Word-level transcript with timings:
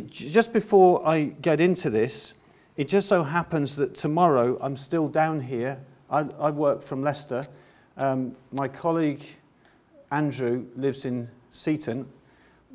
just 0.00 0.52
before 0.52 1.06
I 1.06 1.24
get 1.24 1.60
into 1.60 1.90
this, 1.90 2.34
it 2.76 2.88
just 2.88 3.08
so 3.08 3.22
happens 3.22 3.76
that 3.76 3.94
tomorrow 3.94 4.58
I'm 4.60 4.76
still 4.76 5.08
down 5.08 5.40
here. 5.40 5.80
I, 6.10 6.26
I 6.38 6.50
work 6.50 6.82
from 6.82 7.02
Leicester. 7.02 7.46
Um, 7.96 8.36
my 8.52 8.68
colleague 8.68 9.22
Andrew 10.10 10.66
lives 10.76 11.04
in 11.04 11.28
Seaton. 11.50 12.06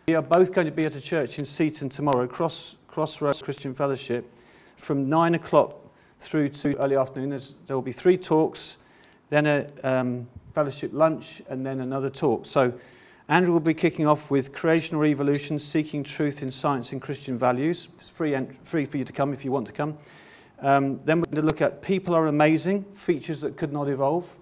We 0.07 0.15
are 0.15 0.21
both 0.21 0.53
going 0.53 0.65
to 0.65 0.71
be 0.71 0.85
at 0.85 0.95
a 0.95 1.01
church 1.01 1.39
in 1.39 1.45
Seaton 1.45 1.89
tomorrow, 1.89 2.27
Cross, 2.27 2.77
Crossroads 2.87 3.41
Christian 3.41 3.73
Fellowship, 3.73 4.31
from 4.77 5.09
9 5.09 5.35
o'clock 5.35 5.75
through 6.19 6.49
to 6.49 6.75
early 6.77 6.95
afternoon. 6.95 7.31
There's, 7.31 7.55
there 7.67 7.75
will 7.75 7.81
be 7.81 7.91
three 7.91 8.17
talks, 8.17 8.77
then 9.29 9.45
a 9.47 9.67
um, 9.83 10.27
fellowship 10.53 10.91
lunch, 10.93 11.41
and 11.49 11.65
then 11.65 11.81
another 11.81 12.09
talk. 12.09 12.45
So 12.45 12.73
Andrew 13.27 13.53
will 13.53 13.59
be 13.59 13.73
kicking 13.73 14.05
off 14.05 14.29
with 14.29 14.53
Creation 14.53 14.95
or 14.95 15.03
Evolution, 15.03 15.57
Seeking 15.57 16.03
Truth 16.03 16.43
in 16.43 16.51
Science 16.51 16.91
and 16.91 17.01
Christian 17.01 17.39
Values. 17.39 17.87
It's 17.95 18.07
free, 18.07 18.37
free 18.63 18.85
for 18.85 18.99
you 18.99 19.03
to 19.03 19.11
come 19.11 19.33
if 19.33 19.43
you 19.43 19.51
want 19.51 19.65
to 19.65 19.73
come. 19.73 19.97
Um, 20.59 20.99
then 21.05 21.21
we're 21.21 21.25
going 21.25 21.37
to 21.37 21.41
look 21.41 21.59
at 21.59 21.81
People 21.81 22.13
Are 22.13 22.27
Amazing, 22.27 22.83
Features 22.93 23.41
That 23.41 23.57
Could 23.57 23.73
Not 23.73 23.89
Evolve. 23.89 24.37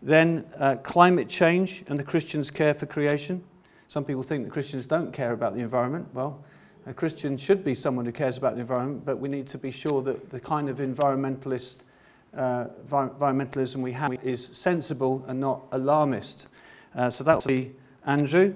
Then 0.00 0.46
uh, 0.58 0.76
Climate 0.76 1.28
Change 1.28 1.84
and 1.88 1.98
the 1.98 2.04
Christian's 2.04 2.50
Care 2.50 2.72
for 2.72 2.86
Creation. 2.86 3.44
Some 3.86 4.02
people 4.02 4.22
think 4.22 4.44
that 4.44 4.50
Christians 4.50 4.86
don't 4.86 5.12
care 5.12 5.32
about 5.32 5.54
the 5.54 5.60
environment. 5.60 6.08
Well, 6.14 6.42
a 6.86 6.94
Christian 6.94 7.36
should 7.36 7.64
be 7.64 7.74
someone 7.74 8.06
who 8.06 8.12
cares 8.12 8.38
about 8.38 8.54
the 8.54 8.62
environment, 8.62 9.04
but 9.04 9.18
we 9.18 9.28
need 9.28 9.46
to 9.48 9.58
be 9.58 9.70
sure 9.70 10.00
that 10.00 10.30
the 10.30 10.40
kind 10.40 10.70
of 10.70 10.78
environmentalist 10.78 11.76
uh, 12.34 12.68
environmentalism 12.88 13.76
we 13.76 13.92
have 13.92 14.14
is 14.24 14.48
sensible 14.54 15.22
and 15.28 15.38
not 15.38 15.64
alarmist. 15.72 16.48
Uh, 16.94 17.10
so 17.10 17.22
that 17.22 17.34
will 17.34 17.48
be 17.48 17.74
Andrew. 18.06 18.54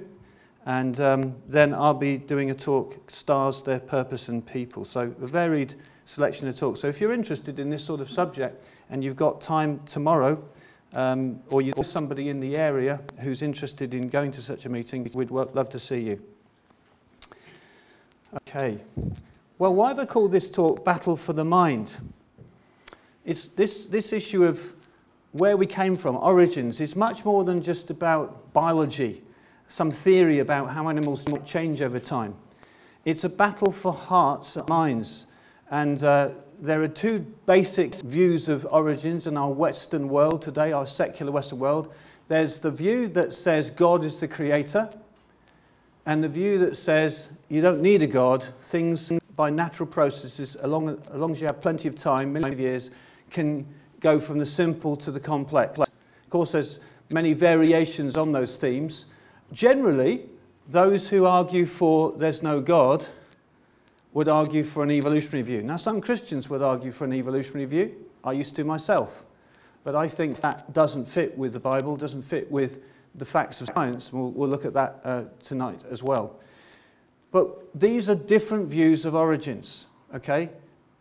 And 0.67 1.01
um, 1.01 1.35
then 1.49 1.75
I'll 1.75 1.95
be 1.95 2.17
doing 2.17 2.51
a 2.51 2.55
talk, 2.55 3.11
Stars, 3.11 3.63
Their 3.63 3.81
Purpose 3.81 4.29
and 4.29 4.47
People. 4.47 4.85
So 4.85 5.15
a 5.21 5.27
varied 5.27 5.75
selection 6.05 6.49
of 6.49 6.57
talks. 6.57 6.81
So 6.81 6.87
if 6.87 7.01
you're 7.01 7.13
interested 7.13 7.59
in 7.59 7.71
this 7.71 7.85
sort 7.85 8.01
of 8.01 8.11
subject 8.11 8.65
and 8.91 9.03
you've 9.03 9.17
got 9.17 9.41
time 9.41 9.81
tomorrow, 9.87 10.43
um, 10.93 11.41
or 11.51 11.63
you 11.63 11.73
know 11.77 11.83
somebody 11.83 12.29
in 12.29 12.41
the 12.41 12.57
area 12.57 13.01
who's 13.21 13.43
interested 13.43 13.95
in 13.95 14.09
going 14.09 14.33
to 14.33 14.43
such 14.43 14.67
a 14.67 14.69
meeting, 14.69 15.09
we'd 15.15 15.31
love 15.31 15.69
to 15.71 15.79
see 15.79 16.01
you. 16.01 16.23
Okay. 18.37 18.79
Well, 19.59 19.75
why 19.75 19.89
have 19.89 19.99
I 19.99 20.05
called 20.05 20.33
this 20.33 20.51
talk 20.51 20.85
Battle 20.85 21.17
for 21.17 21.33
the 21.33 21.45
Mind? 21.45 21.99
It's 23.25 23.47
this, 23.47 23.87
this 23.87 24.13
issue 24.13 24.45
of 24.45 24.75
where 25.33 25.57
we 25.57 25.67
came 25.67 25.97
from, 25.97 26.17
origins, 26.17 26.81
is 26.81 26.97
much 26.97 27.25
more 27.25 27.45
than 27.45 27.63
just 27.63 27.91
about 27.91 28.53
biology 28.53 29.23
some 29.71 29.93
theory 29.93 30.41
about 30.41 30.71
how 30.71 30.89
animals 30.89 31.25
change 31.47 31.81
over 31.81 32.01
time. 32.01 32.35
It's 33.05 33.23
a 33.23 33.29
battle 33.29 33.71
for 33.71 33.93
hearts 33.93 34.57
and 34.57 34.69
minds. 34.69 35.27
And 35.71 36.03
uh, 36.03 36.31
there 36.61 36.83
are 36.83 36.89
two 36.89 37.21
basic 37.47 37.95
views 37.95 38.49
of 38.49 38.67
origins 38.73 39.29
in 39.29 39.37
our 39.37 39.53
Western 39.53 40.09
world 40.09 40.43
today, 40.43 40.73
our 40.73 40.87
secular 40.87 41.31
Western 41.31 41.61
world. 41.61 41.93
There's 42.27 42.59
the 42.59 42.73
view 42.73 43.07
that 43.11 43.33
says 43.33 43.71
God 43.71 44.05
is 44.05 44.19
the 44.19 44.27
creator, 44.27 44.91
and 46.05 46.25
the 46.25 46.29
view 46.29 46.59
that 46.59 46.77
says 46.77 47.31
you 47.49 47.61
don't 47.63 47.81
need 47.81 48.03
a 48.03 48.09
God. 48.09 48.43
Things 48.59 49.13
by 49.37 49.51
natural 49.51 49.87
processes, 49.87 50.57
along, 50.63 51.01
as 51.13 51.15
long 51.15 51.31
as 51.31 51.41
you 51.41 51.47
have 51.47 51.61
plenty 51.61 51.87
of 51.87 51.95
time, 51.95 52.33
millions 52.33 52.55
of 52.55 52.61
years, 52.61 52.91
can 53.31 53.65
go 54.01 54.19
from 54.19 54.39
the 54.39 54.47
simple 54.47 54.97
to 54.97 55.13
the 55.13 55.21
complex. 55.21 55.79
Of 55.79 55.89
course, 56.29 56.53
there's 56.53 56.81
many 57.09 57.35
variations 57.35 58.17
on 58.17 58.33
those 58.33 58.57
themes. 58.57 59.07
Generally, 59.53 60.27
those 60.69 61.09
who 61.09 61.27
argue 61.27 61.67
for 61.67 62.13
there's 62.13 62.43
no 62.43 62.61
God 62.61 63.07
would 64.13 64.29
argue 64.29 64.63
for 64.63 64.83
an 64.83 64.91
evolutionary 64.91 65.43
view. 65.43 65.63
Now, 65.63 65.77
some 65.77 66.01
Christians 66.01 66.49
would 66.51 66.63
argue 66.63 66.93
for 66.93 67.05
an 67.05 67.13
evolutionary 67.13 67.67
view. 67.67 67.95
I 68.25 68.33
used 68.33 68.57
to 68.57 68.65
myself. 68.65 69.25
But 69.83 69.97
I 69.97 70.09
think 70.09 70.41
that 70.41 70.73
doesn't 70.73 71.07
fit 71.07 71.39
with 71.39 71.53
the 71.53 71.61
Bible, 71.61 71.97
doesn't 71.97 72.23
fit 72.23 72.51
with 72.51 72.83
the 73.15 73.25
facts 73.25 73.61
of 73.61 73.69
science. 73.75 74.13
We'll, 74.13 74.31
we'll 74.31 74.49
look 74.49 74.65
at 74.65 74.75
that 74.75 75.01
uh, 75.05 75.25
tonight 75.43 75.85
as 75.91 76.03
well. 76.03 76.39
But 77.31 77.79
these 77.79 78.11
are 78.11 78.15
different 78.15 78.69
views 78.69 79.05
of 79.05 79.15
origins, 79.15 79.87
okay? 80.15 80.51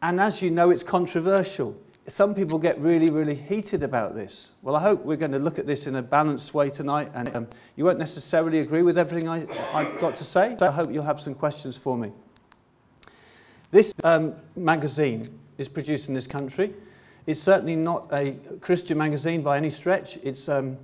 And 0.01 0.19
as 0.21 0.41
you 0.41 0.51
know, 0.51 0.69
it's 0.69 0.83
controversial 0.83 1.75
some 2.09 2.33
people 2.33 2.57
get 2.57 2.79
really, 2.79 3.09
really 3.09 3.35
heated 3.35 3.83
about 3.83 4.15
this. 4.15 4.51
Well, 4.61 4.75
I 4.75 4.81
hope 4.81 5.05
we're 5.05 5.15
going 5.15 5.31
to 5.31 5.39
look 5.39 5.59
at 5.59 5.67
this 5.67 5.85
in 5.85 5.95
a 5.95 6.01
balanced 6.01 6.53
way 6.53 6.69
tonight, 6.69 7.11
and 7.13 7.35
um, 7.35 7.47
you 7.75 7.85
won't 7.85 7.99
necessarily 7.99 8.59
agree 8.59 8.81
with 8.81 8.97
everything 8.97 9.29
I, 9.29 9.39
have 9.73 9.99
got 9.99 10.15
to 10.15 10.23
say. 10.23 10.55
So 10.57 10.67
I 10.67 10.71
hope 10.71 10.91
you'll 10.91 11.03
have 11.03 11.19
some 11.19 11.35
questions 11.35 11.77
for 11.77 11.97
me. 11.97 12.11
This 13.71 13.93
um, 14.03 14.33
magazine 14.55 15.29
is 15.57 15.69
produced 15.69 16.07
in 16.07 16.15
this 16.15 16.25
country. 16.25 16.73
It's 17.27 17.39
certainly 17.39 17.75
not 17.75 18.07
a 18.11 18.35
Christian 18.61 18.97
magazine 18.97 19.43
by 19.43 19.57
any 19.57 19.69
stretch. 19.69 20.17
It's, 20.23 20.49
um, 20.49 20.77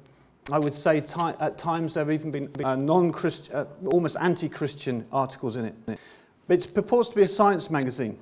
I 0.51 0.59
would 0.59 0.75
say, 0.75 0.97
at 0.99 1.57
times 1.57 1.95
there 1.95 2.05
have 2.05 2.11
even 2.11 2.29
been 2.29 2.51
uh, 2.63 2.75
non-Christian, 2.75 3.55
uh, 3.55 3.65
almost 3.87 4.15
anti-Christian 4.19 5.07
articles 5.11 5.55
in 5.55 5.65
it. 5.65 5.99
It 6.47 6.71
purports 6.75 7.09
to 7.09 7.15
be 7.15 7.23
a 7.23 7.27
science 7.27 7.71
magazine. 7.71 8.19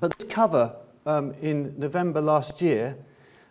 But 0.00 0.16
this 0.18 0.28
cover 0.28 0.76
um, 1.06 1.32
in 1.40 1.74
November 1.78 2.20
last 2.20 2.60
year, 2.60 2.96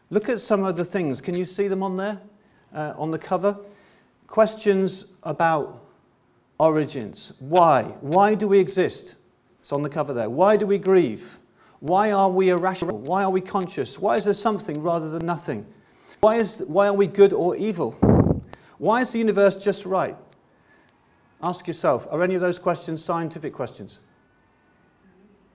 look 0.10 0.30
at 0.30 0.42
some 0.42 0.64
of 0.64 0.76
the 0.76 0.86
things. 0.86 1.22
Can 1.22 1.36
you 1.36 1.46
see 1.46 1.68
them 1.68 1.82
on 1.82 1.98
there, 1.98 2.22
uh, 2.74 2.94
on 2.98 3.12
the 3.12 3.18
cover? 3.18 3.58
Questions 4.28 5.06
about 5.24 5.84
origins. 6.60 7.34
Why? 7.40 7.84
Why 8.02 8.36
do 8.36 8.48
we 8.48 8.60
exist? 8.60 9.16
It's 9.62 9.72
on 9.72 9.82
the 9.82 9.90
cover 9.90 10.14
there. 10.14 10.30
Why 10.30 10.58
do 10.58 10.68
we 10.68 10.78
grieve? 10.78 11.40
Why 11.80 12.12
are 12.12 12.30
we 12.30 12.50
irrational? 12.50 13.00
Why 13.00 13.24
are 13.24 13.30
we 13.30 13.42
conscious? 13.42 14.00
Why 14.00 14.18
is 14.18 14.26
there 14.26 14.34
something 14.34 14.82
rather 14.82 15.10
than 15.10 15.26
nothing? 15.26 15.66
Why, 16.20 16.38
is, 16.38 16.64
why 16.68 16.88
are 16.88 16.94
we 16.94 17.08
good 17.08 17.34
or 17.34 17.56
evil? 17.56 17.92
Why 18.78 19.02
is 19.02 19.12
the 19.12 19.20
universe 19.20 19.56
just 19.56 19.86
right? 19.86 20.18
Ask 21.42 21.68
yourself 21.68 22.08
are 22.10 22.24
any 22.24 22.36
of 22.36 22.42
those 22.42 22.60
questions 22.60 23.04
scientific 23.04 23.54
questions? 23.54 24.00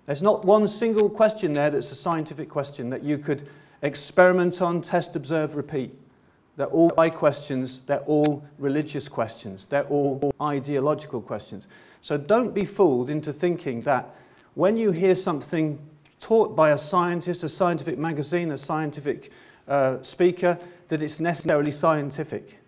There's 0.06 0.22
not 0.22 0.44
one 0.44 0.66
single 0.66 1.08
question 1.08 1.52
there 1.52 1.70
that's 1.70 1.92
a 1.92 1.96
scientific 1.96 2.48
question 2.48 2.90
that 2.90 3.02
you 3.02 3.18
could 3.18 3.48
experiment 3.82 4.60
on, 4.60 4.82
test, 4.82 5.16
observe, 5.16 5.56
repeat. 5.56 5.94
They're 6.56 6.66
all 6.66 6.90
why 6.90 7.10
questions, 7.10 7.82
they're 7.86 8.00
all 8.00 8.44
religious 8.58 9.08
questions, 9.08 9.66
they're 9.66 9.84
all 9.84 10.34
ideological 10.42 11.22
questions. 11.22 11.66
So 12.02 12.18
don't 12.18 12.52
be 12.52 12.64
fooled 12.64 13.08
into 13.08 13.32
thinking 13.32 13.82
that 13.82 14.14
when 14.54 14.76
you 14.76 14.90
hear 14.90 15.14
something 15.14 15.78
taught 16.20 16.54
by 16.54 16.70
a 16.70 16.78
scientist, 16.78 17.44
a 17.44 17.48
scientific 17.48 17.98
magazine, 17.98 18.50
a 18.50 18.58
scientific 18.58 19.30
uh, 19.68 20.02
speaker, 20.02 20.58
that 20.88 21.00
it's 21.02 21.20
necessarily 21.20 21.70
scientific. 21.70 22.58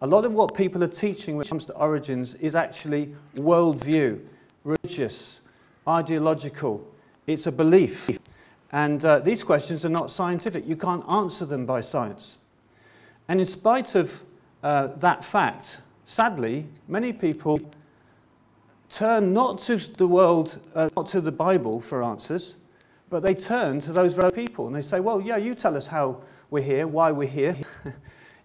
A 0.00 0.06
lot 0.06 0.24
of 0.24 0.32
what 0.32 0.54
people 0.54 0.82
are 0.82 0.88
teaching 0.88 1.36
when 1.36 1.44
it 1.44 1.48
comes 1.48 1.66
to 1.66 1.74
origins 1.74 2.34
is 2.36 2.56
actually 2.56 3.14
worldview, 3.36 4.20
religious, 4.64 5.42
ideological, 5.86 6.86
it's 7.26 7.46
a 7.46 7.52
belief. 7.52 8.10
And 8.72 9.04
uh, 9.04 9.18
these 9.18 9.42
questions 9.42 9.84
are 9.84 9.90
not 9.90 10.10
scientific. 10.10 10.66
You 10.66 10.76
can't 10.76 11.08
answer 11.10 11.44
them 11.44 11.66
by 11.66 11.80
science. 11.80 12.36
And 13.28 13.40
in 13.40 13.46
spite 13.46 13.94
of 13.94 14.24
uh, 14.62 14.88
that 14.98 15.24
fact, 15.24 15.80
sadly, 16.04 16.66
many 16.86 17.12
people 17.12 17.60
turn 18.90 19.32
not 19.32 19.60
to 19.60 19.76
the 19.76 20.06
world, 20.06 20.58
uh, 20.74 20.88
not 20.96 21.06
to 21.08 21.20
the 21.20 21.32
Bible 21.32 21.80
for 21.80 22.02
answers, 22.02 22.56
but 23.08 23.22
they 23.22 23.34
turn 23.34 23.80
to 23.80 23.92
those 23.92 24.14
very 24.14 24.32
people 24.32 24.66
and 24.66 24.74
they 24.74 24.82
say, 24.82 25.00
Well, 25.00 25.20
yeah, 25.20 25.36
you 25.36 25.54
tell 25.54 25.76
us 25.76 25.88
how 25.88 26.22
we're 26.50 26.62
here, 26.62 26.86
why 26.86 27.10
we're 27.10 27.28
here. 27.28 27.56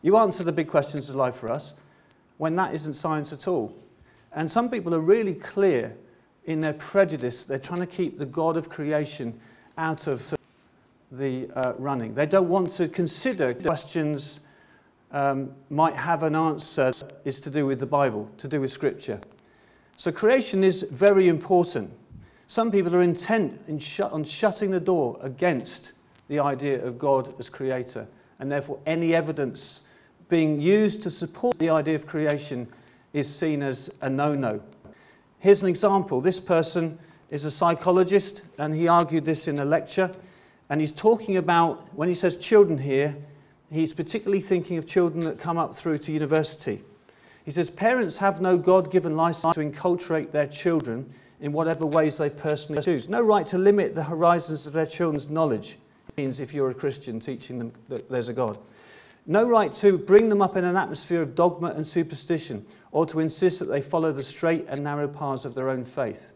you 0.02 0.18
answer 0.18 0.44
the 0.44 0.52
big 0.52 0.68
questions 0.68 1.10
of 1.10 1.16
life 1.16 1.36
for 1.36 1.50
us, 1.50 1.74
when 2.38 2.56
that 2.56 2.74
isn't 2.74 2.94
science 2.94 3.34
at 3.34 3.48
all. 3.48 3.76
And 4.32 4.50
some 4.50 4.70
people 4.70 4.94
are 4.94 5.00
really 5.00 5.34
clear 5.34 5.96
in 6.46 6.62
their 6.62 6.74
prejudice, 6.74 7.44
they're 7.44 7.60
trying 7.60 7.80
to 7.80 7.88
keep 7.88 8.18
the 8.18 8.26
God 8.26 8.58
of 8.58 8.70
creation 8.70 9.40
out 9.78 10.08
of 10.08 10.36
the 11.12 11.50
uh, 11.56 11.74
running. 11.78 12.14
They 12.14 12.26
don't 12.26 12.50
want 12.50 12.72
to 12.72 12.88
consider 12.88 13.54
questions 13.54 14.40
um, 15.12 15.54
might 15.70 15.96
have 15.96 16.24
an 16.24 16.36
answer 16.36 16.92
is 17.24 17.40
to 17.42 17.50
do 17.50 17.66
with 17.66 17.80
the 17.80 17.86
Bible, 17.86 18.30
to 18.38 18.48
do 18.48 18.62
with 18.62 18.72
Scripture. 18.72 19.20
So 19.98 20.12
creation 20.12 20.64
is 20.64 20.84
very 20.92 21.28
important. 21.28 21.92
Some 22.48 22.70
people 22.70 22.96
are 22.96 23.02
intent 23.02 23.62
in 23.68 23.80
shut, 23.80 24.12
on 24.12 24.24
shutting 24.24 24.72
the 24.72 24.80
door 24.80 25.18
against 25.22 25.94
the 26.28 26.40
idea 26.40 26.84
of 26.84 27.00
God 27.00 27.34
as 27.40 27.50
creator, 27.50 28.08
and 28.40 28.52
therefore 28.52 28.80
any 28.86 29.16
evidence 29.16 29.82
being 30.28 30.60
used 30.60 31.02
to 31.04 31.10
support 31.10 31.58
the 31.60 31.70
idea 31.70 31.96
of 31.96 32.06
creation 32.06 32.68
is 33.14 33.34
seen 33.34 33.64
as 33.64 33.90
a 34.02 34.10
no 34.10 34.36
no. 34.36 34.62
Here's 35.46 35.62
an 35.62 35.70
example. 35.70 36.22
This 36.22 36.40
person 36.40 36.98
is 37.30 37.46
a 37.46 37.52
psychologist, 37.52 38.42
and 38.58 38.74
he 38.74 38.88
argued 38.88 39.26
this 39.26 39.48
in 39.48 39.60
a 39.60 39.64
lecture. 39.64 40.10
And 40.72 40.82
he's 40.82 40.92
talking 40.92 41.38
about, 41.38 41.88
when 41.94 42.10
he 42.10 42.16
says 42.16 42.36
children 42.36 42.80
here, 42.80 43.16
he's 43.72 43.94
particularly 43.94 44.42
thinking 44.42 44.80
of 44.80 44.88
children 44.88 45.24
that 45.26 45.38
come 45.38 45.60
up 45.60 45.76
through 45.76 46.00
to 46.00 46.12
university. 46.12 46.82
He 47.44 47.52
says, 47.52 47.70
Parents 47.70 48.18
have 48.18 48.42
no 48.42 48.58
God 48.58 48.90
given 48.90 49.16
license 49.16 49.54
to 49.54 49.60
enculturate 49.60 50.32
their 50.32 50.48
children 50.48 51.14
in 51.40 51.52
whatever 51.52 51.86
ways 51.86 52.18
they 52.18 52.32
personally 52.32 52.82
choose. 52.82 53.08
No 53.08 53.22
right 53.22 53.46
to 53.46 53.60
limit 53.60 53.94
the 53.94 54.06
horizons 54.06 54.66
of 54.66 54.74
their 54.74 54.88
children's 54.88 55.30
knowledge, 55.30 55.78
means 56.18 56.40
if 56.40 56.56
you're 56.56 56.72
a 56.72 56.74
Christian 56.74 57.20
teaching 57.20 57.60
them 57.60 57.72
that 57.90 58.10
there's 58.10 58.30
a 58.30 58.34
God. 58.34 58.58
No 59.28 59.48
right 59.48 59.74
to 59.74 60.00
bring 60.00 60.30
them 60.30 60.42
up 60.42 60.56
in 60.56 60.64
an 60.64 60.76
atmosphere 60.76 61.22
of 61.22 61.36
dogma 61.36 61.70
and 61.70 61.86
superstition, 61.86 62.66
or 62.96 63.06
to 63.06 63.20
insist 63.20 63.60
that 63.60 63.66
they 63.66 63.82
follow 63.82 64.14
the 64.14 64.24
straight 64.24 64.66
and 64.70 64.82
narrow 64.82 65.06
paths 65.06 65.44
of 65.44 65.54
their 65.54 65.70
own 65.70 65.84
faith. 65.84 66.32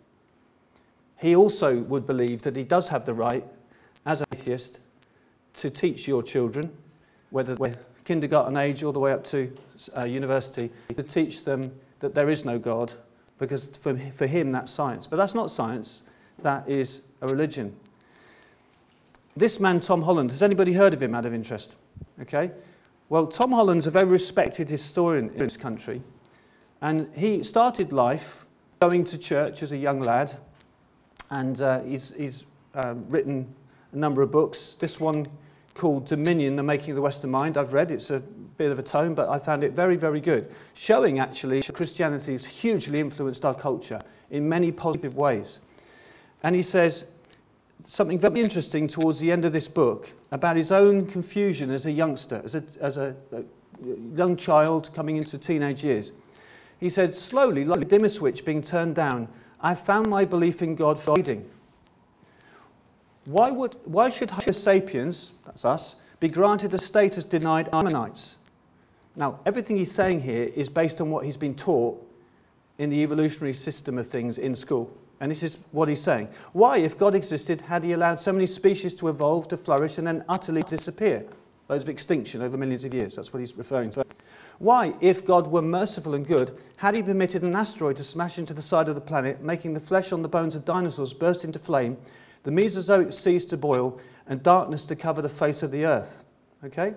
He 1.15 1.33
also 1.33 1.79
would 1.83 2.05
believe 2.05 2.41
that 2.41 2.57
he 2.57 2.65
does 2.65 2.89
have 2.89 3.05
the 3.05 3.13
right, 3.13 3.45
as 4.05 4.19
an 4.19 4.27
atheist, 4.33 4.81
to 5.53 5.69
teach 5.69 6.05
your 6.05 6.21
children, 6.21 6.69
whether 7.29 7.55
they're 7.55 7.79
kindergarten 8.03 8.57
age 8.57 8.83
all 8.83 8.91
the 8.91 8.99
way 8.99 9.13
up 9.13 9.23
to 9.23 9.55
uh, 9.95 10.05
university, 10.05 10.69
to 10.97 11.01
teach 11.01 11.45
them 11.45 11.71
that 12.01 12.13
there 12.13 12.29
is 12.29 12.43
no 12.43 12.59
God, 12.59 12.91
because 13.37 13.67
for, 13.67 13.97
for 13.97 14.27
him 14.27 14.51
that's 14.51 14.73
science. 14.73 15.07
But 15.07 15.15
that's 15.15 15.33
not 15.33 15.51
science, 15.51 16.03
that 16.39 16.67
is 16.67 17.03
a 17.21 17.27
religion. 17.29 17.73
This 19.33 19.61
man, 19.61 19.79
Tom 19.79 20.01
Holland, 20.01 20.31
has 20.31 20.43
anybody 20.43 20.73
heard 20.73 20.93
of 20.93 21.01
him 21.01 21.15
out 21.15 21.25
of 21.25 21.33
interest? 21.33 21.77
Okay. 22.21 22.51
Well, 23.07 23.27
Tom 23.27 23.53
Holland's 23.53 23.87
a 23.87 23.91
very 23.91 24.09
respected 24.09 24.69
historian 24.69 25.29
in 25.29 25.37
this 25.37 25.55
country, 25.55 26.01
and 26.81 27.09
he 27.15 27.43
started 27.43 27.91
life 27.91 28.45
going 28.79 29.03
to 29.05 29.17
church 29.17 29.63
as 29.63 29.71
a 29.71 29.77
young 29.77 30.01
lad, 30.01 30.37
and 31.29 31.61
uh, 31.61 31.81
he's, 31.81 32.13
he's 32.15 32.45
uh, 32.75 32.95
written 33.07 33.53
a 33.91 33.97
number 33.97 34.21
of 34.21 34.31
books. 34.31 34.75
This 34.79 34.99
one 34.99 35.27
called 35.73 36.05
Dominion, 36.05 36.55
The 36.55 36.63
Making 36.63 36.91
of 36.91 36.95
the 36.95 37.01
Western 37.01 37.31
Mind, 37.31 37.57
I've 37.57 37.73
read. 37.73 37.91
It's 37.91 38.11
a 38.11 38.19
bit 38.19 38.71
of 38.71 38.79
a 38.79 38.83
tome, 38.83 39.15
but 39.15 39.29
I 39.29 39.39
found 39.39 39.63
it 39.63 39.71
very, 39.71 39.95
very 39.95 40.21
good, 40.21 40.53
showing 40.73 41.19
actually 41.19 41.61
Christianity 41.61 42.33
has 42.33 42.45
hugely 42.45 42.99
influenced 42.99 43.45
our 43.45 43.55
culture 43.55 44.01
in 44.29 44.47
many 44.47 44.71
positive 44.71 45.15
ways. 45.15 45.59
And 46.43 46.55
he 46.55 46.61
says 46.61 47.05
something 47.85 48.19
very 48.19 48.41
interesting 48.41 48.87
towards 48.87 49.19
the 49.19 49.31
end 49.31 49.45
of 49.45 49.53
this 49.53 49.67
book 49.67 50.13
about 50.31 50.55
his 50.55 50.71
own 50.71 51.07
confusion 51.07 51.69
as 51.71 51.85
a 51.85 51.91
youngster, 51.91 52.41
as 52.43 52.55
a, 52.55 52.63
as 52.81 52.97
a, 52.97 53.15
a 53.31 53.43
young 54.15 54.35
child 54.35 54.91
coming 54.93 55.15
into 55.15 55.37
teenage 55.37 55.83
years. 55.83 56.11
He 56.79 56.89
said, 56.89 57.13
slowly, 57.13 57.65
like 57.65 57.81
a 57.81 57.85
dimmer 57.85 58.09
switch 58.09 58.45
being 58.45 58.61
turned 58.61 58.95
down, 58.95 59.27
I 59.61 59.75
found 59.75 60.07
my 60.07 60.25
belief 60.25 60.61
in 60.61 60.75
God 60.75 60.97
fading. 60.97 61.49
Why, 63.25 63.51
would, 63.51 63.75
why 63.83 64.09
should 64.09 64.31
Homo 64.31 64.51
sapiens, 64.51 65.31
that's 65.45 65.65
us, 65.65 65.97
be 66.19 66.29
granted 66.29 66.73
a 66.73 66.77
status 66.77 67.25
denied 67.25 67.69
Ammonites? 67.73 68.37
Now, 69.15 69.39
everything 69.45 69.77
he's 69.77 69.91
saying 69.91 70.21
here 70.21 70.49
is 70.55 70.69
based 70.69 71.01
on 71.01 71.11
what 71.11 71.25
he's 71.25 71.37
been 71.37 71.55
taught 71.55 72.05
in 72.77 72.89
the 72.89 73.03
evolutionary 73.03 73.53
system 73.53 73.97
of 73.97 74.07
things 74.07 74.37
in 74.37 74.55
school. 74.55 74.89
And 75.19 75.29
this 75.29 75.43
is 75.43 75.57
what 75.71 75.89
he's 75.89 76.01
saying. 76.01 76.29
Why, 76.53 76.77
if 76.77 76.97
God 76.97 77.13
existed, 77.13 77.59
had 77.61 77.83
he 77.83 77.91
allowed 77.91 78.19
so 78.19 78.31
many 78.31 78.47
species 78.47 78.95
to 78.95 79.09
evolve, 79.09 79.49
to 79.49 79.57
flourish, 79.57 79.97
and 79.97 80.07
then 80.07 80.23
utterly 80.29 80.63
disappear? 80.63 81.25
Those 81.67 81.83
of 81.83 81.89
extinction 81.89 82.41
over 82.41 82.57
millions 82.57 82.85
of 82.85 82.93
years. 82.93 83.17
That's 83.17 83.33
what 83.33 83.41
he's 83.41 83.55
referring 83.55 83.91
to. 83.91 84.05
Why, 84.59 84.93
if 84.99 85.25
God 85.25 85.47
were 85.47 85.61
merciful 85.61 86.13
and 86.13 86.27
good, 86.27 86.57
had 86.77 86.93
he 86.93 87.01
permitted 87.01 87.43
an 87.43 87.55
asteroid 87.55 87.95
to 87.95 88.03
smash 88.03 88.37
into 88.37 88.53
the 88.53 88.61
side 88.61 88.89
of 88.89 88.95
the 88.95 89.01
planet, 89.01 89.41
making 89.41 89.73
the 89.73 89.79
flesh 89.79 90.11
on 90.11 90.21
the 90.21 90.27
bones 90.27 90.53
of 90.53 90.65
dinosaurs 90.65 91.13
burst 91.13 91.45
into 91.45 91.57
flame, 91.57 91.97
the 92.43 92.51
Mesozoic 92.51 93.13
seas 93.13 93.45
to 93.45 93.57
boil, 93.57 93.99
and 94.27 94.43
darkness 94.43 94.83
to 94.83 94.97
cover 94.97 95.21
the 95.21 95.29
face 95.29 95.63
of 95.63 95.71
the 95.71 95.85
earth? 95.85 96.25
Okay? 96.65 96.93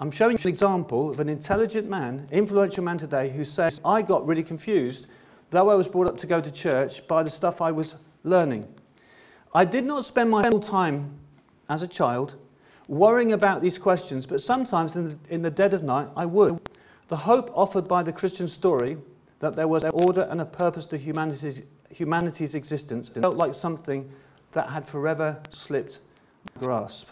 I'm 0.00 0.10
showing 0.10 0.36
you 0.36 0.42
an 0.42 0.48
example 0.48 1.10
of 1.10 1.20
an 1.20 1.28
intelligent 1.28 1.88
man, 1.88 2.26
influential 2.32 2.82
man 2.82 2.98
today, 2.98 3.30
who 3.30 3.44
says, 3.44 3.80
I 3.84 4.02
got 4.02 4.26
really 4.26 4.42
confused, 4.42 5.06
though 5.50 5.70
I 5.70 5.76
was 5.76 5.86
brought 5.86 6.08
up 6.08 6.18
to 6.18 6.26
go 6.26 6.40
to 6.40 6.50
church, 6.50 7.06
by 7.06 7.22
the 7.22 7.30
stuff 7.30 7.60
I 7.60 7.70
was 7.70 7.94
learning. 8.24 8.66
I 9.54 9.64
did 9.64 9.84
not 9.84 10.04
spend 10.04 10.28
my 10.28 10.42
whole 10.42 10.58
time 10.58 11.20
as 11.68 11.82
a 11.82 11.86
child 11.86 12.34
worrying 12.88 13.32
about 13.32 13.60
these 13.60 13.78
questions, 13.78 14.26
but 14.26 14.42
sometimes 14.42 14.96
in 14.96 15.08
the, 15.08 15.18
in 15.28 15.42
the 15.42 15.50
dead 15.50 15.74
of 15.74 15.82
night 15.82 16.08
I 16.16 16.26
would. 16.26 16.60
The 17.08 17.16
hope 17.18 17.50
offered 17.54 17.86
by 17.86 18.02
the 18.02 18.12
Christian 18.12 18.48
story 18.48 18.96
that 19.40 19.56
there 19.56 19.68
was 19.68 19.84
an 19.84 19.90
order 19.90 20.22
and 20.30 20.40
a 20.40 20.44
purpose 20.44 20.86
to 20.86 20.96
humanity's, 20.96 21.62
humanity's 21.90 22.54
existence 22.54 23.08
felt 23.08 23.36
like 23.36 23.54
something 23.54 24.10
that 24.52 24.70
had 24.70 24.86
forever 24.86 25.40
slipped 25.50 25.98
grasp. 26.58 27.08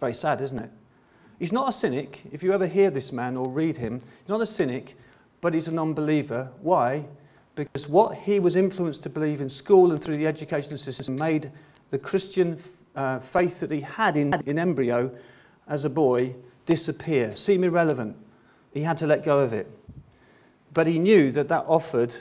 Very 0.00 0.14
sad, 0.14 0.40
isn't 0.40 0.58
it? 0.58 0.70
He's 1.38 1.52
not 1.52 1.68
a 1.68 1.72
cynic. 1.72 2.22
If 2.32 2.42
you 2.42 2.52
ever 2.52 2.66
hear 2.66 2.90
this 2.90 3.12
man 3.12 3.36
or 3.36 3.48
read 3.48 3.76
him, 3.76 4.00
he's 4.00 4.28
not 4.28 4.40
a 4.40 4.46
cynic, 4.46 4.96
but 5.40 5.54
he's 5.54 5.68
a 5.68 5.72
non 5.72 5.94
believer. 5.94 6.50
Why? 6.60 7.06
Because 7.54 7.88
what 7.88 8.18
he 8.18 8.40
was 8.40 8.56
influenced 8.56 9.02
to 9.04 9.08
believe 9.08 9.40
in 9.40 9.48
school 9.48 9.92
and 9.92 10.02
through 10.02 10.16
the 10.16 10.26
education 10.26 10.76
system 10.76 11.16
made 11.16 11.52
the 11.90 11.98
Christian 11.98 12.58
uh, 12.94 13.18
faith 13.18 13.60
that 13.60 13.70
he 13.70 13.80
had 13.80 14.16
in, 14.16 14.34
in 14.46 14.58
embryo 14.58 15.10
as 15.66 15.84
a 15.84 15.90
boy 15.90 16.34
disappear, 16.66 17.34
seem 17.34 17.64
irrelevant. 17.64 18.16
He 18.72 18.82
had 18.82 18.96
to 18.98 19.06
let 19.06 19.24
go 19.24 19.40
of 19.40 19.52
it. 19.52 19.70
But 20.72 20.86
he 20.86 20.98
knew 20.98 21.30
that 21.32 21.48
that 21.48 21.64
offered 21.68 22.14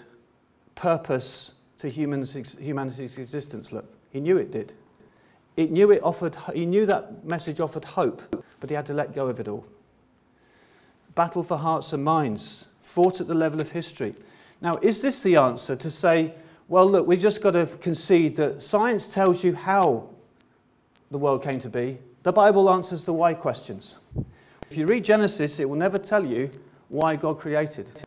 purpose 0.76 1.54
to 1.80 1.90
humans, 1.90 2.56
humanity's 2.60 3.18
existence. 3.18 3.72
Look, 3.72 3.86
he 4.12 4.20
knew 4.20 4.38
it 4.38 4.52
did. 4.52 4.74
It 5.56 5.72
knew 5.72 5.92
it 5.92 6.02
offered, 6.02 6.38
he 6.54 6.66
knew 6.66 6.86
that 6.86 7.26
message 7.26 7.60
offered 7.60 7.86
hope, 7.86 8.44
but 8.60 8.70
he 8.70 8.76
had 8.76 8.86
to 8.88 8.94
let 8.94 9.14
go 9.14 9.28
of 9.28 9.40
it 9.40 9.48
all. 9.48 9.66
Battle 11.14 11.44
for 11.44 11.58
hearts 11.58 11.94
and 11.94 12.04
minds, 12.04 12.68
fought 12.82 13.22
at 13.22 13.28
the 13.28 13.36
level 13.36 13.62
of 13.62 13.72
history. 13.72 14.16
Now, 14.62 14.78
is 14.82 15.02
this 15.02 15.22
the 15.22 15.36
answer 15.36 15.76
to 15.76 15.92
say, 15.92 16.34
well, 16.68 16.90
look, 16.90 17.06
we've 17.06 17.20
just 17.20 17.42
got 17.42 17.52
to 17.52 17.68
concede 17.68 18.36
that 18.38 18.64
science 18.64 19.14
tells 19.14 19.44
you 19.44 19.54
how 19.54 20.10
the 21.14 21.18
world 21.18 21.42
came 21.42 21.60
to 21.62 21.70
be? 21.70 22.00
The 22.24 22.34
Bible 22.34 22.70
answers 22.70 23.06
the 23.06 23.14
why 23.14 23.34
questions. 23.34 23.96
If 24.70 24.78
you 24.78 24.86
read 24.86 25.06
Genesis, 25.06 25.60
it 25.60 25.70
will 25.70 25.78
never 25.78 25.98
tell 25.98 26.26
you 26.26 26.52
why 26.90 27.16
God 27.16 27.40
created. 27.40 28.04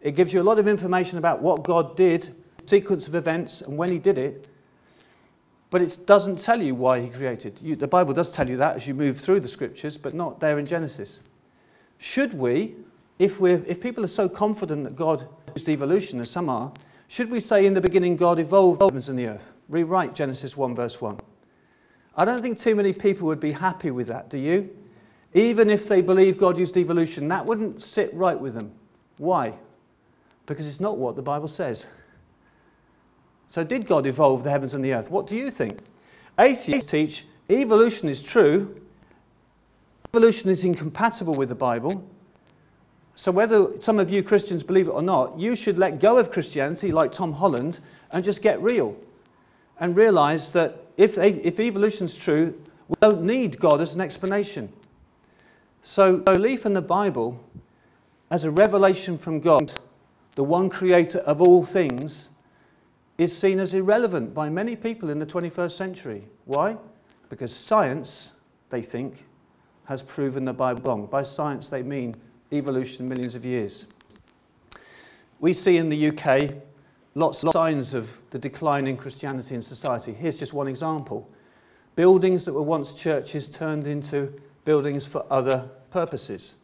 It 0.00 0.12
gives 0.12 0.32
you 0.32 0.40
a 0.40 0.44
lot 0.44 0.58
of 0.58 0.68
information 0.68 1.18
about 1.18 1.42
what 1.42 1.64
God 1.64 1.96
did, 1.96 2.34
sequence 2.66 3.08
of 3.08 3.14
events, 3.14 3.60
and 3.60 3.76
when 3.76 3.90
He 3.90 3.98
did 3.98 4.18
it, 4.18 4.48
but 5.74 5.82
it 5.82 5.98
doesn't 6.06 6.38
tell 6.38 6.62
you 6.62 6.72
why 6.72 7.00
he 7.00 7.08
created. 7.08 7.58
You, 7.60 7.74
the 7.74 7.88
Bible 7.88 8.14
does 8.14 8.30
tell 8.30 8.48
you 8.48 8.56
that 8.58 8.76
as 8.76 8.86
you 8.86 8.94
move 8.94 9.18
through 9.20 9.40
the 9.40 9.48
scriptures, 9.48 9.98
but 9.98 10.14
not 10.14 10.38
there 10.38 10.56
in 10.60 10.66
Genesis. 10.66 11.18
Should 11.98 12.32
we, 12.32 12.76
if, 13.18 13.40
we 13.40 13.54
if 13.54 13.80
people 13.80 14.04
are 14.04 14.06
so 14.06 14.28
confident 14.28 14.84
that 14.84 14.94
God 14.94 15.26
used 15.52 15.68
evolution, 15.68 16.20
as 16.20 16.30
some 16.30 16.48
are, 16.48 16.72
should 17.08 17.28
we 17.28 17.40
say 17.40 17.66
in 17.66 17.74
the 17.74 17.80
beginning 17.80 18.14
God 18.14 18.38
evolved 18.38 18.82
heavens 18.82 19.08
and 19.08 19.18
the 19.18 19.26
earth? 19.26 19.54
Rewrite 19.68 20.14
Genesis 20.14 20.56
1, 20.56 20.76
verse 20.76 21.00
1. 21.00 21.18
I 22.16 22.24
don't 22.24 22.40
think 22.40 22.58
too 22.58 22.74
many 22.74 22.92
people 22.92 23.26
would 23.26 23.40
be 23.40 23.52
happy 23.52 23.90
with 23.90 24.08
that, 24.08 24.30
do 24.30 24.38
you? 24.38 24.70
Even 25.32 25.68
if 25.68 25.88
they 25.88 26.00
believe 26.00 26.38
God 26.38 26.58
used 26.58 26.76
evolution, 26.76 27.26
that 27.28 27.44
wouldn't 27.44 27.82
sit 27.82 28.14
right 28.14 28.38
with 28.38 28.54
them. 28.54 28.72
Why? 29.18 29.54
Because 30.46 30.66
it's 30.66 30.80
not 30.80 30.96
what 30.96 31.16
the 31.16 31.22
Bible 31.22 31.48
says. 31.48 31.86
So, 33.48 33.64
did 33.64 33.86
God 33.86 34.06
evolve 34.06 34.44
the 34.44 34.50
heavens 34.50 34.74
and 34.74 34.84
the 34.84 34.94
earth? 34.94 35.10
What 35.10 35.26
do 35.26 35.36
you 35.36 35.50
think? 35.50 35.80
Atheists 36.38 36.90
teach 36.90 37.26
evolution 37.50 38.08
is 38.08 38.22
true, 38.22 38.80
evolution 40.10 40.50
is 40.50 40.64
incompatible 40.64 41.34
with 41.34 41.48
the 41.48 41.54
Bible. 41.54 42.08
So, 43.16 43.30
whether 43.30 43.80
some 43.80 43.98
of 43.98 44.10
you 44.10 44.22
Christians 44.22 44.62
believe 44.62 44.88
it 44.88 44.92
or 44.92 45.02
not, 45.02 45.38
you 45.38 45.54
should 45.54 45.78
let 45.78 46.00
go 46.00 46.18
of 46.18 46.30
Christianity 46.30 46.90
like 46.92 47.12
Tom 47.12 47.34
Holland 47.34 47.80
and 48.10 48.24
just 48.24 48.42
get 48.42 48.60
real 48.60 48.96
and 49.78 49.96
realize 49.96 50.52
that 50.52 50.83
if, 50.96 51.18
if 51.18 51.58
evolution 51.60 52.06
is 52.06 52.16
true, 52.16 52.60
we 52.88 52.94
don't 53.00 53.22
need 53.22 53.58
God 53.58 53.80
as 53.80 53.94
an 53.94 54.00
explanation. 54.00 54.72
So, 55.82 56.16
belief 56.16 56.64
in 56.64 56.74
the 56.74 56.82
Bible 56.82 57.44
as 58.30 58.44
a 58.44 58.50
revelation 58.50 59.18
from 59.18 59.40
God, 59.40 59.74
the 60.34 60.44
one 60.44 60.68
creator 60.68 61.18
of 61.20 61.40
all 61.40 61.62
things, 61.62 62.30
is 63.18 63.36
seen 63.36 63.60
as 63.60 63.74
irrelevant 63.74 64.34
by 64.34 64.48
many 64.48 64.74
people 64.74 65.08
in 65.08 65.18
the 65.18 65.26
21st 65.26 65.72
century. 65.72 66.24
Why? 66.44 66.76
Because 67.28 67.54
science, 67.54 68.32
they 68.70 68.82
think, 68.82 69.24
has 69.84 70.02
proven 70.02 70.44
the 70.44 70.52
Bible 70.52 70.82
wrong. 70.82 71.06
By 71.06 71.22
science, 71.22 71.68
they 71.68 71.82
mean 71.82 72.16
evolution 72.52 73.08
millions 73.08 73.34
of 73.34 73.44
years. 73.44 73.86
We 75.38 75.52
see 75.52 75.76
in 75.76 75.90
the 75.90 76.08
UK 76.08 76.54
lots 77.14 77.44
of 77.44 77.52
signs 77.52 77.94
of 77.94 78.20
the 78.30 78.38
decline 78.38 78.86
in 78.86 78.96
Christianity 78.96 79.54
in 79.54 79.62
society. 79.62 80.12
Here's 80.12 80.38
just 80.38 80.52
one 80.52 80.68
example. 80.68 81.30
Buildings 81.96 82.44
that 82.44 82.52
were 82.52 82.62
once 82.62 82.92
churches 82.92 83.48
turned 83.48 83.86
into 83.86 84.32
buildings 84.64 85.06
for 85.06 85.24
other 85.30 85.70
purposes. 85.90 86.56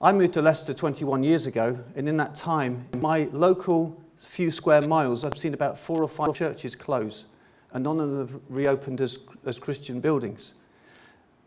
I 0.00 0.12
moved 0.12 0.34
to 0.34 0.42
Leicester 0.42 0.74
21 0.74 1.22
years 1.22 1.46
ago, 1.46 1.78
and 1.94 2.08
in 2.08 2.16
that 2.18 2.34
time, 2.34 2.86
in 2.92 3.00
my 3.00 3.28
local 3.32 4.00
few 4.18 4.50
square 4.50 4.82
miles, 4.82 5.24
I've 5.24 5.36
seen 5.36 5.54
about 5.54 5.78
four 5.78 6.02
or 6.02 6.08
five 6.08 6.34
churches 6.34 6.74
close, 6.74 7.26
and 7.72 7.84
none 7.84 8.00
of 8.00 8.10
them 8.10 8.28
have 8.28 8.40
reopened 8.48 9.00
as, 9.00 9.18
as 9.44 9.58
Christian 9.58 10.00
buildings. 10.00 10.54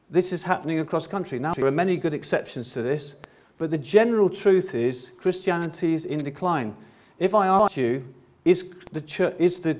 This 0.09 0.33
is 0.33 0.43
happening 0.43 0.79
across 0.79 1.07
country. 1.07 1.39
Now, 1.39 1.53
there 1.53 1.65
are 1.65 1.71
many 1.71 1.97
good 1.97 2.13
exceptions 2.13 2.73
to 2.73 2.81
this, 2.81 3.15
but 3.57 3.69
the 3.69 3.77
general 3.77 4.29
truth 4.29 4.73
is 4.73 5.11
Christianity 5.17 5.93
is 5.93 6.05
in 6.05 6.23
decline. 6.23 6.75
If 7.19 7.35
I 7.35 7.47
ask 7.47 7.77
you, 7.77 8.13
is, 8.45 8.65
the 8.91 9.01
church, 9.01 9.35
is 9.37 9.59
the 9.59 9.77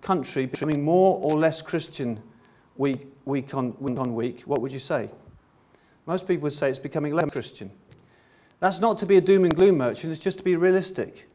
country 0.00 0.46
becoming 0.46 0.84
more 0.84 1.20
or 1.22 1.38
less 1.38 1.62
Christian 1.62 2.20
week, 2.76 3.06
week, 3.24 3.54
on, 3.54 3.74
week 3.78 3.98
on 3.98 4.14
week? 4.14 4.42
What 4.42 4.60
would 4.60 4.72
you 4.72 4.78
say? 4.78 5.10
Most 6.06 6.26
people 6.26 6.44
would 6.44 6.52
say 6.52 6.68
it's 6.68 6.78
becoming 6.78 7.14
less 7.14 7.30
Christian. 7.30 7.70
That's 8.60 8.80
not 8.80 8.98
to 8.98 9.06
be 9.06 9.16
a 9.16 9.20
doom 9.20 9.44
and 9.44 9.54
gloom 9.54 9.78
merchant, 9.78 10.12
it's 10.12 10.20
just 10.20 10.38
to 10.38 10.44
be 10.44 10.56
realistic. 10.56 11.28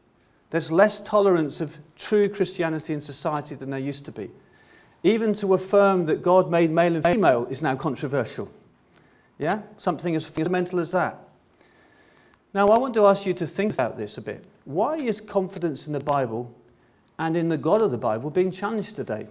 There's 0.50 0.72
less 0.72 1.00
tolerance 1.00 1.60
of 1.60 1.78
true 1.96 2.28
Christianity 2.28 2.94
in 2.94 3.00
society 3.00 3.54
than 3.54 3.70
there 3.70 3.80
used 3.80 4.04
to 4.06 4.12
be. 4.12 4.30
Even 5.02 5.34
to 5.34 5.54
affirm 5.54 6.06
that 6.06 6.22
God 6.22 6.50
made 6.50 6.70
male 6.70 6.94
and 6.96 7.04
female 7.04 7.46
is 7.46 7.60
now 7.60 7.76
controversial. 7.76 8.50
Yeah? 9.38 9.62
Something 9.76 10.16
as 10.16 10.24
fundamental 10.24 10.80
as 10.80 10.92
that. 10.92 11.18
Now, 12.54 12.68
I 12.68 12.78
want 12.78 12.94
to 12.94 13.06
ask 13.06 13.26
you 13.26 13.34
to 13.34 13.46
think 13.46 13.74
about 13.74 13.98
this 13.98 14.16
a 14.16 14.22
bit. 14.22 14.44
Why 14.64 14.96
is 14.96 15.20
confidence 15.20 15.86
in 15.86 15.92
the 15.92 16.00
Bible 16.00 16.54
and 17.18 17.36
in 17.36 17.48
the 17.48 17.58
God 17.58 17.82
of 17.82 17.90
the 17.90 17.98
Bible 17.98 18.30
being 18.30 18.50
challenged 18.50 18.96
today? 18.96 19.26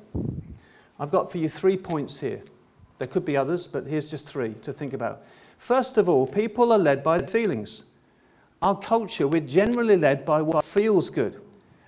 I've 1.00 1.12
got 1.12 1.32
for 1.32 1.38
you 1.38 1.48
three 1.48 1.78
points 1.78 2.20
here. 2.20 2.42
There 2.98 3.08
could 3.08 3.26
be 3.26 3.38
others, 3.38 3.68
but 3.68 3.86
here's 3.86 4.10
just 4.10 4.28
three 4.28 4.54
to 4.64 4.74
think 4.74 4.94
about. 4.94 5.24
First 5.58 5.98
of 5.98 6.10
all, 6.10 6.28
people 6.28 6.72
are 6.72 6.80
led 6.80 7.04
by 7.04 7.22
feelings. 7.22 7.84
Our 8.62 8.78
culture, 8.78 9.28
we're 9.28 9.42
generally 9.42 9.98
led 9.98 10.26
by 10.26 10.42
what 10.42 10.64
feels 10.64 11.10
good. 11.10 11.40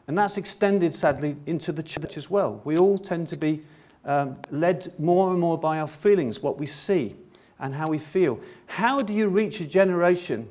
And 0.07 0.17
that's 0.17 0.37
extended, 0.37 0.93
sadly, 0.93 1.35
into 1.45 1.71
the 1.71 1.83
church 1.83 2.17
as 2.17 2.29
well. 2.29 2.61
We 2.63 2.77
all 2.77 2.97
tend 2.97 3.27
to 3.29 3.37
be 3.37 3.61
um, 4.05 4.37
led 4.49 4.91
more 4.99 5.31
and 5.31 5.39
more 5.39 5.57
by 5.57 5.79
our 5.79 5.87
feelings, 5.87 6.41
what 6.41 6.57
we 6.57 6.65
see 6.65 7.15
and 7.59 7.75
how 7.75 7.87
we 7.87 7.97
feel. 7.97 8.39
How 8.67 9.01
do 9.01 9.13
you 9.13 9.27
reach 9.27 9.59
a 9.61 9.65
generation 9.65 10.47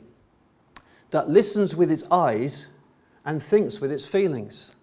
that 1.10 1.28
listens 1.28 1.74
with 1.74 1.90
its 1.90 2.04
eyes 2.10 2.68
and 3.24 3.42
thinks 3.42 3.80
with 3.80 3.90
its 3.90 4.04
feelings? 4.04 4.76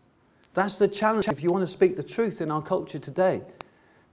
That's 0.55 0.77
the 0.77 0.87
challenge 0.87 1.27
if 1.27 1.43
you 1.43 1.49
want 1.49 1.63
to 1.63 1.71
speak 1.71 1.97
the 1.97 2.03
truth 2.03 2.39
in 2.39 2.49
our 2.49 2.61
culture 2.61 2.97
today. 2.97 3.41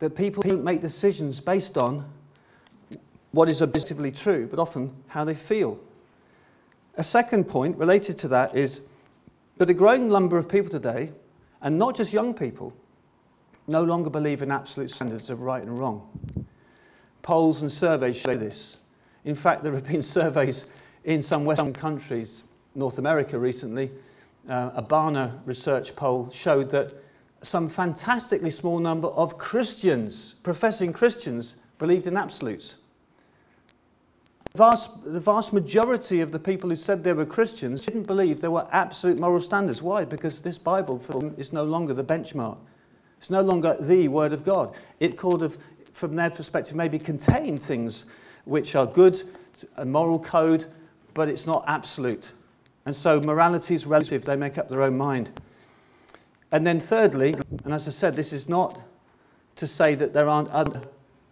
That 0.00 0.16
people 0.16 0.42
don't 0.42 0.64
make 0.64 0.80
decisions 0.80 1.40
based 1.40 1.78
on 1.78 2.04
what 3.30 3.48
is 3.48 3.62
objectively 3.62 4.10
true, 4.10 4.48
but 4.48 4.58
often 4.58 4.92
how 5.06 5.24
they 5.24 5.34
feel. 5.34 5.78
A 6.96 7.04
second 7.04 7.44
point 7.44 7.78
related 7.78 8.18
to 8.18 8.28
that 8.28 8.56
is 8.56 8.82
that 9.58 9.70
a 9.70 9.74
growing 9.74 10.08
number 10.08 10.36
of 10.36 10.48
people 10.48 10.68
today, 10.68 11.12
and 11.62 11.78
not 11.78 11.94
just 11.94 12.12
young 12.12 12.34
people, 12.34 12.74
no 13.68 13.84
longer 13.84 14.10
believe 14.10 14.42
in 14.42 14.50
absolute 14.50 14.90
standards 14.90 15.30
of 15.30 15.42
right 15.42 15.62
and 15.62 15.78
wrong. 15.78 16.08
Polls 17.22 17.62
and 17.62 17.70
surveys 17.70 18.16
show 18.16 18.34
this. 18.34 18.78
In 19.24 19.36
fact, 19.36 19.62
there 19.62 19.72
have 19.74 19.86
been 19.86 20.02
surveys 20.02 20.66
in 21.04 21.22
some 21.22 21.44
Western 21.44 21.72
countries, 21.72 22.42
North 22.74 22.98
America 22.98 23.38
recently, 23.38 23.92
uh, 24.48 24.70
a 24.74 24.82
Barna 24.82 25.40
research 25.44 25.94
poll 25.96 26.30
showed 26.30 26.70
that 26.70 26.94
some 27.42 27.68
fantastically 27.68 28.50
small 28.50 28.78
number 28.78 29.08
of 29.08 29.38
Christians, 29.38 30.34
professing 30.42 30.92
Christians, 30.92 31.56
believed 31.78 32.06
in 32.06 32.16
absolutes. 32.16 32.76
Vast, 34.54 34.90
the 35.04 35.18
vast 35.18 35.52
majority 35.52 36.20
of 36.20 36.30
the 36.30 36.38
people 36.38 36.68
who 36.68 36.76
said 36.76 37.02
they 37.02 37.14
were 37.14 37.24
Christians 37.24 37.86
didn't 37.86 38.06
believe 38.06 38.40
there 38.40 38.50
were 38.50 38.68
absolute 38.70 39.18
moral 39.18 39.40
standards. 39.40 39.82
Why? 39.82 40.04
Because 40.04 40.42
this 40.42 40.58
Bible 40.58 40.98
film 40.98 41.34
is 41.38 41.52
no 41.52 41.64
longer 41.64 41.94
the 41.94 42.04
benchmark. 42.04 42.58
It's 43.16 43.30
no 43.30 43.40
longer 43.40 43.76
the 43.80 44.08
Word 44.08 44.32
of 44.32 44.44
God. 44.44 44.74
It 45.00 45.16
could 45.16 45.40
have, 45.40 45.56
from 45.92 46.16
their 46.16 46.28
perspective, 46.28 46.76
maybe 46.76 46.98
contain 46.98 47.56
things 47.56 48.04
which 48.44 48.74
are 48.74 48.86
good, 48.86 49.22
a 49.76 49.86
moral 49.86 50.18
code, 50.18 50.66
but 51.14 51.28
it's 51.28 51.46
not 51.46 51.64
absolute. 51.66 52.32
And 52.84 52.96
so 52.96 53.20
morality 53.20 53.74
is 53.74 53.86
relative, 53.86 54.24
they 54.24 54.36
make 54.36 54.58
up 54.58 54.68
their 54.68 54.82
own 54.82 54.96
mind. 54.96 55.30
And 56.50 56.66
then, 56.66 56.80
thirdly, 56.80 57.34
and 57.64 57.72
as 57.72 57.88
I 57.88 57.90
said, 57.92 58.14
this 58.14 58.32
is 58.32 58.48
not 58.48 58.82
to 59.56 59.66
say 59.66 59.94
that 59.94 60.12
there 60.12 60.28
aren't 60.28 60.50
other 60.50 60.82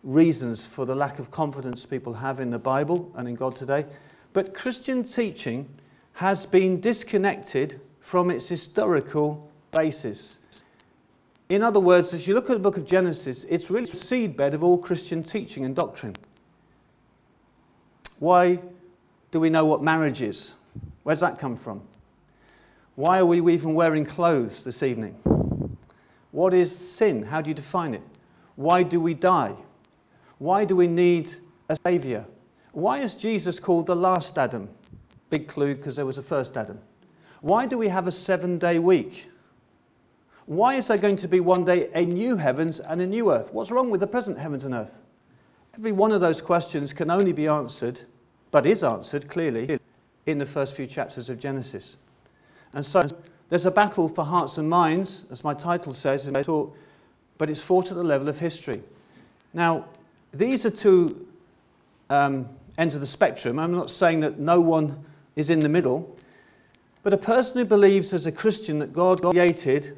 reasons 0.03 0.65
for 0.65 0.87
the 0.87 0.95
lack 0.95 1.19
of 1.19 1.31
confidence 1.31 1.85
people 1.85 2.15
have 2.15 2.41
in 2.41 2.51
the 2.51 2.59
Bible 2.59 3.13
and 3.15 3.29
in 3.29 3.35
God 3.35 3.57
today. 3.57 3.85
But 4.33 4.55
Christian 4.55 5.05
teaching 5.05 5.69
has 6.15 6.47
been 6.47 6.81
disconnected 6.81 7.81
from 8.01 8.31
its 8.31 8.49
historical 8.49 9.51
basis. 9.73 10.39
In 11.49 11.63
other 11.63 11.81
words, 11.81 12.15
as 12.15 12.27
you 12.27 12.35
look 12.35 12.49
at 12.49 12.55
the 12.55 12.61
book 12.61 12.77
of 12.77 12.87
Genesis, 12.87 13.45
it's 13.45 13.71
really 13.71 13.87
the 13.87 13.97
seedbed 13.97 14.55
of 14.55 14.63
all 14.63 14.79
Christian 14.79 15.23
teaching 15.23 15.65
and 15.65 15.75
doctrine. 15.75 16.17
Why 18.19 18.61
do 19.31 19.41
we 19.41 19.51
know 19.51 19.65
what 19.65 19.83
marriage 19.83 20.23
is? 20.23 20.55
Where's 21.03 21.21
that 21.21 21.39
come 21.39 21.57
from? 21.57 21.83
Why 22.95 23.19
are 23.19 23.27
we 23.27 23.53
even 23.53 23.75
wearing 23.75 24.05
clothes 24.05 24.65
this 24.65 24.83
evening? 24.83 25.15
What 26.33 26.55
is 26.55 26.77
sin? 26.77 27.25
How 27.25 27.41
do 27.41 27.49
you 27.49 27.55
define 27.55 27.95
it? 27.95 28.03
Why 28.57 28.83
do 28.83 29.01
we 29.01 29.15
die? 29.15 29.55
Why 30.39 30.65
do 30.65 30.77
we 30.77 30.87
need 30.87 31.33
a 31.69 31.77
Saviour? 31.77 32.27
Why 32.73 32.99
is 32.99 33.15
Jesus 33.15 33.59
called 33.59 33.87
the 33.87 33.97
last 33.97 34.39
Adam? 34.39 34.69
Big 35.31 35.49
clue 35.49 35.75
because 35.75 35.97
there 35.97 36.07
was 36.07 36.19
a 36.19 36.23
first 36.23 36.57
Adam. 36.57 36.79
Why 37.41 37.67
do 37.67 37.79
we 37.79 37.89
have 37.89 38.07
a 38.07 38.13
seven 38.13 38.59
day 38.59 38.79
week? 38.79 39.31
Why 40.47 40.75
is 40.75 40.89
there 40.89 40.99
going 40.99 41.17
to 41.17 41.29
be 41.29 41.41
one 41.41 41.65
day 41.65 41.91
a 41.95 42.05
new 42.05 42.37
heavens 42.37 42.81
and 42.81 43.01
a 43.01 43.07
new 43.07 43.33
earth? 43.33 43.53
What's 43.53 43.71
wrong 43.71 43.91
with 43.91 44.01
the 44.01 44.07
present 44.07 44.39
heavens 44.39 44.65
and 44.65 44.75
earth? 44.75 45.01
Every 45.75 45.93
one 45.93 46.13
of 46.13 46.21
those 46.21 46.43
questions 46.43 46.93
can 46.93 47.11
only 47.11 47.33
be 47.33 47.47
answered, 47.47 48.01
but 48.51 48.67
is 48.67 48.83
answered 48.83 49.29
clearly, 49.29 49.79
in 50.31 50.39
the 50.39 50.47
first 50.47 50.75
few 50.75 50.87
chapters 50.87 51.29
of 51.29 51.39
Genesis. 51.39 51.97
And 52.73 52.85
so 52.85 53.07
there's 53.49 53.67
a 53.67 53.71
battle 53.71 54.09
for 54.09 54.25
hearts 54.25 54.59
and 54.59 54.69
minds, 54.69 55.25
as 55.31 55.43
my 55.43 55.55
title 55.55 55.93
says 55.93 56.27
in 56.27 56.33
my 56.33 56.43
talk, 56.43 56.77
but 57.39 57.51
it's 57.51 57.61
fought 57.61 57.91
at 57.91 57.97
the 57.97 58.05
level 58.05 58.29
of 58.29 58.39
history. 58.39 58.83
Now, 59.53 59.87
these 60.33 60.65
are 60.65 60.71
two 60.71 61.27
um, 62.09 62.49
ends 62.79 62.95
of 62.95 63.01
the 63.01 63.07
spectrum. 63.07 63.59
I'm 63.59 63.73
not 63.73 63.91
saying 63.91 64.21
that 64.21 64.39
no 64.39 64.61
one 64.61 65.05
is 65.37 65.51
in 65.51 65.61
the 65.61 65.69
middle, 65.69 66.17
but 67.03 67.13
a 67.13 67.19
person 67.19 67.59
who 67.59 67.65
believes 67.65 68.13
as 68.13 68.27
a 68.27 68.33
Christian 68.33 68.79
that 68.79 68.93
God 68.93 69.23
created, 69.23 69.97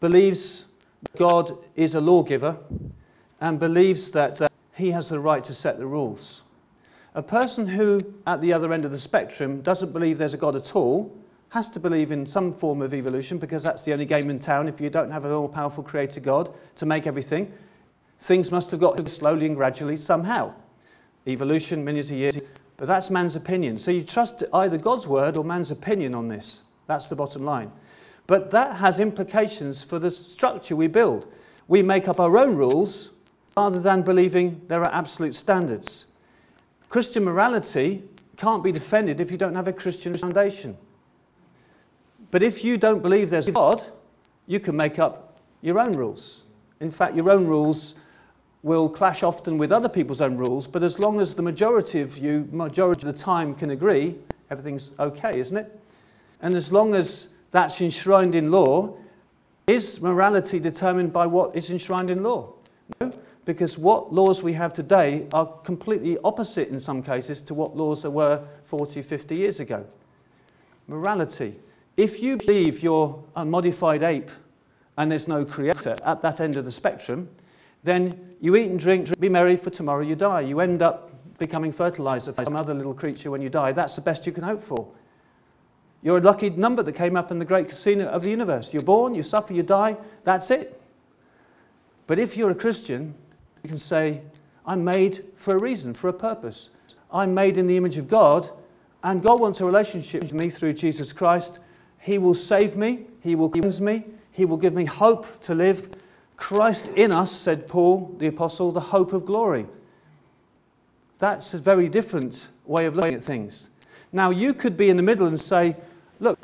believes 0.00 0.66
God 1.16 1.58
is 1.76 1.94
a 1.94 2.00
lawgiver, 2.00 2.58
and 3.40 3.58
believes 3.58 4.10
that 4.12 4.40
uh, 4.40 4.48
he 4.74 4.90
has 4.92 5.08
the 5.08 5.20
right 5.20 5.42
to 5.44 5.54
set 5.54 5.78
the 5.78 5.86
rules. 5.86 6.42
A 7.14 7.22
person 7.22 7.66
who, 7.66 8.00
at 8.26 8.40
the 8.40 8.52
other 8.52 8.72
end 8.72 8.84
of 8.84 8.92
the 8.92 8.98
spectrum, 8.98 9.62
doesn't 9.62 9.92
believe 9.92 10.18
there's 10.18 10.34
a 10.34 10.38
God 10.38 10.54
at 10.54 10.76
all, 10.76 11.16
has 11.48 11.68
to 11.70 11.80
believe 11.80 12.12
in 12.12 12.24
some 12.24 12.52
form 12.52 12.80
of 12.80 12.94
evolution 12.94 13.38
because 13.38 13.64
that's 13.64 13.82
the 13.82 13.92
only 13.92 14.04
game 14.04 14.30
in 14.30 14.38
town 14.38 14.68
if 14.68 14.80
you 14.80 14.88
don't 14.88 15.10
have 15.10 15.24
an 15.24 15.32
all 15.32 15.48
powerful 15.48 15.82
creator 15.82 16.20
God 16.20 16.52
to 16.76 16.86
make 16.86 17.08
everything. 17.08 17.52
Things 18.20 18.52
must 18.52 18.70
have 18.70 18.78
got 18.78 19.08
slowly 19.08 19.46
and 19.46 19.56
gradually 19.56 19.96
somehow. 19.96 20.54
Evolution, 21.26 21.84
millions 21.84 22.10
of 22.10 22.16
years. 22.16 22.38
But 22.76 22.86
that's 22.86 23.10
man's 23.10 23.34
opinion. 23.34 23.78
So 23.78 23.90
you 23.90 24.04
trust 24.04 24.44
either 24.54 24.78
God's 24.78 25.08
word 25.08 25.36
or 25.36 25.44
man's 25.44 25.72
opinion 25.72 26.14
on 26.14 26.28
this. 26.28 26.62
That's 26.86 27.08
the 27.08 27.16
bottom 27.16 27.44
line. 27.44 27.72
But 28.28 28.52
that 28.52 28.76
has 28.76 29.00
implications 29.00 29.82
for 29.82 29.98
the 29.98 30.12
structure 30.12 30.76
we 30.76 30.86
build. 30.86 31.26
We 31.66 31.82
make 31.82 32.06
up 32.06 32.20
our 32.20 32.38
own 32.38 32.54
rules 32.54 33.10
rather 33.56 33.80
than 33.80 34.02
believing 34.02 34.62
there 34.68 34.82
are 34.82 34.94
absolute 34.94 35.34
standards. 35.34 36.06
Christian 36.90 37.24
morality 37.24 38.02
can't 38.36 38.62
be 38.62 38.72
defended 38.72 39.20
if 39.20 39.30
you 39.30 39.38
don't 39.38 39.54
have 39.54 39.68
a 39.68 39.72
Christian 39.72 40.18
foundation. 40.18 40.76
But 42.30 42.42
if 42.42 42.64
you 42.64 42.76
don't 42.76 43.00
believe 43.00 43.30
there's 43.30 43.48
God, 43.48 43.84
you 44.46 44.60
can 44.60 44.76
make 44.76 44.98
up 44.98 45.38
your 45.62 45.78
own 45.78 45.92
rules. 45.92 46.42
In 46.80 46.90
fact, 46.90 47.14
your 47.14 47.30
own 47.30 47.46
rules 47.46 47.94
will 48.62 48.88
clash 48.88 49.22
often 49.22 49.56
with 49.56 49.70
other 49.70 49.88
people's 49.88 50.20
own 50.20 50.36
rules, 50.36 50.66
but 50.66 50.82
as 50.82 50.98
long 50.98 51.20
as 51.20 51.34
the 51.34 51.42
majority 51.42 52.00
of 52.00 52.18
you, 52.18 52.48
majority 52.50 53.06
of 53.06 53.14
the 53.14 53.18
time, 53.18 53.54
can 53.54 53.70
agree, 53.70 54.16
everything's 54.50 54.90
okay, 54.98 55.38
isn't 55.38 55.56
it? 55.56 55.80
And 56.42 56.54
as 56.54 56.72
long 56.72 56.94
as 56.94 57.28
that's 57.52 57.80
enshrined 57.80 58.34
in 58.34 58.50
law, 58.50 58.96
is 59.66 60.00
morality 60.00 60.58
determined 60.58 61.12
by 61.12 61.26
what 61.26 61.54
is 61.54 61.70
enshrined 61.70 62.10
in 62.10 62.24
law? 62.24 62.52
No, 63.00 63.12
because 63.52 63.76
what 63.76 64.12
laws 64.12 64.44
we 64.44 64.52
have 64.52 64.72
today 64.72 65.26
are 65.32 65.44
completely 65.64 66.16
opposite 66.22 66.68
in 66.68 66.78
some 66.78 67.02
cases 67.02 67.40
to 67.42 67.52
what 67.52 67.76
laws 67.76 68.02
there 68.02 68.10
were 68.12 68.44
40, 68.62 69.02
50 69.02 69.34
years 69.34 69.58
ago. 69.58 69.84
Morality. 70.86 71.58
If 71.96 72.22
you 72.22 72.36
believe 72.36 72.80
you're 72.80 73.24
a 73.34 73.44
modified 73.44 74.04
ape 74.04 74.30
and 74.96 75.10
there's 75.10 75.26
no 75.26 75.44
creator 75.44 75.96
at 76.04 76.22
that 76.22 76.38
end 76.38 76.54
of 76.54 76.64
the 76.64 76.70
spectrum, 76.70 77.28
then 77.82 78.36
you 78.40 78.54
eat 78.54 78.70
and 78.70 78.78
drink, 78.78 79.06
drink, 79.06 79.18
be 79.20 79.28
merry, 79.28 79.56
for 79.56 79.70
tomorrow 79.70 80.02
you 80.02 80.14
die. 80.14 80.42
You 80.42 80.60
end 80.60 80.80
up 80.80 81.10
becoming 81.36 81.72
fertilizer 81.72 82.32
for 82.32 82.44
some 82.44 82.54
other 82.54 82.72
little 82.72 82.94
creature 82.94 83.32
when 83.32 83.42
you 83.42 83.48
die. 83.48 83.72
That's 83.72 83.96
the 83.96 84.02
best 84.02 84.26
you 84.26 84.32
can 84.32 84.44
hope 84.44 84.60
for. 84.60 84.86
You're 86.02 86.18
a 86.18 86.22
lucky 86.22 86.50
number 86.50 86.84
that 86.84 86.92
came 86.92 87.16
up 87.16 87.32
in 87.32 87.40
the 87.40 87.44
great 87.44 87.68
casino 87.68 88.06
of 88.06 88.22
the 88.22 88.30
universe. 88.30 88.72
You're 88.72 88.84
born, 88.84 89.16
you 89.16 89.24
suffer, 89.24 89.52
you 89.52 89.64
die, 89.64 89.96
that's 90.22 90.52
it. 90.52 90.80
But 92.06 92.20
if 92.20 92.36
you're 92.36 92.50
a 92.50 92.56
Christian, 92.56 93.14
you 93.62 93.68
can 93.68 93.78
say, 93.78 94.22
I'm 94.66 94.84
made 94.84 95.24
for 95.36 95.54
a 95.54 95.58
reason, 95.58 95.94
for 95.94 96.08
a 96.08 96.12
purpose. 96.12 96.70
I'm 97.12 97.34
made 97.34 97.56
in 97.56 97.66
the 97.66 97.76
image 97.76 97.98
of 97.98 98.08
God, 98.08 98.50
and 99.02 99.22
God 99.22 99.40
wants 99.40 99.60
a 99.60 99.64
relationship 99.64 100.22
with 100.22 100.34
me 100.34 100.50
through 100.50 100.74
Jesus 100.74 101.12
Christ. 101.12 101.58
He 101.98 102.18
will 102.18 102.34
save 102.34 102.76
me, 102.76 103.06
He 103.20 103.34
will 103.34 103.48
cleanse 103.48 103.80
me. 103.80 104.04
He 104.32 104.44
will 104.44 104.56
give 104.56 104.74
me 104.74 104.84
hope 104.84 105.40
to 105.42 105.54
live. 105.54 105.90
Christ 106.36 106.88
in 106.96 107.12
us, 107.12 107.32
said 107.32 107.68
Paul 107.68 108.14
the 108.18 108.28
Apostle, 108.28 108.72
the 108.72 108.80
hope 108.80 109.12
of 109.12 109.26
glory. 109.26 109.66
That's 111.18 111.52
a 111.52 111.58
very 111.58 111.88
different 111.88 112.48
way 112.64 112.86
of 112.86 112.96
looking 112.96 113.14
at 113.14 113.22
things. 113.22 113.68
Now, 114.12 114.30
you 114.30 114.54
could 114.54 114.76
be 114.76 114.88
in 114.88 114.96
the 114.96 115.02
middle 115.02 115.26
and 115.26 115.38
say, 115.38 115.76
Look, 116.18 116.38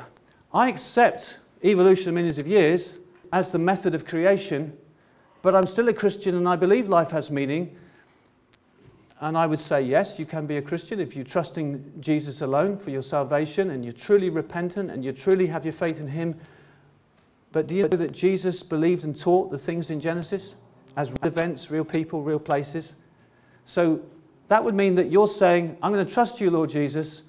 I 0.53 0.69
accept 0.69 1.39
evolution 1.63 2.13
millions 2.13 2.37
of 2.37 2.47
years 2.47 2.97
as 3.33 3.51
the 3.51 3.59
method 3.59 3.95
of 3.95 4.05
creation, 4.05 4.77
but 5.47 5.55
I'm 5.55 5.65
still 5.65 5.87
a 5.87 5.93
Christian 5.93 6.35
and 6.35 6.45
I 6.45 6.57
believe 6.57 6.89
life 6.89 7.11
has 7.11 7.31
meaning. 7.31 7.73
And 9.21 9.37
I 9.37 9.47
would 9.47 9.61
say, 9.61 9.81
yes, 9.81 10.19
you 10.19 10.25
can 10.25 10.45
be 10.45 10.57
a 10.57 10.61
Christian 10.61 10.99
if 10.99 11.15
you're 11.15 11.23
trusting 11.23 11.93
Jesus 12.01 12.41
alone 12.41 12.75
for 12.75 12.89
your 12.89 13.01
salvation 13.01 13.69
and 13.69 13.81
you're 13.85 13.93
truly 13.93 14.29
repentant 14.29 14.91
and 14.91 15.05
you 15.05 15.13
truly 15.13 15.47
have 15.47 15.63
your 15.63 15.71
faith 15.71 16.01
in 16.01 16.09
Him. 16.09 16.35
But 17.53 17.65
do 17.65 17.75
you 17.75 17.83
know 17.83 17.95
that 17.95 18.11
Jesus 18.11 18.61
believed 18.61 19.05
and 19.05 19.17
taught 19.17 19.49
the 19.49 19.57
things 19.57 19.89
in 19.89 20.01
Genesis 20.01 20.57
as 20.97 21.11
real 21.11 21.19
events, 21.23 21.71
real 21.71 21.85
people, 21.85 22.23
real 22.23 22.39
places? 22.39 22.97
So 23.63 24.01
that 24.49 24.65
would 24.65 24.75
mean 24.75 24.95
that 24.95 25.09
you're 25.09 25.29
saying, 25.29 25.77
I'm 25.81 25.93
going 25.93 26.05
to 26.05 26.13
trust 26.13 26.41
you, 26.41 26.51
Lord 26.51 26.71
Jesus, 26.71 27.21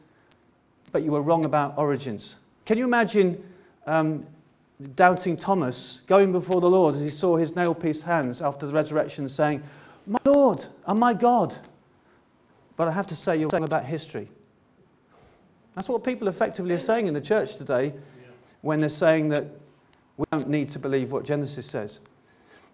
but 0.90 1.04
you 1.04 1.12
were 1.12 1.22
wrong 1.22 1.44
about 1.44 1.78
origins. 1.78 2.34
Can 2.64 2.78
you 2.78 2.84
imagine 2.84 3.40
um, 3.86 4.26
doubting 4.94 5.36
Thomas 5.36 6.00
going 6.06 6.32
before 6.32 6.60
the 6.60 6.70
Lord 6.70 6.94
as 6.94 7.00
he 7.00 7.10
saw 7.10 7.36
his 7.36 7.56
nail 7.56 7.74
pierced 7.74 8.04
hands 8.04 8.40
after 8.40 8.66
the 8.66 8.72
resurrection, 8.72 9.28
saying, 9.28 9.62
My 10.06 10.18
Lord 10.24 10.66
and 10.86 10.98
my 10.98 11.14
God? 11.14 11.56
But 12.76 12.88
I 12.88 12.92
have 12.92 13.06
to 13.08 13.16
say, 13.16 13.36
you're 13.36 13.50
saying 13.50 13.64
about 13.64 13.84
history. 13.84 14.28
That's 15.74 15.88
what 15.88 16.04
people 16.04 16.28
effectively 16.28 16.74
are 16.74 16.80
saying 16.80 17.06
in 17.06 17.14
the 17.14 17.20
church 17.20 17.56
today 17.56 17.92
when 18.60 18.80
they're 18.80 18.88
saying 18.88 19.28
that 19.30 19.46
we 20.16 20.24
don't 20.32 20.48
need 20.48 20.68
to 20.70 20.78
believe 20.78 21.12
what 21.12 21.24
Genesis 21.24 21.66
says. 21.66 22.00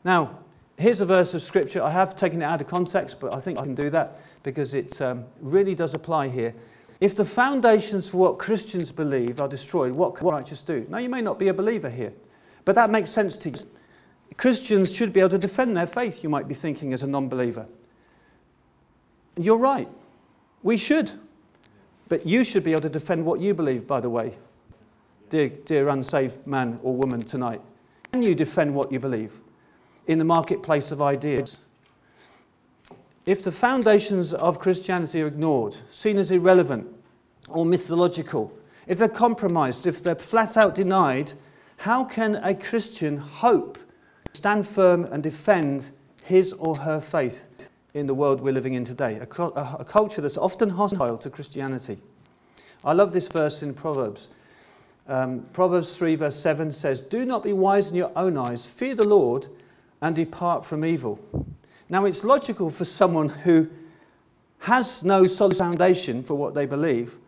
Now, 0.04 0.38
here's 0.78 1.00
a 1.00 1.06
verse 1.06 1.34
of 1.34 1.42
scripture. 1.42 1.82
I 1.82 1.90
have 1.90 2.16
taken 2.16 2.42
it 2.42 2.44
out 2.44 2.60
of 2.60 2.66
context, 2.66 3.20
but 3.20 3.34
I 3.34 3.40
think 3.40 3.58
I 3.58 3.62
can 3.62 3.74
do 3.74 3.90
that 3.90 4.20
because 4.42 4.74
it 4.74 5.00
um, 5.00 5.24
really 5.40 5.74
does 5.74 5.94
apply 5.94 6.28
here. 6.28 6.54
If 7.00 7.16
the 7.16 7.24
foundations 7.24 8.08
for 8.08 8.18
what 8.18 8.38
Christians 8.38 8.92
believe 8.92 9.40
are 9.40 9.48
destroyed, 9.48 9.92
what 9.92 10.14
can 10.14 10.26
righteous 10.26 10.62
do? 10.62 10.86
Now, 10.88 10.98
you 10.98 11.08
may 11.08 11.20
not 11.20 11.38
be 11.38 11.48
a 11.48 11.54
believer 11.54 11.90
here, 11.90 12.12
but 12.64 12.74
that 12.76 12.90
makes 12.90 13.10
sense 13.10 13.36
to 13.38 13.50
you. 13.50 13.56
Christians 14.36 14.94
should 14.94 15.12
be 15.12 15.20
able 15.20 15.30
to 15.30 15.38
defend 15.38 15.76
their 15.76 15.86
faith, 15.86 16.22
you 16.22 16.28
might 16.28 16.48
be 16.48 16.54
thinking, 16.54 16.92
as 16.92 17.02
a 17.02 17.06
non 17.06 17.28
believer. 17.28 17.66
And 19.36 19.44
you're 19.44 19.58
right. 19.58 19.88
We 20.62 20.76
should. 20.76 21.12
But 22.08 22.26
you 22.26 22.44
should 22.44 22.64
be 22.64 22.72
able 22.72 22.82
to 22.82 22.88
defend 22.88 23.24
what 23.24 23.40
you 23.40 23.54
believe, 23.54 23.86
by 23.86 24.00
the 24.00 24.10
way, 24.10 24.36
dear, 25.30 25.48
dear 25.48 25.88
unsaved 25.88 26.46
man 26.46 26.78
or 26.82 26.94
woman 26.94 27.22
tonight. 27.22 27.60
Can 28.12 28.22
you 28.22 28.34
defend 28.34 28.74
what 28.74 28.92
you 28.92 29.00
believe 29.00 29.40
in 30.06 30.18
the 30.18 30.24
marketplace 30.24 30.90
of 30.90 31.00
ideas? 31.00 31.58
If 33.26 33.42
the 33.42 33.52
foundations 33.52 34.34
of 34.34 34.58
Christianity 34.58 35.22
are 35.22 35.26
ignored, 35.26 35.76
seen 35.88 36.18
as 36.18 36.30
irrelevant 36.30 36.86
or 37.48 37.64
mythological, 37.64 38.52
if 38.86 38.98
they're 38.98 39.08
compromised, 39.08 39.86
if 39.86 40.02
they're 40.02 40.14
flat 40.14 40.56
out 40.56 40.74
denied, 40.74 41.32
how 41.78 42.04
can 42.04 42.36
a 42.36 42.54
Christian 42.54 43.16
hope 43.16 43.78
to 44.32 44.38
stand 44.38 44.68
firm 44.68 45.04
and 45.04 45.22
defend 45.22 45.90
his 46.22 46.52
or 46.54 46.76
her 46.76 47.00
faith 47.00 47.70
in 47.94 48.06
the 48.06 48.14
world 48.14 48.42
we're 48.42 48.52
living 48.52 48.74
in 48.74 48.84
today? 48.84 49.16
A, 49.16 49.42
a, 49.42 49.76
a 49.80 49.84
culture 49.84 50.20
that's 50.20 50.36
often 50.36 50.70
hostile 50.70 51.16
to 51.18 51.30
Christianity. 51.30 51.98
I 52.84 52.92
love 52.92 53.12
this 53.12 53.28
verse 53.28 53.62
in 53.62 53.72
Proverbs. 53.72 54.28
Um, 55.08 55.46
Proverbs 55.54 55.96
3, 55.96 56.16
verse 56.16 56.36
7 56.36 56.72
says, 56.72 57.00
Do 57.00 57.24
not 57.24 57.42
be 57.42 57.54
wise 57.54 57.88
in 57.88 57.96
your 57.96 58.12
own 58.16 58.36
eyes, 58.36 58.66
fear 58.66 58.94
the 58.94 59.08
Lord, 59.08 59.48
and 60.02 60.14
depart 60.14 60.66
from 60.66 60.84
evil. 60.84 61.18
Now, 61.88 62.06
it's 62.06 62.24
logical 62.24 62.70
for 62.70 62.84
someone 62.84 63.28
who 63.28 63.68
has 64.60 65.04
no 65.04 65.24
solid 65.24 65.56
foundation 65.56 66.22
for 66.22 66.34
what 66.34 66.54
they 66.54 66.64
believe 66.64 67.18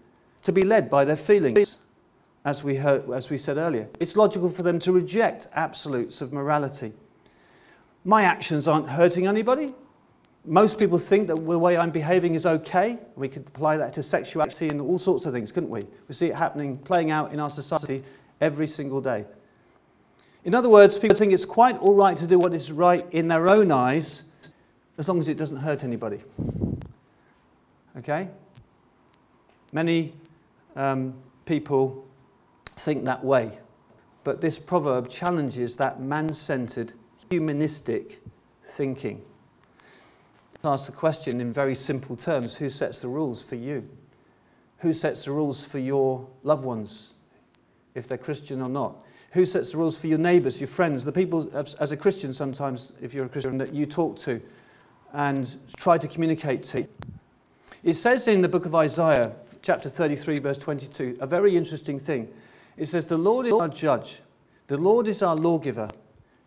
to 0.42 0.52
be 0.52 0.62
led 0.62 0.88
by 0.88 1.04
their 1.04 1.16
feelings, 1.16 1.76
as 2.44 2.64
we, 2.64 2.76
heard, 2.76 3.10
as 3.10 3.28
we 3.28 3.36
said 3.36 3.58
earlier. 3.58 3.88
It's 4.00 4.16
logical 4.16 4.48
for 4.48 4.62
them 4.62 4.78
to 4.80 4.92
reject 4.92 5.48
absolutes 5.52 6.22
of 6.22 6.32
morality. 6.32 6.92
My 8.04 8.22
actions 8.22 8.66
aren't 8.66 8.88
hurting 8.88 9.26
anybody. 9.26 9.74
Most 10.44 10.78
people 10.78 10.96
think 10.96 11.26
that 11.26 11.34
the 11.34 11.58
way 11.58 11.76
I'm 11.76 11.90
behaving 11.90 12.36
is 12.36 12.46
okay. 12.46 12.98
We 13.16 13.28
could 13.28 13.48
apply 13.48 13.76
that 13.78 13.92
to 13.94 14.02
sexuality 14.02 14.68
and 14.68 14.80
all 14.80 14.98
sorts 14.98 15.26
of 15.26 15.32
things, 15.32 15.50
couldn't 15.50 15.70
we? 15.70 15.82
We 16.06 16.14
see 16.14 16.26
it 16.26 16.36
happening, 16.36 16.78
playing 16.78 17.10
out 17.10 17.32
in 17.32 17.40
our 17.40 17.50
society 17.50 18.04
every 18.40 18.68
single 18.68 19.00
day. 19.00 19.26
In 20.44 20.54
other 20.54 20.68
words, 20.68 20.96
people 20.96 21.16
think 21.16 21.32
it's 21.32 21.44
quite 21.44 21.76
all 21.78 21.96
right 21.96 22.16
to 22.16 22.26
do 22.28 22.38
what 22.38 22.54
is 22.54 22.70
right 22.70 23.04
in 23.10 23.26
their 23.26 23.48
own 23.48 23.72
eyes 23.72 24.22
as 24.98 25.08
long 25.08 25.20
as 25.20 25.28
it 25.28 25.36
doesn't 25.36 25.58
hurt 25.58 25.84
anybody. 25.84 26.20
Okay? 27.98 28.28
Many 29.72 30.12
um, 30.74 31.14
people 31.44 32.06
think 32.76 33.04
that 33.04 33.24
way, 33.24 33.58
but 34.24 34.40
this 34.40 34.58
proverb 34.58 35.08
challenges 35.08 35.76
that 35.76 36.00
man 36.00 36.34
centered, 36.34 36.92
humanistic 37.30 38.20
thinking. 38.64 39.22
Ask 40.64 40.86
the 40.86 40.92
question 40.92 41.40
in 41.40 41.52
very 41.52 41.74
simple 41.74 42.16
terms 42.16 42.56
who 42.56 42.68
sets 42.68 43.00
the 43.00 43.08
rules 43.08 43.40
for 43.42 43.54
you? 43.54 43.88
Who 44.78 44.92
sets 44.92 45.24
the 45.24 45.30
rules 45.30 45.64
for 45.64 45.78
your 45.78 46.26
loved 46.42 46.64
ones, 46.64 47.12
if 47.94 48.08
they're 48.08 48.18
Christian 48.18 48.60
or 48.60 48.68
not? 48.68 48.96
Who 49.32 49.46
sets 49.46 49.72
the 49.72 49.78
rules 49.78 49.96
for 49.96 50.06
your 50.06 50.18
neighbours, 50.18 50.60
your 50.60 50.68
friends, 50.68 51.04
the 51.04 51.12
people, 51.12 51.50
as 51.54 51.92
a 51.92 51.96
Christian 51.96 52.32
sometimes, 52.34 52.92
if 53.00 53.14
you're 53.14 53.26
a 53.26 53.28
Christian, 53.28 53.58
that 53.58 53.72
you 53.72 53.86
talk 53.86 54.18
to? 54.20 54.40
And 55.12 55.56
try 55.76 55.98
to 55.98 56.08
communicate 56.08 56.62
to. 56.64 56.86
It 57.82 57.94
says 57.94 58.28
in 58.28 58.42
the 58.42 58.48
book 58.48 58.66
of 58.66 58.74
Isaiah, 58.74 59.36
chapter 59.62 59.88
33, 59.88 60.40
verse 60.40 60.58
22, 60.58 61.18
a 61.20 61.26
very 61.26 61.56
interesting 61.56 61.98
thing. 61.98 62.28
It 62.76 62.86
says, 62.86 63.06
The 63.06 63.18
Lord 63.18 63.46
is 63.46 63.52
our 63.52 63.68
judge, 63.68 64.20
the 64.66 64.76
Lord 64.76 65.06
is 65.06 65.22
our 65.22 65.36
lawgiver, 65.36 65.88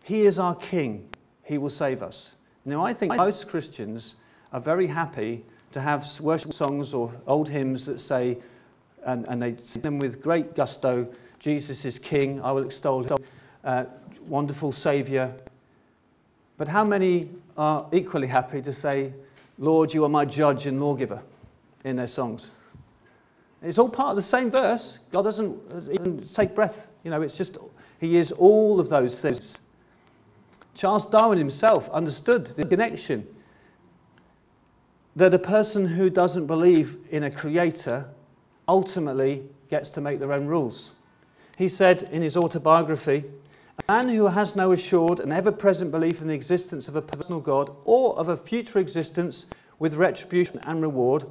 He 0.03 0.21
is 0.21 0.39
our 0.39 0.55
king, 0.55 1.09
He 1.43 1.57
will 1.57 1.69
save 1.69 2.03
us. 2.03 2.35
Now, 2.65 2.85
I 2.85 2.93
think 2.93 3.15
most 3.15 3.47
Christians 3.47 4.15
are 4.51 4.59
very 4.59 4.87
happy 4.87 5.45
to 5.71 5.81
have 5.81 6.19
worship 6.19 6.53
songs 6.53 6.93
or 6.93 7.11
old 7.27 7.49
hymns 7.49 7.85
that 7.85 7.99
say, 7.99 8.37
and, 9.05 9.27
and 9.27 9.41
they 9.41 9.55
sing 9.63 9.81
them 9.81 9.99
with 9.99 10.21
great 10.21 10.55
gusto 10.55 11.07
Jesus 11.39 11.85
is 11.85 11.97
King, 11.97 12.41
I 12.41 12.51
will 12.51 12.65
extol 12.65 13.03
Him, 13.03 13.17
uh, 13.63 13.85
wonderful 14.27 14.73
Saviour. 14.73 15.33
But 16.57 16.67
how 16.67 16.83
many 16.83 17.29
are 17.59 17.85
equally 17.91 18.27
happy 18.27 18.61
to 18.61 18.71
say, 18.71 19.13
Lord, 19.57 19.93
you 19.93 20.05
are 20.05 20.09
my 20.09 20.23
judge 20.23 20.65
and 20.65 20.81
lawgiver 20.81 21.21
in 21.83 21.97
their 21.97 22.07
songs. 22.07 22.51
It's 23.61 23.77
all 23.77 23.89
part 23.89 24.11
of 24.11 24.15
the 24.15 24.21
same 24.21 24.49
verse. 24.49 24.99
God 25.11 25.23
doesn't 25.23 25.59
even 25.91 26.23
take 26.23 26.55
breath. 26.55 26.89
You 27.03 27.11
know, 27.11 27.21
it's 27.21 27.37
just, 27.37 27.57
He 27.99 28.15
is 28.15 28.31
all 28.31 28.79
of 28.79 28.87
those 28.87 29.19
things. 29.19 29.57
Charles 30.73 31.05
Darwin 31.05 31.37
himself 31.37 31.89
understood 31.89 32.47
the 32.47 32.63
connection 32.63 33.27
that 35.17 35.33
a 35.33 35.39
person 35.39 35.85
who 35.85 36.09
doesn't 36.09 36.47
believe 36.47 36.97
in 37.09 37.25
a 37.25 37.31
creator 37.31 38.07
ultimately 38.69 39.43
gets 39.69 39.89
to 39.89 39.99
make 39.99 40.19
their 40.19 40.31
own 40.31 40.45
rules. 40.45 40.93
He 41.57 41.67
said 41.67 42.03
in 42.03 42.21
his 42.21 42.37
autobiography, 42.37 43.25
man 43.87 44.09
who 44.09 44.27
has 44.27 44.55
no 44.55 44.71
assured 44.71 45.19
and 45.19 45.33
ever 45.33 45.51
present 45.51 45.91
belief 45.91 46.21
in 46.21 46.27
the 46.27 46.33
existence 46.33 46.87
of 46.87 46.95
a 46.95 47.01
personal 47.01 47.39
God 47.39 47.75
or 47.85 48.17
of 48.17 48.27
a 48.27 48.37
future 48.37 48.79
existence 48.79 49.45
with 49.79 49.95
retribution 49.95 50.59
and 50.63 50.81
reward 50.81 51.25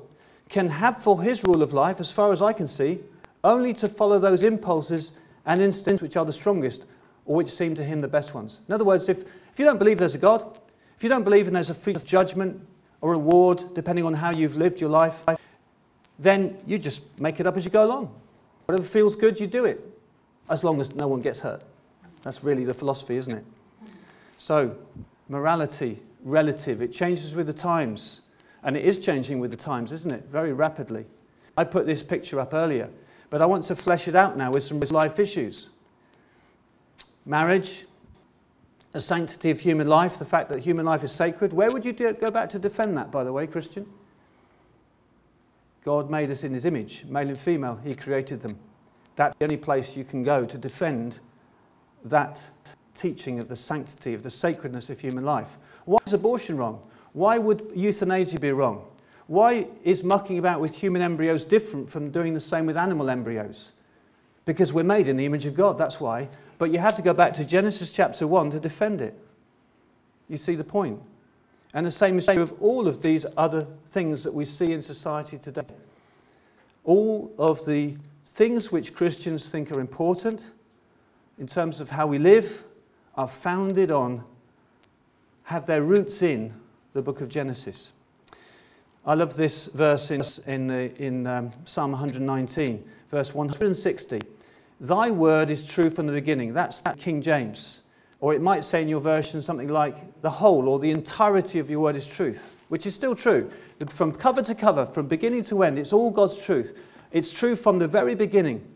can 0.49 0.69
have 0.69 1.03
for 1.03 1.23
his 1.23 1.45
rule 1.45 1.63
of 1.63 1.73
life, 1.73 2.01
as 2.01 2.11
far 2.11 2.33
as 2.33 2.43
I 2.43 2.53
can 2.53 2.67
see, 2.67 3.01
only 3.45 3.73
to 3.75 3.89
follow 3.89 4.19
those 4.19 4.43
impulses 4.43 5.13
and 5.47 5.63
instincts 5.63 6.03
which 6.03 6.17
are 6.17 6.25
the 6.25 6.33
strongest 6.33 6.85
or 7.27 7.37
which 7.37 7.51
seem 7.51 7.75
to 7.75 7.85
him 7.85 8.01
the 8.01 8.09
best 8.09 8.35
ones. 8.35 8.61
In 8.67 8.75
other 8.75 8.85
words, 8.85 9.09
if, 9.09 9.23
if 9.23 9.59
you 9.59 9.65
don't 9.65 9.79
believe 9.79 9.99
there's 9.99 10.15
a 10.15 10.19
God, 10.19 10.59
if 10.97 11.05
you 11.05 11.09
don't 11.09 11.25
believe 11.25 11.47
in 11.47 11.55
there's 11.55 11.71
a 11.71 11.75
future 11.75 11.99
of 11.99 12.05
judgment 12.05 12.61
or 13.01 13.13
reward, 13.13 13.63
depending 13.75 14.05
on 14.05 14.15
how 14.15 14.33
you've 14.33 14.57
lived 14.57 14.81
your 14.81 14.91
life, 14.91 15.23
then 16.19 16.59
you 16.67 16.79
just 16.79 17.03
make 17.21 17.39
it 17.39 17.47
up 17.47 17.57
as 17.57 17.65
you 17.65 17.71
go 17.71 17.85
along. 17.85 18.13
Whatever 18.67 18.85
feels 18.85 19.15
good, 19.15 19.39
you 19.39 19.47
do 19.47 19.65
it, 19.65 19.81
as 20.51 20.65
long 20.65 20.81
as 20.81 20.95
no 20.95 21.07
one 21.07 21.21
gets 21.21 21.41
hurt. 21.41 21.63
That's 22.23 22.43
really 22.43 22.65
the 22.65 22.75
philosophy, 22.75 23.17
isn't 23.17 23.37
it? 23.37 23.45
So, 24.37 24.77
morality, 25.29 26.03
relative, 26.23 26.83
it 26.83 26.93
changes 26.93 27.35
with 27.35 27.47
the 27.47 27.53
times. 27.53 28.23
And 28.63 28.77
it 28.77 28.85
is 28.85 28.99
changing 28.99 29.39
with 29.41 29.51
the 29.51 29.57
times, 29.57 29.93
isn't 29.93 30.13
it? 30.13 30.25
Very 30.31 30.53
rapidly. 30.53 31.07
I 31.57 31.65
put 31.65 31.87
this 31.87 32.03
picture 32.03 32.41
up 32.41 32.55
earlier, 32.55 32.91
but 33.31 33.41
I 33.41 33.47
want 33.47 33.65
to 33.65 33.77
flesh 33.77 34.09
it 34.09 34.17
out 34.17 34.37
now 34.37 34.53
with 34.53 34.63
some 34.63 34.81
life 34.81 35.19
issues. 35.19 35.69
Marriage, 37.25 37.87
the 38.93 39.01
sanctity 39.01 39.51
of 39.51 39.61
human 39.61 39.87
life, 39.87 40.19
the 40.19 40.25
fact 40.25 40.49
that 40.49 40.61
human 40.61 40.87
life 40.87 41.03
is 41.05 41.13
sacred. 41.13 41.53
Where 41.53 41.71
would 41.71 41.85
you 41.85 41.93
do, 41.93 42.13
go 42.15 42.31
back 42.31 42.49
to 42.51 42.59
defend 42.59 42.97
that, 42.97 43.11
by 43.11 43.23
the 43.25 43.33
way, 43.33 43.47
Christian? 43.47 43.87
God 45.85 46.11
made 46.11 46.31
us 46.31 46.45
in 46.45 46.53
his 46.53 46.65
image, 46.65 47.05
male 47.07 47.29
and 47.29 47.39
female, 47.39 47.81
he 47.85 47.95
created 47.95 48.41
them. 48.41 48.59
That's 49.17 49.37
the 49.37 49.45
only 49.45 49.57
place 49.57 49.97
you 49.97 50.05
can 50.05 50.23
go 50.23 50.45
to 50.45 50.59
defend 50.59 51.21
that 52.05 52.41
teaching 52.95 53.39
of 53.39 53.49
the 53.49 53.57
sanctity, 53.57 54.15
of 54.15 54.23
the 54.23 54.31
sacredness 54.31 54.91
of 54.91 55.01
human 55.01 55.25
life. 55.25 55.57
Why 55.85 55.99
is 56.07 56.13
abortion 56.13 56.57
wrong? 56.57 56.83
Why 57.13 57.39
would 57.39 57.71
euthanasia 57.75 58.41
be 58.41 58.51
wrong? 58.51 58.85
Why 59.27 59.69
is 59.85 60.03
mucking 60.03 60.39
about 60.39 60.61
with 60.61 60.77
human 60.77 61.03
embryos 61.03 61.45
different 61.45 61.91
from 61.91 62.11
doing 62.11 62.35
the 62.35 62.41
same 62.41 62.67
with 62.67 62.77
animal 62.77 63.11
embryos? 63.11 63.73
Because 64.45 64.73
we're 64.73 64.83
made 64.83 65.09
in 65.09 65.17
the 65.17 65.27
image 65.27 65.47
of 65.47 65.55
God, 65.55 65.79
that's 65.79 66.01
why. 66.01 66.29
But 66.57 66.71
you 66.71 66.79
have 66.79 66.97
to 66.97 67.03
go 67.03 67.13
back 67.13 67.35
to 67.35 67.45
Genesis 67.45 67.93
chapter 67.93 68.27
1 68.27 68.51
to 68.51 68.61
defend 68.61 69.01
it. 69.01 69.19
You 70.29 70.39
see 70.39 70.55
the 70.55 70.65
point? 70.65 71.01
And 71.75 71.87
the 71.87 71.91
same 71.91 72.19
is 72.19 72.27
true 72.27 72.43
of 72.43 72.55
all 72.61 72.89
of 72.89 73.03
these 73.03 73.27
other 73.37 73.67
things 73.87 74.25
that 74.25 74.33
we 74.33 74.45
see 74.45 74.73
in 74.73 74.81
society 74.81 75.39
today. 75.39 75.67
All 76.85 77.33
of 77.39 77.65
the 77.67 77.97
things 78.27 78.73
which 78.73 78.95
Christians 78.95 79.51
think 79.51 79.71
are 79.71 79.81
important 79.81 80.41
in 81.39 81.47
terms 81.47 81.81
of 81.81 81.91
how 81.91 82.07
we 82.07 82.19
live 82.19 82.65
are 83.15 83.29
founded 83.29 83.91
on, 83.91 84.25
have 85.45 85.67
their 85.67 85.83
roots 85.83 86.23
in 86.23 86.55
the 86.93 87.03
book 87.03 87.21
of 87.21 87.29
Genesis. 87.29 87.93
I 89.07 89.15
love 89.15 89.37
this 89.37 89.67
verse 89.67 90.11
in, 90.11 90.23
in, 90.47 90.71
in 90.71 91.27
um, 91.27 91.51
Psalm 91.65 91.93
119, 91.93 92.85
verse 93.11 93.35
160. 93.35 94.21
Thy 94.81 95.11
word 95.11 95.51
is 95.51 95.67
true 95.67 95.91
from 95.91 96.07
the 96.07 96.13
beginning. 96.13 96.53
That's 96.53 96.83
King 96.99 97.23
James. 97.23 97.83
Or 98.21 98.35
it 98.35 98.43
might 98.43 98.65
say 98.65 98.83
in 98.83 98.89
your 98.89 99.01
version 99.01 99.41
something 99.41 99.69
like, 99.69 100.21
the 100.23 100.31
whole 100.31 100.69
or 100.69 100.79
the 100.79 100.91
entirety 100.91 101.59
of 101.59 101.71
your 101.71 101.81
word 101.81 101.97
is 101.97 102.07
truth, 102.07 102.53
which 102.69 102.85
is 102.85 102.95
still 102.95 103.15
true. 103.15 103.51
From 103.89 104.13
cover 104.13 104.43
to 104.43 104.55
cover, 104.55 104.85
from 104.87 105.07
beginning 105.07 105.45
to 105.45 105.63
end, 105.63 105.79
it's 105.79 105.93
all 105.93 106.11
God's 106.11 106.37
truth. 106.37 106.77
It's 107.13 107.33
true 107.33 107.57
from 107.57 107.79
the 107.79 107.89
very 107.89 108.15
beginning. 108.15 108.67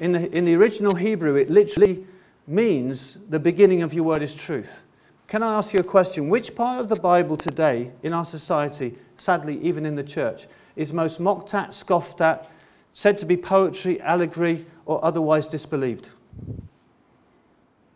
In 0.00 0.12
the, 0.12 0.36
in 0.36 0.46
the 0.46 0.56
original 0.56 0.96
Hebrew, 0.96 1.36
it 1.36 1.50
literally 1.50 2.06
means 2.46 3.18
the 3.28 3.38
beginning 3.38 3.82
of 3.82 3.92
your 3.92 4.04
word 4.04 4.22
is 4.22 4.34
truth. 4.34 4.82
Can 5.28 5.42
I 5.42 5.58
ask 5.58 5.74
you 5.74 5.80
a 5.80 5.84
question? 5.84 6.30
Which 6.30 6.56
part 6.56 6.80
of 6.80 6.88
the 6.88 6.96
Bible 6.96 7.36
today 7.36 7.92
in 8.02 8.14
our 8.14 8.24
society, 8.24 8.96
sadly, 9.18 9.60
even 9.60 9.84
in 9.84 9.94
the 9.94 10.02
church, 10.02 10.48
is 10.74 10.92
most 10.92 11.20
mocked 11.20 11.54
at, 11.54 11.74
scoffed 11.74 12.22
at, 12.22 12.50
said 12.94 13.18
to 13.18 13.26
be 13.26 13.36
poetry, 13.36 14.00
allegory, 14.00 14.64
or 14.86 15.04
otherwise 15.04 15.46
disbelieved? 15.46 16.08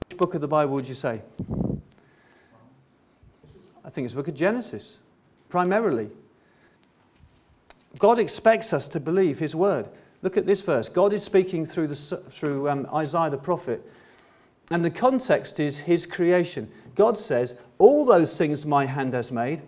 Which 0.09 0.19
book 0.19 0.35
of 0.35 0.43
the 0.43 0.49
Bible 0.49 0.75
would 0.75 0.87
you 0.87 0.95
say? 0.95 1.23
I 3.83 3.89
think 3.89 4.05
it's 4.05 4.15
the 4.15 4.21
book 4.21 4.29
of 4.29 4.35
Genesis, 4.35 4.99
primarily. 5.49 6.11
God 7.99 8.19
expects 8.19 8.73
us 8.75 8.87
to 8.89 9.01
believe 9.01 9.39
His 9.39 9.57
word. 9.57 9.89
Look 10.25 10.39
at 10.39 10.47
this 10.47 10.63
verse. 10.63 10.89
God 10.89 11.13
is 11.13 11.23
speaking 11.23 11.67
through, 11.67 11.89
the, 11.89 11.95
through 11.95 12.71
um, 12.71 12.89
Isaiah 12.95 13.29
the 13.29 13.37
prophet, 13.37 13.87
and 14.71 14.83
the 14.83 14.91
context 14.91 15.61
is 15.61 15.81
His 15.81 16.07
creation. 16.07 16.71
God 16.95 17.19
says, 17.19 17.55
All 17.77 18.07
those 18.07 18.35
things 18.39 18.65
my 18.65 18.87
hand 18.87 19.13
has 19.13 19.31
made, 19.31 19.61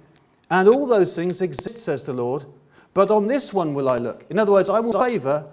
and 0.51 0.67
all 0.67 0.87
those 0.87 1.15
things 1.15 1.43
exist, 1.43 1.81
says 1.81 2.05
the 2.05 2.15
Lord, 2.15 2.47
but 2.95 3.11
on 3.11 3.27
this 3.27 3.53
one 3.53 3.75
will 3.75 3.87
I 3.87 3.99
look. 3.99 4.25
In 4.31 4.39
other 4.39 4.53
words, 4.53 4.71
I 4.71 4.81
will 4.81 4.95
favor, 4.95 5.45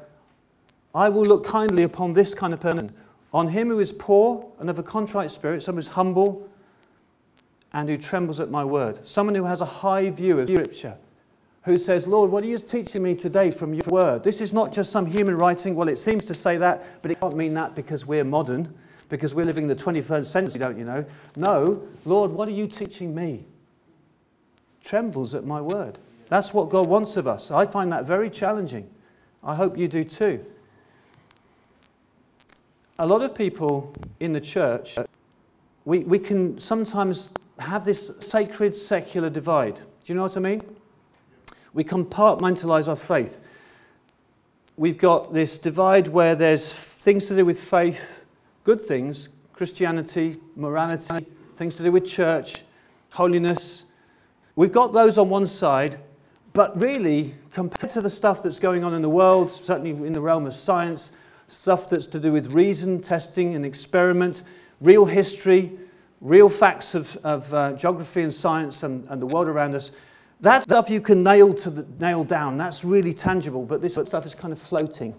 I 0.95 1.09
will 1.09 1.25
look 1.25 1.45
kindly 1.45 1.83
upon 1.83 2.13
this 2.13 2.33
kind 2.33 2.53
of 2.53 2.61
person 2.61 2.93
on 3.33 3.49
him 3.49 3.67
who 3.67 3.79
is 3.79 3.91
poor 3.91 4.49
and 4.57 4.69
of 4.69 4.79
a 4.79 4.83
contrite 4.83 5.31
spirit, 5.31 5.63
someone 5.63 5.83
who 5.83 5.89
is 5.89 5.93
humble 5.95 6.49
and 7.73 7.89
who 7.89 7.97
trembles 7.97 8.39
at 8.39 8.49
my 8.49 8.63
word, 8.63 9.05
someone 9.05 9.35
who 9.35 9.43
has 9.43 9.59
a 9.59 9.65
high 9.65 10.09
view 10.11 10.39
of 10.39 10.47
Scripture, 10.47 10.95
who 11.63 11.77
says, 11.77 12.07
Lord, 12.07 12.31
what 12.31 12.43
are 12.43 12.47
you 12.47 12.59
teaching 12.59 13.03
me 13.03 13.15
today 13.15 13.51
from 13.51 13.73
your 13.73 13.85
word? 13.87 14.23
This 14.23 14.41
is 14.41 14.53
not 14.53 14.73
just 14.73 14.91
some 14.91 15.05
human 15.05 15.37
writing. 15.37 15.75
Well, 15.75 15.87
it 15.87 15.97
seems 15.97 16.25
to 16.25 16.33
say 16.33 16.57
that, 16.57 17.01
but 17.01 17.11
it 17.11 17.19
can't 17.19 17.35
mean 17.35 17.53
that 17.53 17.75
because 17.75 18.05
we're 18.05 18.23
modern, 18.23 18.73
because 19.09 19.33
we're 19.33 19.45
living 19.45 19.63
in 19.63 19.69
the 19.69 19.75
21st 19.75 20.25
century, 20.25 20.59
don't 20.59 20.77
you 20.77 20.85
know? 20.85 21.05
No, 21.35 21.81
Lord, 22.05 22.31
what 22.31 22.47
are 22.47 22.51
you 22.51 22.67
teaching 22.67 23.15
me? 23.15 23.45
Trembles 24.83 25.33
at 25.33 25.45
my 25.45 25.61
word. 25.61 25.99
That's 26.27 26.53
what 26.53 26.69
God 26.69 26.87
wants 26.87 27.15
of 27.15 27.27
us. 27.27 27.51
I 27.51 27.65
find 27.65 27.91
that 27.91 28.05
very 28.05 28.29
challenging. 28.29 28.89
I 29.43 29.55
hope 29.55 29.77
you 29.77 29.87
do 29.87 30.03
too 30.03 30.45
a 32.99 33.05
lot 33.05 33.21
of 33.21 33.33
people 33.33 33.93
in 34.19 34.33
the 34.33 34.41
church, 34.41 34.97
we, 35.85 35.99
we 35.99 36.19
can 36.19 36.59
sometimes 36.59 37.29
have 37.59 37.85
this 37.85 38.11
sacred 38.19 38.75
secular 38.75 39.29
divide. 39.29 39.75
Do 39.75 39.83
you 40.05 40.15
know 40.15 40.23
what 40.23 40.37
I 40.37 40.39
mean? 40.39 40.61
We 41.73 41.83
compartmentalize 41.83 42.87
our 42.87 42.95
faith. 42.95 43.39
We've 44.77 44.97
got 44.97 45.33
this 45.33 45.57
divide 45.57 46.07
where 46.07 46.35
there's 46.35 46.71
things 46.71 47.27
to 47.27 47.35
do 47.35 47.45
with 47.45 47.59
faith, 47.59 48.25
good 48.63 48.81
things, 48.81 49.29
Christianity, 49.53 50.37
morality, 50.55 51.27
things 51.55 51.77
to 51.77 51.83
do 51.83 51.91
with 51.91 52.05
church, 52.05 52.63
holiness. 53.11 53.85
We've 54.55 54.71
got 54.71 54.93
those 54.93 55.17
on 55.17 55.29
one 55.29 55.47
side, 55.47 55.99
but 56.53 56.79
really, 56.79 57.35
compared 57.51 57.91
to 57.91 58.01
the 58.01 58.09
stuff 58.09 58.43
that's 58.43 58.59
going 58.59 58.83
on 58.83 58.93
in 58.93 59.01
the 59.01 59.09
world, 59.09 59.51
certainly 59.51 59.91
in 59.91 60.13
the 60.13 60.21
realm 60.21 60.45
of 60.45 60.53
science, 60.53 61.11
stuff 61.47 61.89
that's 61.89 62.07
to 62.07 62.19
do 62.19 62.31
with 62.31 62.53
reason, 62.53 62.99
testing, 62.99 63.53
and 63.53 63.65
experiment, 63.65 64.43
real 64.81 65.05
history, 65.05 65.71
real 66.21 66.49
facts 66.49 66.95
of, 66.95 67.17
of 67.17 67.53
uh, 67.53 67.73
geography 67.73 68.21
and 68.21 68.33
science 68.33 68.83
and, 68.83 69.07
and 69.09 69.21
the 69.21 69.25
world 69.25 69.47
around 69.47 69.75
us. 69.75 69.91
That 70.43 70.63
stuff 70.63 70.89
you 70.89 70.99
can 70.99 71.23
nail, 71.23 71.53
to 71.53 71.69
the, 71.69 71.85
nail 72.01 72.25
down. 72.25 72.57
That's 72.57 72.83
really 72.83 73.13
tangible, 73.13 73.63
but 73.63 73.81
this 73.81 73.93
stuff 73.93 74.25
is 74.25 74.35
kind 74.35 74.51
of 74.51 74.59
floating. 74.59 75.15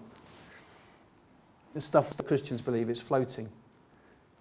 The 1.73 1.81
stuff 1.81 2.15
that 2.15 2.27
Christians 2.27 2.61
believe 2.61 2.91
is 2.91 3.01
floating. 3.01 3.49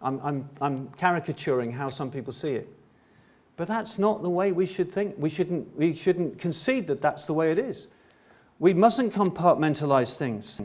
I'm, 0.03 0.21
I'm, 0.23 0.51
I'm 0.61 0.89
caricaturing 0.99 1.73
how 1.73 1.89
some 1.89 2.11
people 2.11 2.35
see 2.35 2.53
it. 2.53 2.69
But 3.57 3.67
that's 3.67 3.99
not 3.99 4.23
the 4.23 4.29
way 4.29 4.53
we 4.53 4.67
should 4.67 4.93
think. 4.93 5.15
We 5.17 5.31
shouldn't, 5.31 5.75
we 5.75 5.95
shouldn't 5.95 6.39
concede 6.39 6.87
that 6.89 7.01
that's 7.01 7.25
the 7.25 7.33
way 7.33 7.51
it 7.51 7.59
is. 7.59 7.87
We 8.59 8.75
mustn't 8.75 9.15
compartmentalize 9.15 10.19
things. 10.19 10.61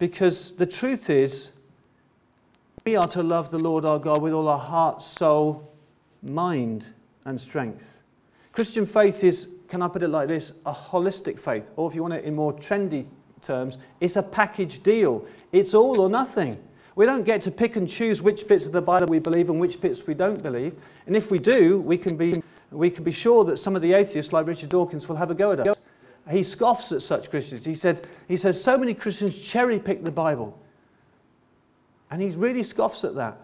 Because 0.00 0.50
the 0.56 0.66
truth 0.66 1.08
is, 1.08 1.52
we 2.84 2.96
are 2.96 3.06
to 3.06 3.22
love 3.22 3.52
the 3.52 3.58
Lord 3.60 3.84
our 3.84 4.00
God 4.00 4.20
with 4.20 4.32
all 4.32 4.48
our 4.48 4.58
heart, 4.58 5.00
soul, 5.00 5.72
mind, 6.24 6.86
and 7.24 7.40
strength. 7.40 8.02
Christian 8.50 8.84
faith 8.84 9.22
is, 9.22 9.46
can 9.70 9.82
I 9.82 9.88
put 9.88 10.02
it 10.02 10.08
like 10.08 10.28
this, 10.28 10.52
a 10.66 10.72
holistic 10.72 11.38
faith. 11.38 11.70
Or 11.76 11.88
if 11.88 11.94
you 11.94 12.02
want 12.02 12.14
it 12.14 12.24
in 12.24 12.34
more 12.34 12.52
trendy 12.52 13.06
terms, 13.40 13.78
it's 14.00 14.16
a 14.16 14.22
package 14.22 14.82
deal. 14.82 15.24
It's 15.52 15.72
all 15.72 16.00
or 16.00 16.10
nothing. 16.10 16.62
We 16.96 17.06
don't 17.06 17.24
get 17.24 17.40
to 17.42 17.50
pick 17.50 17.76
and 17.76 17.88
choose 17.88 18.20
which 18.20 18.46
bits 18.46 18.66
of 18.66 18.72
the 18.72 18.82
Bible 18.82 19.06
we 19.06 19.20
believe 19.20 19.48
and 19.48 19.60
which 19.60 19.80
bits 19.80 20.06
we 20.06 20.14
don't 20.14 20.42
believe. 20.42 20.74
And 21.06 21.16
if 21.16 21.30
we 21.30 21.38
do, 21.38 21.80
we 21.80 21.96
can 21.96 22.16
be, 22.16 22.42
we 22.70 22.90
can 22.90 23.04
be 23.04 23.12
sure 23.12 23.44
that 23.44 23.58
some 23.58 23.76
of 23.76 23.82
the 23.82 23.94
atheists, 23.94 24.32
like 24.32 24.46
Richard 24.46 24.68
Dawkins, 24.68 25.08
will 25.08 25.16
have 25.16 25.30
a 25.30 25.34
go 25.34 25.52
at 25.52 25.60
us 25.60 25.78
he 26.30 26.42
scoffs 26.42 26.92
at 26.92 27.02
such 27.02 27.30
Christians. 27.30 27.64
He, 27.64 27.74
said, 27.74 28.06
he 28.28 28.36
says, 28.36 28.62
so 28.62 28.78
many 28.78 28.94
Christians 28.94 29.38
cherry 29.40 29.78
pick 29.78 30.04
the 30.04 30.12
Bible. 30.12 30.58
And 32.10 32.20
he 32.20 32.30
really 32.30 32.62
scoffs 32.62 33.04
at 33.04 33.14
that. 33.16 33.38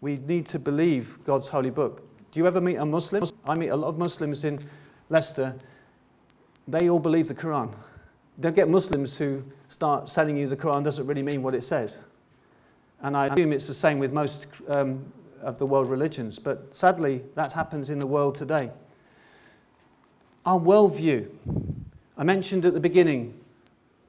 We 0.00 0.16
need 0.16 0.46
to 0.46 0.58
believe 0.58 1.18
God's 1.24 1.48
holy 1.48 1.70
book. 1.70 2.02
Do 2.30 2.40
you 2.40 2.46
ever 2.46 2.60
meet 2.60 2.76
a 2.76 2.86
Muslim? 2.86 3.24
I 3.48 3.54
meet 3.54 3.68
a 3.68 3.76
lot 3.76 3.88
of 3.88 3.98
Muslims 3.98 4.44
in 4.44 4.60
Leicester. 5.08 5.54
They 6.66 6.90
all 6.90 6.98
believe 6.98 7.28
the 7.28 7.34
Quran. 7.34 7.74
Don't 8.38 8.54
get 8.54 8.68
Muslims 8.68 9.16
who 9.16 9.42
start 9.68 10.06
telling 10.08 10.36
you 10.36 10.46
the 10.46 10.56
Quran 10.56 10.84
doesn't 10.84 11.06
really 11.06 11.22
mean 11.22 11.42
what 11.42 11.54
it 11.54 11.64
says. 11.64 11.98
And 13.00 13.16
I 13.16 13.26
assume 13.26 13.52
it's 13.52 13.66
the 13.66 13.74
same 13.74 13.98
with 13.98 14.12
most 14.12 14.48
um, 14.68 15.10
of 15.40 15.58
the 15.58 15.64
world 15.64 15.88
religions. 15.88 16.38
But 16.38 16.76
sadly, 16.76 17.22
that 17.36 17.54
happens 17.54 17.88
in 17.88 17.98
the 17.98 18.06
world 18.06 18.34
today. 18.34 18.70
Our 20.44 20.60
worldview. 20.60 21.28
I 22.18 22.24
mentioned 22.24 22.66
at 22.66 22.74
the 22.74 22.80
beginning 22.80 23.40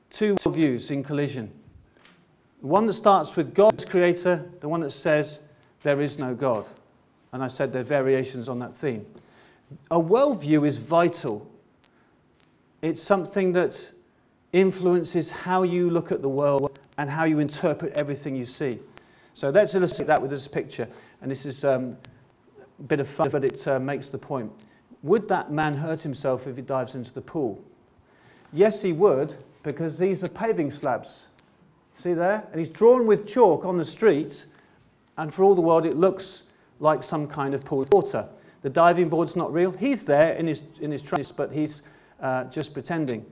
two 0.10 0.36
worldviews 0.36 0.92
in 0.92 1.04
collision. 1.04 1.52
The 2.62 2.68
one 2.68 2.88
that 2.88 2.96
starts 2.96 3.38
with 3.38 3.54
God 3.54 3.76
as 3.78 3.86
creator, 3.86 4.50
the 4.60 4.68
one 4.68 4.82
that 4.82 4.92
says 4.92 5.42
there 5.84 6.02
is 6.02 6.20
no 6.20 6.36
God. 6.36 6.68
And 7.32 7.42
I 7.42 7.48
said 7.48 7.72
there 7.72 7.82
are 7.82 7.86
variations 7.86 8.50
on 8.50 8.60
that 8.60 8.74
theme. 8.74 9.06
A 9.92 10.00
worldview 10.00 10.68
is 10.68 10.78
vital. 10.78 11.50
It's 12.82 13.04
something 13.04 13.54
that 13.54 13.92
influences 14.52 15.32
how 15.32 15.64
you 15.64 15.90
look 15.90 16.12
at 16.12 16.22
the 16.22 16.30
world 16.30 16.80
and 16.98 17.10
how 17.10 17.24
you 17.24 17.40
interpret 17.40 17.94
everything 17.94 18.36
you 18.36 18.46
see. 18.46 18.80
So 19.34 19.50
let's 19.50 19.76
illustrate 19.76 20.08
that 20.08 20.22
with 20.22 20.32
this 20.32 20.48
picture. 20.48 20.88
And 21.22 21.30
this 21.30 21.46
is 21.46 21.64
um, 21.64 21.98
a 22.80 22.84
bit 22.84 23.00
of 23.00 23.08
fun, 23.08 23.30
but 23.30 23.44
it 23.44 23.68
uh, 23.68 23.80
makes 23.80 24.10
the 24.10 24.18
point. 24.18 24.52
Would 25.04 25.28
that 25.30 25.52
man 25.52 25.76
hurt 25.76 26.02
himself 26.02 26.48
if 26.48 26.56
he 26.56 26.62
dives 26.62 26.96
into 26.96 27.14
the 27.14 27.22
pool? 27.22 27.64
Yes, 28.52 28.82
he 28.82 28.92
would, 28.92 29.36
because 29.64 29.98
these 29.98 30.24
are 30.24 30.30
paving 30.30 30.72
slabs. 30.72 31.28
See 31.98 32.14
there? 32.14 32.48
And 32.52 32.60
he's 32.60 32.70
drawn 32.70 33.06
with 33.06 33.28
chalk 33.28 33.66
on 33.66 33.78
the 33.78 33.86
street, 33.86 34.46
and 35.18 35.34
for 35.34 35.44
all 35.44 35.56
the 35.56 35.62
world, 35.62 35.86
it 35.86 35.96
looks 35.96 36.44
like 36.80 37.04
some 37.04 37.28
kind 37.28 37.54
of 37.54 37.64
pool 37.64 37.82
of 37.82 37.94
water. 37.94 38.28
The 38.62 38.70
diving 38.70 39.10
board's 39.10 39.36
not 39.36 39.54
real. 39.54 39.72
He's 39.72 40.04
there 40.04 40.34
in 40.34 40.48
his, 40.48 40.64
in 40.82 40.92
his 40.92 41.02
trance, 41.02 41.32
but 41.32 41.52
he's 41.52 41.82
uh, 42.20 42.46
just 42.46 42.74
pretending. 42.74 43.26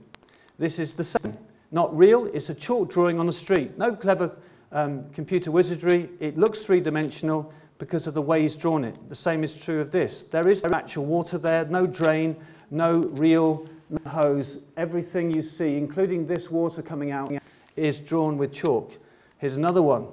This 0.57 0.79
is 0.79 0.93
the 0.93 1.03
same. 1.03 1.37
Not 1.71 1.95
real, 1.95 2.25
it's 2.27 2.49
a 2.49 2.55
chalk 2.55 2.89
drawing 2.89 3.19
on 3.19 3.25
the 3.25 3.33
street. 3.33 3.77
No 3.77 3.93
clever 3.93 4.37
um, 4.71 5.09
computer 5.11 5.51
wizardry. 5.51 6.09
It 6.19 6.37
looks 6.37 6.65
three 6.65 6.79
dimensional 6.79 7.53
because 7.77 8.07
of 8.07 8.13
the 8.13 8.21
way 8.21 8.41
he's 8.41 8.55
drawn 8.55 8.83
it. 8.83 8.97
The 9.09 9.15
same 9.15 9.43
is 9.43 9.53
true 9.53 9.81
of 9.81 9.91
this. 9.91 10.23
There 10.23 10.47
is 10.47 10.63
no 10.63 10.71
actual 10.73 11.05
water 11.05 11.37
there, 11.37 11.65
no 11.65 11.85
drain, 11.85 12.37
no 12.71 12.99
reel, 12.99 13.67
no 13.89 14.09
hose. 14.09 14.59
Everything 14.77 15.29
you 15.31 15.41
see, 15.41 15.77
including 15.77 16.25
this 16.25 16.49
water 16.49 16.81
coming 16.81 17.11
out, 17.11 17.31
is 17.75 17.99
drawn 17.99 18.37
with 18.37 18.53
chalk. 18.53 18.97
Here's 19.37 19.57
another 19.57 19.81
one. 19.81 20.07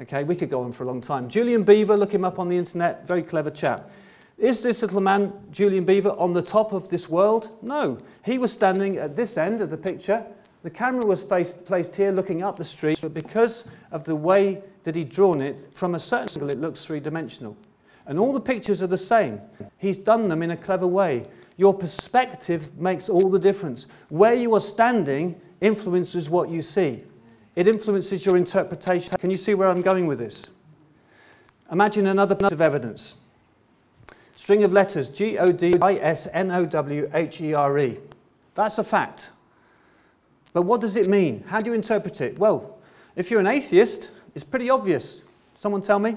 Okay, 0.00 0.24
we 0.24 0.34
could 0.34 0.50
go 0.50 0.62
on 0.62 0.72
for 0.72 0.84
a 0.84 0.86
long 0.86 1.00
time. 1.00 1.28
Julian 1.28 1.64
Beever, 1.64 1.96
look 1.96 2.14
him 2.14 2.24
up 2.24 2.38
on 2.38 2.48
the 2.48 2.56
internet, 2.56 3.06
very 3.06 3.22
clever 3.22 3.50
chap. 3.50 3.90
Is 4.42 4.60
this 4.60 4.82
little 4.82 5.00
man, 5.00 5.32
Julian 5.52 5.84
Beever, 5.84 6.10
on 6.18 6.32
the 6.32 6.42
top 6.42 6.72
of 6.72 6.88
this 6.88 7.08
world? 7.08 7.48
No. 7.62 7.96
He 8.24 8.38
was 8.38 8.52
standing 8.52 8.96
at 8.96 9.14
this 9.14 9.38
end 9.38 9.60
of 9.60 9.70
the 9.70 9.76
picture. 9.76 10.26
The 10.64 10.70
camera 10.70 11.06
was 11.06 11.22
faced, 11.22 11.64
placed 11.64 11.94
here 11.94 12.10
looking 12.10 12.42
up 12.42 12.56
the 12.56 12.64
street, 12.64 12.98
but 13.00 13.14
because 13.14 13.68
of 13.92 14.02
the 14.02 14.16
way 14.16 14.60
that 14.82 14.96
he'd 14.96 15.10
drawn 15.10 15.40
it, 15.40 15.72
from 15.72 15.94
a 15.94 16.00
certain 16.00 16.28
angle 16.28 16.50
it 16.50 16.60
looks 16.60 16.84
three 16.84 16.98
dimensional. 16.98 17.56
And 18.04 18.18
all 18.18 18.32
the 18.32 18.40
pictures 18.40 18.82
are 18.82 18.88
the 18.88 18.98
same. 18.98 19.40
He's 19.78 19.98
done 19.98 20.28
them 20.28 20.42
in 20.42 20.50
a 20.50 20.56
clever 20.56 20.88
way. 20.88 21.28
Your 21.56 21.72
perspective 21.72 22.76
makes 22.76 23.08
all 23.08 23.30
the 23.30 23.38
difference. 23.38 23.86
Where 24.08 24.34
you 24.34 24.52
are 24.56 24.60
standing 24.60 25.40
influences 25.60 26.28
what 26.28 26.48
you 26.48 26.62
see, 26.62 27.04
it 27.54 27.68
influences 27.68 28.26
your 28.26 28.36
interpretation. 28.36 29.16
Can 29.18 29.30
you 29.30 29.36
see 29.36 29.54
where 29.54 29.68
I'm 29.68 29.82
going 29.82 30.08
with 30.08 30.18
this? 30.18 30.50
Imagine 31.70 32.08
another 32.08 32.34
piece 32.34 32.50
of 32.50 32.60
evidence. 32.60 33.14
String 34.42 34.64
of 34.64 34.72
letters 34.72 35.08
G 35.08 35.38
O 35.38 35.52
D 35.52 35.78
I 35.80 35.94
S 35.94 36.26
N 36.32 36.50
O 36.50 36.66
W 36.66 37.08
H 37.14 37.40
E 37.40 37.54
R 37.54 37.78
E. 37.78 38.00
That's 38.56 38.76
a 38.76 38.82
fact. 38.82 39.30
But 40.52 40.62
what 40.62 40.80
does 40.80 40.96
it 40.96 41.06
mean? 41.06 41.44
How 41.46 41.60
do 41.60 41.70
you 41.70 41.74
interpret 41.74 42.20
it? 42.20 42.40
Well, 42.40 42.76
if 43.14 43.30
you're 43.30 43.38
an 43.38 43.46
atheist, 43.46 44.10
it's 44.34 44.42
pretty 44.42 44.68
obvious. 44.68 45.22
Someone 45.54 45.80
tell 45.80 46.00
me? 46.00 46.16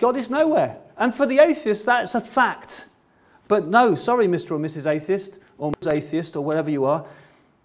God 0.00 0.16
is 0.16 0.30
nowhere. 0.30 0.78
And 0.96 1.14
for 1.14 1.26
the 1.26 1.38
atheist, 1.38 1.86
that's 1.86 2.16
a 2.16 2.20
fact. 2.20 2.86
But 3.46 3.68
no, 3.68 3.94
sorry, 3.94 4.26
Mr. 4.26 4.50
or 4.50 4.58
Mrs. 4.58 4.92
Atheist, 4.92 5.38
or 5.58 5.70
Ms. 5.80 5.92
Atheist, 5.92 6.34
or 6.34 6.42
whatever 6.44 6.70
you 6.70 6.84
are, 6.86 7.06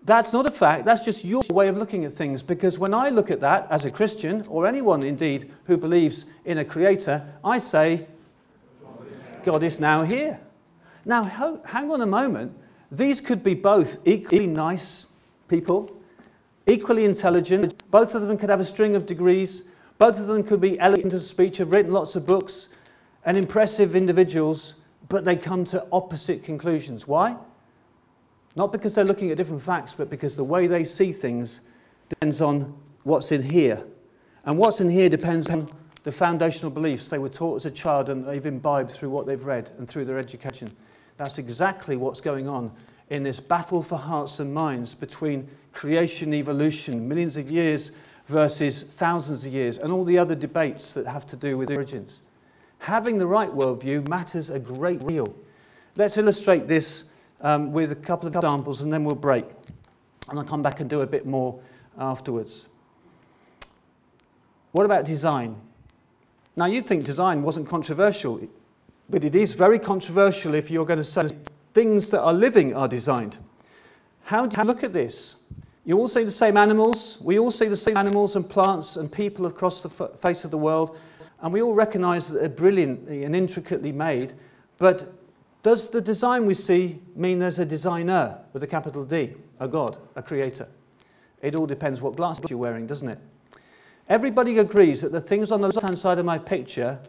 that's 0.03 0.33
not 0.33 0.45
a 0.45 0.51
fact. 0.51 0.85
That's 0.85 1.03
just 1.03 1.25
your 1.25 1.41
way 1.49 1.67
of 1.67 1.77
looking 1.77 2.05
at 2.05 2.11
things. 2.11 2.43
Because 2.43 2.77
when 2.77 2.93
I 2.93 3.09
look 3.09 3.31
at 3.31 3.41
that 3.41 3.65
as 3.71 3.85
a 3.85 3.91
Christian, 3.91 4.45
or 4.47 4.67
anyone 4.67 5.03
indeed 5.03 5.51
who 5.63 5.77
believes 5.77 6.27
in 6.45 6.59
a 6.59 6.63
creator, 6.63 7.25
I 7.43 7.57
say, 7.57 8.05
God 9.47 9.63
is 9.63 9.79
now 9.79 10.03
here. 10.03 10.41
Now, 11.05 11.23
hang 11.23 11.89
on 11.89 12.01
a 12.01 12.05
moment. 12.05 12.51
These 12.91 13.21
could 13.21 13.43
be 13.43 13.53
both 13.53 14.05
equally 14.05 14.45
nice 14.45 15.05
people, 15.47 15.89
equally 16.65 17.05
intelligent. 17.05 17.73
Both 17.89 18.13
of 18.13 18.23
them 18.23 18.38
could 18.38 18.49
have 18.49 18.60
a 18.60 18.65
string 18.65 18.93
of 18.93 19.05
degrees. 19.05 19.63
Both 19.99 20.19
of 20.19 20.27
them 20.27 20.43
could 20.43 20.60
be 20.60 20.77
elegant 20.77 21.13
of 21.13 21.23
speech, 21.23 21.60
have 21.60 21.71
written 21.71 21.93
lots 21.93 22.17
of 22.17 22.25
books, 22.25 22.67
and 23.23 23.38
impressive 23.38 23.95
individuals, 23.95 24.75
but 25.07 25.23
they 25.23 25.38
come 25.38 25.63
to 25.63 25.88
opposite 25.93 26.43
conclusions. 26.43 27.07
Why? 27.07 27.38
Not 28.57 28.73
because 28.73 28.95
they're 28.95 29.05
looking 29.05 29.31
at 29.31 29.38
different 29.38 29.62
facts, 29.62 29.95
but 29.95 30.10
because 30.10 30.36
the 30.36 30.43
way 30.43 30.67
they 30.67 30.83
see 30.83 31.13
things 31.13 31.62
depends 32.10 32.41
on 32.41 32.77
what's 33.03 33.31
in 33.31 33.43
here. 33.43 33.81
And 34.43 34.57
what's 34.57 34.81
in 34.81 34.89
here 34.89 35.07
depends 35.07 35.47
on 35.47 35.69
the 36.07 36.11
foundational 36.13 36.71
beliefs 36.71 37.09
they 37.09 37.19
were 37.19 37.27
taught 37.27 37.57
as 37.57 37.65
a 37.65 37.71
child 37.71 38.07
and 38.07 38.23
they've 38.23 38.45
imbibed 38.45 38.89
through 38.89 39.09
what 39.09 39.25
they've 39.25 39.43
read 39.43 39.71
and 39.77 39.89
through 39.89 40.05
their 40.05 40.17
education. 40.17 40.73
That's 41.17 41.37
exactly 41.37 41.97
what's 41.97 42.21
going 42.21 42.47
on 42.47 42.71
in 43.09 43.23
this 43.23 43.41
battle 43.41 43.81
for 43.81 43.97
hearts 43.97 44.39
and 44.39 44.53
minds 44.53 44.95
between 44.95 45.49
creation, 45.73 46.33
evolution, 46.33 47.09
millions 47.09 47.35
of 47.35 47.51
years 47.51 47.91
versus 48.27 48.83
thousands 48.83 49.45
of 49.45 49.51
years, 49.51 49.77
and 49.79 49.91
all 49.91 50.05
the 50.05 50.17
other 50.17 50.33
debates 50.33 50.93
that 50.93 51.07
have 51.07 51.27
to 51.27 51.35
do 51.35 51.57
with 51.57 51.69
origins. 51.69 52.21
Having 52.79 53.17
the 53.17 53.27
right 53.27 53.51
worldview 53.51 54.07
matters 54.07 54.49
a 54.49 54.59
great 54.59 55.05
deal. 55.05 55.35
Let's 55.97 56.17
illustrate 56.17 56.69
this 56.69 57.03
um, 57.41 57.73
with 57.73 57.91
a 57.91 57.95
couple 57.95 58.29
of 58.29 58.35
examples 58.37 58.79
and 58.79 58.93
then 58.93 59.03
we'll 59.03 59.15
break. 59.15 59.43
And 60.29 60.39
I'll 60.39 60.45
come 60.45 60.61
back 60.61 60.79
and 60.79 60.89
do 60.89 61.01
a 61.01 61.07
bit 61.07 61.25
more 61.25 61.59
afterwards. 61.97 62.67
What 64.71 64.85
about 64.85 65.03
design? 65.03 65.66
Now, 66.57 66.65
you'd 66.65 66.87
think 66.87 67.05
design 67.05 67.43
wasn't 67.43 67.67
controversial, 67.67 68.41
but 69.07 69.23
it 69.23 69.35
is 69.35 69.53
very 69.53 69.77
controversial 69.77 70.55
if 70.55 70.71
you're 70.71 70.87
going 70.87 70.97
to 70.97 71.03
say 71.03 71.29
things 71.75 72.09
that 72.09 72.21
are 72.21 72.33
living 72.33 72.75
are 72.75 72.87
designed. 72.87 73.37
How 74.23 74.47
do 74.47 74.57
you 74.57 74.63
look 74.63 74.83
at 74.83 74.91
this? 74.91 75.35
You 75.85 75.99
all 75.99 76.07
see 76.07 76.23
the 76.23 76.31
same 76.31 76.57
animals. 76.57 77.19
We 77.21 77.37
all 77.37 77.51
see 77.51 77.67
the 77.67 77.77
same 77.77 77.95
animals 77.95 78.35
and 78.35 78.49
plants 78.49 78.97
and 78.97 79.09
people 79.11 79.45
across 79.45 79.83
the 79.83 79.89
face 79.89 80.43
of 80.45 80.51
the 80.51 80.57
world. 80.57 80.97
And 81.41 81.53
we 81.53 81.61
all 81.61 81.75
recognize 81.75 82.27
that 82.27 82.39
they're 82.39 82.49
brilliantly 82.49 83.23
and 83.23 83.35
intricately 83.35 83.91
made. 83.91 84.33
But 84.79 85.13
does 85.61 85.91
the 85.91 86.01
design 86.01 86.47
we 86.47 86.55
see 86.55 86.99
mean 87.15 87.37
there's 87.37 87.59
a 87.59 87.65
designer 87.65 88.39
with 88.51 88.63
a 88.63 88.67
capital 88.67 89.05
D, 89.05 89.35
a 89.59 89.67
God, 89.67 89.97
a 90.15 90.23
creator? 90.23 90.67
It 91.39 91.53
all 91.53 91.67
depends 91.67 92.01
what 92.01 92.15
glasses 92.15 92.49
you're 92.49 92.57
wearing, 92.57 92.87
doesn't 92.87 93.09
it? 93.09 93.19
Everybody 94.09 94.57
agrees 94.57 95.01
that 95.01 95.11
the 95.11 95.19
things 95.19 95.51
on 95.51 95.59
the 95.61 95.67
left 95.67 95.81
hand 95.81 95.99
side 95.99 96.17
of 96.17 96.25
my 96.25 96.37
picture 96.37 96.99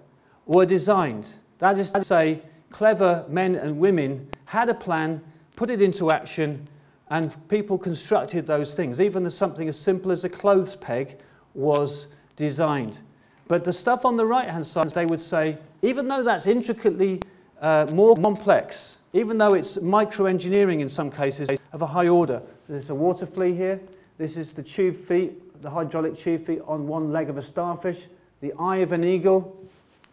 were 0.47 0.67
designed. 0.67 1.29
That 1.59 1.79
is 1.79 1.93
to 1.93 2.03
say, 2.03 2.43
clever 2.71 3.25
men 3.29 3.55
and 3.55 3.79
women 3.79 4.29
had 4.47 4.69
a 4.69 4.75
plan, 4.75 5.23
put 5.55 5.71
it 5.71 5.81
into 5.81 6.11
action, 6.11 6.67
and 7.09 7.33
people 7.49 7.79
constructed 7.79 8.47
those 8.47 8.75
things. 8.75 9.01
Even 9.01 9.31
something 9.31 9.69
as 9.69 9.79
simple 9.79 10.11
as 10.11 10.25
a 10.25 10.29
clothes 10.29 10.75
peg 10.75 11.21
was 11.55 12.09
designed. 12.35 13.01
But 13.47 13.65
the 13.65 13.73
stuff 13.73 14.05
on 14.05 14.17
the 14.17 14.27
right 14.27 14.49
hand 14.49 14.67
side, 14.67 14.91
they 14.91 15.07
would 15.07 15.21
say, 15.21 15.57
even 15.83 16.09
though 16.09 16.23
that's 16.23 16.47
intricately 16.47 17.23
uh, 17.61 17.87
more 17.93 18.17
complex, 18.17 18.99
even 19.13 19.39
though 19.39 19.55
it's 19.55 19.81
micro-engineering 19.81 20.81
in 20.81 20.89
some 20.89 21.11
cases 21.11 21.49
of 21.73 21.83
a 21.83 21.87
high 21.87 22.09
order. 22.09 22.43
There's 22.69 22.91
a 22.91 22.95
water 22.95 23.25
flea 23.25 23.55
here. 23.55 23.81
This 24.19 24.37
is 24.37 24.53
the 24.53 24.63
tube 24.63 24.97
feet, 24.97 25.48
the 25.61 25.71
hydraulic 25.71 26.17
feet 26.17 26.61
on 26.67 26.87
one 26.87 27.13
leg 27.13 27.31
of 27.31 27.37
a 27.37 27.43
starfish. 27.43 28.07
The 28.41 28.53
eye 28.59 28.79
of 28.79 28.93
an 28.93 29.07
eagle, 29.07 29.57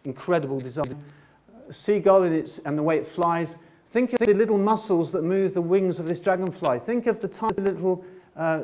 incredible 0.04 0.60
design. 0.60 1.02
A 1.68 1.72
seagull 1.72 2.22
in 2.24 2.32
its, 2.32 2.58
and 2.58 2.76
the 2.76 2.82
way 2.82 2.98
it 2.98 3.06
flies. 3.06 3.56
Think 3.86 4.12
of 4.12 4.18
the 4.18 4.34
little 4.34 4.58
muscles 4.58 5.12
that 5.12 5.22
move 5.22 5.54
the 5.54 5.62
wings 5.62 5.98
of 5.98 6.06
this 6.06 6.18
dragonfly. 6.18 6.80
Think 6.80 7.06
of 7.06 7.20
the 7.20 7.28
tiny 7.28 7.58
little 7.58 8.04
uh, 8.36 8.62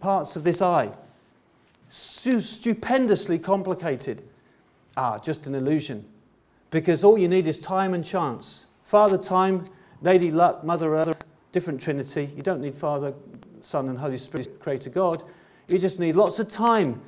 parts 0.00 0.36
of 0.36 0.44
this 0.44 0.60
eye. 0.60 0.92
Stupendously 1.88 3.38
complicated. 3.38 4.22
Ah, 4.96 5.18
just 5.18 5.46
an 5.46 5.54
illusion 5.54 6.04
because 6.72 7.04
all 7.04 7.16
you 7.16 7.28
need 7.28 7.46
is 7.46 7.60
time 7.60 7.94
and 7.94 8.04
chance. 8.04 8.66
Father 8.82 9.18
Time, 9.18 9.66
Lady 10.00 10.32
Luck, 10.32 10.64
Mother 10.64 10.96
Earth, 10.96 11.24
different 11.52 11.80
Trinity. 11.80 12.30
You 12.34 12.42
don't 12.42 12.60
need 12.60 12.74
Father, 12.74 13.14
Son, 13.60 13.88
and 13.88 13.98
Holy 13.98 14.18
Spirit, 14.18 14.58
Creator 14.58 14.90
God. 14.90 15.22
You 15.68 15.78
just 15.78 15.98
need 15.98 16.16
lots 16.16 16.38
of 16.38 16.48
time 16.48 17.00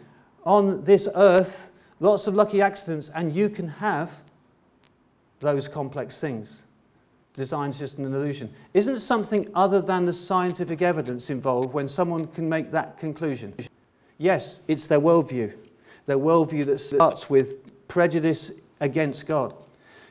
on 0.45 0.85
this 0.85 1.09
earth, 1.15 1.73
lots 2.01 2.27
of 2.27 2.35
lucky 2.35 2.61
accidents, 2.61 3.11
and 3.15 3.35
you 3.35 3.49
can 3.49 3.69
have 3.69 4.23
those 5.41 5.69
complex 5.69 6.19
things. 6.19 6.65
Design's 7.35 7.79
just 7.79 7.99
an 7.99 8.05
illusion. 8.05 8.53
Isn't 8.75 8.99
something 8.99 9.51
other 9.55 9.81
than 9.81 10.05
the 10.05 10.13
scientific 10.13 10.83
evidence 10.83 11.31
involved 11.31 11.75
when 11.75 11.89
someone 11.89 12.29
can 12.29 12.49
make 12.49 12.71
that 12.71 12.97
conclusion? 12.99 13.55
Yes, 14.19 14.63
it's 14.69 14.87
their 14.87 15.01
worldview. 15.01 15.53
Their 16.07 16.19
worldview 16.19 16.65
that 16.67 16.79
starts 16.79 17.29
with 17.29 17.89
prejudice 17.89 18.53
against 18.81 19.27
God. 19.27 19.55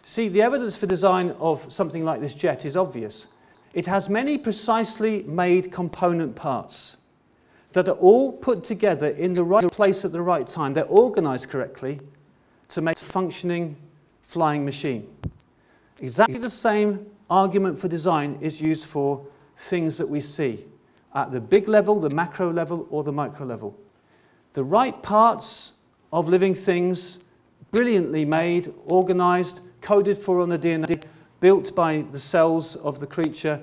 See, 0.03 0.27
the 0.27 0.41
evidence 0.41 0.75
for 0.75 0.85
design 0.85 1.31
of 1.39 1.71
something 1.71 2.03
like 2.03 2.19
this 2.19 2.33
jet 2.33 2.65
is 2.65 2.75
obvious. 2.75 3.27
It 3.73 3.85
has 3.85 4.09
many 4.09 4.37
precisely 4.37 5.23
made 5.23 5.71
component 5.71 6.35
parts 6.35 6.97
that 7.73 7.89
are 7.89 7.97
all 7.97 8.31
put 8.31 8.63
together 8.63 9.07
in 9.07 9.33
the 9.33 9.43
right 9.43 9.69
place 9.71 10.05
at 10.05 10.11
the 10.11 10.21
right 10.21 10.47
time. 10.47 10.73
They're 10.73 10.85
organized 10.85 11.49
correctly 11.49 11.99
to 12.69 12.81
make 12.81 12.97
a 13.01 13.05
functioning 13.05 13.75
flying 14.21 14.63
machine. 14.63 15.07
Exactly 15.99 16.39
the 16.39 16.49
same 16.49 17.07
argument 17.29 17.77
for 17.79 17.87
design 17.87 18.37
is 18.41 18.61
used 18.61 18.85
for 18.85 19.25
things 19.57 19.97
that 19.97 20.07
we 20.07 20.19
see 20.19 20.65
at 21.15 21.31
the 21.31 21.41
big 21.41 21.67
level, 21.67 21.99
the 21.99 22.09
macro 22.09 22.51
level, 22.51 22.87
or 22.89 23.03
the 23.03 23.11
micro 23.11 23.45
level. 23.45 23.77
The 24.53 24.63
right 24.63 25.01
parts 25.01 25.73
of 26.11 26.29
living 26.29 26.55
things 26.55 27.19
brilliantly 27.71 28.25
made, 28.25 28.73
organized, 28.85 29.61
coded 29.81 30.17
for 30.17 30.41
on 30.41 30.49
the 30.49 30.59
DNA, 30.59 31.03
built 31.39 31.75
by 31.75 32.05
the 32.11 32.19
cells 32.19 32.75
of 32.77 32.99
the 32.99 33.07
creature, 33.07 33.61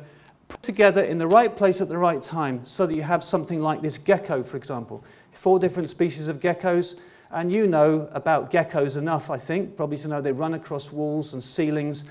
put 0.51 0.63
together 0.63 1.03
in 1.03 1.19
the 1.19 1.27
right 1.27 1.57
place 1.57 1.81
at 1.81 1.89
the 1.89 1.97
right 1.97 2.21
time 2.21 2.65
so 2.67 2.87
that 2.87 2.95
you 2.95 3.03
have 3.03 3.25
something 3.25 3.61
like 3.61 3.81
this 3.81 3.97
gecko, 3.97 4.43
for 4.43 4.57
example. 4.57 5.05
Four 5.33 5.59
different 5.59 5.89
species 5.89 6.29
of 6.29 6.41
geckos, 6.41 6.99
and 7.31 7.53
you 7.53 7.67
know 7.67 8.09
about 8.13 8.51
geckos 8.51 8.97
enough, 8.97 9.31
I 9.31 9.37
think, 9.37 9.77
probably 9.77 9.97
to 9.99 10.09
know 10.09 10.21
they 10.21 10.33
run 10.33 10.55
across 10.55 10.93
walls 10.93 11.33
and 11.33 11.43
ceilings, 11.43 12.05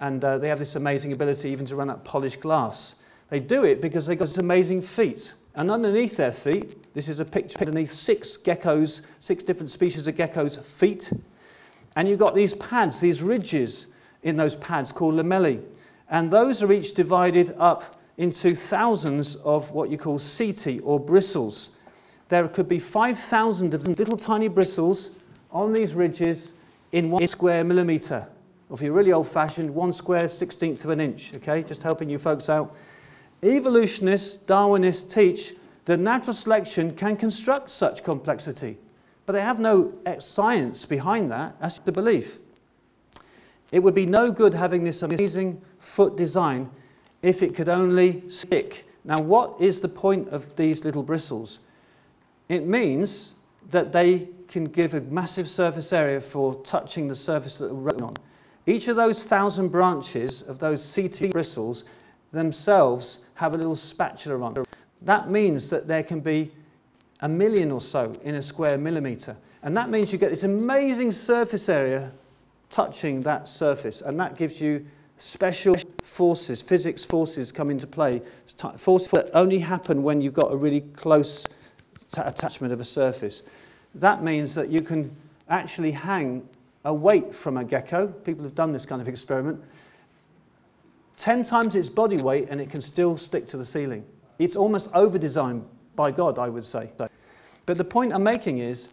and 0.00 0.22
uh, 0.22 0.38
they 0.38 0.48
have 0.48 0.58
this 0.58 0.76
amazing 0.76 1.12
ability 1.12 1.50
even 1.50 1.66
to 1.66 1.76
run 1.76 1.90
up 1.90 2.04
polished 2.04 2.40
glass. 2.40 2.94
They 3.30 3.40
do 3.40 3.64
it 3.64 3.80
because 3.80 4.06
they've 4.06 4.18
got 4.18 4.28
this 4.28 4.38
amazing 4.38 4.82
feet. 4.82 5.32
And 5.54 5.70
underneath 5.70 6.16
their 6.16 6.30
feet, 6.30 6.94
this 6.94 7.08
is 7.08 7.18
a 7.18 7.24
picture 7.24 7.58
underneath 7.58 7.90
six 7.90 8.36
geckos, 8.36 9.00
six 9.18 9.42
different 9.42 9.70
species 9.70 10.06
of 10.06 10.14
geckos' 10.14 10.62
feet. 10.62 11.12
And 11.96 12.08
you've 12.08 12.20
got 12.20 12.34
these 12.34 12.54
pads, 12.54 13.00
these 13.00 13.22
ridges 13.22 13.88
in 14.22 14.36
those 14.36 14.54
pads 14.56 14.92
called 14.92 15.14
lamellae. 15.14 15.62
And 16.10 16.30
those 16.30 16.62
are 16.62 16.72
each 16.72 16.94
divided 16.94 17.54
up 17.58 17.96
into 18.16 18.54
thousands 18.54 19.36
of 19.36 19.70
what 19.72 19.90
you 19.90 19.98
call 19.98 20.18
setae 20.18 20.80
or 20.82 20.98
bristles. 20.98 21.70
There 22.28 22.48
could 22.48 22.68
be 22.68 22.78
5,000 22.78 23.74
of 23.74 23.84
them 23.84 23.94
little 23.94 24.16
tiny 24.16 24.48
bristles 24.48 25.10
on 25.50 25.72
these 25.72 25.94
ridges 25.94 26.52
in 26.92 27.10
one 27.10 27.26
square 27.26 27.64
millimetre. 27.64 28.26
Or 28.68 28.74
if 28.74 28.82
you're 28.82 28.92
really 28.92 29.12
old 29.12 29.28
fashioned, 29.28 29.74
one 29.74 29.92
square 29.92 30.28
sixteenth 30.28 30.84
of 30.84 30.90
an 30.90 31.00
inch, 31.00 31.32
okay? 31.36 31.62
Just 31.62 31.82
helping 31.82 32.10
you 32.10 32.18
folks 32.18 32.48
out. 32.48 32.74
Evolutionists, 33.42 34.36
Darwinists 34.44 35.12
teach 35.12 35.54
that 35.86 35.98
natural 35.98 36.34
selection 36.34 36.94
can 36.94 37.16
construct 37.16 37.70
such 37.70 38.04
complexity, 38.04 38.76
but 39.24 39.32
they 39.32 39.40
have 39.40 39.58
no 39.58 39.94
science 40.18 40.84
behind 40.84 41.30
that. 41.30 41.58
That's 41.60 41.78
the 41.78 41.92
belief. 41.92 42.40
It 43.72 43.80
would 43.80 43.94
be 43.94 44.06
no 44.06 44.30
good 44.30 44.54
having 44.54 44.84
this 44.84 45.02
amazing 45.02 45.62
foot 45.78 46.16
design 46.16 46.70
if 47.22 47.42
it 47.42 47.54
could 47.54 47.68
only 47.68 48.28
stick. 48.28 48.88
Now, 49.04 49.20
what 49.20 49.60
is 49.60 49.80
the 49.80 49.88
point 49.88 50.28
of 50.28 50.56
these 50.56 50.84
little 50.84 51.02
bristles? 51.02 51.60
It 52.48 52.66
means 52.66 53.34
that 53.70 53.92
they 53.92 54.28
can 54.48 54.64
give 54.64 54.94
a 54.94 55.00
massive 55.02 55.48
surface 55.48 55.92
area 55.92 56.20
for 56.20 56.54
touching 56.62 57.08
the 57.08 57.16
surface 57.16 57.58
that 57.58 57.68
they're 57.68 58.04
on. 58.04 58.16
Each 58.66 58.88
of 58.88 58.96
those 58.96 59.24
thousand 59.24 59.68
branches 59.68 60.42
of 60.42 60.58
those 60.58 60.82
setae 60.82 61.32
bristles 61.32 61.84
themselves 62.32 63.20
have 63.34 63.54
a 63.54 63.56
little 63.56 63.76
spatula 63.76 64.40
on. 64.42 64.64
That 65.02 65.30
means 65.30 65.70
that 65.70 65.86
there 65.86 66.02
can 66.02 66.20
be 66.20 66.50
a 67.20 67.28
million 67.28 67.70
or 67.70 67.80
so 67.80 68.12
in 68.22 68.34
a 68.34 68.42
square 68.42 68.78
millimetre. 68.78 69.36
And 69.62 69.76
that 69.76 69.90
means 69.90 70.12
you 70.12 70.18
get 70.18 70.30
this 70.30 70.44
amazing 70.44 71.12
surface 71.12 71.68
area 71.68 72.12
touching 72.70 73.22
that 73.22 73.48
surface. 73.48 74.02
And 74.02 74.18
that 74.20 74.36
gives 74.36 74.60
you 74.60 74.86
special 75.18 75.76
forces, 76.02 76.62
physics 76.62 77.04
forces 77.04 77.52
come 77.52 77.70
into 77.70 77.86
play. 77.86 78.22
Forces 78.76 79.10
that 79.10 79.30
only 79.34 79.58
happen 79.58 80.02
when 80.02 80.20
you've 80.20 80.34
got 80.34 80.52
a 80.52 80.56
really 80.56 80.80
close 80.80 81.46
attachment 82.16 82.72
of 82.72 82.80
a 82.80 82.84
surface. 82.84 83.42
That 83.94 84.22
means 84.22 84.54
that 84.54 84.70
you 84.70 84.80
can 84.80 85.14
actually 85.48 85.92
hang 85.92 86.48
a 86.84 86.94
weight 86.94 87.34
from 87.34 87.56
a 87.56 87.64
gecko. 87.64 88.08
People 88.08 88.44
have 88.44 88.54
done 88.54 88.72
this 88.72 88.86
kind 88.86 89.02
of 89.02 89.08
experiment. 89.08 89.62
10 91.18 91.42
times 91.42 91.74
its 91.74 91.88
body 91.88 92.16
weight 92.16 92.46
and 92.48 92.60
it 92.60 92.70
can 92.70 92.80
still 92.80 93.16
stick 93.16 93.46
to 93.48 93.56
the 93.56 93.66
ceiling. 93.66 94.04
It's 94.38 94.54
almost 94.54 94.88
over 94.94 95.18
designed 95.18 95.66
by 95.96 96.12
God, 96.12 96.38
I 96.38 96.48
would 96.48 96.64
say. 96.64 96.90
But 96.96 97.76
the 97.76 97.84
point 97.84 98.12
I'm 98.12 98.22
making 98.22 98.58
is 98.58 98.90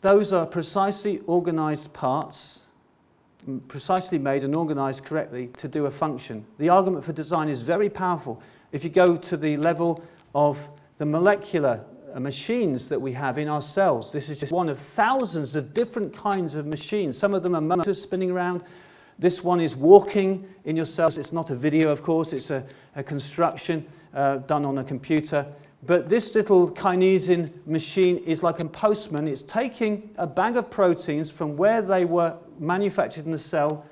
those 0.00 0.32
are 0.32 0.46
precisely 0.46 1.18
organized 1.26 1.92
parts 1.92 2.60
precisely 3.68 4.18
made 4.18 4.44
and 4.44 4.54
organized 4.54 5.04
correctly 5.04 5.48
to 5.56 5.68
do 5.68 5.86
a 5.86 5.90
function. 5.90 6.44
The 6.58 6.68
argument 6.68 7.04
for 7.04 7.12
design 7.12 7.48
is 7.48 7.62
very 7.62 7.88
powerful. 7.88 8.42
If 8.72 8.84
you 8.84 8.90
go 8.90 9.16
to 9.16 9.36
the 9.36 9.56
level 9.56 10.02
of 10.34 10.70
the 10.98 11.06
molecular 11.06 11.84
uh, 12.12 12.20
machines 12.20 12.88
that 12.88 13.00
we 13.00 13.12
have 13.12 13.38
in 13.38 13.48
our 13.48 13.62
cells, 13.62 14.12
this 14.12 14.28
is 14.28 14.40
just 14.40 14.52
one 14.52 14.68
of 14.68 14.78
thousands 14.78 15.56
of 15.56 15.72
different 15.72 16.12
kinds 16.12 16.54
of 16.54 16.66
machines. 16.66 17.16
Some 17.16 17.34
of 17.34 17.42
them 17.42 17.54
are 17.54 17.60
motors 17.60 18.02
spinning 18.02 18.30
around. 18.30 18.62
This 19.18 19.42
one 19.42 19.60
is 19.60 19.74
walking 19.74 20.46
in 20.64 20.76
your 20.76 20.84
cells. 20.84 21.18
It's 21.18 21.32
not 21.32 21.50
a 21.50 21.54
video, 21.54 21.90
of 21.90 22.02
course, 22.02 22.32
it's 22.32 22.50
a, 22.50 22.64
a 22.94 23.02
construction 23.02 23.86
uh, 24.14 24.36
done 24.36 24.64
on 24.64 24.78
a 24.78 24.84
computer. 24.84 25.46
But 25.84 26.08
this 26.08 26.34
little 26.34 26.70
kinesin 26.70 27.50
machine 27.66 28.18
is 28.18 28.42
like 28.42 28.58
a 28.60 28.64
postman. 28.64 29.28
It's 29.28 29.42
taking 29.42 30.10
a 30.16 30.26
bag 30.26 30.56
of 30.56 30.70
proteins 30.70 31.30
from 31.30 31.56
where 31.56 31.82
they 31.82 32.04
were 32.04 32.36
manufactured 32.58 33.26
in 33.26 33.30
the 33.30 33.38
cell. 33.38 33.84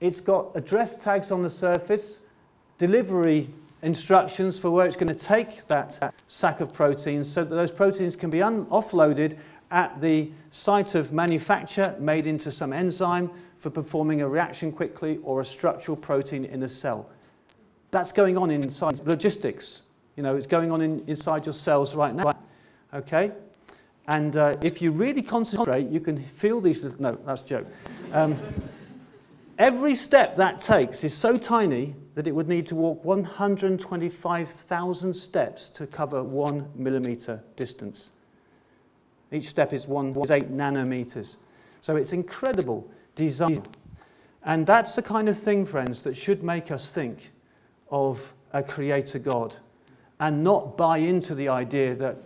It's 0.00 0.20
got 0.20 0.52
address 0.54 0.96
tags 0.96 1.32
on 1.32 1.42
the 1.42 1.50
surface, 1.50 2.20
delivery 2.78 3.50
instructions 3.82 4.58
for 4.58 4.70
where 4.70 4.86
it's 4.86 4.96
going 4.96 5.12
to 5.12 5.26
take 5.26 5.66
that 5.66 6.14
sack 6.28 6.60
of 6.60 6.72
proteins 6.72 7.30
so 7.30 7.42
that 7.42 7.54
those 7.54 7.72
proteins 7.72 8.14
can 8.14 8.30
be 8.30 8.38
offloaded 8.38 9.38
at 9.70 10.00
the 10.00 10.30
site 10.50 10.94
of 10.94 11.12
manufacture, 11.12 11.94
made 11.98 12.26
into 12.26 12.50
some 12.50 12.72
enzyme 12.72 13.30
for 13.58 13.70
performing 13.70 14.22
a 14.22 14.28
reaction 14.28 14.72
quickly 14.72 15.18
or 15.22 15.40
a 15.40 15.44
structural 15.44 15.96
protein 15.96 16.44
in 16.44 16.60
the 16.60 16.68
cell. 16.68 17.10
That's 17.90 18.12
going 18.12 18.36
on 18.36 18.50
inside 18.50 19.04
logistics. 19.04 19.82
You 20.18 20.24
know, 20.24 20.34
it's 20.34 20.48
going 20.48 20.72
on 20.72 20.80
in, 20.80 21.04
inside 21.06 21.46
your 21.46 21.52
cells 21.52 21.94
right 21.94 22.12
now. 22.12 22.32
Okay? 22.92 23.30
And 24.08 24.36
uh, 24.36 24.56
if 24.62 24.82
you 24.82 24.90
really 24.90 25.22
concentrate, 25.22 25.90
you 25.90 26.00
can 26.00 26.20
feel 26.20 26.60
these 26.60 26.82
little. 26.82 27.00
No, 27.00 27.16
that's 27.24 27.42
a 27.42 27.44
joke. 27.44 27.68
Um, 28.12 28.36
every 29.58 29.94
step 29.94 30.34
that 30.34 30.58
takes 30.58 31.04
is 31.04 31.14
so 31.14 31.38
tiny 31.38 31.94
that 32.16 32.26
it 32.26 32.32
would 32.32 32.48
need 32.48 32.66
to 32.66 32.74
walk 32.74 33.04
125,000 33.04 35.14
steps 35.14 35.70
to 35.70 35.86
cover 35.86 36.24
one 36.24 36.68
millimeter 36.74 37.44
distance. 37.54 38.10
Each 39.30 39.46
step 39.46 39.72
is, 39.72 39.86
one, 39.86 40.16
is 40.16 40.32
eight 40.32 40.50
nanometers. 40.50 41.36
So 41.80 41.94
it's 41.94 42.12
incredible 42.12 42.90
design. 43.14 43.62
And 44.42 44.66
that's 44.66 44.96
the 44.96 45.02
kind 45.02 45.28
of 45.28 45.38
thing, 45.38 45.64
friends, 45.64 46.02
that 46.02 46.16
should 46.16 46.42
make 46.42 46.72
us 46.72 46.90
think 46.90 47.30
of 47.88 48.34
a 48.52 48.64
creator 48.64 49.20
God 49.20 49.54
and 50.20 50.42
not 50.42 50.76
buy 50.76 50.98
into 50.98 51.34
the 51.34 51.48
idea 51.48 51.94
that 51.94 52.16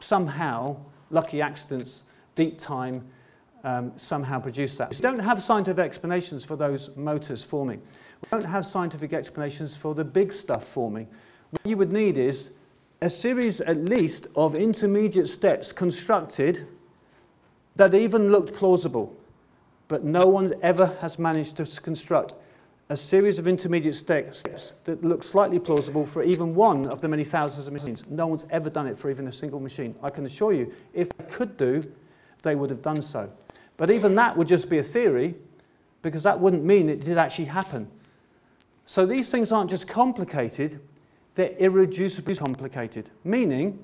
somehow 0.00 0.76
lucky 1.10 1.40
accidents, 1.40 2.04
deep 2.34 2.58
time, 2.58 3.04
um, 3.64 3.92
somehow 3.96 4.40
produce 4.40 4.76
that. 4.76 4.90
We 4.90 4.96
don't 4.96 5.18
have 5.18 5.42
scientific 5.42 5.84
explanations 5.84 6.44
for 6.44 6.56
those 6.56 6.94
motors 6.96 7.44
forming. 7.44 7.80
We 8.22 8.28
don't 8.30 8.44
have 8.44 8.66
scientific 8.66 9.12
explanations 9.12 9.76
for 9.76 9.94
the 9.94 10.04
big 10.04 10.32
stuff 10.32 10.64
forming. 10.64 11.08
What 11.50 11.60
you 11.64 11.76
would 11.76 11.92
need 11.92 12.16
is 12.16 12.50
a 13.00 13.10
series, 13.10 13.60
at 13.60 13.76
least, 13.76 14.28
of 14.36 14.54
intermediate 14.54 15.28
steps 15.28 15.72
constructed 15.72 16.66
that 17.76 17.94
even 17.94 18.30
looked 18.30 18.54
plausible, 18.54 19.14
but 19.88 20.04
no 20.04 20.26
one 20.28 20.54
ever 20.62 20.96
has 21.00 21.18
managed 21.18 21.56
to 21.56 21.80
construct 21.80 22.34
a 22.92 22.96
series 22.96 23.38
of 23.38 23.48
intermediate 23.48 23.96
steps 23.96 24.42
that 24.84 25.02
look 25.02 25.24
slightly 25.24 25.58
plausible 25.58 26.04
for 26.04 26.22
even 26.22 26.54
one 26.54 26.86
of 26.88 27.00
the 27.00 27.08
many 27.08 27.24
thousands 27.24 27.66
of 27.66 27.72
machines. 27.72 28.04
No 28.10 28.26
one's 28.26 28.44
ever 28.50 28.68
done 28.68 28.86
it 28.86 28.98
for 28.98 29.10
even 29.10 29.26
a 29.28 29.32
single 29.32 29.60
machine. 29.60 29.96
I 30.02 30.10
can 30.10 30.26
assure 30.26 30.52
you, 30.52 30.74
if 30.92 31.08
they 31.08 31.24
could 31.24 31.56
do, 31.56 31.90
they 32.42 32.54
would 32.54 32.68
have 32.68 32.82
done 32.82 33.00
so. 33.00 33.32
But 33.78 33.90
even 33.90 34.14
that 34.16 34.36
would 34.36 34.46
just 34.46 34.68
be 34.68 34.76
a 34.76 34.82
theory, 34.82 35.36
because 36.02 36.22
that 36.24 36.38
wouldn't 36.38 36.64
mean 36.64 36.90
it 36.90 37.02
did 37.02 37.16
actually 37.16 37.46
happen. 37.46 37.88
So 38.84 39.06
these 39.06 39.30
things 39.30 39.52
aren't 39.52 39.70
just 39.70 39.88
complicated, 39.88 40.78
they're 41.34 41.54
irreducibly 41.54 42.36
complicated, 42.36 43.08
meaning 43.24 43.82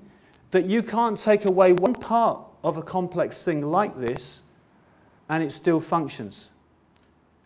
that 0.50 0.66
you 0.66 0.82
can't 0.82 1.18
take 1.18 1.46
away 1.46 1.72
one 1.72 1.94
part 1.94 2.40
of 2.62 2.76
a 2.76 2.82
complex 2.82 3.42
thing 3.42 3.62
like 3.62 3.98
this 3.98 4.42
and 5.30 5.42
it 5.42 5.50
still 5.50 5.80
functions. 5.80 6.50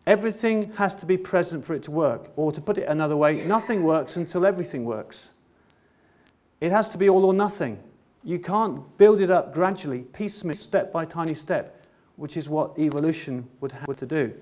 Everything 0.07 0.73
has 0.73 0.95
to 0.97 1.07
be 1.07 1.17
present 1.17 1.65
for 1.65 1.75
it 1.75 1.83
to 1.85 1.91
work. 1.91 2.33
Or 2.37 2.51
to 2.53 2.61
put 2.61 2.79
it 2.79 2.89
another 2.89 3.17
way, 3.17 3.45
nothing 3.45 3.83
works 3.83 4.17
until 4.17 4.45
everything 4.45 4.85
works. 4.85 5.31
It 6.61 6.73
has 6.73 6.91
to 6.91 6.99
be 6.99 7.09
all 7.09 7.25
or 7.25 7.35
nothing. 7.35 7.83
You 8.25 8.39
can't 8.39 8.97
build 8.99 9.21
it 9.21 9.31
up 9.31 9.53
gradually, 9.53 10.01
piecemeal, 10.01 10.55
step 10.55 10.93
by 10.93 11.05
tiny 11.05 11.35
step, 11.35 11.87
which 12.17 12.37
is 12.37 12.49
what 12.49 12.79
evolution 12.79 13.49
would 13.61 13.73
have 13.73 13.97
to 13.97 14.07
do. 14.07 14.33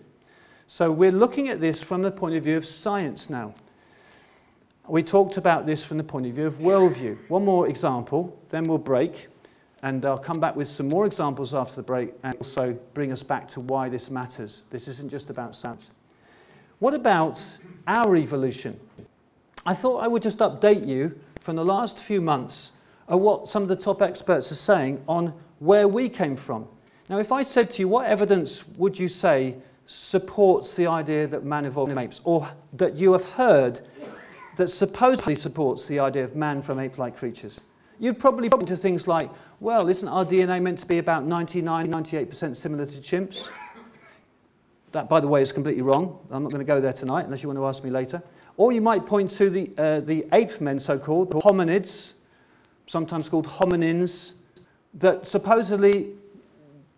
So 0.67 0.93
we're 0.93 1.11
looking 1.11 1.49
at 1.49 1.61
this 1.61 1.83
from 1.83 2.03
the 2.03 2.11
point 2.11 2.37
of 2.37 2.45
view 2.45 2.57
of 2.57 2.65
science 2.65 3.29
now. 3.29 3.55
We 4.87 5.03
talked 5.03 5.37
about 5.37 5.67
this 5.67 5.83
from 5.83 5.99
the 5.99 6.05
point 6.05 6.27
of 6.27 6.35
view 6.35 6.47
of 6.47 6.59
worldview. 6.59 7.17
One 7.29 7.45
more 7.45 7.69
example, 7.69 8.39
then 8.51 8.65
we'll 8.65 8.79
break. 8.79 9.29
And 9.83 10.05
I'll 10.05 10.19
come 10.19 10.41
back 10.41 10.57
with 10.57 10.69
some 10.69 10.89
more 10.89 11.07
examples 11.07 11.55
after 11.55 11.77
the 11.77 11.83
break 11.83 12.13
and 12.23 12.37
also 12.37 12.79
bring 12.93 13.13
us 13.13 13.23
back 13.23 13.49
to 13.49 13.61
why 13.61 13.89
this 13.89 14.11
matters. 14.11 14.65
This 14.71 14.89
isn't 14.89 15.11
just 15.11 15.31
about 15.31 15.57
science. 15.57 15.91
What 16.81 16.95
about 16.95 17.59
our 17.87 18.15
evolution? 18.17 18.79
I 19.65 19.75
thought 19.75 19.99
I 19.99 20.09
would 20.09 20.23
just 20.23 20.39
update 20.39 20.87
you 20.87 21.19
from 21.41 21.57
the 21.57 21.65
last 21.65 21.99
few 21.99 22.21
months 22.21 22.73
of 23.09 23.21
what 23.21 23.49
some 23.49 23.63
of 23.63 23.69
the 23.69 23.77
top 23.77 24.03
experts 24.03 24.53
are 24.53 24.57
saying 24.57 25.03
on 25.09 25.35
where 25.59 25.89
we 25.89 26.09
came 26.09 26.37
from. 26.37 26.69
Now, 27.09 27.19
if 27.19 27.33
I 27.33 27.43
said 27.43 27.71
to 27.73 27.83
you, 27.83 27.89
what 27.89 28.07
evidence 28.07 28.67
would 28.77 28.99
you 28.99 29.09
say 29.09 29.57
supports 29.87 30.75
the 30.75 30.87
idea 30.87 31.27
that 31.27 31.45
man 31.45 31.65
evolved 31.65 31.91
from 31.91 31.99
apes, 31.99 32.21
or 32.23 32.49
that 32.75 32.97
you 32.97 33.13
have 33.13 33.25
heard 33.31 33.81
that 34.57 34.69
supposedly 34.69 35.35
supports 35.35 35.87
the 35.87 35.99
idea 35.99 36.23
of 36.23 36.37
man 36.37 36.63
from 36.63 36.79
ape 36.79 36.99
like 36.99 37.17
creatures? 37.17 37.61
You'd 37.99 38.19
probably 38.19 38.49
point 38.49 38.69
to 38.69 38.77
things 38.77 39.09
like, 39.09 39.29
well, 39.61 39.89
isn't 39.89 40.09
our 40.09 40.25
DNA 40.25 40.61
meant 40.61 40.79
to 40.79 40.87
be 40.87 40.99
about 40.99 41.27
99, 41.27 41.89
98% 41.89 42.57
similar 42.57 42.87
to 42.87 42.97
chimps? 42.97 43.49
That, 44.93 45.09
by 45.09 45.21
the 45.21 45.29
way, 45.29 45.43
is 45.43 45.53
completely 45.53 45.83
wrong. 45.83 46.19
I'm 46.31 46.43
not 46.43 46.51
going 46.51 46.65
to 46.65 46.67
go 46.67 46.81
there 46.81 46.95
tonight 46.95 47.27
unless 47.27 47.43
you 47.43 47.49
want 47.49 47.59
to 47.59 47.67
ask 47.67 47.85
me 47.85 47.91
later. 47.91 48.23
Or 48.57 48.73
you 48.73 48.81
might 48.81 49.07
point 49.07 49.31
to 49.33 49.51
the, 49.51 49.71
uh, 49.77 50.01
the 50.01 50.27
ape 50.33 50.61
men, 50.61 50.79
so 50.79 50.99
called, 50.99 51.31
hominids, 51.31 52.15
sometimes 52.87 53.29
called 53.29 53.47
hominins, 53.47 54.33
that 54.95 55.27
supposedly 55.27 56.15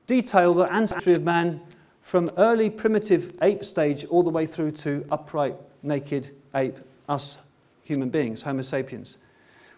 detail 0.07 0.55
the 0.55 0.73
ancestry 0.73 1.15
of 1.15 1.23
man 1.23 1.61
from 2.01 2.31
early 2.37 2.71
primitive 2.71 3.35
ape 3.43 3.65
stage 3.65 4.05
all 4.07 4.23
the 4.23 4.31
way 4.31 4.47
through 4.47 4.71
to 4.71 5.05
upright, 5.11 5.57
naked 5.83 6.31
ape, 6.55 6.79
us 7.09 7.39
human 7.83 8.09
beings, 8.09 8.43
Homo 8.43 8.63
sapiens. 8.63 9.19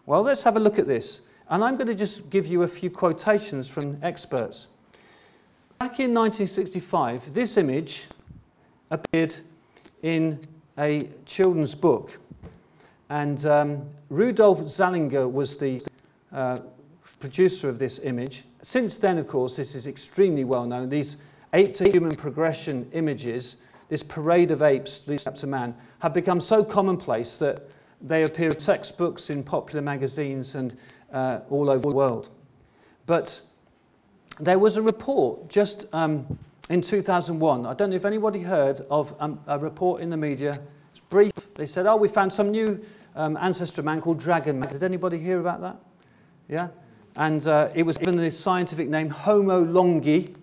Well, 0.06 0.22
let's 0.22 0.42
have 0.42 0.56
a 0.56 0.60
look 0.60 0.78
at 0.78 0.86
this. 0.86 1.22
And 1.50 1.62
I'm 1.62 1.76
going 1.76 1.88
to 1.88 1.94
just 1.94 2.30
give 2.30 2.46
you 2.46 2.62
a 2.62 2.68
few 2.68 2.90
quotations 2.90 3.68
from 3.68 3.98
experts. 4.02 4.66
Back 5.78 6.00
in 6.00 6.14
1965, 6.14 7.34
this 7.34 7.58
image 7.58 8.06
appeared 8.90 9.34
in 10.02 10.40
a 10.78 11.08
children's 11.26 11.74
book. 11.74 12.18
And 13.10 13.44
um, 13.44 13.88
Rudolf 14.08 14.60
Zallinger 14.60 15.30
was 15.30 15.56
the 15.56 15.82
uh, 16.32 16.60
producer 17.20 17.68
of 17.68 17.78
this 17.78 17.98
image. 17.98 18.44
Since 18.62 18.96
then, 18.98 19.18
of 19.18 19.28
course, 19.28 19.56
this 19.56 19.74
is 19.74 19.86
extremely 19.86 20.44
well 20.44 20.64
known. 20.64 20.88
These 20.88 21.18
ape 21.52 21.74
to 21.76 21.90
human 21.90 22.16
progression 22.16 22.88
images, 22.92 23.56
this 23.90 24.02
parade 24.02 24.50
of 24.50 24.62
apes 24.62 25.06
leading 25.06 25.28
up 25.28 25.36
to 25.36 25.46
man, 25.46 25.74
have 25.98 26.14
become 26.14 26.40
so 26.40 26.64
commonplace 26.64 27.36
that 27.38 27.68
they 28.00 28.22
appear 28.22 28.48
in 28.48 28.56
textbooks 28.56 29.30
in 29.30 29.42
popular 29.42 29.82
magazines 29.82 30.54
and 30.54 30.76
uh, 31.14 31.40
all 31.48 31.70
over 31.70 31.88
the 31.88 31.94
world. 31.94 32.28
But 33.06 33.40
there 34.40 34.58
was 34.58 34.76
a 34.76 34.82
report 34.82 35.48
just 35.48 35.86
um, 35.92 36.38
in 36.68 36.82
2001. 36.82 37.66
I 37.66 37.74
don't 37.74 37.90
know 37.90 37.96
if 37.96 38.04
anybody 38.04 38.40
heard 38.40 38.80
of 38.90 39.14
um, 39.20 39.40
a 39.46 39.58
report 39.58 40.02
in 40.02 40.10
the 40.10 40.16
media. 40.16 40.60
It's 40.90 41.00
brief. 41.00 41.32
They 41.54 41.66
said, 41.66 41.86
oh, 41.86 41.96
we 41.96 42.08
found 42.08 42.32
some 42.32 42.50
new 42.50 42.84
um, 43.14 43.36
ancestor 43.36 43.82
man 43.82 44.00
called 44.00 44.18
Dragon 44.18 44.58
Man. 44.58 44.70
Did 44.72 44.82
anybody 44.82 45.18
hear 45.18 45.38
about 45.40 45.60
that? 45.60 45.76
Yeah? 46.48 46.68
And 47.16 47.46
uh, 47.46 47.70
it 47.74 47.84
was 47.84 47.96
given 47.96 48.16
the 48.16 48.30
scientific 48.30 48.88
name 48.88 49.08
Homo 49.08 49.64
longi. 49.64 50.34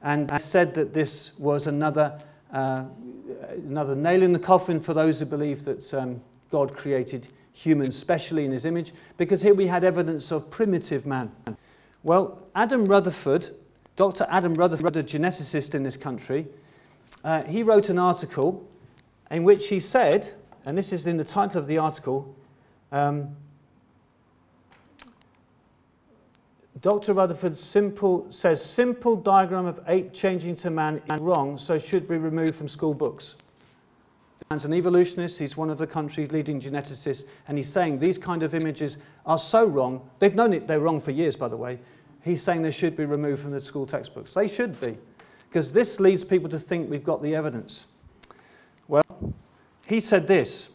And 0.00 0.30
I 0.30 0.36
said 0.36 0.74
that 0.74 0.92
this 0.92 1.36
was 1.38 1.66
another, 1.66 2.20
uh, 2.52 2.84
another 3.56 3.96
nail 3.96 4.22
in 4.22 4.32
the 4.32 4.38
coffin 4.38 4.78
for 4.80 4.94
those 4.94 5.18
who 5.18 5.26
believe 5.26 5.64
that 5.64 5.92
um, 5.92 6.20
God 6.54 6.76
created 6.76 7.26
humans 7.52 7.98
specially 7.98 8.44
in 8.44 8.52
his 8.52 8.64
image, 8.64 8.92
because 9.16 9.42
here 9.42 9.54
we 9.54 9.66
had 9.66 9.82
evidence 9.82 10.30
of 10.30 10.50
primitive 10.50 11.04
man. 11.04 11.32
Well, 12.04 12.46
Adam 12.54 12.84
Rutherford, 12.84 13.48
Dr. 13.96 14.24
Adam 14.30 14.54
Rutherford, 14.54 14.94
a 14.94 15.02
geneticist 15.02 15.74
in 15.74 15.82
this 15.82 15.96
country, 15.96 16.46
uh, 17.24 17.42
he 17.42 17.64
wrote 17.64 17.88
an 17.88 17.98
article 17.98 18.64
in 19.32 19.42
which 19.42 19.66
he 19.66 19.80
said, 19.80 20.32
and 20.64 20.78
this 20.78 20.92
is 20.92 21.08
in 21.08 21.16
the 21.16 21.24
title 21.24 21.58
of 21.58 21.66
the 21.66 21.78
article, 21.78 22.32
um, 22.92 23.34
Dr. 26.80 27.14
Rutherford 27.14 27.58
simple, 27.58 28.28
says 28.30 28.64
simple 28.64 29.16
diagram 29.16 29.66
of 29.66 29.80
ape 29.88 30.12
changing 30.12 30.54
to 30.54 30.70
man 30.70 31.02
is 31.10 31.20
wrong, 31.20 31.58
so 31.58 31.80
should 31.80 32.06
be 32.06 32.16
removed 32.16 32.54
from 32.54 32.68
school 32.68 32.94
books. 32.94 33.34
Man's 34.54 34.64
an 34.64 34.72
evolutionist, 34.72 35.40
he's 35.40 35.56
one 35.56 35.68
of 35.68 35.78
the 35.78 35.86
country's 35.88 36.30
leading 36.30 36.60
geneticists, 36.60 37.24
and 37.48 37.58
he's 37.58 37.68
saying 37.68 37.98
these 37.98 38.18
kind 38.18 38.44
of 38.44 38.54
images 38.54 38.98
are 39.26 39.36
so 39.36 39.66
wrong. 39.66 40.08
They've 40.20 40.32
known 40.32 40.52
it, 40.52 40.68
they're 40.68 40.78
wrong 40.78 41.00
for 41.00 41.10
years, 41.10 41.34
by 41.34 41.48
the 41.48 41.56
way. 41.56 41.80
He's 42.22 42.40
saying 42.40 42.62
they 42.62 42.70
should 42.70 42.96
be 42.96 43.04
removed 43.04 43.42
from 43.42 43.50
the 43.50 43.60
school 43.60 43.84
textbooks. 43.84 44.32
They 44.32 44.46
should 44.46 44.80
be, 44.80 44.96
because 45.48 45.72
this 45.72 45.98
leads 45.98 46.22
people 46.22 46.48
to 46.50 46.58
think 46.60 46.88
we've 46.88 47.02
got 47.02 47.20
the 47.20 47.34
evidence. 47.34 47.86
Well, 48.86 49.02
he 49.88 49.98
said 49.98 50.28
this, 50.28 50.68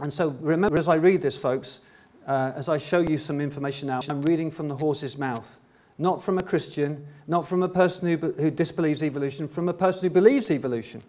and 0.00 0.10
so 0.10 0.28
remember 0.40 0.78
as 0.78 0.88
I 0.88 0.94
read 0.94 1.20
this, 1.20 1.36
folks, 1.36 1.80
uh, 2.26 2.52
as 2.56 2.70
I 2.70 2.78
show 2.78 3.00
you 3.00 3.18
some 3.18 3.38
information 3.38 3.88
now, 3.88 4.00
I'm 4.08 4.22
reading 4.22 4.50
from 4.50 4.68
the 4.68 4.76
horse's 4.76 5.18
mouth. 5.18 5.60
Not 5.98 6.22
from 6.22 6.38
a 6.38 6.42
Christian, 6.42 7.06
not 7.26 7.46
from 7.46 7.62
a 7.62 7.68
person 7.68 8.08
who, 8.08 8.32
who 8.32 8.50
disbelieves 8.50 9.02
evolution, 9.02 9.46
from 9.46 9.68
a 9.68 9.74
person 9.74 10.04
who 10.04 10.10
believes 10.10 10.50
evolution. 10.50 11.02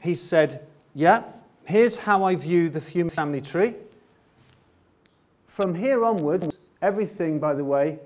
He 0.00 0.14
said, 0.14 0.64
Yeah, 0.98 1.22
here's 1.64 1.96
how 1.96 2.24
I 2.24 2.34
view 2.34 2.68
the 2.68 2.80
human 2.80 3.10
family 3.10 3.40
tree. 3.40 3.74
From 5.46 5.72
here 5.72 6.04
onwards, 6.04 6.56
everything, 6.82 7.38
by 7.38 7.54
the 7.54 7.62
way, 7.62 8.00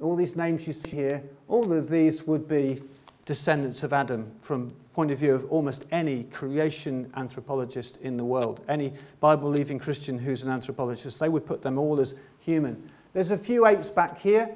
all 0.00 0.16
these 0.16 0.34
names 0.34 0.66
you 0.66 0.72
see 0.72 0.96
here, 0.96 1.22
all 1.48 1.70
of 1.70 1.90
these 1.90 2.26
would 2.26 2.48
be 2.48 2.80
descendants 3.26 3.82
of 3.82 3.92
Adam 3.92 4.32
from 4.40 4.72
point 4.94 5.10
of 5.10 5.18
view 5.18 5.34
of 5.34 5.52
almost 5.52 5.84
any 5.92 6.24
creation 6.24 7.12
anthropologist 7.14 7.98
in 7.98 8.16
the 8.16 8.24
world. 8.24 8.64
Any 8.70 8.94
Bible 9.20 9.50
believing 9.50 9.78
Christian 9.78 10.18
who's 10.18 10.42
an 10.42 10.48
anthropologist, 10.48 11.20
they 11.20 11.28
would 11.28 11.44
put 11.44 11.60
them 11.60 11.76
all 11.76 12.00
as 12.00 12.14
human. 12.40 12.90
There's 13.12 13.32
a 13.32 13.36
few 13.36 13.66
apes 13.66 13.90
back 13.90 14.18
here. 14.18 14.48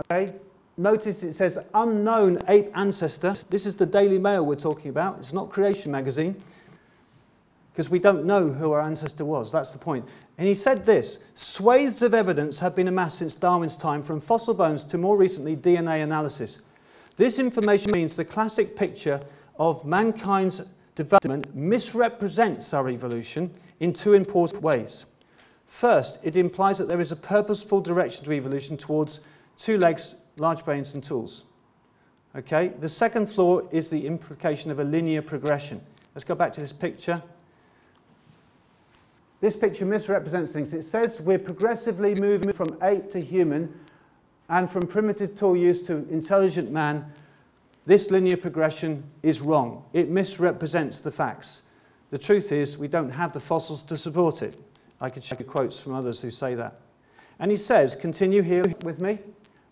Okay? 0.00 0.34
Notice 0.78 1.22
it 1.22 1.32
says 1.32 1.58
unknown 1.72 2.42
ape 2.48 2.70
ancestor. 2.74 3.34
This 3.48 3.64
is 3.64 3.76
the 3.76 3.86
Daily 3.86 4.18
Mail 4.18 4.44
we're 4.44 4.56
talking 4.56 4.90
about. 4.90 5.18
It's 5.18 5.32
not 5.32 5.50
Creation 5.50 5.90
Magazine. 5.90 6.36
Because 7.72 7.90
we 7.90 7.98
don't 7.98 8.24
know 8.24 8.50
who 8.50 8.72
our 8.72 8.80
ancestor 8.80 9.24
was. 9.24 9.52
That's 9.52 9.70
the 9.70 9.78
point. 9.78 10.06
And 10.38 10.46
he 10.46 10.54
said 10.54 10.84
this 10.84 11.18
Swathes 11.34 12.02
of 12.02 12.14
evidence 12.14 12.58
have 12.58 12.74
been 12.74 12.88
amassed 12.88 13.18
since 13.18 13.34
Darwin's 13.34 13.76
time, 13.76 14.02
from 14.02 14.20
fossil 14.20 14.54
bones 14.54 14.84
to 14.84 14.98
more 14.98 15.16
recently 15.16 15.56
DNA 15.56 16.02
analysis. 16.02 16.58
This 17.16 17.38
information 17.38 17.90
means 17.92 18.16
the 18.16 18.24
classic 18.24 18.76
picture 18.76 19.20
of 19.58 19.84
mankind's 19.84 20.62
development 20.94 21.54
misrepresents 21.54 22.74
our 22.74 22.88
evolution 22.88 23.50
in 23.80 23.92
two 23.92 24.14
important 24.14 24.62
ways. 24.62 25.06
First, 25.66 26.18
it 26.22 26.36
implies 26.36 26.78
that 26.78 26.88
there 26.88 27.00
is 27.00 27.12
a 27.12 27.16
purposeful 27.16 27.80
direction 27.80 28.24
to 28.24 28.32
evolution 28.32 28.76
towards 28.76 29.20
two 29.58 29.78
legs, 29.78 30.14
large 30.38 30.64
brains, 30.64 30.94
and 30.94 31.02
tools. 31.02 31.44
Okay? 32.34 32.68
The 32.68 32.88
second 32.88 33.26
flaw 33.26 33.60
is 33.70 33.88
the 33.88 34.06
implication 34.06 34.70
of 34.70 34.78
a 34.78 34.84
linear 34.84 35.22
progression. 35.22 35.80
Let's 36.14 36.24
go 36.24 36.34
back 36.34 36.52
to 36.54 36.60
this 36.60 36.72
picture. 36.72 37.22
This 39.40 39.56
picture 39.56 39.84
misrepresents 39.84 40.52
things. 40.52 40.72
It 40.72 40.82
says 40.82 41.20
we're 41.20 41.38
progressively 41.38 42.14
moving 42.14 42.52
from 42.52 42.78
ape 42.82 43.10
to 43.10 43.20
human 43.20 43.72
and 44.48 44.70
from 44.70 44.86
primitive 44.86 45.34
tool 45.34 45.56
use 45.56 45.82
to 45.82 46.06
intelligent 46.10 46.70
man, 46.70 47.12
this 47.84 48.10
linear 48.10 48.36
progression 48.36 49.04
is 49.22 49.40
wrong. 49.40 49.84
It 49.92 50.08
misrepresents 50.08 50.98
the 50.98 51.10
facts. 51.10 51.62
The 52.10 52.18
truth 52.18 52.52
is, 52.52 52.78
we 52.78 52.88
don't 52.88 53.10
have 53.10 53.32
the 53.32 53.40
fossils 53.40 53.82
to 53.84 53.96
support 53.96 54.42
it. 54.42 54.60
I 55.00 55.10
could 55.10 55.28
you 55.28 55.36
quotes 55.44 55.78
from 55.78 55.94
others 55.94 56.22
who 56.22 56.30
say 56.30 56.54
that. 56.54 56.80
And 57.38 57.50
he 57.50 57.56
says, 57.56 57.94
continue 57.94 58.42
here 58.42 58.64
with 58.82 59.00
me. 59.00 59.18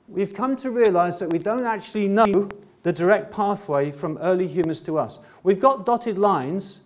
We've 0.09 0.34
come 0.34 0.57
to 0.59 0.70
realize 0.70 1.18
that 1.20 1.30
we 1.30 1.38
don't 1.38 1.64
actually 1.64 2.09
know 2.09 2.48
the 2.82 2.92
direct 2.92 3.32
pathway 3.32 3.90
from 3.90 4.18
early 4.18 4.46
humans 4.46 4.80
to 4.82 4.98
us. 4.98 5.18
We've 5.42 5.61
got 5.61 5.86
dotted 5.86 6.18
lines. 6.18 6.82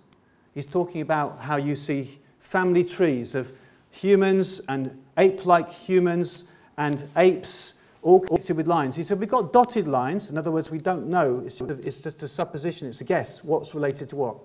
He's 0.54 0.66
talking 0.66 1.00
about 1.00 1.40
how 1.40 1.56
you 1.56 1.74
see 1.74 2.20
family 2.38 2.84
trees 2.84 3.34
of 3.34 3.52
humans 3.90 4.60
and 4.68 5.02
ape 5.16 5.46
like 5.46 5.70
humans 5.70 6.44
and 6.76 7.08
apes 7.16 7.74
all 8.02 8.20
connected 8.20 8.56
with 8.56 8.68
lines. 8.68 8.94
He 8.94 9.02
said, 9.02 9.18
we've 9.18 9.28
got 9.28 9.52
dotted 9.52 9.88
lines. 9.88 10.30
In 10.30 10.38
other 10.38 10.52
words, 10.52 10.70
we 10.70 10.78
don't 10.78 11.08
know. 11.08 11.42
It's, 11.44 11.60
it's 11.60 12.02
just 12.02 12.22
a 12.22 12.28
supposition. 12.28 12.86
It's 12.86 13.00
a 13.00 13.04
guess 13.04 13.42
what's 13.42 13.74
related 13.74 14.08
to 14.10 14.16
what. 14.16 14.36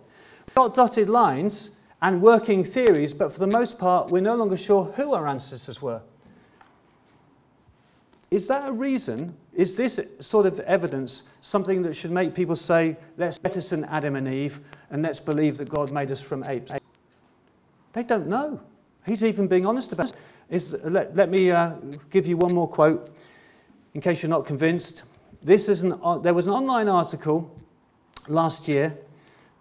We've 0.48 0.56
got 0.56 0.74
dotted 0.74 1.10
lines 1.10 1.72
and 2.02 2.22
working 2.22 2.64
theories, 2.64 3.14
but 3.14 3.32
for 3.32 3.40
the 3.40 3.48
most 3.48 3.78
part, 3.78 4.10
we're 4.10 4.22
no 4.22 4.36
longer 4.36 4.58
sure 4.58 4.86
who 4.96 5.14
our 5.14 5.28
ancestors 5.28 5.82
were. 5.82 6.02
Is 8.34 8.48
that 8.48 8.68
a 8.68 8.72
reason? 8.72 9.38
Is 9.54 9.76
this 9.76 10.00
sort 10.20 10.48
of 10.48 10.60
evidence 10.62 11.22
something 11.42 11.84
that 11.84 11.96
should 11.96 12.10
make 12.10 12.34
people 12.34 12.56
say, 12.56 12.98
let's 13.16 13.38
jettison 13.38 13.86
Adam 13.86 14.16
and 14.16 14.28
Eve 14.28 14.60
and 14.90 15.04
let's 15.04 15.20
believe 15.20 15.60
that 15.60 15.70
God 15.70 15.92
made 15.92 16.10
us 16.10 16.20
from 16.20 16.44
apes? 16.46 16.72
They 17.94 18.02
don't 18.02 18.26
know. 18.26 18.60
He's 19.06 19.24
even 19.24 19.48
being 19.48 19.68
honest 19.68 19.94
about 19.94 20.10
it. 20.10 20.18
Is, 20.50 20.76
let, 20.84 21.16
let 21.16 21.30
me 21.30 21.52
uh, 21.52 21.74
give 22.10 22.26
you 22.26 22.36
one 22.36 22.56
more 22.56 22.68
quote 22.68 23.16
in 23.94 24.02
case 24.02 24.24
you're 24.24 24.32
not 24.32 24.48
convinced, 24.48 25.04
this 25.44 25.70
is 25.70 25.84
an, 25.84 26.00
uh, 26.02 26.18
there 26.18 26.34
was 26.34 26.48
an 26.48 26.54
online 26.54 26.90
article 26.90 27.56
last 28.28 28.68
year 28.68 28.98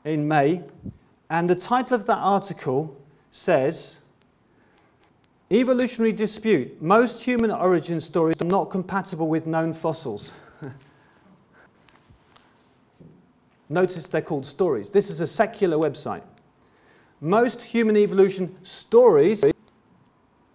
in 0.06 0.26
May, 0.26 0.62
and 1.28 1.50
the 1.50 1.54
title 1.54 1.94
of 1.94 2.06
that 2.06 2.16
article 2.16 2.98
says 3.30 3.98
Evolutionary 5.52 6.12
Dispute 6.12 6.80
Most 6.80 7.22
human 7.24 7.50
origin 7.50 8.00
stories 8.00 8.40
are 8.40 8.46
not 8.46 8.70
compatible 8.70 9.28
with 9.28 9.46
known 9.46 9.74
fossils. 9.74 10.32
Notice 13.68 14.08
they're 14.08 14.22
called 14.22 14.46
stories. 14.46 14.88
This 14.90 15.10
is 15.10 15.20
a 15.20 15.26
secular 15.26 15.76
website. 15.76 16.22
Most 17.20 17.60
human 17.60 17.98
evolution 17.98 18.56
stories, 18.64 19.44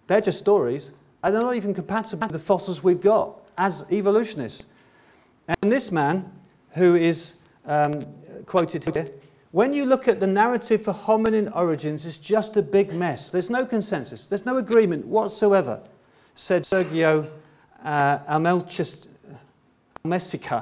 they're 0.08 0.20
just 0.20 0.38
stories, 0.38 0.90
and 1.22 1.32
they're 1.32 1.42
not 1.42 1.54
even 1.54 1.72
compatible 1.74 2.26
with 2.26 2.32
the 2.32 2.38
fossils 2.40 2.82
we've 2.82 3.00
got 3.00 3.40
as 3.56 3.84
evolutionists. 3.92 4.66
And 5.46 5.70
this 5.70 5.92
man, 5.92 6.32
who 6.72 6.96
is 6.96 7.36
um, 7.64 8.00
quoted 8.46 8.82
here, 8.84 9.10
when 9.50 9.72
you 9.72 9.86
look 9.86 10.08
at 10.08 10.20
the 10.20 10.26
narrative 10.26 10.82
for 10.82 10.92
hominin 10.92 11.54
origins, 11.56 12.04
it's 12.04 12.18
just 12.18 12.56
a 12.56 12.62
big 12.62 12.92
mess. 12.92 13.30
There's 13.30 13.50
no 13.50 13.64
consensus, 13.64 14.26
there's 14.26 14.44
no 14.44 14.58
agreement 14.58 15.06
whatsoever, 15.06 15.80
said 16.34 16.62
Sergio 16.64 17.30
uh, 17.82 18.18
Amelchisica, 18.18 19.06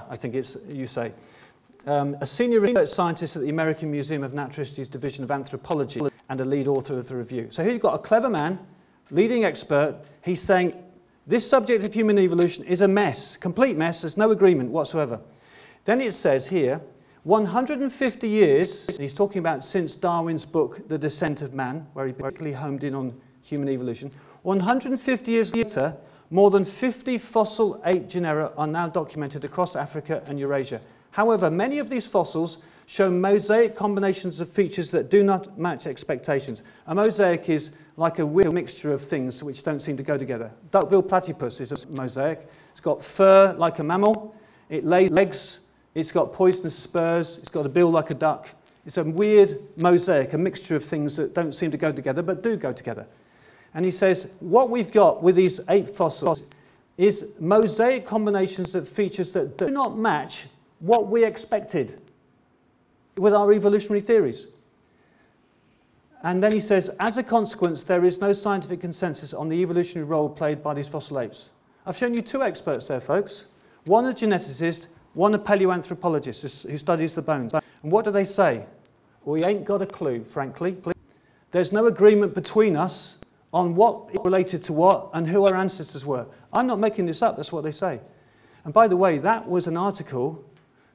I 0.08 0.16
think 0.16 0.34
it's, 0.34 0.56
you 0.68 0.86
say, 0.86 1.12
um, 1.86 2.16
a 2.20 2.26
senior 2.26 2.60
research 2.60 2.88
scientist 2.88 3.36
at 3.36 3.42
the 3.42 3.48
American 3.48 3.90
Museum 3.90 4.22
of 4.24 4.34
Natural 4.34 4.64
History's 4.64 4.88
Division 4.88 5.22
of 5.24 5.30
Anthropology 5.30 6.00
and 6.28 6.40
a 6.40 6.44
lead 6.44 6.66
author 6.66 6.94
of 6.98 7.06
the 7.08 7.14
review. 7.14 7.48
So 7.50 7.62
here 7.62 7.72
you've 7.72 7.82
got 7.82 7.94
a 7.94 7.98
clever 7.98 8.28
man, 8.28 8.58
leading 9.10 9.44
expert. 9.44 9.96
He's 10.24 10.42
saying 10.42 10.74
this 11.26 11.48
subject 11.48 11.84
of 11.84 11.94
human 11.94 12.18
evolution 12.18 12.64
is 12.64 12.80
a 12.80 12.88
mess, 12.88 13.36
complete 13.36 13.76
mess. 13.76 14.02
There's 14.02 14.16
no 14.16 14.30
agreement 14.30 14.70
whatsoever. 14.70 15.20
Then 15.84 16.00
it 16.00 16.12
says 16.14 16.48
here, 16.48 16.80
150 17.26 18.28
years, 18.28 18.96
he's 18.98 19.12
talking 19.12 19.40
about 19.40 19.64
since 19.64 19.96
Darwin's 19.96 20.44
book, 20.44 20.86
The 20.86 20.96
Descent 20.96 21.42
of 21.42 21.54
Man, 21.54 21.84
where 21.92 22.06
he 22.06 22.12
particularly 22.12 22.52
homed 22.52 22.84
in 22.84 22.94
on 22.94 23.20
human 23.42 23.68
evolution. 23.68 24.12
150 24.42 25.32
years 25.32 25.52
later, 25.52 25.96
more 26.30 26.52
than 26.52 26.64
50 26.64 27.18
fossil 27.18 27.82
ape 27.84 28.08
genera 28.08 28.52
are 28.56 28.68
now 28.68 28.88
documented 28.88 29.44
across 29.44 29.74
Africa 29.74 30.22
and 30.26 30.38
Eurasia. 30.38 30.80
However, 31.10 31.50
many 31.50 31.80
of 31.80 31.90
these 31.90 32.06
fossils 32.06 32.58
show 32.86 33.10
mosaic 33.10 33.74
combinations 33.74 34.40
of 34.40 34.48
features 34.48 34.92
that 34.92 35.10
do 35.10 35.24
not 35.24 35.58
match 35.58 35.88
expectations. 35.88 36.62
A 36.86 36.94
mosaic 36.94 37.48
is 37.48 37.72
like 37.96 38.20
a 38.20 38.26
weird 38.26 38.52
mixture 38.52 38.92
of 38.92 39.02
things 39.02 39.42
which 39.42 39.64
don't 39.64 39.80
seem 39.80 39.96
to 39.96 40.04
go 40.04 40.16
together. 40.16 40.52
Duck-billed 40.70 41.08
platypus 41.08 41.60
is 41.60 41.72
a 41.72 41.88
mosaic. 41.88 42.48
It's 42.70 42.80
got 42.80 43.02
fur 43.02 43.52
like 43.58 43.80
a 43.80 43.82
mammal. 43.82 44.36
It 44.68 44.84
lays 44.84 45.10
legs. 45.10 45.62
It's 45.96 46.12
got 46.12 46.34
poisonous 46.34 46.78
spurs. 46.78 47.38
It's 47.38 47.48
got 47.48 47.64
a 47.64 47.70
bill 47.70 47.90
like 47.90 48.10
a 48.10 48.14
duck. 48.14 48.50
It's 48.84 48.98
a 48.98 49.02
weird 49.02 49.58
mosaic, 49.78 50.34
a 50.34 50.38
mixture 50.38 50.76
of 50.76 50.84
things 50.84 51.16
that 51.16 51.32
don't 51.32 51.54
seem 51.54 51.70
to 51.70 51.78
go 51.78 51.90
together 51.90 52.20
but 52.20 52.42
do 52.42 52.54
go 52.58 52.70
together. 52.70 53.06
And 53.72 53.82
he 53.82 53.90
says, 53.90 54.30
what 54.40 54.68
we've 54.68 54.92
got 54.92 55.22
with 55.22 55.36
these 55.36 55.58
ape 55.70 55.88
fossils 55.88 56.42
is 56.98 57.30
mosaic 57.40 58.04
combinations 58.04 58.74
of 58.74 58.86
features 58.86 59.32
that 59.32 59.56
do 59.56 59.70
not 59.70 59.96
match 59.96 60.48
what 60.80 61.08
we 61.08 61.24
expected 61.24 61.98
with 63.16 63.32
our 63.32 63.50
evolutionary 63.50 64.02
theories. 64.02 64.48
And 66.22 66.42
then 66.42 66.52
he 66.52 66.60
says, 66.60 66.90
as 67.00 67.16
a 67.16 67.22
consequence, 67.22 67.84
there 67.84 68.04
is 68.04 68.20
no 68.20 68.34
scientific 68.34 68.82
consensus 68.82 69.32
on 69.32 69.48
the 69.48 69.56
evolutionary 69.62 70.06
role 70.06 70.28
played 70.28 70.62
by 70.62 70.74
these 70.74 70.88
fossil 70.88 71.20
apes. 71.20 71.48
I've 71.86 71.96
shown 71.96 72.12
you 72.12 72.20
two 72.20 72.42
experts 72.42 72.88
there, 72.88 73.00
folks. 73.00 73.46
One 73.86 74.04
a 74.04 74.12
geneticist, 74.12 74.88
one 75.16 75.34
a 75.34 75.38
paleoanthropologist 75.38 76.70
who 76.70 76.76
studies 76.76 77.14
the 77.14 77.22
bones. 77.22 77.54
And 77.54 77.90
what 77.90 78.04
do 78.04 78.10
they 78.10 78.24
say? 78.24 78.66
We 79.24 79.42
ain't 79.44 79.64
got 79.64 79.80
a 79.80 79.86
clue, 79.86 80.22
frankly. 80.24 80.76
There's 81.52 81.72
no 81.72 81.86
agreement 81.86 82.34
between 82.34 82.76
us 82.76 83.16
on 83.52 83.74
what 83.74 84.24
related 84.24 84.62
to 84.64 84.74
what 84.74 85.08
and 85.14 85.26
who 85.26 85.46
our 85.46 85.56
ancestors 85.56 86.04
were. 86.04 86.26
I'm 86.52 86.66
not 86.66 86.78
making 86.78 87.06
this 87.06 87.22
up, 87.22 87.36
that's 87.36 87.50
what 87.50 87.64
they 87.64 87.72
say. 87.72 88.00
And 88.64 88.74
by 88.74 88.88
the 88.88 88.96
way, 88.96 89.16
that 89.18 89.48
was 89.48 89.66
an 89.66 89.76
article 89.76 90.44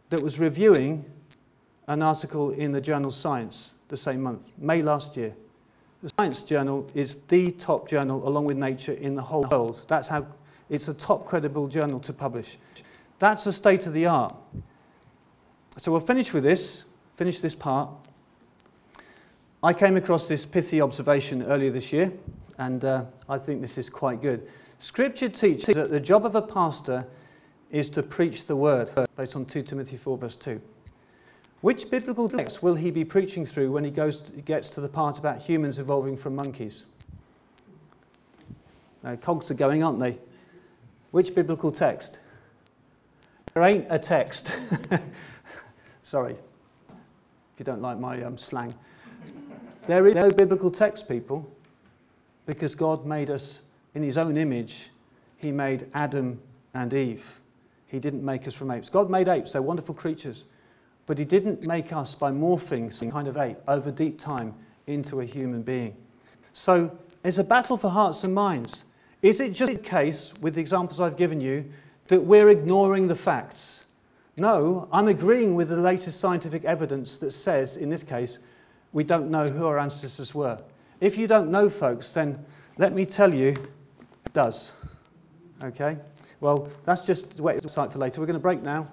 that 0.10 0.22
was 0.22 0.38
reviewing 0.38 1.04
an 1.88 2.04
article 2.04 2.52
in 2.52 2.74
the 2.74 2.82
journal 2.82 3.10
Science 3.10 3.74
the 3.88 3.98
same 3.98 4.22
month, 4.22 4.56
May 4.60 4.84
last 4.84 5.18
year. 5.18 5.34
The 6.04 6.12
Science 6.18 6.44
Journal 6.44 6.88
is 6.94 7.16
the 7.28 7.52
top 7.52 7.90
journal, 7.90 8.28
along 8.28 8.46
with 8.46 8.58
Nature, 8.58 8.94
in 8.94 9.16
the 9.16 9.22
whole 9.22 9.46
world. 9.46 9.84
That's 9.88 10.08
how 10.08 10.28
it's 10.70 10.88
a 10.88 10.94
top 10.94 11.28
credible 11.28 11.68
journal 11.68 12.00
to 12.02 12.14
publish. 12.14 12.58
That's 13.22 13.44
the 13.44 13.54
state 13.54 13.86
of 13.86 13.94
the 13.94 14.08
art. 14.08 14.34
So 15.78 15.92
we'll 15.92 16.02
finish 16.02 16.34
with 16.34 16.42
this, 16.42 16.86
finish 17.18 17.40
this 17.40 17.54
part. 17.54 17.92
I 19.62 19.74
came 19.74 19.96
across 19.96 20.28
this 20.28 20.44
pithy 20.44 20.82
observation 20.82 21.44
earlier 21.44 21.70
this 21.70 21.94
year, 21.94 22.12
and 22.58 22.84
uh, 22.84 23.06
I 23.30 23.38
think 23.38 23.62
this 23.62 23.78
is 23.78 23.92
quite 23.92 24.24
good. 24.24 24.50
Scripture 24.80 25.30
teaches 25.30 25.76
that 25.76 25.92
the 25.92 26.00
job 26.00 26.26
of 26.26 26.34
a 26.34 26.42
pastor 26.42 27.06
is 27.70 27.92
to 27.92 28.02
preach 28.02 28.48
the 28.48 28.56
word, 28.56 28.90
based 29.16 29.36
on 29.36 29.46
2 29.46 29.62
Timothy 29.62 29.98
4, 29.98 30.18
verse 30.18 30.36
2. 30.36 30.60
Which 31.62 31.92
biblical 31.92 32.28
text 32.28 32.64
will 32.64 32.74
he 32.74 32.90
be 32.90 33.06
preaching 33.06 33.46
through 33.46 33.72
when 33.72 33.84
he 33.84 33.92
goes 33.92 34.22
to, 34.22 34.32
gets 34.42 34.72
to 34.72 34.82
the 34.82 34.90
part 34.90 35.20
about 35.20 35.44
humans 35.44 35.78
evolving 35.78 36.18
from 36.18 36.34
monkeys? 36.34 36.86
Now, 39.04 39.16
cogs 39.16 39.52
are 39.52 39.54
going, 39.54 39.84
aren't 39.84 40.00
they? 40.00 40.18
Which 41.12 41.36
biblical 41.36 41.72
text? 41.72 42.18
There 43.54 43.64
ain't 43.64 43.88
a 43.90 44.00
text. 44.00 44.58
Sorry, 46.02 46.34
if 46.34 47.60
you 47.60 47.66
don't 47.66 47.82
like 47.82 48.00
my 48.00 48.22
um, 48.24 48.38
slang. 48.38 48.74
There 49.88 50.08
is 50.08 50.16
no 50.16 50.32
biblical 50.32 50.72
text, 50.72 51.10
people, 51.10 51.50
because 52.46 52.76
God 52.76 53.06
made 53.06 53.30
us 53.30 53.62
in 53.94 54.04
his 54.04 54.18
own 54.18 54.38
image. 54.38 54.90
He 55.38 55.52
made 55.52 55.88
Adam 55.94 56.40
and 56.74 56.94
Eve. 56.94 57.42
He 57.88 58.00
didn't 58.00 58.24
make 58.24 58.48
us 58.48 58.54
from 58.54 58.72
apes. 58.72 58.90
God 58.90 59.10
made 59.10 59.28
apes, 59.28 59.52
they're 59.52 59.62
wonderful 59.62 59.96
creatures. 59.96 60.46
But 61.06 61.18
He 61.18 61.26
didn't 61.26 61.68
make 61.68 61.92
us 61.92 62.16
by 62.16 62.32
morphing 62.32 62.94
some 62.94 63.12
kind 63.12 63.28
of 63.28 63.36
ape 63.36 63.58
over 63.68 63.92
deep 63.92 64.20
time 64.20 64.54
into 64.88 65.20
a 65.20 65.26
human 65.26 65.62
being. 65.62 65.96
So 66.54 66.98
it's 67.24 67.38
a 67.38 67.44
battle 67.44 67.76
for 67.76 67.90
hearts 67.90 68.24
and 68.24 68.34
minds. 68.34 68.86
Is 69.22 69.40
it 69.40 69.54
just 69.54 69.74
a 69.74 69.78
case, 69.78 70.34
with 70.40 70.56
the 70.56 70.62
examples 70.62 71.00
I've 71.00 71.18
given 71.18 71.42
you, 71.42 71.66
that 72.08 72.22
we're 72.22 72.50
ignoring 72.50 73.08
the 73.08 73.16
facts? 73.16 73.86
No, 74.38 74.88
I'm 74.92 75.08
agreeing 75.08 75.56
with 75.56 75.70
the 75.70 75.78
latest 75.78 76.20
scientific 76.20 76.64
evidence 76.64 77.18
that 77.18 77.32
says, 77.32 77.78
in 77.78 77.90
this 77.90 78.04
case, 78.04 78.40
we 78.94 79.04
don't 79.04 79.30
know 79.30 79.48
who 79.48 79.66
our 79.66 79.80
ancestors 79.80 80.34
were. 80.34 80.62
If 81.00 81.18
you 81.18 81.28
don't 81.28 81.52
know, 81.52 81.70
folks, 81.70 82.12
then 82.12 82.46
let 82.78 82.94
me 82.94 83.06
tell 83.06 83.34
you, 83.34 83.56
does. 84.34 84.74
Okay? 85.64 85.98
Well, 86.40 86.70
that's 86.86 87.06
just 87.06 87.38
the 87.38 87.46
it's 87.48 87.76
for 87.76 88.00
later. 88.00 88.20
We're 88.20 88.28
going 88.28 88.34
to 88.34 88.40
break 88.40 88.64
now, 88.64 88.88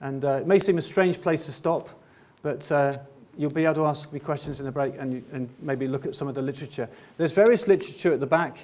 and 0.00 0.24
uh, 0.24 0.40
it 0.40 0.46
may 0.46 0.58
seem 0.58 0.78
a 0.78 0.82
strange 0.82 1.20
place 1.20 1.44
to 1.46 1.52
stop, 1.52 1.90
but 2.42 2.70
uh, 2.72 2.96
you'll 3.36 3.50
be 3.50 3.64
able 3.64 3.74
to 3.74 3.86
ask 3.86 4.12
me 4.12 4.20
questions 4.20 4.60
in 4.60 4.66
the 4.66 4.72
break 4.72 4.94
and, 4.98 5.12
you, 5.12 5.24
and 5.32 5.48
maybe 5.60 5.86
look 5.86 6.06
at 6.06 6.14
some 6.14 6.28
of 6.28 6.34
the 6.34 6.42
literature. 6.42 6.88
There's 7.16 7.32
various 7.32 7.66
literature 7.66 8.12
at 8.12 8.20
the 8.20 8.26
back. 8.26 8.58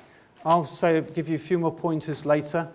I'll 0.45 0.65
say, 0.65 1.01
give 1.01 1.29
you 1.29 1.35
a 1.35 1.39
few 1.39 1.59
more 1.59 1.75
pointers 1.75 2.25
later, 2.25 2.69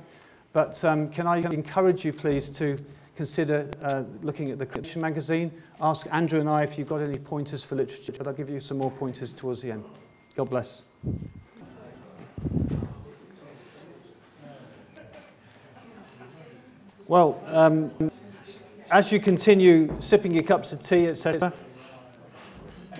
but 0.55 0.81
um, 0.85 1.09
can 1.09 1.27
I 1.27 1.39
encourage 1.39 2.05
you, 2.05 2.13
please, 2.13 2.47
to 2.51 2.77
consider 3.13 3.69
uh, 3.81 4.03
looking 4.21 4.51
at 4.51 4.57
the 4.57 4.65
Creation 4.65 5.01
magazine. 5.01 5.51
Ask 5.81 6.07
Andrew 6.13 6.39
and 6.39 6.49
I 6.49 6.63
if 6.63 6.77
you've 6.77 6.87
got 6.87 7.01
any 7.01 7.17
pointers 7.17 7.61
for 7.61 7.75
literature, 7.75 8.13
I'll 8.25 8.31
give 8.31 8.49
you 8.49 8.61
some 8.61 8.77
more 8.77 8.89
pointers 8.89 9.33
towards 9.33 9.61
the 9.61 9.73
end. 9.73 9.83
God 10.33 10.49
bless. 10.49 10.81
Well, 17.05 17.43
um, 17.47 17.91
as 18.89 19.11
you 19.11 19.19
continue 19.19 19.93
sipping 19.99 20.33
your 20.33 20.43
cups 20.43 20.71
of 20.71 20.81
tea, 20.81 21.07
etc., 21.07 21.51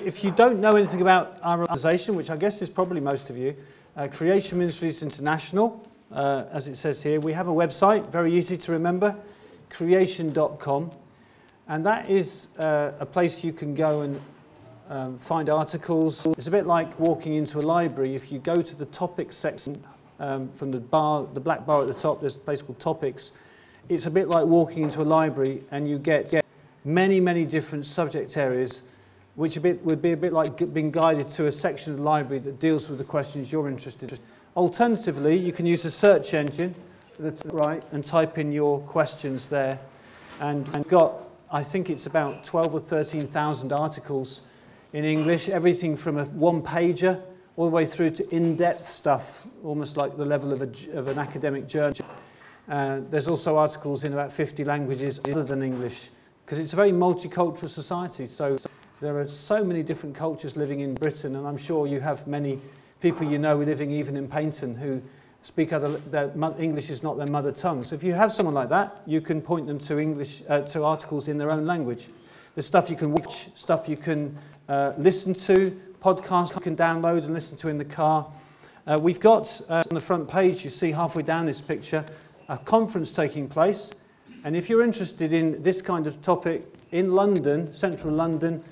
if 0.04 0.26
you 0.26 0.32
don't 0.32 0.60
know 0.60 0.76
anything 0.76 1.02
about 1.02 1.40
our 1.42 1.62
organization, 1.62 2.18
which 2.18 2.30
I 2.30 2.36
guess 2.36 2.62
is 2.62 2.70
probably 2.70 3.00
most 3.00 3.30
of 3.30 3.38
you, 3.38 3.56
uh, 3.96 4.10
Creation 4.12 4.58
Ministries 4.58 5.02
International, 5.02 5.88
uh, 6.12 6.44
as 6.52 6.68
it 6.68 6.78
says 6.78 7.02
here, 7.04 7.20
we 7.20 7.34
have 7.34 7.48
a 7.48 7.54
website, 7.54 8.10
very 8.10 8.34
easy 8.34 8.58
to 8.58 8.72
remember, 8.72 9.16
creation.com. 9.70 10.92
And 11.68 11.86
that 11.86 12.10
is 12.10 12.50
uh, 12.60 12.92
a 13.00 13.06
place 13.06 13.44
you 13.44 13.52
can 13.52 13.74
go 13.74 14.02
and 14.02 14.22
um, 14.90 15.18
find 15.18 15.50
articles. 15.50 16.26
It's 16.38 16.48
a 16.48 16.52
bit 16.52 16.68
like 16.68 17.00
walking 17.00 17.34
into 17.34 17.60
a 17.60 17.62
library. 17.62 18.16
If 18.16 18.32
you 18.32 18.40
go 18.40 18.62
to 18.62 18.76
the 18.76 18.86
topics 18.86 19.36
section 19.36 19.84
um, 20.20 20.50
from 20.50 20.72
the 20.72 20.80
bar, 20.80 21.28
the 21.34 21.40
black 21.40 21.66
bar 21.66 21.82
at 21.82 21.88
the 21.88 21.94
top, 21.94 22.22
there's 22.22 22.36
a 22.36 22.40
place 22.40 22.62
called 22.62 22.80
Topics 22.80 23.32
it's 23.90 24.06
a 24.06 24.12
bit 24.12 24.28
like 24.28 24.46
walking 24.46 24.84
into 24.84 25.02
a 25.02 25.04
library 25.04 25.64
and 25.72 25.88
you 25.88 26.00
get, 26.00 26.34
many, 26.84 27.20
many 27.20 27.46
different 27.46 27.86
subject 27.86 28.38
areas, 28.38 28.84
which 29.36 29.58
a 29.58 29.62
bit, 29.62 29.84
would 29.84 30.02
be 30.02 30.12
a 30.12 30.18
bit 30.18 30.34
like 30.34 30.74
being 30.74 30.92
guided 30.92 31.28
to 31.30 31.48
a 31.48 31.52
section 31.52 31.94
of 31.94 31.98
the 32.00 32.04
library 32.04 32.40
that 32.40 32.60
deals 32.60 32.90
with 32.90 32.98
the 32.98 33.04
questions 33.04 33.52
you're 33.52 33.68
interested 33.68 34.12
in. 34.12 34.20
Alternatively, 34.56 35.38
you 35.38 35.52
can 35.52 35.66
use 35.66 35.84
a 35.84 35.92
search 35.92 36.34
engine 36.34 36.74
that's 37.20 37.46
right 37.48 37.84
and 37.92 38.06
type 38.06 38.38
in 38.38 38.54
your 38.54 38.80
questions 38.80 39.48
there. 39.48 39.78
And 40.40 40.66
we've 40.70 40.88
got, 40.88 41.14
I 41.52 41.62
think 41.62 41.90
it's 41.90 42.06
about 42.06 42.46
12 42.46 42.74
or 42.74 42.80
13,000 42.80 43.74
articles 43.74 44.44
in 44.94 45.04
English, 45.04 45.50
everything 45.50 45.98
from 45.98 46.18
a 46.18 46.24
one 46.24 46.62
pager 46.62 47.22
all 47.58 47.66
the 47.66 47.72
way 47.72 47.86
through 47.86 48.12
to 48.12 48.34
in-depth 48.34 48.86
stuff, 48.86 49.46
almost 49.62 49.98
like 49.98 50.16
the 50.16 50.26
level 50.26 50.54
of, 50.54 50.62
a, 50.62 50.98
of 50.98 51.10
an 51.10 51.20
academic 51.20 51.68
journal. 51.68 52.06
Uh, 52.70 53.02
there's 53.10 53.28
also 53.28 53.58
articles 53.58 54.06
in 54.06 54.14
about 54.14 54.32
50 54.32 54.64
languages 54.64 55.20
other 55.26 55.44
than 55.44 55.64
English, 55.64 56.12
because 56.46 56.60
it's 56.60 56.72
a 56.72 56.78
very 56.78 56.94
multicultural 56.94 57.68
society. 57.68 58.26
So 58.26 58.56
there 59.02 59.20
are 59.20 59.28
so 59.28 59.66
many 59.66 59.84
different 59.84 60.16
cultures 60.16 60.56
living 60.56 60.80
in 60.80 60.96
Britain, 60.96 61.36
and 61.36 61.46
I'm 61.46 61.58
sure 61.58 61.88
you 61.88 62.00
have 62.00 62.26
many 62.26 62.62
people 63.06 63.32
you 63.32 63.38
know 63.38 63.58
living 63.58 63.92
even 63.92 64.18
in 64.18 64.28
Paignton 64.28 64.76
who 64.76 65.00
speak 65.44 65.72
other, 65.72 65.90
their, 66.10 66.32
English 66.58 66.90
is 66.90 67.04
not 67.04 67.18
their 67.18 67.28
mother 67.28 67.52
tongue. 67.52 67.84
So 67.84 67.94
if 67.94 68.04
you 68.04 68.14
have 68.16 68.34
someone 68.34 68.56
like 68.56 68.70
that, 68.70 69.00
you 69.06 69.22
can 69.22 69.44
point 69.44 69.68
them 69.68 69.78
to 69.78 70.00
English 70.00 70.42
uh, 70.50 70.62
to 70.62 70.84
articles 70.84 71.28
in 71.28 71.38
their 71.38 71.52
own 71.52 71.68
language. 71.68 72.08
There's 72.56 72.66
stuff 72.66 72.90
you 72.90 72.96
can 72.96 73.12
watch, 73.12 73.56
stuff 73.56 73.88
you 73.88 73.96
can 73.96 74.36
uh, 74.68 74.94
listen 74.98 75.36
to, 75.36 75.80
podcasts 76.02 76.56
you 76.56 76.62
can 76.62 76.76
download 76.76 77.26
and 77.26 77.36
listen 77.36 77.56
to 77.58 77.68
in 77.68 77.78
the 77.78 77.86
car. 77.86 78.26
Uh, 78.88 78.98
we've 79.00 79.20
got 79.20 79.62
uh, 79.70 79.84
on 79.88 79.94
the 79.94 80.02
front 80.02 80.28
page, 80.28 80.64
you 80.64 80.72
see 80.72 80.92
halfway 80.92 81.22
down 81.22 81.46
this 81.46 81.62
picture, 81.62 82.04
a 82.50 82.58
conference 82.58 83.14
taking 83.14 83.48
place. 83.48 83.94
And 84.44 84.56
if 84.56 84.68
you're 84.68 84.82
interested 84.82 85.32
in 85.32 85.62
this 85.62 85.80
kind 85.80 86.08
of 86.08 86.24
topic 86.24 86.66
in 86.92 87.14
London, 87.14 87.72
central 87.72 88.16
London, 88.16 88.64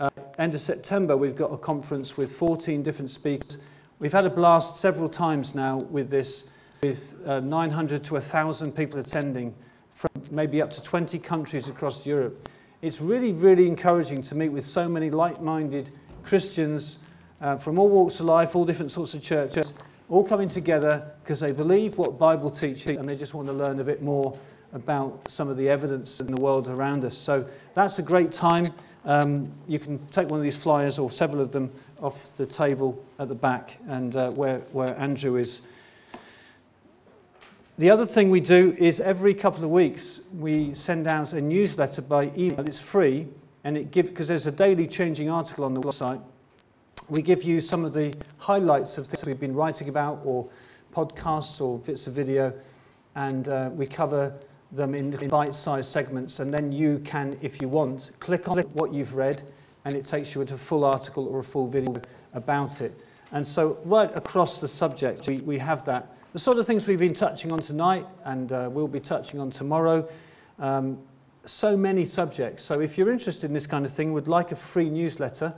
uh, 0.00 0.08
end 0.38 0.54
of 0.54 0.62
September, 0.62 1.18
we've 1.18 1.36
got 1.36 1.52
a 1.52 1.58
conference 1.58 2.16
with 2.16 2.32
14 2.32 2.82
different 2.82 3.10
speakers. 3.10 3.58
We've 4.00 4.12
had 4.12 4.24
a 4.24 4.30
blast 4.30 4.76
several 4.76 5.08
times 5.08 5.54
now 5.54 5.76
with 5.76 6.10
this, 6.10 6.44
with 6.82 7.16
uh, 7.24 7.38
900 7.38 8.02
to 8.04 8.14
1,000 8.14 8.72
people 8.72 8.98
attending 8.98 9.54
from 9.92 10.10
maybe 10.32 10.60
up 10.60 10.70
to 10.70 10.82
20 10.82 11.18
countries 11.20 11.68
across 11.68 12.04
Europe. 12.04 12.48
It's 12.82 13.00
really, 13.00 13.32
really 13.32 13.68
encouraging 13.68 14.20
to 14.22 14.34
meet 14.34 14.48
with 14.48 14.66
so 14.66 14.88
many 14.88 15.10
like-minded 15.10 15.92
Christians 16.24 16.98
uh, 17.40 17.56
from 17.56 17.78
all 17.78 17.88
walks 17.88 18.18
of 18.18 18.26
life, 18.26 18.56
all 18.56 18.64
different 18.64 18.90
sorts 18.90 19.14
of 19.14 19.22
churches, 19.22 19.74
all 20.08 20.24
coming 20.24 20.48
together 20.48 21.12
because 21.22 21.38
they 21.38 21.52
believe 21.52 21.96
what 21.96 22.18
Bible 22.18 22.50
teaches 22.50 22.98
and 22.98 23.08
they 23.08 23.16
just 23.16 23.32
want 23.32 23.46
to 23.46 23.54
learn 23.54 23.78
a 23.78 23.84
bit 23.84 24.02
more 24.02 24.36
about 24.72 25.30
some 25.30 25.48
of 25.48 25.56
the 25.56 25.68
evidence 25.68 26.20
in 26.20 26.26
the 26.26 26.40
world 26.40 26.66
around 26.66 27.04
us. 27.04 27.16
So 27.16 27.46
that's 27.74 28.00
a 28.00 28.02
great 28.02 28.32
time. 28.32 28.66
Um, 29.04 29.52
you 29.68 29.78
can 29.78 30.04
take 30.08 30.28
one 30.28 30.40
of 30.40 30.44
these 30.44 30.56
flyers 30.56 30.98
or 30.98 31.10
several 31.10 31.40
of 31.40 31.52
them 31.52 31.70
off 32.00 32.34
the 32.36 32.46
table 32.46 33.02
at 33.18 33.28
the 33.28 33.34
back 33.34 33.78
and 33.88 34.16
uh, 34.16 34.30
where, 34.30 34.58
where 34.72 34.96
Andrew 34.98 35.36
is. 35.36 35.62
The 37.76 37.90
other 37.90 38.06
thing 38.06 38.30
we 38.30 38.40
do 38.40 38.76
is 38.78 39.00
every 39.00 39.34
couple 39.34 39.64
of 39.64 39.70
weeks 39.70 40.20
we 40.38 40.74
send 40.74 41.06
out 41.06 41.32
a 41.32 41.40
newsletter 41.40 42.02
by 42.02 42.30
email. 42.36 42.60
It's 42.60 42.78
free 42.78 43.26
and 43.64 43.76
it 43.76 43.90
gives 43.90 44.10
because 44.10 44.28
there's 44.28 44.46
a 44.46 44.52
daily 44.52 44.86
changing 44.86 45.28
article 45.28 45.64
on 45.64 45.74
the 45.74 45.80
website. 45.80 46.20
We 47.08 47.20
give 47.20 47.42
you 47.42 47.60
some 47.60 47.84
of 47.84 47.92
the 47.92 48.14
highlights 48.38 48.96
of 48.96 49.06
things 49.06 49.24
we've 49.24 49.40
been 49.40 49.54
writing 49.54 49.88
about 49.88 50.20
or 50.24 50.48
podcasts 50.94 51.60
or 51.60 51.78
bits 51.78 52.06
of 52.06 52.14
video 52.14 52.52
and 53.16 53.48
uh, 53.48 53.70
we 53.72 53.86
cover 53.86 54.34
them 54.70 54.94
in 54.94 55.10
bite-sized 55.28 55.90
segments 55.90 56.40
and 56.40 56.52
then 56.52 56.72
you 56.72 56.98
can 57.00 57.38
if 57.40 57.60
you 57.60 57.68
want 57.68 58.10
click 58.18 58.48
on 58.48 58.58
what 58.72 58.92
you've 58.92 59.14
read 59.14 59.42
and 59.84 59.94
it 59.94 60.04
takes 60.04 60.34
you 60.34 60.40
into 60.40 60.54
a 60.54 60.58
full 60.58 60.84
article 60.84 61.26
or 61.26 61.40
a 61.40 61.44
full 61.44 61.66
video 61.66 62.00
about 62.32 62.80
it. 62.80 62.98
And 63.32 63.46
so 63.46 63.78
right 63.84 64.14
across 64.16 64.60
the 64.60 64.68
subject, 64.68 65.26
we, 65.26 65.38
we 65.38 65.58
have 65.58 65.84
that. 65.86 66.14
The 66.32 66.38
sort 66.38 66.58
of 66.58 66.66
things 66.66 66.86
we've 66.86 66.98
been 66.98 67.14
touching 67.14 67.52
on 67.52 67.60
tonight 67.60 68.06
and 68.24 68.50
uh, 68.52 68.68
we'll 68.72 68.88
be 68.88 69.00
touching 69.00 69.40
on 69.40 69.50
tomorrow. 69.50 70.08
Um, 70.58 70.98
so 71.44 71.76
many 71.76 72.04
subjects. 72.04 72.64
So 72.64 72.80
if 72.80 72.96
you're 72.96 73.12
interested 73.12 73.46
in 73.46 73.52
this 73.52 73.66
kind 73.66 73.84
of 73.84 73.92
thing, 73.92 74.12
would 74.12 74.28
like 74.28 74.52
a 74.52 74.56
free 74.56 74.88
newsletter, 74.88 75.54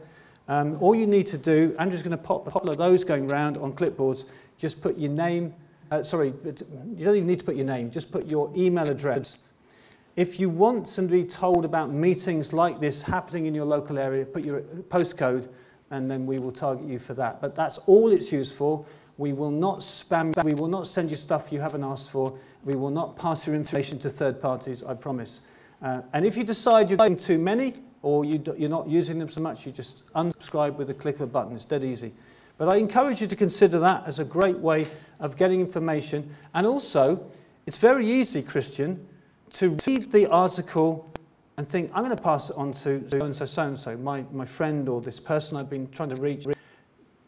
um, 0.49 0.79
all 0.81 0.95
you 0.95 1.07
need 1.07 1.27
to 1.29 1.39
do, 1.39 1.75
Andrew's 1.79 2.03
going 2.03 2.17
to 2.17 2.23
pop 2.23 2.47
a 2.47 2.51
couple 2.51 2.71
of 2.71 2.77
those 2.77 3.05
going 3.05 3.31
around 3.31 3.59
on 3.59 3.73
clipboards. 3.73 4.27
Just 4.59 4.81
put 4.81 4.97
your 4.99 5.11
name, 5.11 5.55
uh, 5.91 6.03
sorry, 6.03 6.33
you 6.45 7.05
don't 7.05 7.17
even 7.17 7.27
need 7.27 7.41
to 7.41 7.45
put 7.45 7.57
your 7.57 7.67
name, 7.67 7.91
just 7.91 8.11
put 8.11 8.27
your 8.27 8.53
email 8.57 8.89
address. 8.89 9.39
If 10.17 10.41
you 10.41 10.49
want 10.49 10.87
to 10.87 11.03
be 11.03 11.25
told 11.25 11.67
about 11.67 11.93
meetings 11.93 12.55
like 12.55 12.81
this 12.81 13.03
happening 13.03 13.45
in 13.45 13.55
your 13.55 13.67
local 13.67 13.99
area, 13.99 14.25
put 14.25 14.47
your 14.47 14.63
postcode 14.89 15.47
and 15.91 16.11
then 16.11 16.25
we 16.25 16.39
will 16.39 16.53
target 16.53 16.89
you 16.89 16.99
for 16.99 17.13
that. 17.15 17.43
But 17.43 17.55
that's 17.55 17.77
all 17.87 18.11
it's 18.11 18.33
used 18.33 18.55
for. 18.55 18.87
We 19.19 19.35
will 19.35 19.51
not 19.51 19.81
spam, 19.81 20.43
we 20.43 20.55
will 20.55 20.69
not 20.69 20.87
send 20.87 21.11
you 21.11 21.19
stuff 21.19 21.53
you 21.53 21.61
haven't 21.61 21.85
asked 21.85 22.11
for. 22.11 22.39
We 22.65 22.77
will 22.77 22.91
not 22.91 23.17
pass 23.17 23.47
your 23.47 23.57
information 23.57 23.99
to 24.01 24.11
third 24.11 24.41
parties, 24.41 24.83
I 24.83 24.95
promise. 24.95 25.43
Uh, 25.83 26.01
and 26.15 26.25
if 26.25 26.39
you 26.39 26.45
decide 26.45 26.89
you're 26.89 26.97
getting 26.97 27.19
too 27.19 27.39
many 27.39 27.75
or 28.01 28.25
you 28.25 28.43
you're 28.57 28.71
not 28.71 28.89
using 28.89 29.19
them 29.19 29.29
so 29.29 29.43
much, 29.43 29.67
you 29.67 29.73
just 29.73 30.03
unsubscribe 30.15 30.77
with 30.77 30.89
a 30.89 30.95
click 30.95 31.17
of 31.17 31.21
a 31.23 31.27
button. 31.27 31.55
It's 31.55 31.67
dead 31.67 31.85
easy. 31.85 32.15
But 32.57 32.73
I 32.73 32.77
encourage 32.79 33.21
you 33.21 33.27
to 33.27 33.37
consider 33.37 33.79
that 33.81 34.05
as 34.07 34.19
a 34.19 34.25
great 34.25 34.59
way 34.59 34.87
of 35.21 35.37
getting 35.37 35.61
information. 35.61 36.35
And 36.55 36.67
also, 36.67 37.31
it's 37.67 37.77
very 37.77 38.11
easy, 38.11 38.43
Christian, 38.43 39.07
to 39.53 39.77
read 39.87 40.13
the 40.13 40.27
article 40.27 41.09
and 41.57 41.67
think, 41.67 41.91
I'm 41.95 42.05
going 42.05 42.17
to 42.17 42.23
pass 42.23 42.51
it 42.51 42.57
on 42.57 42.73
to 42.73 43.09
so 43.09 43.21
and 43.21 43.35
so, 43.35 43.47
so 43.47 43.63
and 43.63 43.79
so, 43.79 43.97
my, 43.97 44.25
my 44.33 44.45
friend 44.45 44.89
or 44.89 45.01
this 45.01 45.19
person 45.19 45.57
I've 45.57 45.71
been 45.71 45.89
trying 45.91 46.11
to 46.11 46.17
reach. 46.17 46.47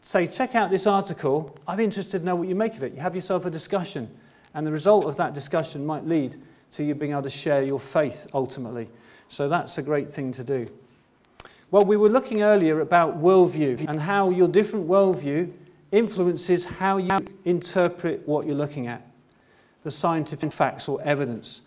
Say, 0.01 0.27
check 0.27 0.55
out 0.55 0.69
this 0.69 0.87
article. 0.87 1.57
I'm 1.67 1.79
interested 1.79 2.19
to 2.19 2.25
know 2.25 2.35
what 2.35 2.47
you 2.47 2.55
make 2.55 2.75
of 2.75 2.83
it. 2.83 2.93
You 2.93 3.01
have 3.01 3.15
yourself 3.15 3.45
a 3.45 3.49
discussion. 3.49 4.09
And 4.53 4.65
the 4.65 4.71
result 4.71 5.05
of 5.05 5.17
that 5.17 5.33
discussion 5.33 5.85
might 5.85 6.05
lead 6.05 6.35
to 6.71 6.83
you 6.83 6.95
being 6.95 7.11
able 7.11 7.23
to 7.23 7.29
share 7.29 7.63
your 7.63 7.79
faith 7.79 8.27
ultimately. 8.33 8.89
So 9.27 9.49
that's 9.49 9.77
a 9.77 9.81
great 9.81 10.09
thing 10.09 10.31
to 10.33 10.43
do. 10.43 10.67
Well, 11.71 11.85
we 11.85 11.97
were 11.97 12.09
looking 12.09 12.41
earlier 12.41 12.79
about 12.81 13.21
worldview 13.21 13.87
and 13.87 13.99
how 13.99 14.31
your 14.31 14.47
different 14.47 14.87
worldview 14.87 15.51
influences 15.91 16.65
how 16.65 16.97
you 16.97 17.17
interpret 17.45 18.27
what 18.27 18.45
you're 18.45 18.55
looking 18.55 18.87
at, 18.87 19.07
the 19.83 19.91
scientific 19.91 20.51
facts 20.51 20.87
or 20.87 21.01
evidence. 21.03 21.61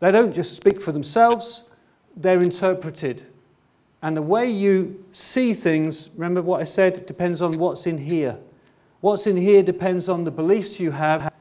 They 0.00 0.12
don't 0.12 0.32
just 0.32 0.54
speak 0.54 0.80
for 0.80 0.92
themselves, 0.92 1.64
they're 2.16 2.38
interpreted. 2.38 3.26
And 4.00 4.16
the 4.16 4.22
way 4.22 4.48
you 4.48 5.04
see 5.10 5.54
things, 5.54 6.10
remember 6.14 6.40
what 6.40 6.60
I 6.60 6.64
said, 6.64 7.04
depends 7.06 7.42
on 7.42 7.58
what's 7.58 7.86
in 7.86 7.98
here. 7.98 8.38
What's 9.00 9.26
in 9.26 9.36
here 9.36 9.62
depends 9.62 10.08
on 10.08 10.24
the 10.24 10.30
beliefs 10.30 10.78
you 10.78 10.92
have, 10.92 11.32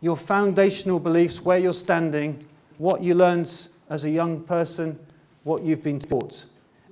your 0.00 0.16
foundational 0.16 0.98
beliefs, 0.98 1.42
where 1.42 1.58
you're 1.58 1.74
standing, 1.74 2.46
what 2.78 3.02
you 3.02 3.14
learned 3.14 3.68
as 3.90 4.04
a 4.04 4.10
young 4.10 4.40
person, 4.40 4.98
what 5.44 5.62
you've 5.62 5.82
been 5.82 6.00
taught. 6.00 6.46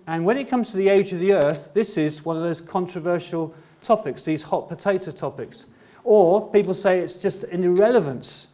And 0.06 0.24
when 0.24 0.36
it 0.36 0.48
comes 0.48 0.70
to 0.72 0.76
the 0.76 0.88
age 0.88 1.12
of 1.12 1.20
the 1.20 1.32
earth, 1.32 1.72
this 1.72 1.96
is 1.96 2.24
one 2.24 2.36
of 2.36 2.42
those 2.42 2.60
controversial 2.60 3.54
topics, 3.82 4.24
these 4.24 4.42
hot 4.42 4.68
potato 4.68 5.10
topics. 5.10 5.66
Or 6.02 6.50
people 6.50 6.74
say 6.74 7.00
it's 7.00 7.16
just 7.16 7.44
an 7.44 7.64
irrelevance, 7.64 8.48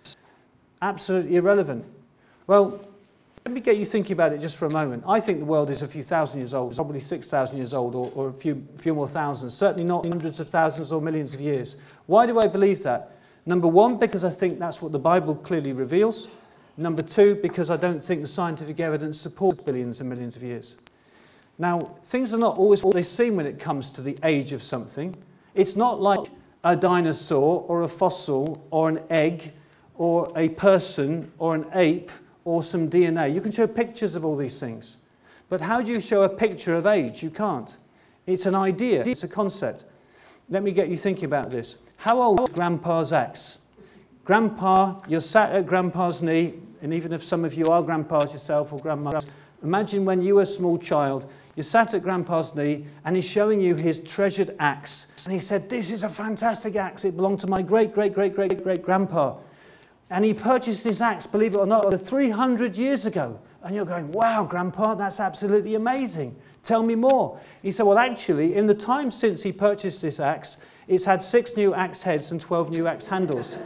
absolutely 0.81 1.37
irrelevant. 1.37 1.85
Well, 2.51 2.81
let 3.47 3.55
me 3.55 3.61
get 3.61 3.77
you 3.77 3.85
thinking 3.85 4.13
about 4.13 4.33
it 4.33 4.41
just 4.41 4.57
for 4.57 4.67
a 4.67 4.73
moment. 4.73 5.05
I 5.07 5.21
think 5.21 5.39
the 5.39 5.45
world 5.45 5.71
is 5.71 5.83
a 5.83 5.87
few 5.87 6.03
thousand 6.03 6.41
years 6.41 6.53
old, 6.53 6.75
probably 6.75 6.99
6,000 6.99 7.57
years 7.57 7.73
old, 7.73 7.95
or, 7.95 8.11
or 8.17 8.31
a 8.31 8.33
few, 8.33 8.67
few 8.77 8.93
more 8.93 9.07
thousands, 9.07 9.55
certainly 9.55 9.85
not 9.85 10.05
hundreds 10.05 10.41
of 10.41 10.49
thousands 10.49 10.91
or 10.91 11.01
millions 11.01 11.33
of 11.33 11.41
years. 11.41 11.77
Why 12.07 12.27
do 12.27 12.41
I 12.41 12.49
believe 12.49 12.83
that? 12.83 13.13
Number 13.47 13.69
one, 13.69 13.99
because 13.99 14.25
I 14.25 14.31
think 14.31 14.59
that's 14.59 14.83
what 14.83 14.91
the 14.91 14.99
Bible 14.99 15.37
clearly 15.37 15.73
reveals. 15.73 16.27
Number 16.77 17.03
two, 17.03 17.37
because 17.37 17.71
I 17.71 17.77
don't 17.77 18.03
think 18.03 18.21
the 18.21 18.27
scientific 18.27 18.81
evidence 18.81 19.21
supports 19.21 19.61
billions 19.61 20.01
and 20.01 20.11
millions 20.11 20.35
of 20.35 20.43
years. 20.43 20.75
Now, 21.57 21.95
things 22.05 22.35
are 22.35 22.39
not 22.39 22.59
always 22.59 22.83
what 22.83 22.95
they 22.95 23.05
seem 23.05 23.37
when 23.37 23.47
it 23.47 23.61
comes 23.61 23.91
to 23.91 24.03
the 24.03 24.19
age 24.25 24.53
of 24.53 24.65
something. 24.65 25.15
It's 25.55 25.77
not 25.77 26.01
like 26.01 26.33
a 26.65 26.75
dinosaur 26.75 27.65
or 27.69 27.83
a 27.83 27.89
fossil 27.89 28.67
or 28.73 28.89
an 28.89 28.99
egg 29.09 29.53
or 29.95 30.33
a 30.35 30.49
person 30.49 31.31
or 31.39 31.55
an 31.55 31.67
ape 31.75 32.11
or 32.45 32.63
some 32.63 32.89
DNA. 32.89 33.33
You 33.33 33.41
can 33.41 33.53
show 33.53 33.67
pictures 33.67 34.17
of 34.17 34.25
all 34.25 34.37
these 34.37 34.59
things. 34.59 34.97
But 35.49 35.61
how 35.61 35.83
do 35.83 35.91
you 35.91 36.01
show 36.01 36.23
a 36.23 36.29
picture 36.29 36.75
of 36.75 36.87
age? 36.87 37.23
You 37.23 37.31
can't. 37.31 37.77
It's 38.27 38.47
an 38.47 38.55
idea, 38.55 39.03
it's 39.05 39.25
a 39.25 39.29
concept. 39.29 39.85
Let 40.49 40.63
me 40.63 40.73
get 40.73 40.89
you 40.89 40.97
thinking 40.97 41.25
about 41.25 41.51
this. 41.51 41.77
How 41.97 42.23
old 42.23 42.41
is 42.41 42.55
Grandpa's 42.55 43.13
axe? 43.13 43.59
Grandpa, 44.25 45.01
you're 45.09 45.21
sat 45.21 45.53
at 45.53 45.67
Grandpa's 45.67 46.23
knee, 46.23 46.55
and 46.83 46.95
even 46.95 47.13
if 47.13 47.23
some 47.23 47.45
of 47.45 47.55
you 47.55 47.67
are 47.67 47.83
grandpas 47.83 48.33
yourself 48.33 48.73
or 48.73 48.79
grandmas, 48.79 49.27
imagine 49.63 50.05
when 50.05 50.23
you 50.23 50.37
were 50.37 50.43
a 50.43 50.47
small 50.47 50.79
child 50.79 51.31
you 51.57 51.65
sat 51.65 51.93
at 51.95 52.03
Grandpa's 52.03 52.55
knee 52.55 52.87
and 53.05 53.17
he's 53.17 53.29
showing 53.29 53.61
you 53.61 53.75
his 53.75 53.99
treasured 53.99 54.55
axe. 54.59 55.09
And 55.25 55.33
he 55.35 55.39
said, 55.39 55.69
This 55.69 55.91
is 55.91 56.03
a 56.03 56.09
fantastic 56.09 56.77
axe. 56.77 57.05
It 57.05 57.17
belonged 57.17 57.41
to 57.41 57.47
my 57.47 57.61
great, 57.61 57.93
great, 57.93 58.15
great, 58.15 58.35
great, 58.35 58.63
great 58.63 58.83
grandpa. 58.83 59.37
And 60.11 60.25
he 60.25 60.35
purchased 60.35 60.83
this 60.83 61.01
axe, 61.01 61.27
believe 61.27 61.55
it 61.55 61.59
or 61.59 61.67
not, 61.67 61.99
300 61.99 62.77
years 62.77 63.07
ago. 63.07 63.41
And 63.63 63.77
you're 63.77 63.85
going, 63.85 64.11
Wow, 64.11 64.45
Grandpa, 64.45 64.97
that's 64.97 65.21
absolutely 65.21 65.77
amazing. 65.77 66.35
Tell 66.65 66.83
me 66.83 66.97
more. 66.97 67.41
He 67.63 67.71
said, 67.71 67.85
Well, 67.87 67.99
actually, 67.99 68.57
in 68.57 68.67
the 68.67 68.75
time 68.75 69.11
since 69.11 69.45
he 69.45 69.53
purchased 69.53 70.03
this 70.03 70.19
axe, 70.19 70.57
it's 70.89 71.05
had 71.05 71.23
six 71.23 71.57
new 71.57 71.73
axe 71.73 72.03
heads 72.03 72.33
and 72.33 72.41
12 72.41 72.71
new 72.71 72.89
axe 72.89 73.07
handles. 73.07 73.57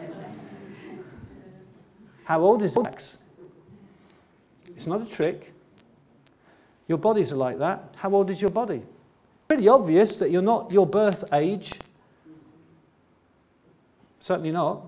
How 2.25 2.41
old 2.41 2.63
is 2.63 2.75
the 2.75 2.83
axe? 2.83 3.19
It's 4.77 4.87
not 4.87 5.03
a 5.03 5.07
trick. 5.07 5.53
Your 6.89 6.99
bodies 6.99 7.33
are 7.33 7.37
like 7.37 7.59
that. 7.59 7.95
How 7.97 8.13
old 8.15 8.29
is 8.29 8.43
your 8.43 8.51
body? 8.51 8.83
Pretty 9.49 9.69
obvious 9.69 10.17
that 10.19 10.31
you're 10.31 10.43
not 10.43 10.71
your 10.73 10.87
birth 10.87 11.25
age. 11.33 11.73
Certainly 14.21 14.53
not. 14.53 14.87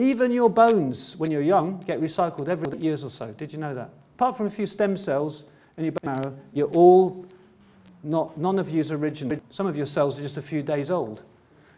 Even 0.00 0.32
your 0.32 0.48
bones, 0.48 1.14
when 1.18 1.30
you're 1.30 1.42
young, 1.42 1.78
get 1.80 2.00
recycled 2.00 2.48
every 2.48 2.78
years 2.78 3.04
or 3.04 3.10
so. 3.10 3.32
Did 3.32 3.52
you 3.52 3.58
know 3.58 3.74
that? 3.74 3.90
Apart 4.14 4.34
from 4.34 4.46
a 4.46 4.50
few 4.50 4.64
stem 4.64 4.96
cells 4.96 5.44
in 5.76 5.84
your 5.84 5.92
bone 5.92 6.14
marrow, 6.14 6.38
you're 6.54 6.70
all 6.70 7.26
not, 8.02 8.38
none 8.38 8.58
of 8.58 8.70
you's 8.70 8.90
original. 8.90 9.38
Some 9.50 9.66
of 9.66 9.76
your 9.76 9.84
cells 9.84 10.18
are 10.18 10.22
just 10.22 10.38
a 10.38 10.42
few 10.42 10.62
days 10.62 10.90
old. 10.90 11.22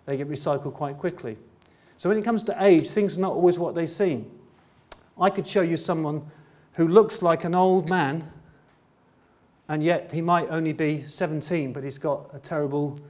They 0.06 0.16
get 0.16 0.28
recycled 0.28 0.72
quite 0.72 0.98
quickly. 0.98 1.36
So 1.96 2.08
when 2.08 2.16
it 2.16 2.22
comes 2.22 2.44
to 2.44 2.64
age, 2.64 2.90
things 2.90 3.18
are 3.18 3.20
not 3.20 3.32
always 3.32 3.58
what 3.58 3.74
they 3.74 3.88
seem. 3.88 4.30
I 5.20 5.28
could 5.28 5.48
show 5.48 5.62
you 5.62 5.76
someone 5.76 6.22
who 6.74 6.86
looks 6.86 7.22
like 7.22 7.42
an 7.42 7.56
old 7.56 7.90
man 7.90 8.30
and 9.68 9.82
yet 9.82 10.12
he 10.12 10.20
might 10.20 10.46
only 10.48 10.72
be 10.72 11.02
17, 11.02 11.72
but 11.72 11.82
he's 11.82 11.98
got 11.98 12.30
a 12.32 12.38
terrible 12.38 13.00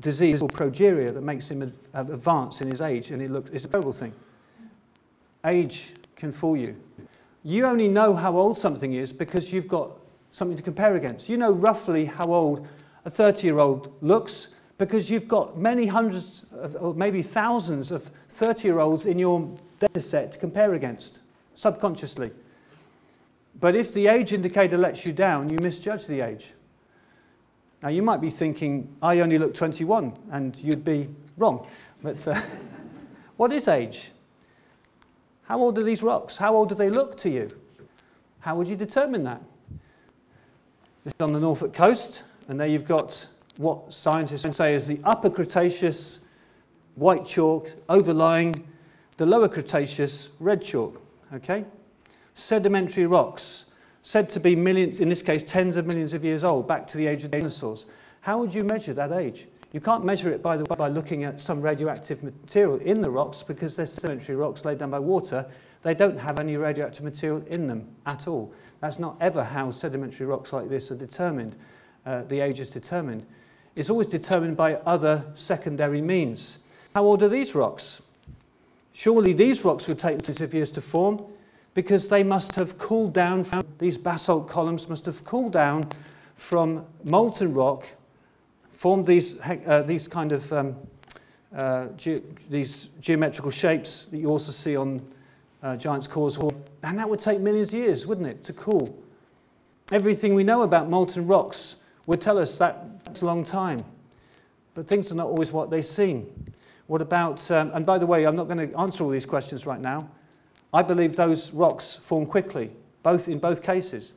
disease 0.00 0.40
called 0.40 0.54
progeria 0.54 1.12
that 1.12 1.20
makes 1.20 1.50
him 1.50 1.74
advance 1.92 2.62
in 2.62 2.70
his 2.70 2.80
age, 2.80 3.10
and 3.10 3.20
it 3.20 3.30
looks, 3.30 3.50
it's 3.50 3.66
a 3.66 3.68
terrible 3.68 3.92
thing. 3.92 4.14
Age 5.44 5.94
can 6.16 6.32
fool 6.32 6.56
you. 6.56 6.76
You 7.42 7.66
only 7.66 7.88
know 7.88 8.14
how 8.14 8.36
old 8.36 8.56
something 8.56 8.92
is 8.92 9.12
because 9.12 9.52
you've 9.52 9.68
got 9.68 9.90
something 10.30 10.56
to 10.56 10.62
compare 10.62 10.96
against. 10.96 11.28
You 11.28 11.36
know 11.36 11.52
roughly 11.52 12.04
how 12.04 12.32
old 12.32 12.66
a 13.04 13.10
30 13.10 13.46
year 13.46 13.58
old 13.58 13.92
looks 14.00 14.48
because 14.78 15.10
you've 15.10 15.28
got 15.28 15.58
many 15.58 15.86
hundreds 15.86 16.46
of, 16.52 16.76
or 16.80 16.94
maybe 16.94 17.22
thousands 17.22 17.90
of 17.90 18.10
30 18.28 18.68
year 18.68 18.78
olds 18.78 19.06
in 19.06 19.18
your 19.18 19.52
data 19.78 20.00
set 20.00 20.32
to 20.32 20.38
compare 20.38 20.74
against 20.74 21.20
subconsciously. 21.54 22.30
But 23.60 23.74
if 23.76 23.92
the 23.92 24.06
age 24.06 24.32
indicator 24.32 24.78
lets 24.78 25.04
you 25.04 25.12
down, 25.12 25.50
you 25.50 25.58
misjudge 25.58 26.06
the 26.06 26.24
age. 26.24 26.54
Now, 27.82 27.88
you 27.88 28.02
might 28.02 28.20
be 28.20 28.30
thinking, 28.30 28.96
I 29.02 29.20
only 29.20 29.38
look 29.38 29.54
21, 29.54 30.12
and 30.30 30.56
you'd 30.56 30.84
be 30.84 31.08
wrong. 31.36 31.66
But 32.00 32.26
uh, 32.28 32.40
what 33.36 33.52
is 33.52 33.66
age? 33.66 34.11
How 35.52 35.60
old 35.60 35.76
are 35.76 35.82
these 35.82 36.02
rocks? 36.02 36.38
How 36.38 36.56
old 36.56 36.70
do 36.70 36.74
they 36.74 36.88
look 36.88 37.18
to 37.18 37.28
you? 37.28 37.50
How 38.40 38.56
would 38.56 38.68
you 38.68 38.74
determine 38.74 39.22
that? 39.24 39.42
This 41.04 41.12
is 41.12 41.20
on 41.20 41.34
the 41.34 41.40
Norfolk 41.40 41.74
coast, 41.74 42.22
and 42.48 42.58
there 42.58 42.66
you've 42.66 42.88
got 42.88 43.26
what 43.58 43.92
scientists 43.92 44.56
say 44.56 44.74
is 44.74 44.86
the 44.86 44.98
upper 45.04 45.28
Cretaceous 45.28 46.20
white 46.94 47.26
chalk 47.26 47.68
overlying 47.90 48.66
the 49.18 49.26
lower 49.26 49.46
Cretaceous 49.46 50.30
red 50.40 50.62
chalk. 50.62 51.02
Okay? 51.34 51.66
Sedimentary 52.34 53.04
rocks, 53.04 53.66
said 54.00 54.30
to 54.30 54.40
be 54.40 54.56
millions, 54.56 55.00
in 55.00 55.10
this 55.10 55.20
case, 55.20 55.42
tens 55.42 55.76
of 55.76 55.84
millions 55.84 56.14
of 56.14 56.24
years 56.24 56.44
old, 56.44 56.66
back 56.66 56.86
to 56.86 56.96
the 56.96 57.06
age 57.06 57.24
of 57.24 57.30
dinosaurs. 57.30 57.84
How 58.22 58.38
would 58.38 58.54
you 58.54 58.64
measure 58.64 58.94
that 58.94 59.12
age? 59.12 59.48
You 59.72 59.80
can't 59.80 60.04
measure 60.04 60.30
it 60.30 60.42
by, 60.42 60.58
the, 60.58 60.64
by 60.64 60.88
looking 60.88 61.24
at 61.24 61.40
some 61.40 61.62
radioactive 61.62 62.22
material 62.22 62.76
in 62.78 63.00
the 63.00 63.10
rocks 63.10 63.42
because 63.42 63.74
they're 63.74 63.86
sedimentary 63.86 64.36
rocks 64.36 64.64
laid 64.66 64.78
down 64.78 64.90
by 64.90 64.98
water. 64.98 65.46
They 65.82 65.94
don't 65.94 66.18
have 66.18 66.38
any 66.38 66.56
radioactive 66.56 67.04
material 67.04 67.42
in 67.46 67.66
them 67.66 67.88
at 68.04 68.28
all. 68.28 68.52
That's 68.80 68.98
not 68.98 69.16
ever 69.20 69.42
how 69.42 69.70
sedimentary 69.70 70.26
rocks 70.26 70.52
like 70.52 70.68
this 70.68 70.90
are 70.90 70.96
determined. 70.96 71.56
Uh, 72.04 72.22
the 72.24 72.40
age 72.40 72.60
is 72.60 72.70
determined. 72.70 73.24
It's 73.74 73.88
always 73.88 74.08
determined 74.08 74.58
by 74.58 74.74
other 74.74 75.24
secondary 75.32 76.02
means. 76.02 76.58
How 76.94 77.04
old 77.04 77.22
are 77.22 77.28
these 77.28 77.54
rocks? 77.54 78.02
Surely 78.92 79.32
these 79.32 79.64
rocks 79.64 79.88
would 79.88 79.98
take 79.98 80.18
millions 80.18 80.42
of 80.42 80.52
years 80.52 80.70
to 80.72 80.82
form 80.82 81.24
because 81.72 82.08
they 82.08 82.22
must 82.22 82.54
have 82.56 82.76
cooled 82.76 83.14
down, 83.14 83.44
from, 83.44 83.64
these 83.78 83.96
basalt 83.96 84.46
columns 84.46 84.90
must 84.90 85.06
have 85.06 85.24
cooled 85.24 85.52
down 85.52 85.88
from 86.36 86.84
molten 87.04 87.54
rock 87.54 87.86
formed 88.82 89.06
these, 89.06 89.36
uh, 89.40 89.84
these 89.86 90.08
kind 90.08 90.32
of 90.32 90.52
um, 90.52 90.76
uh, 91.56 91.86
ge 91.96 92.20
these 92.50 92.88
geometrical 93.00 93.48
shapes 93.48 94.06
that 94.06 94.18
you 94.18 94.28
also 94.28 94.50
see 94.50 94.76
on 94.76 95.00
uh, 95.62 95.76
Giant's 95.76 96.08
Causeway. 96.08 96.52
And 96.82 96.98
that 96.98 97.08
would 97.08 97.20
take 97.20 97.38
millions 97.38 97.72
of 97.72 97.78
years, 97.78 98.08
wouldn't 98.08 98.26
it, 98.26 98.42
to 98.42 98.52
cool? 98.52 98.98
Everything 99.92 100.34
we 100.34 100.42
know 100.42 100.62
about 100.62 100.90
molten 100.90 101.28
rocks 101.28 101.76
would 102.06 102.20
tell 102.20 102.38
us 102.38 102.56
that 102.56 102.84
it's 103.06 103.22
a 103.22 103.24
long 103.24 103.44
time. 103.44 103.84
But 104.74 104.88
things 104.88 105.12
are 105.12 105.14
not 105.14 105.28
always 105.28 105.52
what 105.52 105.70
they 105.70 105.82
seem. 105.82 106.26
What 106.88 107.00
about, 107.00 107.48
um, 107.52 107.70
and 107.74 107.86
by 107.86 107.98
the 107.98 108.06
way, 108.06 108.26
I'm 108.26 108.34
not 108.34 108.48
going 108.48 108.68
to 108.68 108.76
answer 108.76 109.04
all 109.04 109.10
these 109.10 109.26
questions 109.26 109.64
right 109.64 109.80
now. 109.80 110.08
I 110.74 110.82
believe 110.82 111.14
those 111.14 111.52
rocks 111.52 111.94
form 111.94 112.26
quickly, 112.26 112.72
both 113.04 113.28
in 113.28 113.38
both 113.38 113.62
cases. 113.62 114.14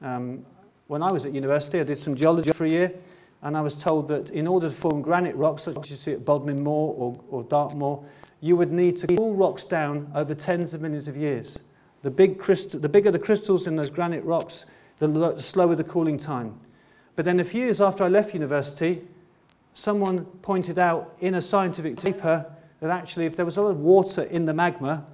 Um, 0.00 0.46
when 0.86 1.02
I 1.02 1.12
was 1.12 1.26
at 1.26 1.34
university, 1.34 1.80
I 1.80 1.82
did 1.82 1.98
some 1.98 2.16
geology 2.16 2.50
for 2.52 2.64
a 2.64 2.70
year, 2.70 2.94
And 3.42 3.56
I 3.56 3.60
was 3.60 3.76
told 3.76 4.08
that 4.08 4.30
in 4.30 4.46
order 4.46 4.68
to 4.68 4.74
form 4.74 5.00
granite 5.00 5.36
rocks, 5.36 5.64
such 5.64 5.76
as 5.76 5.90
you 5.90 5.96
see 5.96 6.12
at 6.12 6.24
Bodmin 6.24 6.62
Moor 6.62 6.94
or, 6.96 7.20
or 7.30 7.42
Dartmoor, 7.44 8.04
you 8.40 8.56
would 8.56 8.72
need 8.72 8.96
to 8.98 9.06
cool 9.06 9.34
rocks 9.34 9.64
down 9.64 10.10
over 10.14 10.34
tens 10.34 10.74
of 10.74 10.82
millions 10.82 11.08
of 11.08 11.16
years. 11.16 11.58
The, 12.02 12.10
big 12.10 12.38
crystal, 12.38 12.78
the 12.78 12.88
bigger 12.88 13.10
the 13.10 13.18
crystals 13.18 13.66
in 13.66 13.76
those 13.76 13.90
granite 13.90 14.24
rocks, 14.24 14.66
the 14.98 15.36
slower 15.38 15.74
the 15.74 15.84
cooling 15.84 16.18
time. 16.18 16.58
But 17.16 17.24
then 17.24 17.40
a 17.40 17.44
few 17.44 17.64
years 17.64 17.80
after 17.80 18.04
I 18.04 18.08
left 18.08 18.34
university, 18.34 19.02
someone 19.74 20.24
pointed 20.42 20.78
out 20.78 21.16
in 21.20 21.34
a 21.34 21.42
scientific 21.42 21.96
paper 21.96 22.46
that 22.80 22.90
actually 22.90 23.26
if 23.26 23.36
there 23.36 23.44
was 23.44 23.56
a 23.56 23.62
lot 23.62 23.70
of 23.70 23.80
water 23.80 24.22
in 24.22 24.46
the 24.46 24.54
magma, 24.54 25.04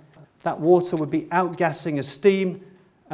that 0.41 0.61
water 0.61 0.97
would 0.97 1.11
be 1.11 1.22
outgassing 1.22 1.99
as 1.99 2.07
steam 2.07 2.62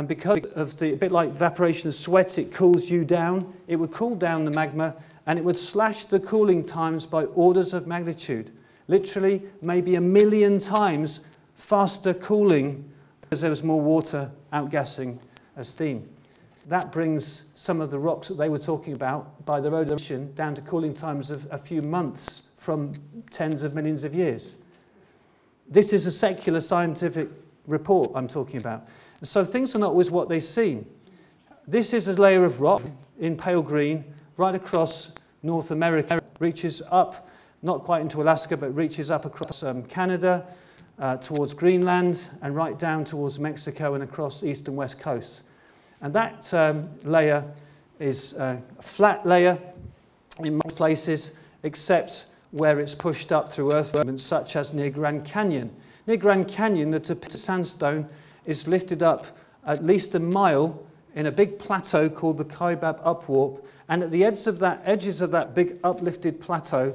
and 0.01 0.09
because 0.09 0.47
of 0.55 0.79
the, 0.79 0.95
a 0.95 0.97
bit 0.97 1.13
like 1.13 1.29
evaporation 1.29 1.87
of 1.87 1.95
sweat, 1.95 2.39
it 2.39 2.55
cools 2.55 2.89
you 2.89 3.05
down. 3.05 3.53
It 3.69 3.77
would 3.77 3.93
cool 3.93 4.17
down 4.17 4.47
the 4.47 4.51
magma 4.51 4.95
and 5.27 5.39
it 5.39 5.45
would 5.45 5.59
slash 5.59 6.07
the 6.07 6.19
cooling 6.19 6.65
times 6.65 7.05
by 7.05 7.25
orders 7.25 7.75
of 7.75 7.87
magnitude. 7.87 8.51
Literally, 8.89 9.43
maybe 9.61 9.97
a 9.97 10.01
million 10.01 10.59
times 10.59 11.21
faster 11.55 12.15
cooling 12.15 12.91
because 13.21 13.43
there 13.43 13.51
was 13.51 13.63
more 13.63 13.79
water 13.79 14.31
outgassing 14.55 15.19
as 15.55 15.69
steam. 15.69 16.09
That 16.69 16.93
brings 16.93 17.45
some 17.55 17.83
of 17.83 17.91
the 17.91 17.99
rocks 17.99 18.29
that 18.29 18.39
they 18.39 18.49
were 18.49 18.59
talking 18.59 18.95
about 18.95 19.45
by 19.45 19.61
their 19.61 19.75
own 19.75 19.83
admission 19.83 20.33
down 20.33 20.55
to 20.55 20.63
cooling 20.63 20.95
times 20.95 21.31
of 21.31 21.47
a 21.51 21.59
few 21.59 21.83
months 21.83 22.45
from 22.57 22.95
tens 23.31 23.65
of 23.65 23.75
millions 23.75 24.05
of 24.05 24.15
years. 24.15 24.57
This 25.69 25.93
is 25.93 26.07
a 26.07 26.11
secular 26.11 26.63
scientific 26.63 27.29
report 27.67 28.13
I'm 28.15 28.29
talking 28.29 28.59
about. 28.59 28.89
So 29.23 29.45
things 29.45 29.77
are 29.77 29.79
not 29.79 29.91
always 29.91 30.11
what 30.11 30.29
they 30.29 30.41
seem. 30.41 30.87
This 31.67 31.93
is 31.93 32.09
a 32.09 32.15
layer 32.15 32.45
of 32.45 32.61
rock 32.61 32.83
in 33.19 33.37
pale 33.37 33.63
green 33.63 34.05
right 34.37 34.55
across 34.55 35.13
North 35.43 35.71
America, 35.71 36.23
reaches 36.39 36.83
up, 36.91 37.29
not 37.63 37.83
quite 37.83 38.01
into 38.01 38.23
Alaska, 38.23 38.57
but 38.57 38.75
reaches 38.75 39.11
up 39.11 39.27
across 39.27 39.63
um, 39.63 39.83
Canada, 39.83 40.47
uh, 40.99 41.17
towards 41.19 41.53
Greenland, 41.53 42.31
and 42.41 42.57
right 42.57 42.79
down 42.79 43.05
towards 43.05 43.39
Mexico 43.39 43.95
and 43.95 44.03
across 44.03 44.43
east 44.43 44.69
and 44.69 44.77
west 44.77 44.99
coasts. 44.99 45.43
And 46.01 46.15
that 46.15 46.53
um, 46.55 46.89
layer 47.05 47.45
is 47.99 48.33
a 48.35 48.63
flat 48.81 49.27
layer 49.27 49.59
in 50.39 50.55
most 50.65 50.77
places, 50.77 51.33
except 51.63 52.25
where 52.53 52.81
it's 52.81 52.95
pushed 52.95 53.33
up 53.33 53.51
through 53.51 53.75
earth 53.75 53.95
movements, 53.95 54.25
such 54.25 54.57
as 54.57 54.73
near 54.73 54.89
Grand 54.89 55.27
Canyon. 55.27 55.71
Near 56.07 56.17
Grand 56.17 56.49
Canyon, 56.49 56.91
the 56.91 57.39
sandstone 57.39 58.09
is 58.51 58.67
lifted 58.67 59.03
up 59.03 59.27
at 59.65 59.85
least 59.85 60.15
a 60.15 60.19
mile 60.19 60.83
in 61.15 61.27
a 61.27 61.33
big 61.33 61.59
plateau 61.59 62.09
called 62.09 62.37
the 62.37 62.45
Kaibab 62.45 63.03
Upwarp. 63.05 63.65
And 63.89 64.03
at 64.03 64.11
the 64.11 64.25
edges 64.25 64.47
of 64.47 64.59
that, 64.59 64.83
edges 64.85 65.21
of 65.21 65.31
that 65.31 65.55
big 65.55 65.79
uplifted 65.85 66.41
plateau, 66.41 66.95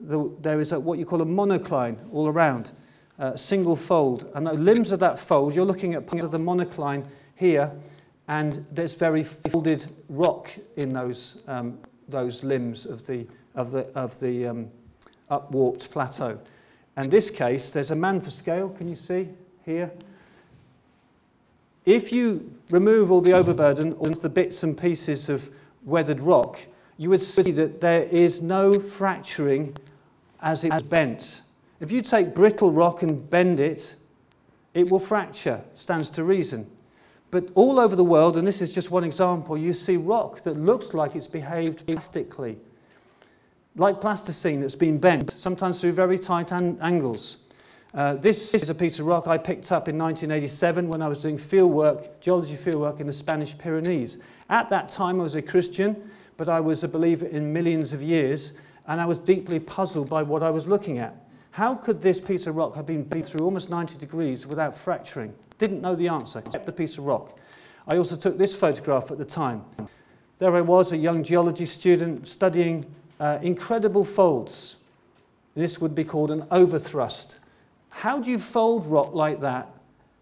the, 0.00 0.30
there 0.40 0.60
is 0.60 0.72
a, 0.72 0.80
what 0.80 0.98
you 0.98 1.06
call 1.06 1.22
a 1.22 1.26
monocline 1.26 1.98
all 2.12 2.28
around, 2.28 2.70
a 3.18 3.38
single 3.38 3.76
fold. 3.76 4.30
And 4.34 4.46
the 4.46 4.52
limbs 4.52 4.92
of 4.92 5.00
that 5.00 5.18
fold, 5.18 5.54
you're 5.54 5.64
looking 5.64 5.94
at 5.94 6.06
part 6.06 6.24
of 6.24 6.30
the 6.30 6.38
monocline 6.38 7.06
here, 7.34 7.72
and 8.28 8.66
there's 8.72 8.94
very 8.94 9.22
folded 9.22 9.86
rock 10.08 10.50
in 10.76 10.92
those, 10.92 11.42
um, 11.46 11.78
those 12.08 12.42
limbs 12.42 12.86
of 12.86 13.06
the, 13.06 13.26
of 13.54 13.70
the, 13.70 13.86
of 13.98 14.18
the 14.20 14.46
um, 14.46 14.70
upwarped 15.30 15.90
plateau. 15.90 16.38
In 16.96 17.10
this 17.10 17.30
case, 17.30 17.70
there's 17.70 17.90
a 17.90 17.96
man 17.96 18.20
for 18.20 18.30
scale, 18.30 18.70
can 18.70 18.88
you 18.88 18.96
see 18.96 19.28
here? 19.64 19.90
If 21.86 22.12
you 22.12 22.52
remove 22.70 23.12
all 23.12 23.20
the 23.20 23.32
overburden, 23.32 23.92
all 23.94 24.10
the 24.10 24.28
bits 24.28 24.64
and 24.64 24.76
pieces 24.76 25.28
of 25.28 25.48
weathered 25.84 26.20
rock, 26.20 26.58
you 26.98 27.08
would 27.10 27.22
see 27.22 27.52
that 27.52 27.80
there 27.80 28.02
is 28.02 28.42
no 28.42 28.80
fracturing 28.80 29.76
as 30.42 30.64
it 30.64 30.74
is 30.74 30.82
bent. 30.82 31.42
If 31.78 31.92
you 31.92 32.02
take 32.02 32.34
brittle 32.34 32.72
rock 32.72 33.02
and 33.02 33.30
bend 33.30 33.60
it, 33.60 33.94
it 34.74 34.90
will 34.90 34.98
fracture, 34.98 35.62
stands 35.76 36.10
to 36.10 36.24
reason. 36.24 36.68
But 37.30 37.50
all 37.54 37.78
over 37.78 37.94
the 37.94 38.04
world, 38.04 38.36
and 38.36 38.46
this 38.46 38.60
is 38.60 38.74
just 38.74 38.90
one 38.90 39.04
example, 39.04 39.56
you 39.56 39.72
see 39.72 39.96
rock 39.96 40.42
that 40.42 40.54
looks 40.54 40.92
like 40.92 41.14
it's 41.14 41.28
behaved 41.28 41.86
plastically, 41.86 42.58
like 43.76 44.00
plasticine 44.00 44.60
that's 44.60 44.74
been 44.74 44.98
bent, 44.98 45.30
sometimes 45.30 45.80
through 45.80 45.92
very 45.92 46.18
tight 46.18 46.50
an- 46.50 46.78
angles. 46.80 47.36
Uh, 47.96 48.12
this 48.12 48.52
is 48.52 48.68
a 48.68 48.74
piece 48.74 48.98
of 48.98 49.06
rock 49.06 49.26
I 49.26 49.38
picked 49.38 49.72
up 49.72 49.88
in 49.88 49.96
1987 49.96 50.86
when 50.86 51.00
I 51.00 51.08
was 51.08 51.22
doing 51.22 51.38
field 51.38 51.72
work, 51.72 52.20
geology 52.20 52.54
field 52.54 52.82
work 52.82 53.00
in 53.00 53.06
the 53.06 53.12
Spanish 53.12 53.56
Pyrenees. 53.56 54.18
At 54.50 54.68
that 54.68 54.90
time, 54.90 55.18
I 55.18 55.22
was 55.22 55.34
a 55.34 55.40
Christian, 55.40 56.10
but 56.36 56.46
I 56.46 56.60
was 56.60 56.84
a 56.84 56.88
believer 56.88 57.24
in 57.24 57.54
millions 57.54 57.94
of 57.94 58.02
years, 58.02 58.52
and 58.86 59.00
I 59.00 59.06
was 59.06 59.18
deeply 59.18 59.58
puzzled 59.58 60.10
by 60.10 60.22
what 60.22 60.42
I 60.42 60.50
was 60.50 60.66
looking 60.66 60.98
at. 60.98 61.16
How 61.52 61.74
could 61.74 62.02
this 62.02 62.20
piece 62.20 62.46
of 62.46 62.54
rock 62.54 62.74
have 62.74 62.84
been 62.84 63.02
beat 63.02 63.24
through 63.24 63.46
almost 63.46 63.70
90 63.70 63.96
degrees 63.96 64.46
without 64.46 64.76
fracturing? 64.76 65.32
Didn't 65.56 65.80
know 65.80 65.94
the 65.94 66.08
answer, 66.08 66.42
kept 66.42 66.66
the 66.66 66.72
piece 66.72 66.98
of 66.98 67.04
rock. 67.04 67.38
I 67.88 67.96
also 67.96 68.14
took 68.14 68.36
this 68.36 68.54
photograph 68.54 69.10
at 69.10 69.16
the 69.16 69.24
time. 69.24 69.64
There 70.38 70.54
I 70.54 70.60
was, 70.60 70.92
a 70.92 70.98
young 70.98 71.24
geology 71.24 71.64
student, 71.64 72.28
studying 72.28 72.84
uh, 73.18 73.38
incredible 73.40 74.04
folds. 74.04 74.76
This 75.54 75.80
would 75.80 75.94
be 75.94 76.04
called 76.04 76.30
an 76.30 76.42
overthrust. 76.50 77.36
How 77.96 78.20
do 78.20 78.30
you 78.30 78.38
fold 78.38 78.84
rock 78.84 79.14
like 79.14 79.40
that? 79.40 79.70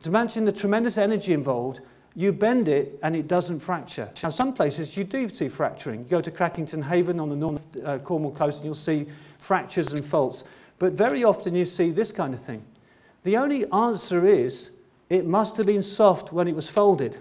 To 0.02 0.08
imagine 0.08 0.44
the 0.44 0.52
tremendous 0.52 0.96
energy 0.96 1.32
involved, 1.32 1.80
you 2.14 2.32
bend 2.32 2.68
it 2.68 2.96
and 3.02 3.16
it 3.16 3.26
doesn't 3.26 3.58
fracture. 3.58 4.08
Now, 4.22 4.30
some 4.30 4.52
places 4.52 4.96
you 4.96 5.02
do 5.02 5.28
see 5.28 5.48
fracturing. 5.48 6.04
You 6.04 6.06
go 6.06 6.20
to 6.20 6.30
Crackington 6.30 6.84
Haven 6.84 7.18
on 7.18 7.30
the 7.30 7.36
North 7.36 7.66
uh, 7.84 7.98
Cornwall 7.98 8.30
coast 8.30 8.58
and 8.58 8.66
you'll 8.66 8.74
see 8.76 9.06
fractures 9.38 9.92
and 9.92 10.04
faults. 10.04 10.44
But 10.78 10.92
very 10.92 11.24
often 11.24 11.56
you 11.56 11.64
see 11.64 11.90
this 11.90 12.12
kind 12.12 12.32
of 12.32 12.40
thing. 12.40 12.64
The 13.24 13.36
only 13.36 13.68
answer 13.72 14.24
is 14.24 14.70
it 15.10 15.26
must 15.26 15.56
have 15.56 15.66
been 15.66 15.82
soft 15.82 16.32
when 16.32 16.46
it 16.46 16.54
was 16.54 16.68
folded 16.68 17.18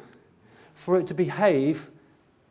for 0.76 1.00
it 1.00 1.08
to 1.08 1.16
behave 1.16 1.90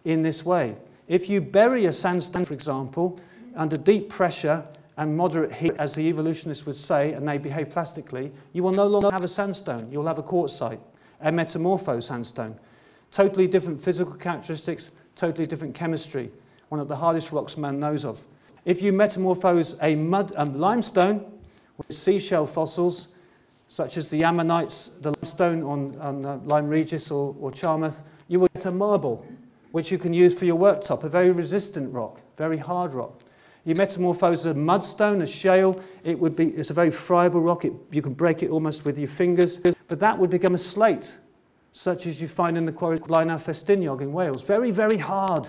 in 0.04 0.22
this 0.22 0.44
way. 0.44 0.74
If 1.06 1.28
you 1.28 1.40
bury 1.40 1.84
a 1.84 1.92
sandstone, 1.92 2.46
for 2.46 2.54
example, 2.54 3.20
under 3.54 3.76
deep 3.76 4.08
pressure 4.08 4.66
and 4.96 5.16
moderate 5.16 5.52
heat, 5.52 5.72
as 5.78 5.94
the 5.94 6.08
evolutionists 6.08 6.66
would 6.66 6.76
say, 6.76 7.12
and 7.12 7.26
they 7.26 7.38
behave 7.38 7.70
plastically, 7.70 8.32
you 8.52 8.62
will 8.62 8.72
no 8.72 8.86
longer 8.86 9.10
have 9.10 9.24
a 9.24 9.28
sandstone. 9.28 9.90
You'll 9.90 10.06
have 10.06 10.18
a 10.18 10.22
quartzite, 10.22 10.80
a 11.20 11.30
metamorpho 11.30 12.02
sandstone. 12.02 12.58
Totally 13.10 13.46
different 13.46 13.80
physical 13.80 14.14
characteristics, 14.14 14.90
totally 15.16 15.46
different 15.46 15.74
chemistry. 15.74 16.30
One 16.68 16.80
of 16.80 16.88
the 16.88 16.96
hardest 16.96 17.32
rocks 17.32 17.56
man 17.56 17.80
knows 17.80 18.04
of. 18.04 18.26
If 18.64 18.80
you 18.82 18.92
metamorphose 18.92 19.76
a 19.80 19.96
mud, 19.96 20.32
um, 20.36 20.58
limestone 20.58 21.24
with 21.76 21.96
seashell 21.96 22.46
fossils, 22.46 23.08
such 23.68 23.96
as 23.96 24.08
the 24.08 24.22
ammonites, 24.22 24.88
the 25.00 25.10
limestone 25.12 25.62
on, 25.62 25.98
on 25.98 26.24
uh, 26.24 26.38
Lyme 26.44 26.68
Regis 26.68 27.10
or, 27.10 27.34
or 27.40 27.50
Charmouth, 27.50 28.02
you 28.28 28.38
will 28.38 28.48
get 28.54 28.66
a 28.66 28.70
marble, 28.70 29.26
which 29.72 29.90
you 29.90 29.98
can 29.98 30.12
use 30.12 30.38
for 30.38 30.44
your 30.44 30.58
worktop, 30.58 31.02
a 31.02 31.08
very 31.08 31.30
resistant 31.30 31.92
rock, 31.92 32.20
very 32.36 32.58
hard 32.58 32.92
rock. 32.92 33.22
You 33.64 33.74
metamorphose 33.76 34.44
a 34.46 34.54
mudstone, 34.54 35.22
a 35.22 35.26
shale, 35.26 35.80
it 36.02 36.18
would 36.18 36.34
be, 36.34 36.48
it's 36.48 36.70
a 36.70 36.74
very 36.74 36.90
friable 36.90 37.40
rock, 37.40 37.64
it, 37.64 37.72
you 37.92 38.02
can 38.02 38.12
break 38.12 38.42
it 38.42 38.50
almost 38.50 38.84
with 38.84 38.98
your 38.98 39.08
fingers, 39.08 39.58
but 39.88 40.00
that 40.00 40.18
would 40.18 40.30
become 40.30 40.54
a 40.54 40.58
slate, 40.58 41.18
such 41.72 42.06
as 42.06 42.20
you 42.20 42.26
find 42.26 42.58
in 42.58 42.66
the 42.66 42.72
quarry 42.72 42.98
Blaenau 42.98 43.36
Festiniog 43.36 44.00
in 44.00 44.12
Wales. 44.12 44.42
Very, 44.42 44.72
very 44.72 44.98
hard, 44.98 45.48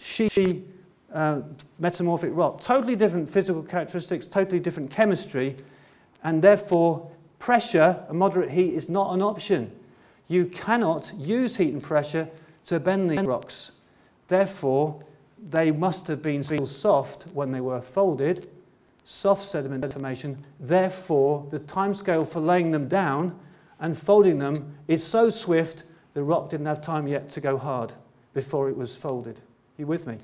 sheety, 0.00 0.64
uh, 1.12 1.42
metamorphic 1.78 2.30
rock. 2.32 2.60
Totally 2.60 2.96
different 2.96 3.28
physical 3.28 3.62
characteristics, 3.62 4.26
totally 4.26 4.60
different 4.60 4.90
chemistry, 4.90 5.56
and 6.22 6.40
therefore 6.40 7.10
pressure 7.38 8.04
and 8.08 8.18
moderate 8.18 8.50
heat 8.50 8.74
is 8.74 8.88
not 8.88 9.12
an 9.12 9.20
option. 9.20 9.70
You 10.28 10.46
cannot 10.46 11.12
use 11.16 11.56
heat 11.56 11.72
and 11.72 11.82
pressure 11.82 12.30
to 12.66 12.78
bend 12.80 13.10
these 13.10 13.22
rocks. 13.22 13.72
Therefore, 14.28 15.02
they 15.48 15.70
must 15.70 16.06
have 16.06 16.22
been 16.22 16.42
still 16.42 16.66
soft 16.66 17.24
when 17.32 17.52
they 17.52 17.60
were 17.60 17.80
folded, 17.80 18.48
soft 19.04 19.44
sediment 19.44 19.90
formation. 19.92 20.44
Therefore, 20.58 21.46
the 21.50 21.60
timescale 21.60 22.26
for 22.26 22.40
laying 22.40 22.70
them 22.70 22.88
down 22.88 23.38
and 23.78 23.96
folding 23.96 24.38
them 24.38 24.74
is 24.86 25.04
so 25.04 25.30
swift 25.30 25.84
the 26.14 26.22
rock 26.22 26.50
didn't 26.50 26.66
have 26.66 26.80
time 26.80 27.06
yet 27.08 27.30
to 27.30 27.40
go 27.40 27.56
hard 27.56 27.94
before 28.34 28.68
it 28.68 28.76
was 28.76 28.96
folded. 28.96 29.40
You 29.76 29.86
with 29.86 30.06
me? 30.06 30.18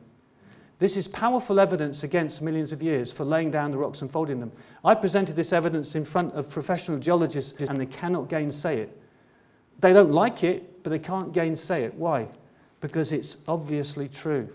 This 0.78 0.96
is 0.96 1.08
powerful 1.08 1.58
evidence 1.58 2.02
against 2.02 2.42
millions 2.42 2.70
of 2.70 2.82
years 2.82 3.10
for 3.10 3.24
laying 3.24 3.50
down 3.50 3.70
the 3.70 3.78
rocks 3.78 4.02
and 4.02 4.10
folding 4.10 4.40
them. 4.40 4.52
I 4.84 4.94
presented 4.94 5.34
this 5.34 5.52
evidence 5.52 5.94
in 5.94 6.04
front 6.04 6.34
of 6.34 6.50
professional 6.50 6.98
geologists 6.98 7.62
and 7.62 7.80
they 7.80 7.86
cannot 7.86 8.28
gainsay 8.28 8.80
it. 8.80 9.00
They 9.80 9.92
don't 9.94 10.12
like 10.12 10.44
it, 10.44 10.82
but 10.82 10.90
they 10.90 10.98
can't 10.98 11.32
gainsay 11.32 11.84
it. 11.84 11.94
Why? 11.94 12.28
Because 12.80 13.10
it's 13.10 13.38
obviously 13.48 14.08
true. 14.08 14.50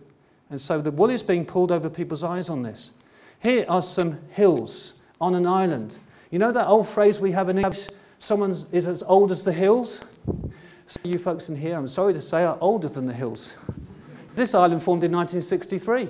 And 0.52 0.60
so 0.60 0.82
the 0.82 0.92
wool 0.92 1.10
is 1.10 1.24
being 1.24 1.46
pulled 1.46 1.72
over 1.72 1.90
people's 1.90 2.24
eyes 2.24 2.50
on 2.50 2.62
this. 2.62 2.92
Here 3.40 3.66
are 3.68 3.82
some 3.82 4.20
hills 4.32 4.96
on 5.20 5.34
an 5.34 5.48
island. 5.48 5.98
You 6.30 6.40
know 6.40 6.52
that 6.52 6.68
old 6.68 6.88
phrase 6.88 7.20
we 7.20 7.32
have 7.32 7.48
in 7.50 7.58
English, 7.58 7.88
someone 8.20 8.56
is 8.72 8.88
as 8.88 9.02
old 9.04 9.32
as 9.32 9.44
the 9.44 9.54
hills? 9.54 10.02
So 10.88 11.00
you 11.04 11.18
folks 11.18 11.48
in 11.48 11.56
here, 11.56 11.78
I'm 11.78 11.88
sorry 11.88 12.14
to 12.14 12.22
say, 12.22 12.44
are 12.44 12.58
older 12.60 12.90
than 12.90 13.06
the 13.06 13.14
hills. 13.14 13.54
This 14.36 14.54
island 14.54 14.84
formed 14.84 15.06
in 15.06 15.12
1963. 15.14 16.10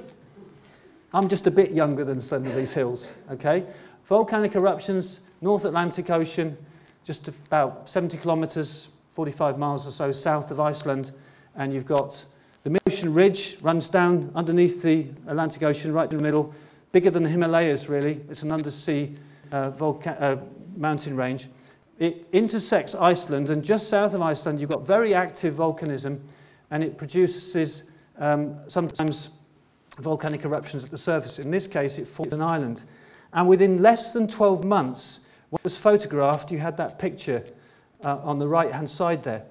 I'm 1.13 1.29
just 1.29 1.45
a 1.45 1.51
bit 1.51 1.71
younger 1.71 2.03
than 2.03 2.19
some 2.19 2.45
of 2.45 2.55
these 2.55 2.73
hills, 2.73 3.13
okay? 3.29 3.63
Volcanic 4.05 4.55
eruptions, 4.55 5.19
North 5.39 5.65
Atlantic 5.65 6.09
Ocean, 6.09 6.57
just 7.03 7.27
about 7.27 7.87
70 7.89 8.17
kilometres, 8.17 8.89
45 9.13 9.59
miles 9.59 9.85
or 9.85 9.91
so 9.91 10.11
south 10.11 10.49
of 10.49 10.59
Iceland, 10.59 11.11
and 11.55 11.73
you've 11.73 11.85
got 11.85 12.25
the 12.63 12.69
Mid-Ocean 12.69 13.13
Ridge 13.13 13.57
runs 13.61 13.89
down 13.89 14.31
underneath 14.35 14.83
the 14.83 15.07
Atlantic 15.27 15.63
Ocean, 15.63 15.91
right 15.93 16.09
in 16.11 16.17
the 16.17 16.23
middle, 16.23 16.53
bigger 16.91 17.09
than 17.09 17.23
the 17.23 17.29
Himalayas, 17.29 17.89
really. 17.89 18.21
It's 18.29 18.43
an 18.43 18.51
undersea 18.51 19.15
uh, 19.51 19.71
uh, 19.75 20.37
mountain 20.75 21.15
range. 21.15 21.49
It 21.97 22.27
intersects 22.31 22.93
Iceland, 22.93 23.49
and 23.49 23.63
just 23.63 23.89
south 23.89 24.13
of 24.13 24.21
Iceland, 24.21 24.59
you've 24.59 24.69
got 24.69 24.85
very 24.85 25.13
active 25.13 25.55
volcanism, 25.55 26.19
and 26.69 26.83
it 26.83 26.97
produces 26.97 27.85
um, 28.17 28.57
sometimes 28.67 29.29
volcanic 29.97 30.45
eruptions 30.45 30.83
at 30.83 30.91
the 30.91 30.97
surface. 30.97 31.39
In 31.39 31.51
this 31.51 31.67
case, 31.67 31.97
it 31.97 32.07
formed 32.07 32.33
an 32.33 32.41
island. 32.41 32.83
And 33.33 33.47
within 33.47 33.81
less 33.81 34.11
than 34.11 34.27
12 34.27 34.63
months, 34.63 35.21
what 35.49 35.63
was 35.63 35.77
photographed, 35.77 36.51
you 36.51 36.59
had 36.59 36.77
that 36.77 36.99
picture 36.99 37.43
uh, 38.03 38.17
on 38.17 38.39
the 38.39 38.47
right 38.47 38.71
hand 38.71 38.89
side 38.89 39.23
there. 39.23 39.43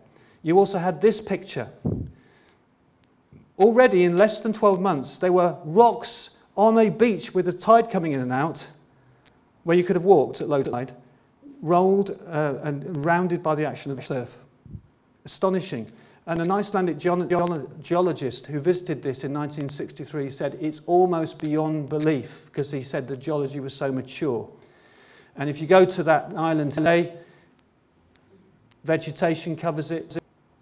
You 0.43 0.59
also 0.59 0.79
had 0.79 1.01
this 1.01 1.21
picture. 1.21 1.69
Already 3.61 4.05
in 4.05 4.17
less 4.17 4.41
than 4.41 4.55
12 4.55 4.81
months, 4.81 5.19
there 5.19 5.33
were 5.33 5.59
rocks 5.65 6.31
on 6.57 6.79
a 6.79 6.89
beach 6.89 7.35
with 7.35 7.45
the 7.45 7.53
tide 7.53 7.91
coming 7.91 8.13
in 8.13 8.21
and 8.21 8.33
out, 8.33 8.67
where 9.65 9.77
you 9.77 9.85
could 9.85 9.97
have 9.97 10.05
walked 10.05 10.41
at 10.41 10.49
low 10.49 10.63
tide, 10.63 10.95
rolled 11.61 12.19
uh, 12.27 12.55
and 12.63 13.05
rounded 13.05 13.43
by 13.43 13.55
the 13.55 13.67
action 13.67 13.91
of 13.91 13.99
the 13.99 14.03
surf. 14.03 14.39
Astonishing. 15.27 15.93
And 16.27 16.41
an 16.41 16.51
Icelandic 16.51 16.97
geologist 16.97 18.47
who 18.47 18.61
visited 18.61 19.03
this 19.03 19.25
in 19.25 19.35
1963 19.35 20.31
said 20.31 20.57
it's 20.59 20.81
almost 20.87 21.39
beyond 21.39 21.91
belief 21.91 22.45
because 22.47 22.71
he 22.71 22.83
said 22.83 23.09
the 23.09 23.17
geology 23.17 23.61
was 23.61 23.75
so 23.75 23.93
mature. 23.93 24.49
And 25.37 25.51
if 25.51 25.61
you 25.61 25.67
go 25.67 25.85
to 25.85 26.03
that 26.05 26.33
island 26.35 26.73
today, 26.73 27.13
vegetation 28.85 29.55
covers 29.55 29.91
it. 29.91 30.17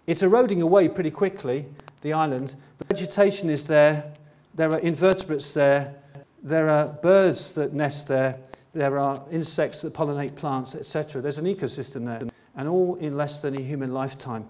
It's 0.05 0.21
eroding 0.21 0.61
away 0.61 0.89
pretty 0.89 1.11
quickly, 1.11 1.65
the 2.01 2.13
island. 2.13 2.55
But 2.77 2.89
vegetation 2.89 3.49
is 3.49 3.67
there, 3.67 4.11
there 4.53 4.71
are 4.71 4.79
invertebrates 4.79 5.53
there, 5.53 5.95
there 6.41 6.69
are 6.69 6.87
birds 6.87 7.51
that 7.53 7.73
nest 7.73 8.07
there, 8.07 8.37
there 8.73 8.97
are 8.99 9.21
insects 9.31 9.81
that 9.81 9.93
pollinate 9.93 10.35
plants, 10.35 10.75
etc. 10.75 11.21
There's 11.21 11.37
an 11.37 11.45
ecosystem 11.45 12.05
there, 12.05 12.29
and 12.55 12.67
all 12.67 12.95
in 12.95 13.17
less 13.17 13.39
than 13.39 13.57
a 13.57 13.61
human 13.61 13.93
lifetime. 13.93 14.47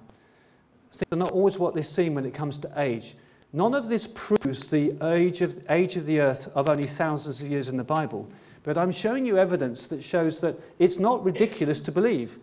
Things 0.91 1.11
are 1.11 1.17
not 1.17 1.31
always 1.31 1.57
what 1.57 1.75
they 1.75 1.81
seem 1.81 2.15
when 2.15 2.25
it 2.25 2.33
comes 2.33 2.57
to 2.59 2.71
age. 2.75 3.15
None 3.53 3.73
of 3.73 3.89
this 3.89 4.07
proves 4.13 4.67
the 4.67 4.95
age 5.03 5.41
of, 5.41 5.63
age 5.69 5.95
of 5.95 6.05
the 6.05 6.19
earth 6.19 6.51
of 6.55 6.69
only 6.69 6.85
thousands 6.85 7.41
of 7.41 7.47
years 7.47 7.69
in 7.69 7.77
the 7.77 7.83
Bible. 7.83 8.29
But 8.63 8.77
I'm 8.77 8.91
showing 8.91 9.25
you 9.25 9.37
evidence 9.37 9.87
that 9.87 10.03
shows 10.03 10.39
that 10.41 10.59
it's 10.77 10.99
not 10.99 11.23
ridiculous 11.23 11.79
to 11.81 11.91
believe 11.91 12.37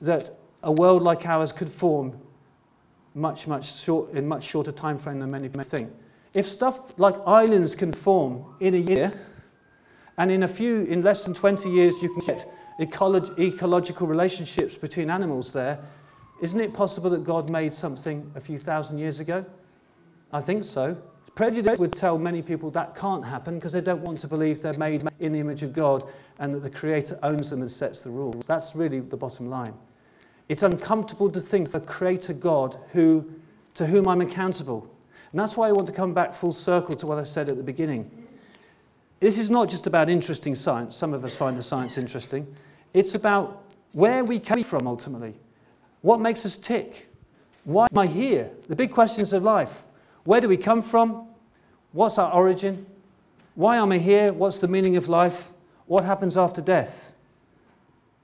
that 0.00 0.30
a 0.62 0.72
world 0.72 1.02
like 1.02 1.26
ours 1.26 1.52
could 1.52 1.68
form 1.68 2.18
much, 3.14 3.46
much 3.46 3.80
short, 3.80 4.10
in 4.12 4.26
much 4.26 4.44
shorter 4.44 4.72
time 4.72 4.98
frame 4.98 5.18
than 5.20 5.30
many 5.30 5.48
may 5.48 5.62
think. 5.62 5.90
If 6.34 6.46
stuff 6.46 6.98
like 6.98 7.14
islands 7.26 7.74
can 7.74 7.92
form 7.92 8.44
in 8.60 8.74
a 8.74 8.78
year, 8.78 9.12
and 10.16 10.30
in 10.30 10.42
a 10.42 10.48
few, 10.48 10.82
in 10.82 11.02
less 11.02 11.24
than 11.24 11.34
20 11.34 11.70
years, 11.70 12.02
you 12.02 12.12
can 12.12 12.26
get 12.26 12.52
ecolo- 12.80 13.38
ecological 13.38 14.06
relationships 14.06 14.76
between 14.76 15.10
animals 15.10 15.52
there, 15.52 15.78
isn't 16.40 16.60
it 16.60 16.72
possible 16.72 17.10
that 17.10 17.24
God 17.24 17.50
made 17.50 17.74
something 17.74 18.30
a 18.34 18.40
few 18.40 18.58
thousand 18.58 18.98
years 18.98 19.20
ago? 19.20 19.44
I 20.32 20.40
think 20.40 20.64
so. 20.64 20.96
Prejudice 21.34 21.78
would 21.78 21.92
tell 21.92 22.18
many 22.18 22.42
people 22.42 22.70
that 22.72 22.96
can't 22.96 23.24
happen 23.24 23.54
because 23.54 23.72
they 23.72 23.80
don't 23.80 24.02
want 24.02 24.18
to 24.18 24.28
believe 24.28 24.60
they're 24.60 24.72
made 24.74 25.04
in 25.20 25.32
the 25.32 25.38
image 25.38 25.62
of 25.62 25.72
God 25.72 26.04
and 26.40 26.52
that 26.52 26.60
the 26.60 26.70
Creator 26.70 27.18
owns 27.22 27.50
them 27.50 27.60
and 27.60 27.70
sets 27.70 28.00
the 28.00 28.10
rules. 28.10 28.44
That's 28.46 28.74
really 28.74 29.00
the 29.00 29.16
bottom 29.16 29.48
line. 29.48 29.74
It's 30.48 30.62
uncomfortable 30.62 31.30
to 31.30 31.40
think 31.40 31.70
the 31.70 31.80
Creator 31.80 32.34
God 32.34 32.78
who, 32.92 33.30
to 33.74 33.86
whom 33.86 34.08
I'm 34.08 34.20
accountable. 34.20 34.90
And 35.30 35.40
that's 35.40 35.56
why 35.56 35.68
I 35.68 35.72
want 35.72 35.86
to 35.88 35.92
come 35.92 36.14
back 36.14 36.32
full 36.32 36.52
circle 36.52 36.94
to 36.96 37.06
what 37.06 37.18
I 37.18 37.24
said 37.24 37.48
at 37.48 37.56
the 37.56 37.62
beginning. 37.62 38.10
This 39.20 39.36
is 39.36 39.50
not 39.50 39.68
just 39.68 39.86
about 39.86 40.08
interesting 40.08 40.54
science. 40.54 40.96
Some 40.96 41.12
of 41.12 41.24
us 41.24 41.36
find 41.36 41.56
the 41.56 41.62
science 41.62 41.98
interesting. 41.98 42.46
It's 42.94 43.14
about 43.14 43.62
where 43.92 44.24
we 44.24 44.38
came 44.38 44.64
from 44.64 44.86
ultimately. 44.86 45.34
What 46.00 46.20
makes 46.20 46.46
us 46.46 46.56
tick? 46.56 47.08
Why 47.64 47.86
am 47.90 47.98
I 47.98 48.06
here? 48.06 48.50
The 48.68 48.76
big 48.76 48.92
questions 48.92 49.32
of 49.32 49.42
life. 49.42 49.82
Where 50.24 50.40
do 50.40 50.48
we 50.48 50.56
come 50.56 50.80
from? 50.80 51.26
What's 51.92 52.16
our 52.18 52.32
origin? 52.32 52.86
Why 53.54 53.76
am 53.76 53.92
I 53.92 53.98
here? 53.98 54.32
What's 54.32 54.58
the 54.58 54.68
meaning 54.68 54.96
of 54.96 55.08
life? 55.08 55.50
What 55.86 56.04
happens 56.04 56.36
after 56.36 56.62
death? 56.62 57.12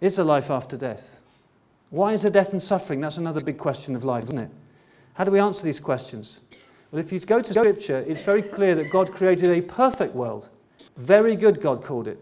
Is 0.00 0.16
there 0.16 0.24
life 0.24 0.50
after 0.50 0.76
death? 0.76 1.18
Why 1.94 2.12
is 2.12 2.22
there 2.22 2.30
death 2.32 2.50
and 2.50 2.60
suffering? 2.60 3.00
That's 3.00 3.18
another 3.18 3.40
big 3.40 3.56
question 3.56 3.94
of 3.94 4.02
life, 4.02 4.24
isn't 4.24 4.38
it? 4.38 4.50
How 5.12 5.22
do 5.22 5.30
we 5.30 5.38
answer 5.38 5.62
these 5.62 5.78
questions? 5.78 6.40
Well, 6.90 6.98
if 6.98 7.12
you 7.12 7.20
go 7.20 7.40
to 7.40 7.52
Scripture, 7.54 8.04
it's 8.08 8.24
very 8.24 8.42
clear 8.42 8.74
that 8.74 8.90
God 8.90 9.12
created 9.12 9.48
a 9.48 9.60
perfect 9.60 10.12
world. 10.12 10.48
Very 10.96 11.36
good, 11.36 11.60
God 11.60 11.84
called 11.84 12.08
it, 12.08 12.20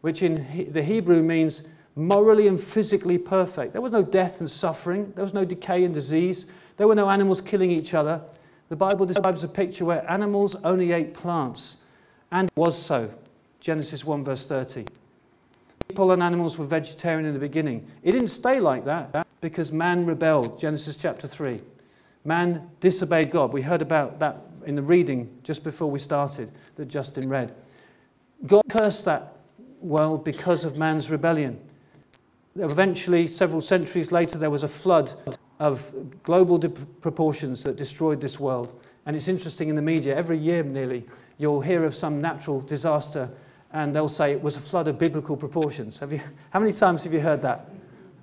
which 0.00 0.22
in 0.22 0.72
the 0.72 0.82
Hebrew 0.82 1.22
means 1.22 1.64
morally 1.94 2.48
and 2.48 2.58
physically 2.58 3.18
perfect. 3.18 3.74
There 3.74 3.82
was 3.82 3.92
no 3.92 4.02
death 4.02 4.40
and 4.40 4.50
suffering, 4.50 5.12
there 5.14 5.24
was 5.24 5.34
no 5.34 5.44
decay 5.44 5.84
and 5.84 5.92
disease, 5.92 6.46
there 6.78 6.88
were 6.88 6.94
no 6.94 7.10
animals 7.10 7.42
killing 7.42 7.70
each 7.70 7.92
other. 7.92 8.22
The 8.70 8.76
Bible 8.76 9.04
describes 9.04 9.44
a 9.44 9.48
picture 9.48 9.84
where 9.84 10.10
animals 10.10 10.56
only 10.64 10.92
ate 10.92 11.12
plants, 11.12 11.76
and 12.32 12.48
it 12.48 12.56
was 12.56 12.82
so. 12.82 13.12
Genesis 13.60 14.02
1, 14.02 14.24
verse 14.24 14.46
30. 14.46 14.86
People 15.88 16.12
and 16.12 16.22
animals 16.22 16.58
were 16.58 16.64
vegetarian 16.64 17.26
in 17.26 17.34
the 17.34 17.40
beginning. 17.40 17.86
It 18.02 18.12
didn't 18.12 18.28
stay 18.28 18.60
like 18.60 18.84
that 18.84 19.26
because 19.40 19.70
man 19.70 20.06
rebelled. 20.06 20.58
Genesis 20.58 20.96
chapter 20.96 21.26
3. 21.26 21.60
Man 22.24 22.70
disobeyed 22.80 23.30
God. 23.30 23.52
We 23.52 23.62
heard 23.62 23.82
about 23.82 24.18
that 24.20 24.38
in 24.64 24.76
the 24.76 24.82
reading 24.82 25.30
just 25.42 25.62
before 25.62 25.90
we 25.90 25.98
started 25.98 26.50
that 26.76 26.86
Justin 26.86 27.28
read. 27.28 27.54
God 28.46 28.62
cursed 28.68 29.04
that 29.04 29.36
world 29.80 30.24
because 30.24 30.64
of 30.64 30.78
man's 30.78 31.10
rebellion. 31.10 31.60
Eventually, 32.56 33.26
several 33.26 33.60
centuries 33.60 34.10
later, 34.10 34.38
there 34.38 34.50
was 34.50 34.62
a 34.62 34.68
flood 34.68 35.12
of 35.60 35.92
global 36.22 36.58
proportions 36.58 37.62
that 37.64 37.76
destroyed 37.76 38.20
this 38.20 38.40
world. 38.40 38.80
And 39.06 39.14
it's 39.14 39.28
interesting 39.28 39.68
in 39.68 39.76
the 39.76 39.82
media, 39.82 40.16
every 40.16 40.38
year 40.38 40.62
nearly, 40.62 41.04
you'll 41.36 41.60
hear 41.60 41.84
of 41.84 41.94
some 41.94 42.20
natural 42.20 42.60
disaster 42.60 43.30
and 43.74 43.94
they'll 43.94 44.08
say 44.08 44.30
it 44.30 44.40
was 44.40 44.54
a 44.56 44.60
flood 44.60 44.86
of 44.86 44.98
biblical 44.98 45.36
proportions. 45.36 45.98
Have 45.98 46.12
you, 46.12 46.20
how 46.50 46.60
many 46.60 46.72
times 46.72 47.02
have 47.04 47.12
you 47.12 47.20
heard 47.20 47.42
that? 47.42 47.68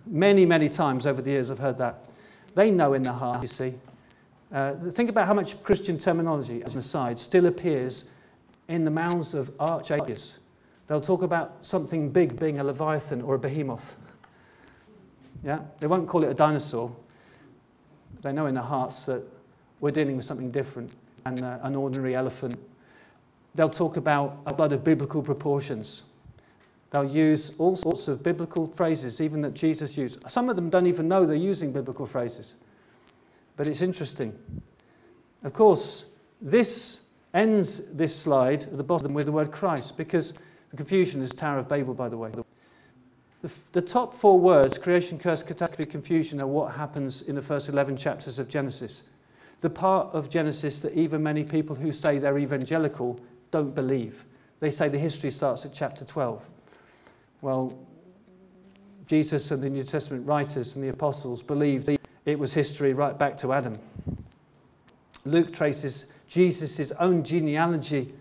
Many, 0.07 0.45
many 0.45 0.69
times 0.69 1.05
over 1.05 1.21
the 1.21 1.29
years 1.29 1.51
I've 1.51 1.59
heard 1.59 1.77
that. 1.77 2.05
They 2.55 2.71
know 2.71 2.93
in 2.93 3.03
their 3.03 3.13
heart, 3.13 3.41
you 3.41 3.49
see. 3.49 3.73
Uh, 4.51 4.73
think 4.91 5.09
about 5.09 5.27
how 5.27 5.33
much 5.33 5.61
Christian 5.61 5.97
terminology, 5.97 6.63
as 6.63 6.73
an 6.73 6.79
aside, 6.79 7.19
still 7.19 7.45
appears 7.45 8.05
in 8.69 8.85
the 8.85 8.91
mouths 8.91 9.33
of 9.33 9.51
arch 9.59 9.91
They'll 10.87 11.01
talk 11.01 11.21
about 11.21 11.57
something 11.61 12.09
big 12.09 12.39
being 12.39 12.59
a 12.59 12.63
leviathan 12.63 13.21
or 13.21 13.35
a 13.35 13.39
behemoth. 13.39 13.97
Yeah? 15.43 15.59
They 15.79 15.87
won't 15.87 16.07
call 16.07 16.23
it 16.23 16.29
a 16.29 16.33
dinosaur. 16.33 16.95
They 18.21 18.31
know 18.31 18.45
in 18.45 18.55
their 18.55 18.63
hearts 18.63 19.05
that 19.05 19.21
we're 19.81 19.91
dealing 19.91 20.15
with 20.15 20.25
something 20.25 20.49
different 20.49 20.91
than 21.25 21.43
uh, 21.43 21.59
an 21.63 21.75
ordinary 21.75 22.15
elephant. 22.15 22.57
They'll 23.53 23.69
talk 23.69 23.97
about 23.97 24.39
a 24.45 24.53
blood 24.53 24.71
of 24.71 24.83
biblical 24.83 25.21
proportions. 25.21 26.03
They'll 26.91 27.05
use 27.05 27.53
all 27.57 27.75
sorts 27.75 28.07
of 28.07 28.21
biblical 28.21 28.67
phrases, 28.67 29.21
even 29.21 29.41
that 29.41 29.53
Jesus 29.53 29.97
used. 29.97 30.19
Some 30.29 30.49
of 30.49 30.55
them 30.55 30.69
don't 30.69 30.87
even 30.87 31.07
know 31.07 31.25
they're 31.25 31.35
using 31.35 31.71
biblical 31.71 32.05
phrases. 32.05 32.55
But 33.55 33.67
it's 33.67 33.81
interesting. 33.81 34.37
Of 35.43 35.53
course, 35.53 36.05
this 36.41 37.01
ends 37.33 37.83
this 37.93 38.15
slide 38.15 38.63
at 38.63 38.77
the 38.77 38.83
bottom 38.83 39.13
with 39.13 39.25
the 39.25 39.31
word 39.31 39.51
Christ, 39.51 39.97
because 39.97 40.33
the 40.69 40.77
confusion 40.77 41.21
is 41.21 41.31
Tower 41.31 41.59
of 41.59 41.69
Babel, 41.69 41.93
by 41.93 42.09
the 42.09 42.17
way. 42.17 42.31
The, 43.41 43.51
the 43.71 43.81
top 43.81 44.13
four 44.13 44.39
words, 44.39 44.77
creation, 44.77 45.17
curse, 45.17 45.43
catastrophe, 45.43 45.89
confusion, 45.89 46.41
are 46.41 46.47
what 46.47 46.73
happens 46.73 47.21
in 47.21 47.35
the 47.35 47.41
first 47.41 47.69
11 47.69 47.97
chapters 47.97 48.37
of 48.37 48.47
Genesis. 48.47 49.03
The 49.61 49.69
part 49.69 50.13
of 50.13 50.29
Genesis 50.29 50.79
that 50.81 50.93
even 50.93 51.23
many 51.23 51.43
people 51.43 51.75
who 51.75 51.91
say 51.91 52.19
they're 52.19 52.37
evangelical 52.37 53.19
don't 53.51 53.75
believe. 53.75 54.25
They 54.59 54.71
say 54.71 54.89
the 54.89 54.99
history 54.99 55.31
starts 55.31 55.65
at 55.65 55.73
chapter 55.73 56.05
12. 56.05 56.49
Well, 57.41 57.77
Jesus 59.07 59.51
and 59.51 59.61
the 59.61 59.69
New 59.69 59.83
Testament 59.83 60.25
writers 60.25 60.75
and 60.75 60.85
the 60.85 60.89
apostles 60.89 61.43
believed 61.43 61.89
it 62.25 62.39
was 62.39 62.53
history 62.53 62.93
right 62.93 63.17
back 63.17 63.37
to 63.37 63.51
Adam. 63.51 63.75
Luke 65.25 65.51
traces 65.51 66.05
Jesus' 66.27 66.91
own 66.93 67.23
genealogy 67.23 68.13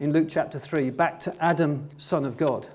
in 0.00 0.12
Luke 0.12 0.28
chapter 0.28 0.58
3 0.58 0.90
back 0.90 1.20
to 1.20 1.34
Adam, 1.44 1.88
son 1.98 2.24
of 2.24 2.36
God. 2.36 2.66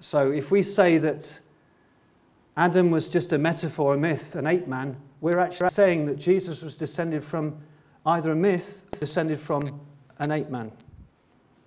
So 0.00 0.30
if 0.30 0.50
we 0.50 0.62
say 0.62 0.98
that 0.98 1.40
Adam 2.56 2.90
was 2.90 3.08
just 3.08 3.32
a 3.32 3.38
metaphor, 3.38 3.94
a 3.94 3.98
myth, 3.98 4.36
an 4.36 4.46
ape 4.46 4.68
man, 4.68 4.96
we're 5.20 5.40
actually 5.40 5.70
saying 5.70 6.04
that 6.06 6.18
Jesus 6.18 6.62
was 6.62 6.76
descended 6.76 7.24
from 7.24 7.56
either 8.06 8.32
a 8.32 8.36
myth, 8.36 8.86
descended 9.00 9.40
from 9.40 9.80
an 10.18 10.30
ape 10.30 10.50
man. 10.50 10.70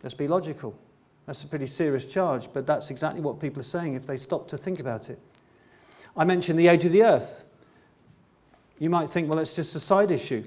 Let's 0.07 0.15
be 0.15 0.29
logical. 0.29 0.73
That's 1.25 1.43
a 1.43 1.47
pretty 1.47 1.67
serious 1.67 2.05
charge, 2.05 2.47
but 2.53 2.65
that's 2.65 2.91
exactly 2.91 3.19
what 3.19 3.41
people 3.41 3.59
are 3.59 3.63
saying 3.63 3.95
if 3.95 4.07
they 4.07 4.15
stop 4.15 4.47
to 4.47 4.57
think 4.57 4.79
about 4.79 5.09
it. 5.09 5.19
I 6.15 6.23
mentioned 6.23 6.57
the 6.57 6.69
age 6.69 6.85
of 6.85 6.93
the 6.93 7.03
earth. 7.03 7.43
You 8.79 8.89
might 8.89 9.09
think, 9.09 9.29
well, 9.29 9.39
it's 9.39 9.53
just 9.53 9.75
a 9.75 9.81
side 9.81 10.09
issue. 10.09 10.45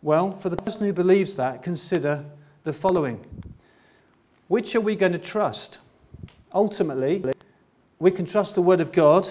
Well, 0.00 0.30
for 0.30 0.48
the 0.48 0.56
person 0.56 0.80
who 0.80 0.94
believes 0.94 1.34
that, 1.34 1.62
consider 1.62 2.24
the 2.64 2.72
following 2.72 3.20
Which 4.48 4.74
are 4.74 4.80
we 4.80 4.96
going 4.96 5.12
to 5.12 5.18
trust? 5.18 5.78
Ultimately, 6.54 7.22
we 7.98 8.10
can 8.10 8.24
trust 8.24 8.54
the 8.54 8.62
Word 8.62 8.80
of 8.80 8.92
God, 8.92 9.28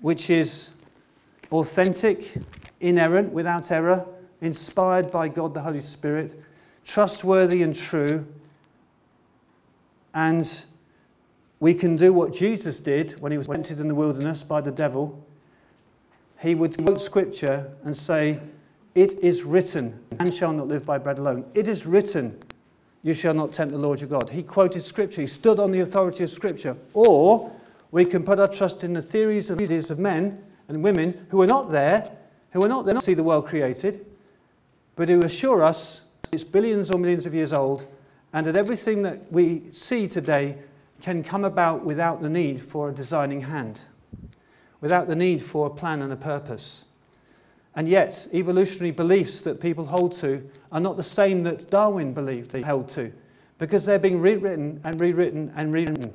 which 0.00 0.30
is 0.30 0.70
authentic, 1.50 2.36
inerrant, 2.80 3.34
without 3.34 3.70
error, 3.70 4.06
inspired 4.40 5.10
by 5.10 5.28
God 5.28 5.52
the 5.52 5.60
Holy 5.60 5.82
Spirit, 5.82 6.42
trustworthy 6.86 7.62
and 7.62 7.76
true. 7.76 8.26
And 10.14 10.64
we 11.60 11.74
can 11.74 11.96
do 11.96 12.12
what 12.12 12.32
Jesus 12.32 12.80
did 12.80 13.20
when 13.20 13.32
he 13.32 13.38
was 13.38 13.46
tempted 13.46 13.80
in 13.80 13.88
the 13.88 13.94
wilderness 13.94 14.42
by 14.42 14.60
the 14.60 14.72
devil. 14.72 15.24
He 16.40 16.54
would 16.54 16.76
quote 16.84 17.00
scripture 17.00 17.72
and 17.84 17.96
say, 17.96 18.40
It 18.94 19.12
is 19.20 19.44
written, 19.44 20.00
man 20.18 20.32
shall 20.32 20.52
not 20.52 20.68
live 20.68 20.84
by 20.84 20.98
bread 20.98 21.18
alone. 21.18 21.44
It 21.54 21.68
is 21.68 21.86
written, 21.86 22.38
you 23.04 23.14
shall 23.14 23.34
not 23.34 23.52
tempt 23.52 23.72
the 23.72 23.78
Lord 23.78 24.00
your 24.00 24.08
God. 24.08 24.30
He 24.30 24.42
quoted 24.42 24.82
scripture, 24.82 25.22
he 25.22 25.26
stood 25.26 25.58
on 25.58 25.70
the 25.70 25.80
authority 25.80 26.24
of 26.24 26.30
scripture. 26.30 26.76
Or 26.94 27.52
we 27.90 28.04
can 28.04 28.22
put 28.22 28.38
our 28.38 28.48
trust 28.48 28.84
in 28.84 28.92
the 28.92 29.02
theories 29.02 29.50
and 29.50 29.60
ideas 29.60 29.90
of 29.90 29.98
men 29.98 30.42
and 30.68 30.82
women 30.82 31.26
who 31.30 31.42
are 31.42 31.46
not 31.46 31.70
there, 31.72 32.10
who 32.52 32.64
are 32.64 32.68
not 32.68 32.86
there 32.86 32.94
to 32.94 33.00
see 33.00 33.14
the 33.14 33.22
world 33.22 33.46
created, 33.46 34.06
but 34.96 35.08
who 35.08 35.22
assure 35.22 35.62
us 35.62 36.02
it's 36.32 36.44
billions 36.44 36.90
or 36.90 36.98
millions 36.98 37.26
of 37.26 37.34
years 37.34 37.52
old, 37.52 37.86
and 38.32 38.46
that 38.46 38.56
everything 38.56 39.02
that 39.02 39.30
we 39.30 39.64
see 39.72 40.08
today 40.08 40.56
can 41.00 41.22
come 41.22 41.44
about 41.44 41.84
without 41.84 42.22
the 42.22 42.28
need 42.28 42.62
for 42.62 42.88
a 42.88 42.94
designing 42.94 43.42
hand, 43.42 43.80
without 44.80 45.06
the 45.06 45.16
need 45.16 45.42
for 45.42 45.66
a 45.66 45.70
plan 45.70 46.00
and 46.00 46.12
a 46.12 46.16
purpose. 46.16 46.84
And 47.74 47.88
yet, 47.88 48.28
evolutionary 48.32 48.90
beliefs 48.90 49.40
that 49.40 49.60
people 49.60 49.86
hold 49.86 50.12
to 50.14 50.48
are 50.70 50.80
not 50.80 50.96
the 50.96 51.02
same 51.02 51.42
that 51.44 51.70
Darwin 51.70 52.12
believed 52.12 52.50
they 52.50 52.62
held 52.62 52.88
to, 52.90 53.12
because 53.58 53.84
they're 53.84 53.98
being 53.98 54.20
rewritten 54.20 54.80
and 54.84 55.00
rewritten 55.00 55.52
and 55.56 55.72
rewritten. 55.72 56.12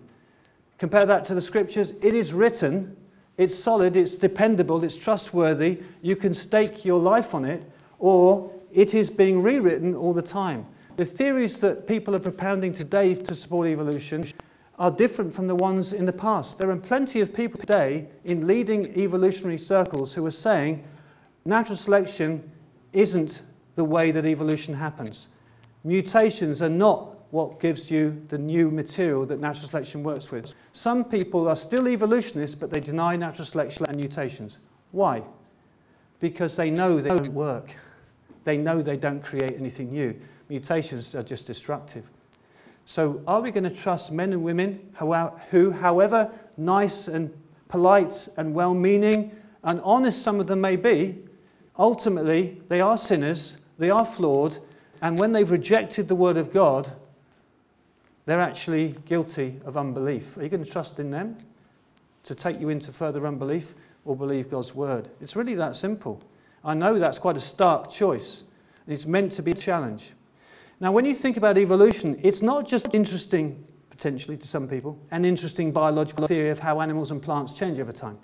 Compare 0.78 1.06
that 1.06 1.24
to 1.26 1.34
the 1.34 1.42
scriptures. 1.42 1.94
It 2.02 2.14
is 2.14 2.34
written, 2.34 2.96
it's 3.38 3.58
solid, 3.58 3.96
it's 3.96 4.16
dependable, 4.16 4.84
it's 4.84 4.96
trustworthy. 4.96 5.82
You 6.02 6.16
can 6.16 6.34
stake 6.34 6.86
your 6.86 7.00
life 7.00 7.34
on 7.34 7.46
it, 7.46 7.64
or 8.00 8.52
it 8.72 8.94
is 8.94 9.10
being 9.10 9.42
rewritten 9.42 9.96
all 9.96 10.14
the 10.14 10.22
time. 10.22 10.68
The 10.98 11.06
theories 11.06 11.60
that 11.60 11.88
people 11.88 12.16
are 12.16 12.20
propounding 12.20 12.74
today 12.74 13.14
to 13.14 13.36
support 13.36 13.68
evolution 13.68 14.26
are 14.80 14.90
different 14.90 15.32
from 15.32 15.46
the 15.46 15.54
ones 15.54 15.94
in 15.94 16.06
the 16.06 16.14
past. 16.14 16.58
There 16.58 16.72
are 16.72 16.76
plenty 16.76 17.22
of 17.22 17.36
people 17.36 17.60
today 17.60 18.08
in 18.26 18.48
leading 18.48 18.98
evolutionary 18.98 19.60
circles 19.60 20.16
who 20.16 20.26
are 20.26 20.32
saying 20.32 20.84
natural 21.46 21.78
selection 21.78 22.50
isn't 22.94 23.44
the 23.76 23.84
way 23.84 24.10
that 24.10 24.26
evolution 24.26 24.74
happens. 24.74 25.28
Mutations 25.84 26.64
are 26.64 26.70
not 26.70 27.32
what 27.32 27.60
gives 27.60 27.92
you 27.92 28.20
the 28.30 28.38
new 28.40 28.72
material 28.72 29.24
that 29.28 29.40
natural 29.40 29.70
selection 29.70 30.02
works 30.02 30.32
with. 30.32 30.56
Some 30.72 31.04
people 31.04 31.48
are 31.48 31.56
still 31.56 31.88
evolutionists, 31.88 32.56
but 32.56 32.72
they 32.72 32.80
deny 32.80 33.16
natural 33.16 33.46
selection 33.46 33.86
and 33.86 33.98
mutations. 33.98 34.58
Why? 34.92 35.22
Because 36.20 36.56
they 36.56 36.72
know 36.72 37.00
they 37.00 37.10
don't 37.10 37.34
work. 37.34 37.76
They 38.46 38.58
know 38.58 38.82
they 38.82 38.98
don't 38.98 39.22
create 39.22 39.58
anything 39.60 39.92
new. 39.92 40.20
Mutations 40.50 41.14
are 41.16 41.24
just 41.24 41.48
destructive. 41.48 42.10
So, 42.86 43.22
are 43.28 43.42
we 43.42 43.52
going 43.52 43.66
to 43.66 43.70
trust 43.70 44.12
men 44.12 44.32
and 44.32 44.44
women 44.44 44.94
who, 45.52 45.72
however 45.72 46.32
nice 46.56 47.08
and 47.08 47.34
polite 47.68 48.30
and 48.38 48.54
well 48.54 48.74
meaning 48.74 49.36
and 49.64 49.82
honest 49.82 50.22
some 50.22 50.40
of 50.40 50.48
them 50.48 50.62
may 50.62 50.78
be, 50.78 51.18
ultimately 51.78 52.62
they 52.70 52.80
are 52.80 52.98
sinners, 52.98 53.58
they 53.78 53.90
are 53.90 54.06
flawed, 54.06 54.60
and 55.02 55.20
when 55.20 55.34
they've 55.34 55.52
rejected 55.52 56.08
the 56.08 56.16
word 56.16 56.38
of 56.38 56.52
God, 56.54 56.92
they're 58.26 58.42
actually 58.42 58.96
guilty 59.06 59.60
of 59.66 59.78
unbelief. 59.78 60.38
Are 60.38 60.44
you 60.44 60.50
going 60.50 60.64
to 60.64 60.70
trust 60.70 61.00
in 61.00 61.12
them 61.12 61.38
to 62.24 62.36
take 62.36 62.60
you 62.60 62.70
into 62.70 62.92
further 62.92 63.26
unbelief 63.28 63.74
or 64.06 64.16
believe 64.16 64.50
God's 64.50 64.74
word? 64.74 65.10
It's 65.22 65.36
really 65.36 65.56
that 65.56 65.76
simple. 65.76 66.22
I 66.64 66.74
know 66.74 67.00
that's 67.00 67.20
quite 67.20 67.38
a 67.38 67.42
stark 67.42 67.90
choice. 67.90 68.44
It's 68.88 69.06
meant 69.06 69.34
to 69.34 69.44
be 69.44 69.52
a 69.52 69.56
challenge. 69.56 70.12
Now, 70.80 70.92
when 70.92 71.06
you 71.06 71.16
think 71.16 71.38
about 71.38 71.58
evolution, 71.58 72.20
it's 72.22 72.42
not 72.42 72.68
just 72.68 72.88
interesting, 72.94 73.66
potentially 73.90 74.38
to 74.38 74.48
some 74.48 74.68
people, 74.68 75.00
an 75.10 75.26
interesting 75.26 75.72
biological 75.72 76.28
theory 76.28 76.50
of 76.50 76.60
how 76.60 76.82
animals 76.82 77.10
and 77.10 77.22
plants 77.22 77.54
change 77.54 77.80
over 77.80 77.92
time. 77.92 78.20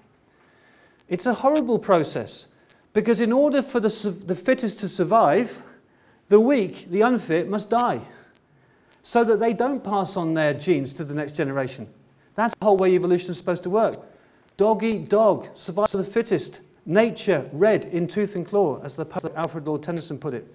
It's 1.09 1.25
a 1.25 1.33
horrible 1.33 1.79
process 1.79 2.47
because 2.93 3.19
in 3.19 3.31
order 3.31 3.61
for 3.63 3.79
the, 3.79 3.89
the 4.25 4.35
fittest 4.35 4.79
to 4.81 4.87
survive, 4.87 5.63
the 6.29 6.39
weak, 6.39 6.89
the 6.91 7.01
unfit, 7.01 7.49
must 7.49 7.71
die 7.71 8.01
so 9.01 9.23
that 9.23 9.39
they 9.39 9.53
don't 9.53 9.83
pass 9.83 10.15
on 10.15 10.33
their 10.33 10.53
genes 10.53 10.93
to 10.93 11.03
the 11.03 11.13
next 11.13 11.33
generation. 11.33 11.87
That's 12.35 12.53
the 12.59 12.65
whole 12.65 12.77
way 12.77 12.93
evolution 12.93 13.31
is 13.31 13.37
supposed 13.37 13.63
to 13.63 13.69
work. 13.69 13.99
Dog 14.57 14.83
eat 14.83 15.09
dog, 15.09 15.47
survival 15.55 15.99
of 15.99 16.05
the 16.05 16.11
fittest. 16.11 16.61
Nature 16.85 17.49
red 17.51 17.85
in 17.85 18.07
tooth 18.07 18.35
and 18.35 18.45
claw, 18.45 18.79
as 18.83 18.95
the 18.95 19.05
poet 19.05 19.33
Alfred 19.35 19.65
Lord 19.65 19.83
Tennyson 19.83 20.19
put 20.19 20.33
it 20.33 20.53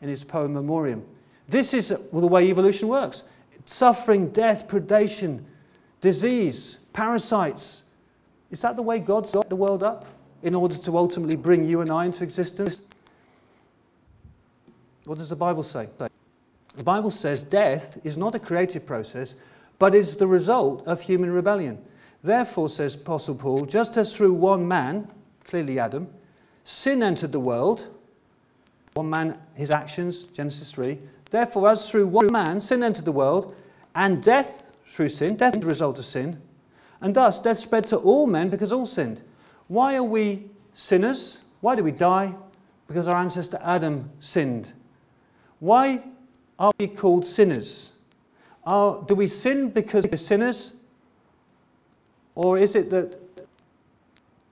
in 0.00 0.08
his 0.08 0.24
poem 0.24 0.52
Memoriam. 0.54 1.04
This 1.50 1.74
is 1.74 1.88
the 1.88 2.26
way 2.26 2.48
evolution 2.48 2.88
works 2.88 3.24
suffering, 3.66 4.30
death, 4.30 4.66
predation, 4.66 5.44
disease, 6.00 6.78
parasites. 6.92 7.82
Is 8.50 8.62
that 8.62 8.74
the 8.74 8.82
way 8.82 8.98
God 8.98 9.28
set 9.28 9.48
the 9.48 9.56
world 9.56 9.82
up 9.82 10.06
in 10.42 10.54
order 10.54 10.76
to 10.76 10.96
ultimately 10.96 11.36
bring 11.36 11.64
you 11.64 11.80
and 11.80 11.90
I 11.90 12.06
into 12.06 12.24
existence? 12.24 12.80
What 15.04 15.18
does 15.18 15.28
the 15.28 15.36
Bible 15.36 15.62
say? 15.62 15.88
The 16.74 16.84
Bible 16.84 17.10
says 17.10 17.42
death 17.42 17.98
is 18.04 18.16
not 18.16 18.34
a 18.34 18.38
creative 18.38 18.86
process, 18.86 19.34
but 19.78 19.94
is 19.94 20.16
the 20.16 20.26
result 20.26 20.86
of 20.86 21.02
human 21.02 21.30
rebellion. 21.30 21.78
Therefore, 22.22 22.68
says 22.68 22.94
Apostle 22.94 23.34
Paul, 23.34 23.66
just 23.66 23.96
as 23.96 24.16
through 24.16 24.34
one 24.34 24.66
man, 24.66 25.08
clearly 25.44 25.78
Adam, 25.78 26.08
sin 26.64 27.02
entered 27.02 27.32
the 27.32 27.40
world, 27.40 27.88
one 28.94 29.08
man, 29.08 29.38
his 29.54 29.70
actions, 29.70 30.24
Genesis 30.24 30.72
3. 30.72 30.98
Therefore, 31.30 31.70
as 31.70 31.90
through 31.90 32.08
one 32.08 32.30
man 32.30 32.60
sin 32.60 32.82
entered 32.82 33.04
the 33.04 33.12
world, 33.12 33.54
and 33.94 34.22
death 34.22 34.76
through 34.90 35.08
sin, 35.08 35.36
death 35.36 35.54
is 35.54 35.60
the 35.60 35.66
result 35.66 35.98
of 35.98 36.04
sin, 36.04 36.40
and 37.00 37.14
thus 37.14 37.40
death 37.40 37.58
spread 37.58 37.86
to 37.86 37.96
all 37.96 38.26
men 38.26 38.50
because 38.50 38.72
all 38.72 38.86
sinned. 38.86 39.22
Why 39.68 39.96
are 39.96 40.02
we 40.02 40.50
sinners? 40.74 41.40
Why 41.60 41.76
do 41.76 41.84
we 41.84 41.92
die? 41.92 42.34
Because 42.88 43.06
our 43.06 43.16
ancestor 43.16 43.60
Adam 43.62 44.10
sinned. 44.18 44.72
Why 45.60 46.02
are 46.58 46.72
we 46.78 46.88
called 46.88 47.24
sinners? 47.24 47.92
Are, 48.64 49.02
do 49.02 49.14
we 49.14 49.28
sin 49.28 49.70
because 49.70 50.06
we're 50.10 50.16
sinners? 50.16 50.74
Or 52.34 52.58
is 52.58 52.74
it 52.74 52.90
that 52.90 53.18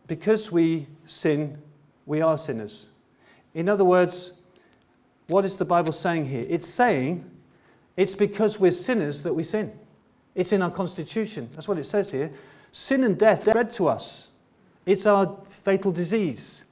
because 0.07 0.53
we 0.53 0.87
sin, 1.05 1.59
we 2.07 2.21
are 2.21 2.39
sinners? 2.39 2.87
In 3.55 3.69
other 3.69 3.85
words, 3.85 4.33
what 5.29 5.45
is 5.45 5.57
the 5.57 5.65
Bible 5.65 5.93
saying 5.93 6.27
here? 6.27 6.45
It's 6.49 6.69
saying 6.69 7.31
it's 7.97 8.15
because 8.15 8.59
we're 8.59 8.73
sinners 8.73 9.23
that 9.23 9.35
we 9.35 9.45
sin. 9.45 9.73
It's 10.35 10.53
in 10.53 10.63
our 10.63 10.71
constitution. 10.71 11.49
That's 11.53 11.69
what 11.69 11.79
it 11.79 11.85
says 11.85 12.11
here. 12.11 12.31
Sin 12.73 13.05
and 13.05 13.19
death 13.19 13.43
spread 13.43 13.71
to 13.73 13.89
us. 13.89 14.29
It's 14.87 15.05
our 15.05 15.39
fatal 15.49 15.93
disease. 15.93 16.65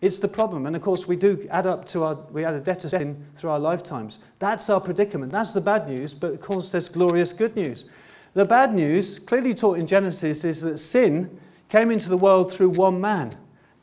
It's 0.00 0.18
the 0.18 0.28
problem. 0.28 0.66
And 0.66 0.74
of 0.74 0.82
course, 0.82 1.06
we 1.06 1.16
do 1.16 1.46
add 1.50 1.66
up 1.66 1.86
to 1.88 2.02
our, 2.02 2.14
we 2.32 2.44
add 2.44 2.54
a 2.54 2.60
debt 2.60 2.84
of 2.84 2.90
sin 2.90 3.26
through 3.34 3.50
our 3.50 3.58
lifetimes. 3.58 4.18
That's 4.38 4.70
our 4.70 4.80
predicament. 4.80 5.30
That's 5.30 5.52
the 5.52 5.60
bad 5.60 5.88
news. 5.88 6.14
But 6.14 6.32
of 6.32 6.40
course, 6.40 6.72
there's 6.72 6.88
glorious 6.88 7.32
good 7.32 7.54
news. 7.54 7.84
The 8.32 8.44
bad 8.44 8.74
news, 8.74 9.18
clearly 9.18 9.54
taught 9.54 9.78
in 9.78 9.86
Genesis, 9.86 10.44
is 10.44 10.62
that 10.62 10.78
sin 10.78 11.38
came 11.68 11.90
into 11.90 12.08
the 12.08 12.16
world 12.16 12.50
through 12.50 12.70
one 12.70 13.00
man. 13.00 13.32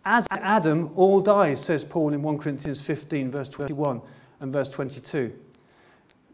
As 0.10 0.26
Adam, 0.32 0.92
all 0.96 1.20
dies, 1.20 1.62
says 1.62 1.84
Paul 1.84 2.14
in 2.14 2.22
1 2.22 2.38
Corinthians 2.38 2.80
15, 2.80 3.30
verse 3.30 3.50
21 3.50 4.02
and 4.40 4.54
verse 4.54 4.70
22. 4.70 5.38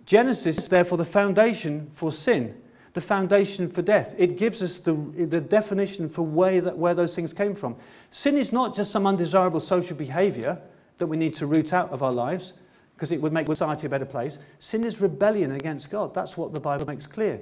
Genesis 0.06 0.60
is 0.60 0.70
therefore 0.70 1.00
the 1.00 1.06
foundation 1.06 1.90
for 1.92 2.12
sin, 2.12 2.62
the 2.94 3.02
foundation 3.02 3.68
for 3.68 3.82
death. 3.82 4.14
It 4.20 4.38
gives 4.38 4.62
us 4.62 4.78
the, 4.78 4.94
the 4.94 5.42
definition 5.42 6.08
for 6.08 6.22
where, 6.22 6.62
that, 6.62 6.78
where 6.78 6.94
those 6.94 7.16
things 7.16 7.34
came 7.34 7.56
from. 7.56 7.76
Sin 8.12 8.38
is 8.38 8.54
not 8.54 8.76
just 8.76 8.92
some 8.92 9.08
undesirable 9.08 9.60
social 9.60 9.98
behavior 9.98 10.62
that 11.00 11.08
we 11.08 11.18
need 11.18 11.34
to 11.34 11.48
root 11.48 11.74
out 11.74 11.90
of 11.90 12.04
our 12.04 12.14
lives 12.14 12.54
because 12.94 13.12
it 13.12 13.20
would 13.20 13.34
make 13.34 13.48
society 13.48 13.88
a 13.88 13.90
better 13.90 14.06
place. 14.06 14.38
Sin 14.60 14.84
is 14.84 15.02
rebellion 15.02 15.52
against 15.52 15.90
God. 15.90 16.14
That's 16.14 16.38
what 16.38 16.54
the 16.54 16.60
Bible 16.60 16.86
makes 16.86 17.08
clear. 17.08 17.42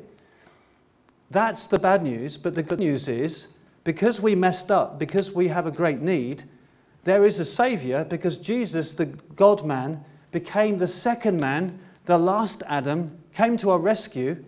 That's 1.29 1.65
the 1.65 1.77
bad 1.77 2.03
news, 2.03 2.37
but 2.37 2.55
the 2.55 2.63
good 2.63 2.79
news 2.79 3.09
is 3.09 3.49
because 3.83 4.21
we 4.21 4.35
messed 4.35 4.71
up, 4.71 4.99
because 4.99 5.31
we 5.31 5.47
have 5.47 5.65
a 5.65 5.71
great 5.71 6.01
need, 6.01 6.43
there 7.03 7.25
is 7.25 7.39
a 7.39 7.45
Savior 7.45 8.05
because 8.05 8.37
Jesus, 8.37 8.91
the 8.91 9.05
God 9.05 9.65
man, 9.65 10.03
became 10.31 10.77
the 10.77 10.87
second 10.87 11.39
man, 11.39 11.79
the 12.05 12.17
last 12.17 12.63
Adam, 12.67 13.17
came 13.33 13.57
to 13.57 13.71
our 13.71 13.79
rescue. 13.79 14.43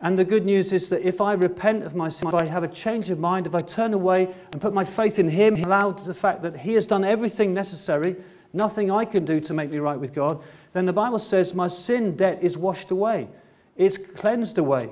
And 0.00 0.18
the 0.18 0.24
good 0.24 0.44
news 0.44 0.72
is 0.72 0.88
that 0.88 1.06
if 1.06 1.20
I 1.20 1.32
repent 1.34 1.84
of 1.84 1.94
my 1.94 2.08
sin, 2.08 2.28
if 2.28 2.34
I 2.34 2.44
have 2.44 2.64
a 2.64 2.68
change 2.68 3.10
of 3.10 3.18
mind, 3.18 3.46
if 3.46 3.54
I 3.54 3.60
turn 3.60 3.94
away 3.94 4.34
and 4.52 4.60
put 4.60 4.74
my 4.74 4.84
faith 4.84 5.18
in 5.18 5.28
Him, 5.28 5.54
allow 5.62 5.92
the 5.92 6.12
fact 6.12 6.42
that 6.42 6.58
He 6.58 6.74
has 6.74 6.86
done 6.86 7.04
everything 7.04 7.54
necessary, 7.54 8.16
nothing 8.52 8.90
I 8.90 9.04
can 9.04 9.24
do 9.24 9.40
to 9.40 9.54
make 9.54 9.70
me 9.70 9.78
right 9.78 9.98
with 9.98 10.12
God, 10.12 10.42
then 10.72 10.84
the 10.84 10.92
Bible 10.92 11.20
says 11.20 11.54
my 11.54 11.68
sin 11.68 12.16
debt 12.16 12.42
is 12.42 12.58
washed 12.58 12.90
away. 12.90 13.28
It's 13.76 13.96
cleansed 13.96 14.58
away. 14.58 14.90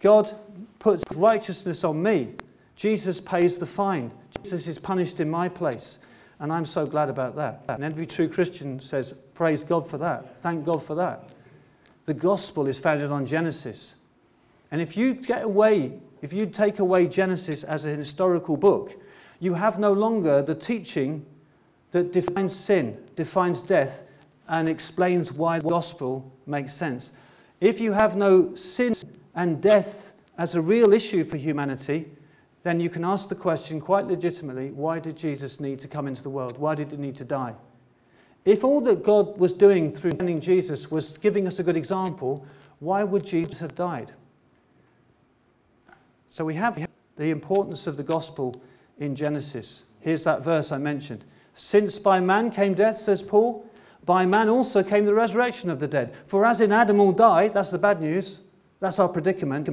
God 0.00 0.34
puts 0.78 1.04
righteousness 1.14 1.84
on 1.84 2.02
me. 2.02 2.34
Jesus 2.76 3.20
pays 3.20 3.58
the 3.58 3.66
fine. 3.66 4.10
Jesus 4.42 4.66
is 4.66 4.78
punished 4.78 5.20
in 5.20 5.30
my 5.30 5.48
place. 5.48 5.98
And 6.40 6.52
I'm 6.52 6.64
so 6.64 6.86
glad 6.86 7.08
about 7.08 7.36
that. 7.36 7.64
And 7.68 7.84
every 7.84 8.06
true 8.06 8.28
Christian 8.28 8.80
says, 8.80 9.12
Praise 9.34 9.64
God 9.64 9.88
for 9.88 9.98
that. 9.98 10.38
Thank 10.40 10.64
God 10.64 10.82
for 10.82 10.94
that. 10.96 11.28
The 12.06 12.14
gospel 12.14 12.66
is 12.66 12.78
founded 12.78 13.10
on 13.10 13.26
Genesis. 13.26 13.96
And 14.70 14.82
if 14.82 14.96
you 14.96 15.14
get 15.14 15.42
away, 15.42 16.00
if 16.20 16.32
you 16.32 16.46
take 16.46 16.78
away 16.78 17.06
Genesis 17.06 17.64
as 17.64 17.84
an 17.84 17.96
historical 17.96 18.56
book, 18.56 19.00
you 19.40 19.54
have 19.54 19.78
no 19.78 19.92
longer 19.92 20.42
the 20.42 20.54
teaching 20.54 21.24
that 21.92 22.12
defines 22.12 22.54
sin, 22.54 22.98
defines 23.14 23.62
death, 23.62 24.02
and 24.48 24.68
explains 24.68 25.32
why 25.32 25.60
the 25.60 25.68
gospel 25.68 26.32
makes 26.46 26.74
sense. 26.74 27.12
If 27.60 27.80
you 27.80 27.92
have 27.92 28.16
no 28.16 28.54
sin 28.54 28.92
and 29.34 29.62
death 29.62 30.12
as 30.36 30.54
a 30.54 30.60
real 30.60 30.92
issue 30.92 31.24
for 31.24 31.36
humanity, 31.36 32.10
then 32.64 32.80
you 32.80 32.90
can 32.90 33.04
ask 33.04 33.28
the 33.28 33.34
question 33.34 33.80
quite 33.80 34.06
legitimately 34.06 34.70
why 34.72 34.98
did 34.98 35.16
Jesus 35.16 35.60
need 35.60 35.78
to 35.78 35.88
come 35.88 36.08
into 36.08 36.22
the 36.22 36.30
world? 36.30 36.58
Why 36.58 36.74
did 36.74 36.90
he 36.90 36.96
need 36.96 37.14
to 37.16 37.24
die? 37.24 37.54
If 38.44 38.64
all 38.64 38.80
that 38.82 39.02
God 39.04 39.38
was 39.38 39.52
doing 39.52 39.88
through 39.88 40.16
sending 40.16 40.40
Jesus 40.40 40.90
was 40.90 41.16
giving 41.16 41.46
us 41.46 41.58
a 41.58 41.62
good 41.62 41.76
example, 41.76 42.44
why 42.80 43.04
would 43.04 43.24
Jesus 43.24 43.60
have 43.60 43.74
died? 43.74 44.12
So 46.28 46.44
we 46.44 46.54
have 46.54 46.88
the 47.16 47.30
importance 47.30 47.86
of 47.86 47.96
the 47.96 48.02
gospel 48.02 48.60
in 48.98 49.14
Genesis. 49.14 49.84
Here's 50.00 50.24
that 50.24 50.42
verse 50.42 50.72
I 50.72 50.78
mentioned. 50.78 51.24
Since 51.54 51.98
by 51.98 52.18
man 52.20 52.50
came 52.50 52.74
death, 52.74 52.96
says 52.96 53.22
Paul, 53.22 53.64
by 54.04 54.26
man 54.26 54.48
also 54.48 54.82
came 54.82 55.04
the 55.04 55.14
resurrection 55.14 55.70
of 55.70 55.80
the 55.80 55.88
dead. 55.88 56.14
For 56.26 56.44
as 56.44 56.60
in 56.60 56.72
Adam 56.72 57.00
all 57.00 57.12
die, 57.12 57.48
that's 57.48 57.70
the 57.70 57.78
bad 57.78 58.00
news, 58.00 58.40
that's 58.80 58.98
our 58.98 59.08
predicament. 59.08 59.68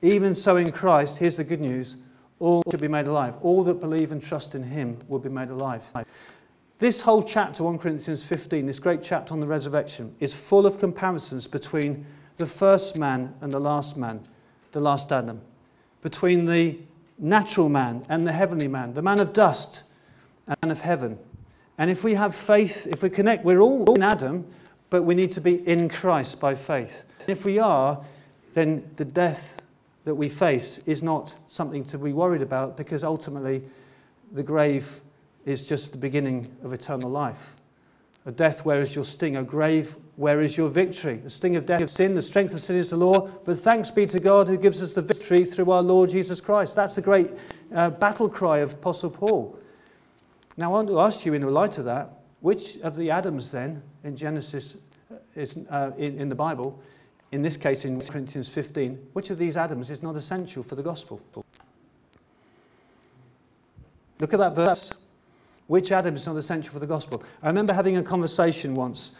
Even 0.00 0.34
so 0.34 0.56
in 0.56 0.70
Christ, 0.70 1.18
here's 1.18 1.36
the 1.36 1.44
good 1.44 1.60
news 1.60 1.96
all 2.40 2.62
should 2.70 2.80
be 2.80 2.88
made 2.88 3.06
alive. 3.06 3.36
All 3.42 3.64
that 3.64 3.80
believe 3.80 4.12
and 4.12 4.22
trust 4.22 4.54
in 4.54 4.62
him 4.62 4.98
will 5.08 5.18
be 5.18 5.28
made 5.28 5.50
alive. 5.50 5.86
This 6.78 7.00
whole 7.00 7.22
chapter, 7.22 7.64
1 7.64 7.78
Corinthians 7.78 8.22
15, 8.22 8.66
this 8.66 8.78
great 8.78 9.02
chapter 9.02 9.34
on 9.34 9.40
the 9.40 9.46
resurrection, 9.46 10.14
is 10.20 10.32
full 10.32 10.64
of 10.66 10.78
comparisons 10.78 11.48
between 11.48 12.06
the 12.36 12.46
first 12.46 12.96
man 12.96 13.34
and 13.40 13.50
the 13.50 13.58
last 13.58 13.96
man, 13.96 14.20
the 14.70 14.80
last 14.80 15.10
Adam, 15.10 15.40
between 16.02 16.44
the 16.44 16.78
natural 17.18 17.68
man 17.68 18.04
and 18.08 18.24
the 18.24 18.32
heavenly 18.32 18.68
man, 18.68 18.94
the 18.94 19.02
man 19.02 19.18
of 19.18 19.32
dust 19.32 19.82
and 20.62 20.70
of 20.70 20.80
heaven. 20.80 21.18
And 21.78 21.90
if 21.90 22.04
we 22.04 22.14
have 22.14 22.34
faith, 22.34 22.86
if 22.86 23.02
we 23.02 23.10
connect, 23.10 23.44
we're 23.44 23.60
all 23.60 23.92
in 23.94 24.02
Adam, 24.02 24.46
but 24.88 25.02
we 25.02 25.16
need 25.16 25.32
to 25.32 25.40
be 25.40 25.66
in 25.68 25.88
Christ 25.88 26.38
by 26.38 26.54
faith. 26.54 27.02
If 27.26 27.44
we 27.44 27.58
are, 27.58 28.04
then 28.54 28.88
the 28.96 29.04
death 29.04 29.60
that 30.08 30.14
we 30.14 30.26
face 30.26 30.78
is 30.86 31.02
not 31.02 31.36
something 31.48 31.84
to 31.84 31.98
be 31.98 32.14
worried 32.14 32.40
about 32.40 32.78
because 32.78 33.04
ultimately 33.04 33.62
the 34.32 34.42
grave 34.42 35.02
is 35.44 35.68
just 35.68 35.92
the 35.92 35.98
beginning 35.98 36.50
of 36.64 36.72
eternal 36.72 37.10
life. 37.10 37.56
A 38.24 38.32
death, 38.32 38.64
where 38.64 38.80
is 38.80 38.94
your 38.94 39.04
sting? 39.04 39.36
A 39.36 39.42
grave, 39.42 39.96
where 40.16 40.40
is 40.40 40.56
your 40.56 40.70
victory? 40.70 41.16
The 41.16 41.28
sting 41.28 41.56
of 41.56 41.66
death 41.66 41.82
is 41.82 41.92
sin, 41.92 42.14
the 42.14 42.22
strength 42.22 42.54
of 42.54 42.62
sin 42.62 42.76
is 42.76 42.88
the 42.88 42.96
law, 42.96 43.28
but 43.44 43.58
thanks 43.58 43.90
be 43.90 44.06
to 44.06 44.18
God 44.18 44.48
who 44.48 44.56
gives 44.56 44.82
us 44.82 44.94
the 44.94 45.02
victory 45.02 45.44
through 45.44 45.70
our 45.70 45.82
Lord 45.82 46.08
Jesus 46.08 46.40
Christ. 46.40 46.74
That's 46.74 46.94
the 46.94 47.02
great 47.02 47.32
uh, 47.74 47.90
battle 47.90 48.30
cry 48.30 48.60
of 48.60 48.72
Apostle 48.72 49.10
Paul. 49.10 49.58
Now, 50.56 50.70
I 50.70 50.72
want 50.72 50.88
to 50.88 51.00
ask 51.00 51.26
you, 51.26 51.34
in 51.34 51.42
the 51.42 51.50
light 51.50 51.76
of 51.76 51.84
that, 51.84 52.12
which 52.40 52.78
of 52.78 52.96
the 52.96 53.10
Adams 53.10 53.50
then 53.50 53.82
in 54.04 54.16
Genesis, 54.16 54.78
uh, 55.12 55.16
is, 55.34 55.58
uh, 55.68 55.90
in, 55.98 56.18
in 56.18 56.28
the 56.30 56.34
Bible, 56.34 56.82
in 57.32 57.42
this 57.42 57.56
case 57.56 57.84
in 57.84 58.00
Corinthians 58.00 58.48
15, 58.48 59.08
which 59.12 59.30
of 59.30 59.38
these 59.38 59.56
Adams 59.56 59.90
is 59.90 60.02
not 60.02 60.16
essential 60.16 60.62
for 60.62 60.74
the 60.74 60.82
gospel? 60.82 61.20
Look 64.18 64.32
at 64.32 64.38
that 64.38 64.54
verse. 64.54 64.92
Which 65.66 65.92
Adam 65.92 66.14
is 66.14 66.26
not 66.26 66.36
essential 66.36 66.72
for 66.72 66.78
the 66.78 66.86
gospel? 66.86 67.22
I 67.42 67.48
remember 67.48 67.74
having 67.74 67.96
a 67.98 68.02
conversation 68.02 68.74
once 68.74 69.12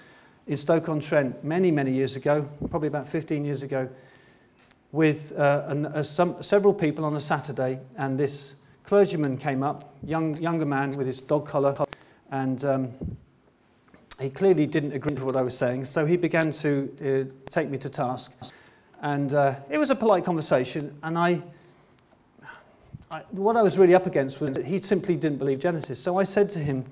in 0.47 0.56
Stoke-on-Trent 0.56 1.44
many, 1.44 1.70
many 1.70 1.93
years 1.93 2.16
ago, 2.16 2.48
probably 2.70 2.89
about 2.89 3.06
15 3.06 3.44
years 3.44 3.62
ago, 3.62 3.89
with 4.90 5.39
uh, 5.39 5.64
an, 5.66 5.86
uh, 5.86 6.02
some, 6.02 6.43
several 6.43 6.72
people 6.72 7.05
on 7.05 7.14
a 7.14 7.20
Saturday, 7.20 7.78
and 7.98 8.18
this 8.18 8.56
clergyman 8.85 9.36
came 9.36 9.62
up, 9.62 9.94
young, 10.02 10.35
younger 10.36 10.64
man 10.64 10.93
with 10.93 11.06
his 11.06 11.20
dog 11.20 11.47
collar, 11.47 11.76
and 12.30 12.64
um, 12.64 12.89
he 14.20 14.31
clearly 14.31 14.66
didn't 14.66 14.93
agree 14.93 15.15
with 15.15 15.23
what 15.23 15.36
I 15.36 15.43
was 15.43 15.57
saying, 15.57 15.85
so 15.85 16.07
he 16.07 16.16
began 16.16 16.51
to 16.51 17.28
uh, 17.31 17.51
take 17.51 17.69
me 17.70 17.78
to 17.78 17.89
task. 17.89 18.32
And 19.01 19.32
uh, 19.32 19.55
it 19.70 19.78
was 19.78 19.90
a 19.90 19.95
polite 19.95 20.24
conversation, 20.24 20.99
and 21.03 21.16
I 21.16 21.43
I, 23.11 23.23
what 23.31 23.57
I 23.57 23.62
was 23.62 23.78
really 23.78 23.95
up 23.95 24.07
against 24.07 24.40
was 24.40 24.51
that 24.51 24.66
he 24.66 24.81
simply 24.81 25.16
didn't 25.16 25.39
believe 25.39 25.61
Genesis. 25.61 25.99
So 25.99 26.19
I 26.19 26.24
said 26.24 26.51
to 26.51 26.59
him, 26.59 26.85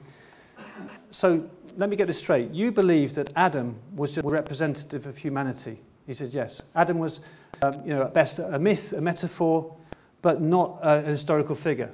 So 1.11 1.49
let 1.77 1.91
me 1.91 1.97
get 1.97 2.07
this 2.07 2.19
straight. 2.19 2.51
You 2.53 2.73
believe 2.73 3.15
that 3.17 3.31
Adam 3.37 3.77
was 3.95 4.15
just 4.15 4.27
a 4.27 4.31
representative 4.31 5.07
of 5.07 5.19
humanity? 5.19 5.81
He 6.07 6.15
said, 6.15 6.33
Yes. 6.33 6.63
Adam 6.75 6.99
was, 6.99 7.21
um, 7.61 7.75
you 7.85 7.91
know, 7.91 8.03
at 8.03 8.15
best 8.15 8.39
a 8.39 8.59
myth, 8.59 8.95
a 8.95 9.01
metaphor, 9.01 9.77
but 10.23 10.41
not 10.41 10.79
a, 10.83 11.01
a 11.01 11.03
historical 11.03 11.55
figure. 11.55 11.93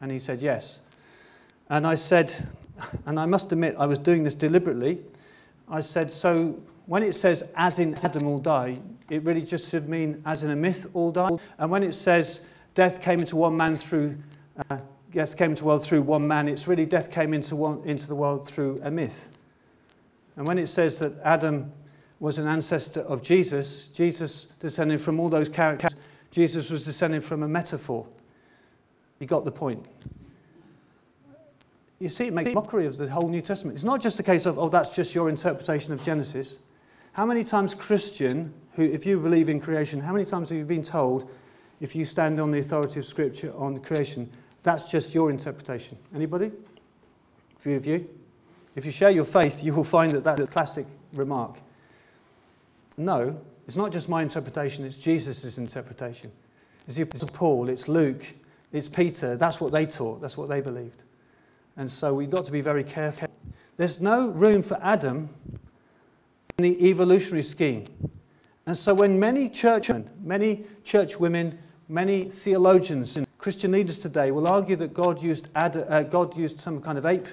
And 0.00 0.10
he 0.10 0.18
said, 0.18 0.42
Yes. 0.42 0.80
And 1.68 1.86
I 1.86 1.94
said, 1.94 2.34
and 3.06 3.18
I 3.18 3.26
must 3.26 3.52
admit, 3.52 3.74
I 3.78 3.86
was 3.86 3.98
doing 3.98 4.24
this 4.24 4.34
deliberately. 4.34 5.00
I 5.68 5.80
said, 5.80 6.10
So 6.10 6.60
when 6.86 7.04
it 7.04 7.14
says, 7.14 7.44
as 7.54 7.78
in 7.78 7.94
Adam 8.02 8.26
all 8.26 8.40
die, 8.40 8.76
it 9.08 9.22
really 9.22 9.42
just 9.42 9.70
should 9.70 9.88
mean, 9.88 10.20
as 10.26 10.42
in 10.42 10.50
a 10.50 10.56
myth 10.56 10.88
all 10.92 11.12
die. 11.12 11.30
And 11.58 11.70
when 11.70 11.84
it 11.84 11.92
says, 11.92 12.42
death 12.74 13.00
came 13.00 13.20
into 13.20 13.36
one 13.36 13.56
man 13.56 13.76
through, 13.76 14.16
uh, 14.68 14.78
death 15.12 15.36
came 15.36 15.50
into 15.50 15.62
the 15.62 15.66
world 15.66 15.84
through 15.84 16.02
one 16.02 16.26
man, 16.26 16.48
it's 16.48 16.66
really 16.66 16.86
death 16.86 17.12
came 17.12 17.32
into, 17.32 17.54
one, 17.54 17.80
into 17.84 18.08
the 18.08 18.14
world 18.16 18.44
through 18.44 18.80
a 18.82 18.90
myth. 18.90 19.30
And 20.36 20.46
when 20.46 20.58
it 20.58 20.66
says 20.66 20.98
that 20.98 21.12
Adam 21.22 21.72
was 22.18 22.38
an 22.38 22.48
ancestor 22.48 23.02
of 23.02 23.22
Jesus, 23.22 23.88
Jesus 23.88 24.46
descended 24.58 25.00
from 25.00 25.20
all 25.20 25.28
those 25.28 25.48
characters, 25.48 25.94
Jesus 26.30 26.70
was 26.70 26.84
descended 26.84 27.24
from 27.24 27.42
a 27.42 27.48
metaphor. 27.48 28.06
You 29.20 29.26
got 29.26 29.44
the 29.44 29.52
point. 29.52 29.86
You 32.00 32.08
see, 32.08 32.26
it 32.28 32.32
makes 32.32 32.52
mockery 32.54 32.86
of 32.86 32.96
the 32.96 33.10
whole 33.10 33.28
New 33.28 33.42
Testament. 33.42 33.76
It's 33.76 33.84
not 33.84 34.00
just 34.00 34.18
a 34.18 34.22
case 34.22 34.46
of, 34.46 34.58
oh, 34.58 34.70
that's 34.70 34.94
just 34.96 35.14
your 35.14 35.28
interpretation 35.28 35.92
of 35.92 36.02
Genesis. 36.02 36.56
How 37.12 37.26
many 37.26 37.44
times, 37.44 37.74
Christian, 37.74 38.54
who, 38.72 38.82
if 38.82 39.04
you 39.04 39.20
believe 39.20 39.50
in 39.50 39.60
creation, 39.60 40.00
how 40.00 40.14
many 40.14 40.24
times 40.24 40.48
have 40.48 40.56
you 40.56 40.64
been 40.64 40.82
told, 40.82 41.30
if 41.78 41.94
you 41.94 42.06
stand 42.06 42.40
on 42.40 42.52
the 42.52 42.58
authority 42.58 43.00
of 43.00 43.06
Scripture 43.06 43.52
on 43.54 43.78
creation, 43.80 44.30
that's 44.62 44.90
just 44.90 45.14
your 45.14 45.28
interpretation? 45.28 45.98
Anybody? 46.14 46.46
A 46.46 47.60
few 47.60 47.76
of 47.76 47.84
you? 47.84 48.08
If 48.74 48.86
you 48.86 48.92
share 48.92 49.10
your 49.10 49.24
faith, 49.26 49.62
you 49.62 49.74
will 49.74 49.84
find 49.84 50.12
that 50.12 50.24
that's 50.24 50.40
a 50.40 50.46
classic 50.46 50.86
remark. 51.12 51.58
No, 52.96 53.38
it's 53.66 53.76
not 53.76 53.92
just 53.92 54.08
my 54.08 54.22
interpretation, 54.22 54.86
it's 54.86 54.96
Jesus' 54.96 55.58
interpretation. 55.58 56.32
It's 56.88 57.24
Paul, 57.24 57.68
it's 57.68 57.88
Luke, 57.88 58.24
it's 58.72 58.88
Peter. 58.88 59.36
That's 59.36 59.60
what 59.60 59.70
they 59.70 59.84
taught, 59.84 60.22
that's 60.22 60.38
what 60.38 60.48
they 60.48 60.62
believed. 60.62 61.02
And 61.76 61.90
so 61.90 62.14
we've 62.14 62.30
got 62.30 62.44
to 62.46 62.52
be 62.52 62.60
very 62.60 62.84
careful. 62.84 63.28
There's 63.76 64.00
no 64.00 64.28
room 64.28 64.62
for 64.62 64.78
Adam 64.82 65.30
in 66.58 66.64
the 66.64 66.88
evolutionary 66.88 67.42
scheme. 67.42 67.84
And 68.66 68.76
so 68.76 68.92
when 68.94 69.18
many 69.18 69.48
churchmen, 69.48 70.10
many 70.22 70.64
church 70.84 71.18
women, 71.18 71.58
many 71.88 72.24
theologians 72.24 73.16
and 73.16 73.26
Christian 73.38 73.72
leaders 73.72 73.98
today 73.98 74.30
will 74.30 74.46
argue 74.46 74.76
that 74.76 74.92
God 74.92 75.22
used, 75.22 75.48
uh, 75.54 76.02
God 76.02 76.36
used 76.36 76.60
some 76.60 76.80
kind 76.80 76.98
of 76.98 77.06
ape 77.06 77.26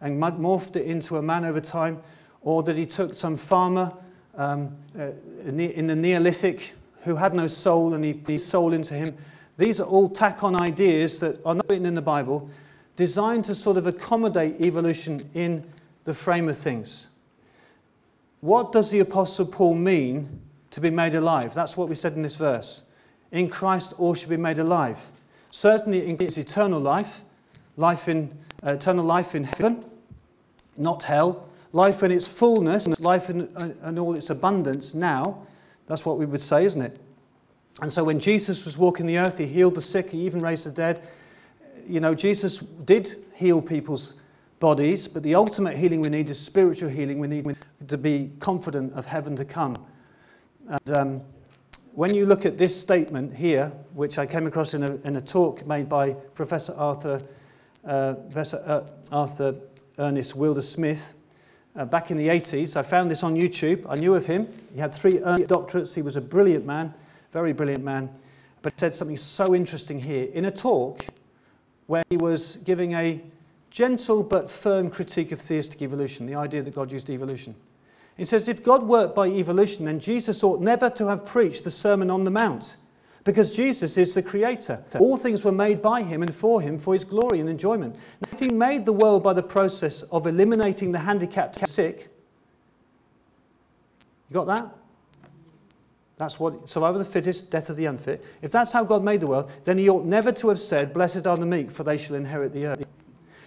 and 0.00 0.22
morphed 0.22 0.76
it 0.76 0.84
into 0.84 1.16
a 1.16 1.22
man 1.22 1.44
over 1.44 1.60
time, 1.60 2.02
or 2.42 2.62
that 2.62 2.76
he 2.76 2.84
took 2.84 3.14
some 3.14 3.36
farmer 3.36 3.92
um, 4.36 4.76
uh, 4.98 5.08
in 5.46 5.86
the 5.86 5.96
Neolithic 5.96 6.74
who 7.04 7.16
had 7.16 7.34
no 7.34 7.46
soul 7.46 7.94
and 7.94 8.04
he 8.04 8.12
breathed 8.12 8.42
soul 8.42 8.72
into 8.72 8.94
him. 8.94 9.16
These 9.56 9.80
are 9.80 9.86
all 9.86 10.08
tack 10.08 10.42
on 10.42 10.54
ideas 10.54 11.18
that 11.20 11.40
are 11.46 11.54
not 11.54 11.68
written 11.68 11.86
in 11.86 11.94
the 11.94 12.02
Bible, 12.02 12.50
designed 12.96 13.44
to 13.46 13.54
sort 13.54 13.76
of 13.76 13.86
accommodate 13.86 14.60
evolution 14.60 15.28
in 15.34 15.64
the 16.04 16.14
frame 16.14 16.48
of 16.48 16.56
things. 16.56 17.08
What 18.40 18.72
does 18.72 18.90
the 18.90 19.00
Apostle 19.00 19.46
Paul 19.46 19.74
mean 19.74 20.40
to 20.70 20.80
be 20.80 20.90
made 20.90 21.14
alive? 21.14 21.54
That's 21.54 21.76
what 21.76 21.88
we 21.88 21.94
said 21.94 22.14
in 22.14 22.22
this 22.22 22.36
verse. 22.36 22.82
In 23.32 23.48
Christ, 23.48 23.94
all 23.98 24.14
should 24.14 24.28
be 24.28 24.36
made 24.36 24.58
alive. 24.58 25.10
Certainly, 25.50 26.00
it 26.00 26.08
includes 26.08 26.36
eternal 26.36 26.80
life, 26.80 27.22
life 27.76 28.08
in, 28.08 28.36
uh, 28.62 28.74
eternal 28.74 29.04
life 29.04 29.34
in 29.34 29.44
heaven, 29.44 29.84
not 30.76 31.04
hell, 31.04 31.48
life 31.72 32.02
in 32.02 32.10
its 32.10 32.28
fullness, 32.28 32.86
life 33.00 33.30
in, 33.30 33.48
uh, 33.56 33.88
in 33.88 33.98
all 33.98 34.14
its 34.14 34.30
abundance 34.30 34.94
now. 34.94 35.46
That's 35.86 36.04
what 36.04 36.18
we 36.18 36.26
would 36.26 36.42
say, 36.42 36.64
isn't 36.64 36.82
it? 36.82 36.98
And 37.80 37.92
so 37.92 38.04
when 38.04 38.20
Jesus 38.20 38.64
was 38.64 38.78
walking 38.78 39.06
the 39.06 39.18
earth, 39.18 39.38
he 39.38 39.46
healed 39.46 39.74
the 39.74 39.80
sick, 39.80 40.10
he 40.10 40.20
even 40.20 40.40
raised 40.40 40.66
the 40.66 40.70
dead. 40.70 41.02
You 41.86 42.00
know, 42.00 42.14
Jesus 42.14 42.58
did 42.58 43.24
heal 43.34 43.60
people's 43.60 44.14
bodies, 44.60 45.08
but 45.08 45.22
the 45.22 45.34
ultimate 45.34 45.76
healing 45.76 46.00
we 46.00 46.08
need 46.08 46.30
is 46.30 46.40
spiritual 46.40 46.88
healing. 46.88 47.18
We 47.18 47.28
need 47.28 47.56
to 47.88 47.98
be 47.98 48.32
confident 48.40 48.94
of 48.94 49.06
heaven 49.06 49.36
to 49.36 49.44
come. 49.44 49.76
And 50.68 50.90
um, 50.90 51.20
when 51.92 52.14
you 52.14 52.26
look 52.26 52.46
at 52.46 52.56
this 52.56 52.78
statement 52.78 53.36
here, 53.36 53.72
which 53.92 54.18
I 54.18 54.26
came 54.26 54.46
across 54.46 54.72
in 54.74 54.82
a, 54.82 54.94
in 55.04 55.16
a 55.16 55.20
talk 55.20 55.66
made 55.66 55.88
by 55.88 56.12
Professor 56.12 56.74
Arthur, 56.74 57.22
uh, 57.84 58.14
Professor 58.14 58.62
uh, 58.64 59.14
Arthur 59.14 59.54
Ernest 59.98 60.34
Wilder 60.34 60.62
Smith 60.62 61.14
uh, 61.76 61.84
back 61.84 62.10
in 62.10 62.16
the 62.16 62.28
80s, 62.28 62.76
I 62.76 62.82
found 62.82 63.10
this 63.10 63.22
on 63.22 63.34
YouTube. 63.34 63.84
I 63.88 63.96
knew 63.96 64.14
of 64.14 64.26
him. 64.26 64.48
He 64.72 64.80
had 64.80 64.92
three 64.92 65.14
doctorates. 65.14 65.94
He 65.94 66.02
was 66.02 66.16
a 66.16 66.20
brilliant 66.20 66.64
man, 66.64 66.94
very 67.32 67.52
brilliant 67.52 67.84
man. 67.84 68.08
But 68.62 68.72
he 68.72 68.78
said 68.78 68.94
something 68.94 69.16
so 69.16 69.54
interesting 69.54 70.00
here 70.00 70.28
in 70.32 70.46
a 70.46 70.50
talk 70.50 71.04
where 71.86 72.02
he 72.08 72.16
was 72.16 72.56
giving 72.64 72.94
a 72.94 73.22
gentle 73.70 74.22
but 74.22 74.50
firm 74.50 74.88
critique 74.88 75.32
of 75.32 75.40
theistic 75.40 75.82
evolution, 75.82 76.26
the 76.26 76.34
idea 76.34 76.62
that 76.62 76.74
God 76.74 76.92
used 76.92 77.10
evolution. 77.10 77.54
He 78.16 78.24
says, 78.24 78.46
if 78.46 78.62
God 78.62 78.84
worked 78.84 79.14
by 79.14 79.26
evolution, 79.26 79.86
then 79.86 79.98
Jesus 79.98 80.44
ought 80.44 80.60
never 80.60 80.88
to 80.90 81.08
have 81.08 81.26
preached 81.26 81.64
the 81.64 81.70
Sermon 81.70 82.10
on 82.10 82.22
the 82.22 82.30
Mount, 82.30 82.76
because 83.24 83.50
Jesus 83.50 83.96
is 83.96 84.14
the 84.14 84.22
creator. 84.22 84.84
All 85.00 85.16
things 85.16 85.44
were 85.44 85.50
made 85.50 85.82
by 85.82 86.02
him 86.02 86.22
and 86.22 86.32
for 86.32 86.60
him 86.60 86.78
for 86.78 86.94
his 86.94 87.04
glory 87.04 87.40
and 87.40 87.48
enjoyment. 87.48 87.94
Now, 87.94 88.28
if 88.30 88.38
he 88.38 88.50
made 88.50 88.84
the 88.84 88.92
world 88.92 89.22
by 89.22 89.32
the 89.32 89.42
process 89.42 90.02
of 90.02 90.26
eliminating 90.26 90.92
the 90.92 91.00
handicapped 91.00 91.56
and 91.56 91.68
sick, 91.68 92.10
you 94.30 94.34
got 94.34 94.46
that? 94.46 94.76
That's 96.16 96.38
what 96.38 96.68
survival 96.68 97.00
of 97.00 97.06
the 97.06 97.12
fittest, 97.12 97.50
death 97.50 97.68
of 97.70 97.76
the 97.76 97.86
unfit. 97.86 98.24
If 98.40 98.52
that's 98.52 98.72
how 98.72 98.84
God 98.84 99.02
made 99.02 99.20
the 99.20 99.26
world, 99.26 99.50
then 99.64 99.78
he 99.78 99.88
ought 99.88 100.04
never 100.04 100.30
to 100.32 100.48
have 100.48 100.60
said, 100.60 100.92
Blessed 100.92 101.26
are 101.26 101.36
the 101.36 101.46
meek, 101.46 101.70
for 101.70 101.82
they 101.82 101.96
shall 101.96 102.14
inherit 102.14 102.52
the 102.52 102.66
earth. 102.66 102.86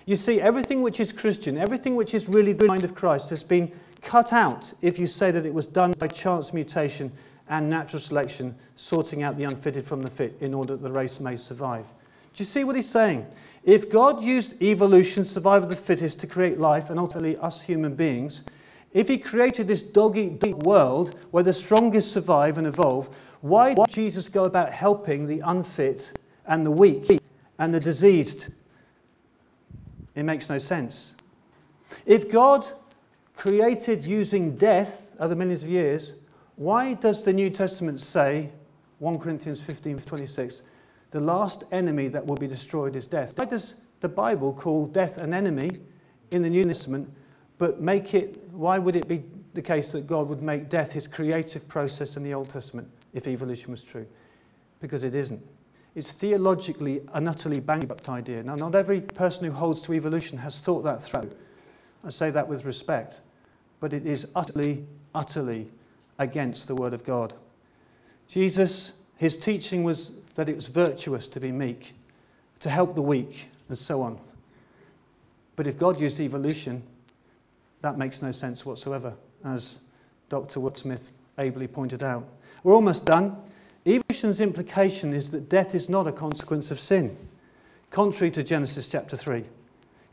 You 0.05 0.15
see, 0.15 0.39
everything 0.41 0.81
which 0.81 0.99
is 0.99 1.11
Christian, 1.11 1.57
everything 1.57 1.95
which 1.95 2.13
is 2.13 2.29
really 2.29 2.53
the 2.53 2.65
mind 2.65 2.83
of 2.83 2.95
Christ, 2.95 3.29
has 3.29 3.43
been 3.43 3.71
cut 4.01 4.31
out 4.31 4.73
if 4.81 4.99
you 4.99 5.07
say 5.07 5.31
that 5.31 5.45
it 5.45 5.53
was 5.53 5.67
done 5.67 5.93
by 5.97 6.07
chance 6.07 6.53
mutation 6.53 7.11
and 7.49 7.69
natural 7.69 7.99
selection, 7.99 8.55
sorting 8.75 9.23
out 9.23 9.37
the 9.37 9.43
unfitted 9.43 9.85
from 9.85 10.01
the 10.01 10.09
fit 10.09 10.37
in 10.41 10.53
order 10.53 10.75
that 10.75 10.83
the 10.83 10.91
race 10.91 11.19
may 11.19 11.37
survive. 11.37 11.85
Do 12.33 12.41
you 12.41 12.45
see 12.45 12.63
what 12.63 12.75
he's 12.75 12.89
saying? 12.89 13.25
If 13.63 13.89
God 13.89 14.21
used 14.21 14.61
evolution, 14.61 15.25
survival 15.25 15.69
of 15.69 15.69
the 15.69 15.81
fittest, 15.81 16.19
to 16.19 16.27
create 16.27 16.59
life 16.59 16.89
and 16.89 16.99
ultimately 16.99 17.37
us 17.37 17.63
human 17.63 17.95
beings, 17.95 18.43
if 18.93 19.07
he 19.07 19.17
created 19.17 19.67
this 19.67 19.81
dog 19.81 20.17
eat 20.17 20.39
dog 20.39 20.63
world 20.63 21.15
where 21.31 21.43
the 21.43 21.53
strongest 21.53 22.11
survive 22.11 22.57
and 22.57 22.67
evolve, 22.67 23.09
why 23.41 23.73
did 23.73 23.89
Jesus 23.89 24.29
go 24.29 24.45
about 24.45 24.71
helping 24.71 25.27
the 25.27 25.41
unfit 25.41 26.13
and 26.45 26.65
the 26.65 26.71
weak 26.71 27.21
and 27.59 27.73
the 27.73 27.79
diseased 27.79 28.49
it 30.17 30.23
makes 30.23 30.49
no 30.49 30.57
sense. 30.57 31.13
If 32.07 32.31
God 32.31 32.65
created 33.35 34.03
using 34.03 34.57
death 34.57 35.15
over 35.19 35.35
millions 35.35 35.61
of 35.61 35.69
years, 35.69 36.15
why 36.55 36.95
does 36.95 37.21
the 37.21 37.31
New 37.31 37.51
Testament 37.51 38.01
say, 38.01 38.49
1 38.97 39.19
Corinthians 39.19 39.61
15 39.61 39.99
26, 39.99 40.63
the 41.11 41.19
last 41.19 41.65
enemy 41.71 42.07
that 42.07 42.25
will 42.25 42.35
be 42.35 42.47
destroyed 42.47 42.95
is 42.95 43.07
death? 43.07 43.37
Why 43.37 43.45
does 43.45 43.75
the 43.99 44.09
Bible 44.09 44.53
call 44.53 44.87
death 44.87 45.19
an 45.19 45.35
enemy 45.35 45.69
in 46.31 46.41
the 46.41 46.49
New 46.49 46.63
Testament, 46.63 47.13
but 47.57 47.81
make 47.81 48.13
it, 48.13 48.49
why 48.51 48.77
would 48.77 48.95
it 48.95 49.07
be 49.07 49.23
the 49.53 49.61
case 49.61 49.91
that 49.91 50.05
God 50.07 50.29
would 50.29 50.41
make 50.41 50.69
death 50.69 50.91
his 50.91 51.07
creative 51.07 51.67
process 51.67 52.17
in 52.17 52.23
the 52.23 52.33
Old 52.33 52.49
Testament 52.49 52.89
if 53.13 53.27
evolution 53.27 53.71
was 53.71 53.83
true? 53.83 54.05
Because 54.79 55.03
it 55.03 55.15
isn't. 55.15 55.41
It's 55.95 56.11
theologically 56.11 57.01
an 57.13 57.27
utterly 57.27 57.59
bankrupt 57.59 58.07
idea. 58.07 58.43
Now, 58.43 58.55
not 58.55 58.75
every 58.75 59.01
person 59.01 59.45
who 59.45 59.51
holds 59.51 59.81
to 59.81 59.93
evolution 59.93 60.37
has 60.37 60.59
thought 60.59 60.83
that 60.83 61.01
through. 61.01 61.31
I 62.05 62.09
say 62.09 62.29
that 62.29 62.47
with 62.47 62.65
respect. 62.65 63.21
But 63.79 63.93
it 63.93 64.05
is 64.05 64.27
utterly, 64.35 64.85
utterly 65.15 65.69
against 66.19 66.67
the 66.67 66.75
Word 66.75 66.93
of 66.93 67.03
God. 67.03 67.33
Jesus, 68.27 68.93
his 69.15 69.35
teaching 69.37 69.83
was 69.83 70.11
that 70.35 70.49
it 70.49 70.55
was 70.55 70.67
virtuous 70.67 71.27
to 71.29 71.39
be 71.39 71.51
meek, 71.51 71.95
to 72.59 72.69
help 72.69 72.93
the 72.93 73.01
weak, 73.01 73.49
and 73.69 73.77
so 73.77 74.03
on. 74.03 74.19
But 75.55 75.65
if 75.65 75.79
God 75.79 75.99
used 75.99 76.19
evolution, 76.19 76.83
that 77.81 77.97
makes 77.97 78.21
no 78.21 78.31
sense 78.31 78.65
whatsoever, 78.65 79.13
as 79.43 79.79
Dr. 80.29 80.59
Wilder-Smith 80.59 81.09
ably 81.37 81.67
pointed 81.67 82.03
out. 82.03 82.27
We're 82.63 82.73
almost 82.73 83.05
done. 83.05 83.37
Evolution's 83.85 84.41
implication 84.41 85.13
is 85.13 85.29
that 85.29 85.47
death 85.47 85.73
is 85.75 85.87
not 85.87 86.07
a 86.07 86.11
consequence 86.11 86.71
of 86.71 86.79
sin, 86.79 87.15
contrary 87.89 88.31
to 88.31 88.43
Genesis 88.43 88.89
chapter 88.89 89.15
3, 89.15 89.45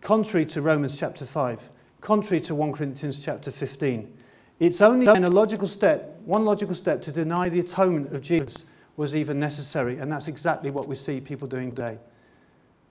contrary 0.01 0.47
to 0.47 0.63
Romans 0.63 0.97
chapter 0.97 1.25
5, 1.25 1.71
contrary 2.01 2.41
to 2.43 2.55
1 2.55 2.73
Corinthians 2.73 3.25
chapter 3.25 3.51
15. 3.51 4.17
It's 4.61 4.81
only 4.81 5.07
a 5.07 5.15
logical 5.31 5.67
step, 5.67 6.21
one 6.25 6.45
logical 6.45 6.75
step 6.75 7.03
to 7.03 7.11
deny 7.11 7.49
the 7.49 7.61
atonement 7.61 8.15
of 8.15 8.23
Jesus 8.23 8.65
was 8.97 9.17
even 9.17 9.41
necessary, 9.41 9.99
and 9.99 10.13
that's 10.13 10.29
exactly 10.29 10.71
what 10.71 10.87
we 10.87 10.95
see 10.95 11.21
people 11.21 11.49
doing 11.49 11.71
today. 11.71 11.99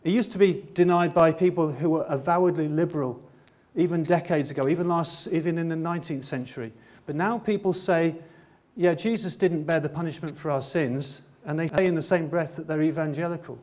It 0.04 0.12
used 0.12 0.34
to 0.34 0.38
be 0.38 0.66
denied 0.74 1.14
by 1.14 1.32
people 1.32 1.72
who 1.72 1.92
were 1.92 2.06
avowedly 2.10 2.68
liberal, 2.68 3.24
even 3.76 4.04
decades 4.04 4.52
ago, 4.52 4.68
even, 4.68 4.88
last, 4.88 5.28
even 5.28 5.58
in 5.58 5.70
the 5.70 5.76
19th 5.76 6.24
century. 6.24 6.72
But 7.06 7.16
now 7.16 7.40
people 7.40 7.74
say, 7.74 8.16
yeah, 8.76 8.94
Jesus 8.94 9.36
didn't 9.36 9.64
bear 9.64 9.80
the 9.80 9.90
punishment 9.90 10.38
for 10.38 10.52
our 10.52 10.62
sins, 10.62 11.22
and 11.46 11.58
they 11.58 11.68
say 11.68 11.86
in 11.86 11.96
the 11.96 12.02
same 12.02 12.28
breath 12.28 12.56
that 12.56 12.68
they're 12.68 12.82
evangelical. 12.82 13.60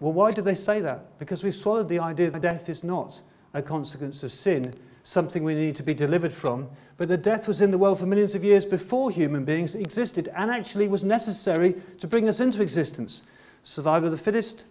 Well, 0.00 0.12
why 0.12 0.32
do 0.32 0.42
they 0.42 0.54
say 0.54 0.80
that? 0.80 1.18
Because 1.18 1.44
we've 1.44 1.54
swallowed 1.54 1.88
the 1.88 2.00
idea 2.00 2.30
that 2.30 2.42
death 2.42 2.68
is 2.68 2.82
not 2.82 3.20
a 3.54 3.62
consequence 3.62 4.22
of 4.22 4.32
sin, 4.32 4.72
something 5.04 5.44
we 5.44 5.54
need 5.54 5.76
to 5.76 5.82
be 5.82 5.94
delivered 5.94 6.32
from, 6.32 6.68
but 6.96 7.08
that 7.08 7.22
death 7.22 7.46
was 7.46 7.60
in 7.60 7.70
the 7.70 7.78
world 7.78 7.98
for 7.98 8.06
millions 8.06 8.34
of 8.34 8.44
years 8.44 8.64
before 8.64 9.10
human 9.10 9.44
beings 9.44 9.74
existed 9.74 10.28
and 10.36 10.50
actually 10.50 10.88
was 10.88 11.04
necessary 11.04 11.74
to 11.98 12.06
bring 12.06 12.28
us 12.28 12.40
into 12.40 12.62
existence. 12.62 13.22
Survival 13.62 14.06
of 14.06 14.12
the 14.12 14.18
fittest, 14.18 14.64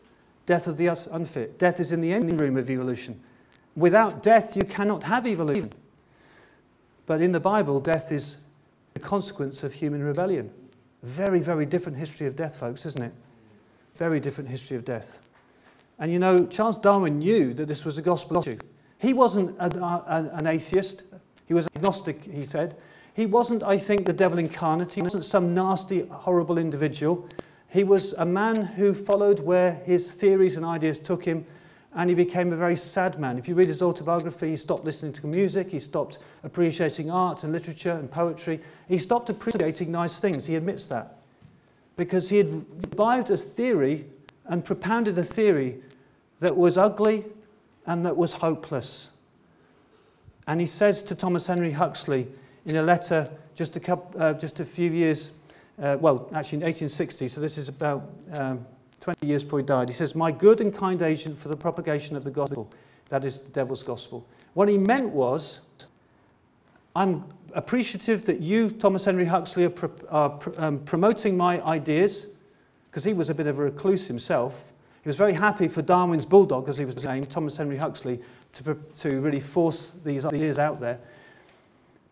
death 0.46 0.68
of 0.68 0.78
the 0.78 0.88
unfit. 0.88 1.58
Death 1.60 1.80
is 1.80 1.92
in 1.92 2.02
the 2.02 2.14
engine 2.14 2.38
room 2.38 2.58
of 2.58 2.70
evolution. 2.70 3.20
Without 3.76 4.22
death, 4.22 4.56
you 4.56 4.64
cannot 4.64 5.04
have 5.04 5.26
evolution. 5.26 5.72
But 7.06 7.22
in 7.22 7.32
the 7.32 7.40
Bible, 7.40 7.80
death 7.80 8.12
is 8.12 8.38
the 8.94 9.00
consequence 9.00 9.64
of 9.64 9.74
human 9.74 10.04
rebellion. 10.04 10.52
Very, 11.04 11.40
very 11.40 11.66
different 11.66 11.98
history 11.98 12.28
of 12.28 12.36
death, 12.36 12.58
folks, 12.58 12.86
isn't 12.86 13.02
it? 13.02 13.14
Very 13.96 14.20
different 14.20 14.50
history 14.50 14.78
of 14.78 14.86
death. 14.86 15.20
And 16.00 16.12
you 16.12 16.20
know, 16.20 16.46
Charles 16.48 16.78
Darwin 16.78 17.20
knew 17.20 17.54
that 17.54 17.68
this 17.68 17.86
was 17.86 17.98
a 17.98 18.02
gospel 18.02 18.40
issue. 18.40 18.58
He 18.98 19.14
wasn't 19.14 19.56
a, 19.60 19.84
uh, 19.84 20.04
a, 20.08 20.38
an 20.38 20.48
atheist, 20.48 21.04
he 21.48 21.54
was 21.54 21.68
agnostic, 21.76 22.24
he 22.24 22.46
said. 22.46 22.78
He 23.14 23.26
wasn't, 23.26 23.62
I 23.64 23.78
think, 23.78 24.06
the 24.06 24.14
devil 24.14 24.40
incarnate. 24.40 24.94
He 24.94 25.02
wasn't 25.02 25.26
some 25.26 25.54
nasty, 25.54 26.08
horrible 26.08 26.58
individual. 26.58 27.28
He 27.72 27.86
was 27.86 28.14
a 28.14 28.26
man 28.26 28.62
who 28.62 28.94
followed 28.94 29.40
where 29.40 29.76
his 29.86 30.12
theories 30.12 30.58
and 30.58 30.66
ideas 30.66 31.00
took 31.00 31.24
him, 31.24 31.46
and 31.94 32.10
he 32.10 32.16
became 32.16 32.52
a 32.52 32.58
very 32.58 32.76
sad 32.76 33.18
man. 33.18 33.38
If 33.38 33.48
you 33.48 33.56
read 33.56 33.70
his 33.70 33.82
autobiography, 33.82 34.50
he 34.50 34.58
stopped 34.58 34.84
listening 34.84 35.14
to 35.14 35.28
music, 35.28 35.72
he 35.72 35.80
stopped 35.80 36.20
appreciating 36.44 37.10
art 37.10 37.44
and 37.44 37.54
literature 37.54 37.92
and 37.94 38.12
poetry, 38.12 38.60
he 38.90 38.98
stopped 38.98 39.30
appreciating 39.30 39.90
nice 39.90 40.20
things. 40.20 40.46
He 40.46 40.56
admits 40.56 40.86
that. 40.88 41.18
Because 41.96 42.30
he 42.30 42.38
had 42.38 42.52
revived 42.52 43.30
a 43.32 43.38
theory 43.38 44.06
and 44.46 44.66
propounded 44.66 45.18
a 45.18 45.24
theory 45.24 45.78
that 46.42 46.58
was 46.58 46.78
ugly 46.78 47.26
and 47.86 48.06
that 48.06 48.18
was 48.18 48.34
hopeless. 48.34 49.12
And 50.46 50.60
he 50.60 50.66
says 50.66 51.02
to 51.04 51.16
Thomas 51.16 51.48
Henry 51.48 51.72
Huxley 51.72 52.28
in 52.66 52.76
a 52.76 52.84
letter 52.84 53.30
just 53.56 53.76
a, 53.76 53.80
couple, 53.80 54.22
uh, 54.22 54.34
just 54.34 54.60
a 54.60 54.66
few 54.66 54.90
years 54.92 55.32
uh, 55.82 55.98
well, 56.00 56.30
actually 56.34 56.58
in 56.58 56.64
1860, 56.64 57.28
so 57.28 57.42
this 57.42 57.58
is 57.58 57.68
about 57.68 58.08
um, 58.34 58.66
20 59.00 59.26
years 59.26 59.44
before 59.44 59.60
he 59.60 59.66
died. 59.66 59.90
He 59.90 59.96
says, 59.96 60.14
My 60.14 60.32
good 60.32 60.62
and 60.62 60.74
kind 60.74 61.02
agent 61.02 61.40
for 61.40 61.50
the 61.50 61.58
propagation 61.58 62.16
of 62.16 62.24
the 62.24 62.30
gospel, 62.30 62.72
that 63.10 63.26
is 63.26 63.40
the 63.40 63.50
devil's 63.50 63.82
gospel. 63.82 64.26
What 64.54 64.70
he 64.70 64.78
meant 64.78 65.10
was, 65.10 65.62
I'm 66.96 67.26
appreciative 67.54 68.26
that 68.26 68.42
you, 68.42 68.70
Thomas 68.70 69.06
Henry 69.06 69.26
Huxley, 69.26 69.66
are, 69.66 69.70
pro- 69.72 70.08
are 70.10 70.30
pr- 70.30 70.52
um, 70.58 70.80
promoting 70.80 71.36
my 71.36 71.62
ideas, 71.64 72.28
because 72.90 73.04
he 73.04 73.14
was 73.14 73.30
a 73.30 73.34
bit 73.34 73.48
of 73.48 73.58
a 73.58 73.64
recluse 73.64 74.08
himself. 74.08 74.72
He 75.02 75.10
was 75.10 75.16
very 75.16 75.34
happy 75.34 75.68
for 75.68 75.82
Darwin's 75.82 76.28
bulldog, 76.28 76.70
as 76.70 76.78
he 76.78 76.86
was 76.86 77.04
named, 77.04 77.30
Thomas 77.32 77.58
Henry 77.58 77.78
Huxley, 77.78 78.20
to, 78.54 78.78
to 78.98 79.20
really 79.20 79.40
force 79.40 79.94
these 80.04 80.26
ideas 80.26 80.60
out 80.60 80.80
there. 80.80 81.00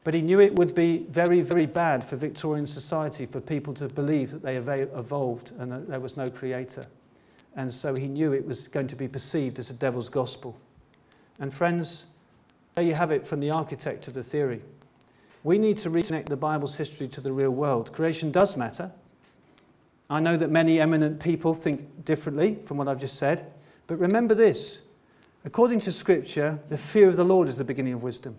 But 0.03 0.13
he 0.13 0.21
knew 0.21 0.39
it 0.39 0.55
would 0.55 0.73
be 0.73 1.05
very, 1.09 1.41
very 1.41 1.65
bad 1.65 2.03
for 2.03 2.15
Victorian 2.15 2.65
society 2.65 3.25
for 3.25 3.41
people 3.41 3.73
to 3.75 3.87
believe 3.87 4.31
that 4.31 4.43
they 4.43 4.55
evolved 4.57 5.51
and 5.59 5.71
that 5.71 5.87
there 5.89 5.99
was 5.99 6.15
no 6.15 6.29
creator. 6.29 6.85
And 7.55 7.73
so 7.73 7.95
he 7.95 8.07
knew 8.07 8.31
it 8.31 8.45
was 8.45 8.67
going 8.67 8.87
to 8.87 8.95
be 8.95 9.07
perceived 9.07 9.59
as 9.59 9.69
a 9.69 9.73
devil's 9.73 10.09
gospel. 10.09 10.57
And 11.39 11.53
friends, 11.53 12.05
there 12.75 12.85
you 12.85 12.93
have 12.93 13.11
it 13.11 13.27
from 13.27 13.41
the 13.41 13.51
architect 13.51 14.07
of 14.07 14.13
the 14.13 14.23
theory. 14.23 14.61
We 15.43 15.57
need 15.57 15.77
to 15.79 15.89
reconnect 15.89 16.27
the 16.27 16.37
Bible's 16.37 16.77
history 16.77 17.07
to 17.09 17.21
the 17.21 17.31
real 17.31 17.51
world. 17.51 17.91
Creation 17.91 18.31
does 18.31 18.55
matter. 18.55 18.91
I 20.09 20.19
know 20.19 20.37
that 20.37 20.49
many 20.49 20.79
eminent 20.79 21.19
people 21.19 21.53
think 21.53 22.05
differently 22.05 22.57
from 22.65 22.77
what 22.77 22.87
I've 22.87 22.99
just 22.99 23.17
said. 23.17 23.51
But 23.87 23.99
remember 23.99 24.33
this 24.33 24.81
according 25.45 25.81
to 25.81 25.91
Scripture, 25.91 26.59
the 26.69 26.77
fear 26.77 27.07
of 27.07 27.15
the 27.15 27.23
Lord 27.23 27.47
is 27.47 27.57
the 27.57 27.63
beginning 27.63 27.93
of 27.93 28.03
wisdom. 28.03 28.37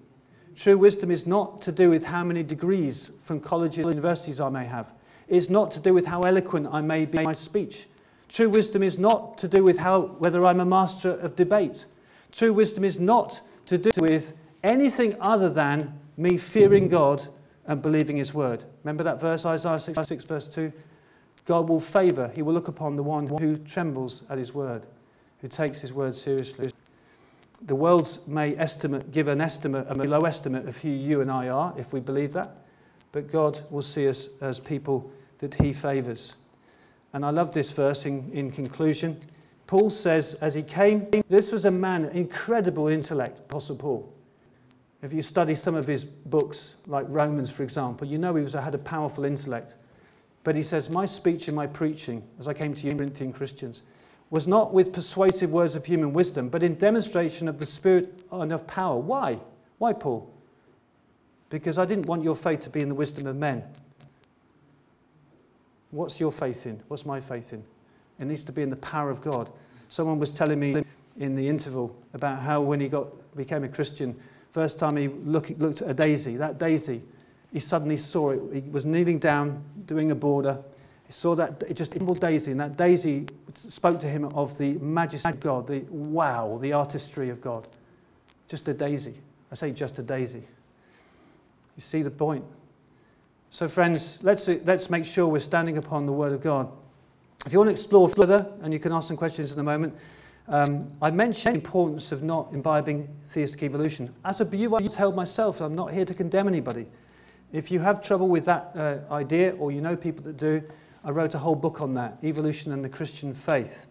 True 0.56 0.76
wisdom 0.76 1.10
is 1.10 1.26
not 1.26 1.62
to 1.62 1.72
do 1.72 1.90
with 1.90 2.04
how 2.04 2.24
many 2.24 2.42
degrees 2.42 3.12
from 3.22 3.40
colleges 3.40 3.84
or 3.84 3.90
universities 3.90 4.40
I 4.40 4.50
may 4.50 4.64
have. 4.64 4.92
It's 5.28 5.48
not 5.48 5.70
to 5.72 5.80
do 5.80 5.94
with 5.94 6.06
how 6.06 6.22
eloquent 6.22 6.68
I 6.70 6.80
may 6.80 7.06
be 7.06 7.18
in 7.18 7.24
my 7.24 7.32
speech. 7.32 7.86
True 8.28 8.48
wisdom 8.48 8.82
is 8.82 8.98
not 8.98 9.38
to 9.38 9.48
do 9.48 9.62
with 9.62 9.78
how, 9.78 10.02
whether 10.18 10.44
I'm 10.44 10.60
a 10.60 10.64
master 10.64 11.10
of 11.10 11.36
debate. 11.36 11.86
True 12.32 12.52
wisdom 12.52 12.84
is 12.84 12.98
not 12.98 13.40
to 13.66 13.78
do 13.78 13.90
with 13.96 14.34
anything 14.62 15.16
other 15.20 15.48
than 15.48 15.98
me 16.16 16.36
fearing 16.36 16.88
God 16.88 17.28
and 17.66 17.80
believing 17.80 18.16
His 18.16 18.34
word. 18.34 18.64
Remember 18.84 19.02
that 19.04 19.20
verse, 19.20 19.46
Isaiah 19.46 19.78
66, 19.78 20.24
verse 20.24 20.48
2? 20.48 20.72
God 21.46 21.68
will 21.68 21.80
favor, 21.80 22.30
He 22.34 22.42
will 22.42 22.54
look 22.54 22.68
upon 22.68 22.96
the 22.96 23.02
one 23.02 23.26
who 23.26 23.56
trembles 23.56 24.22
at 24.28 24.38
His 24.38 24.52
word, 24.52 24.86
who 25.40 25.48
takes 25.48 25.80
His 25.80 25.92
word 25.92 26.14
seriously 26.14 26.70
the 27.62 27.74
world 27.74 28.18
may 28.26 28.56
estimate, 28.56 29.12
give 29.12 29.28
an 29.28 29.40
estimate, 29.40 29.86
a 29.88 29.94
low 29.94 30.22
estimate 30.22 30.66
of 30.66 30.78
who 30.78 30.88
you 30.88 31.20
and 31.20 31.30
I 31.30 31.48
are, 31.48 31.74
if 31.76 31.92
we 31.92 32.00
believe 32.00 32.32
that, 32.32 32.56
but 33.12 33.30
God 33.30 33.60
will 33.70 33.82
see 33.82 34.08
us 34.08 34.28
as 34.40 34.60
people 34.60 35.12
that 35.38 35.54
He 35.54 35.72
favours. 35.72 36.36
And 37.12 37.24
I 37.24 37.30
love 37.30 37.52
this 37.52 37.72
verse 37.72 38.06
in, 38.06 38.30
in 38.32 38.50
conclusion. 38.50 39.18
Paul 39.66 39.90
says, 39.90 40.34
as 40.34 40.54
he 40.54 40.62
came, 40.62 41.06
this 41.28 41.52
was 41.52 41.64
a 41.64 41.70
man, 41.70 42.06
incredible 42.06 42.88
intellect, 42.88 43.38
Apostle 43.40 43.76
Paul. 43.76 44.12
If 45.02 45.12
you 45.12 45.22
study 45.22 45.54
some 45.54 45.74
of 45.74 45.86
his 45.86 46.04
books, 46.04 46.76
like 46.86 47.06
Romans, 47.08 47.50
for 47.50 47.62
example, 47.62 48.06
you 48.06 48.18
know 48.18 48.34
he 48.34 48.42
was, 48.42 48.52
had 48.52 48.74
a 48.74 48.78
powerful 48.78 49.24
intellect. 49.24 49.76
But 50.44 50.56
he 50.56 50.62
says, 50.62 50.90
My 50.90 51.06
speech 51.06 51.48
and 51.48 51.56
my 51.56 51.66
preaching, 51.66 52.22
as 52.38 52.48
I 52.48 52.54
came 52.54 52.74
to 52.74 52.86
you, 52.86 52.94
Corinthian 52.94 53.32
Christians, 53.32 53.82
was 54.30 54.46
not 54.46 54.72
with 54.72 54.92
persuasive 54.92 55.50
words 55.50 55.74
of 55.74 55.84
human 55.84 56.12
wisdom, 56.12 56.48
but 56.48 56.62
in 56.62 56.76
demonstration 56.76 57.48
of 57.48 57.58
the 57.58 57.66
Spirit 57.66 58.24
and 58.30 58.52
of 58.52 58.66
power. 58.66 58.96
Why? 58.96 59.40
Why, 59.78 59.92
Paul? 59.92 60.30
Because 61.48 61.78
I 61.78 61.84
didn't 61.84 62.06
want 62.06 62.22
your 62.22 62.36
faith 62.36 62.60
to 62.60 62.70
be 62.70 62.80
in 62.80 62.88
the 62.88 62.94
wisdom 62.94 63.26
of 63.26 63.36
men. 63.36 63.64
What's 65.90 66.20
your 66.20 66.30
faith 66.30 66.64
in? 66.66 66.80
What's 66.86 67.04
my 67.04 67.18
faith 67.18 67.52
in? 67.52 67.64
It 68.20 68.26
needs 68.26 68.44
to 68.44 68.52
be 68.52 68.62
in 68.62 68.70
the 68.70 68.76
power 68.76 69.10
of 69.10 69.20
God. 69.20 69.50
Someone 69.88 70.20
was 70.20 70.32
telling 70.32 70.60
me 70.60 70.84
in 71.18 71.34
the 71.34 71.48
interval 71.48 71.96
about 72.14 72.38
how 72.40 72.60
when 72.60 72.78
he 72.78 72.88
got, 72.88 73.08
became 73.36 73.64
a 73.64 73.68
Christian, 73.68 74.14
first 74.52 74.78
time 74.78 74.96
he 74.96 75.08
look, 75.08 75.50
looked 75.58 75.82
at 75.82 75.90
a 75.90 75.94
daisy, 75.94 76.36
that 76.36 76.58
daisy, 76.58 77.02
he 77.52 77.58
suddenly 77.58 77.96
saw 77.96 78.30
it. 78.30 78.40
He 78.52 78.70
was 78.70 78.86
kneeling 78.86 79.18
down, 79.18 79.64
doing 79.86 80.12
a 80.12 80.14
border, 80.14 80.60
he 81.10 81.12
saw 81.12 81.34
that 81.34 81.64
it 81.68 81.74
just 81.74 81.92
humble 81.92 82.14
daisy, 82.14 82.52
and 82.52 82.60
that 82.60 82.76
daisy 82.76 83.26
spoke 83.56 83.98
to 83.98 84.06
him 84.06 84.26
of 84.26 84.56
the 84.58 84.74
majesty 84.74 85.28
of 85.28 85.40
God, 85.40 85.66
the 85.66 85.80
wow, 85.90 86.56
the 86.62 86.72
artistry 86.72 87.30
of 87.30 87.40
God. 87.40 87.66
Just 88.46 88.68
a 88.68 88.74
daisy. 88.74 89.14
I 89.50 89.56
say 89.56 89.72
just 89.72 89.98
a 89.98 90.04
daisy. 90.04 90.44
You 91.74 91.80
see 91.80 92.02
the 92.02 92.12
point? 92.12 92.44
So, 93.50 93.66
friends, 93.66 94.20
let's, 94.22 94.46
let's 94.64 94.88
make 94.88 95.04
sure 95.04 95.26
we're 95.26 95.40
standing 95.40 95.78
upon 95.78 96.06
the 96.06 96.12
Word 96.12 96.32
of 96.32 96.42
God. 96.42 96.70
If 97.44 97.52
you 97.52 97.58
want 97.58 97.66
to 97.66 97.72
explore 97.72 98.08
further, 98.08 98.46
and 98.62 98.72
you 98.72 98.78
can 98.78 98.92
ask 98.92 99.08
some 99.08 99.16
questions 99.16 99.50
in 99.50 99.58
a 99.58 99.64
moment, 99.64 99.96
um, 100.46 100.86
I 101.02 101.10
mentioned 101.10 101.56
the 101.56 101.58
importance 101.58 102.12
of 102.12 102.22
not 102.22 102.52
imbibing 102.52 103.08
theistic 103.24 103.64
evolution. 103.64 104.14
As 104.24 104.40
a 104.40 104.44
view 104.44 104.76
I've 104.76 104.94
held 104.94 105.16
myself, 105.16 105.60
I'm 105.60 105.74
not 105.74 105.92
here 105.92 106.04
to 106.04 106.14
condemn 106.14 106.46
anybody. 106.46 106.86
If 107.52 107.72
you 107.72 107.80
have 107.80 108.00
trouble 108.00 108.28
with 108.28 108.44
that 108.44 108.70
uh, 108.76 109.12
idea, 109.12 109.56
or 109.56 109.72
you 109.72 109.80
know 109.80 109.96
people 109.96 110.22
that 110.22 110.36
do, 110.36 110.62
I 111.04 111.10
wrote 111.10 111.34
a 111.34 111.38
whole 111.38 111.54
book 111.54 111.80
on 111.80 111.94
that, 111.94 112.18
Evolution 112.22 112.72
and 112.72 112.84
the 112.84 112.88
Christian 112.88 113.32
Faith. 113.32 113.86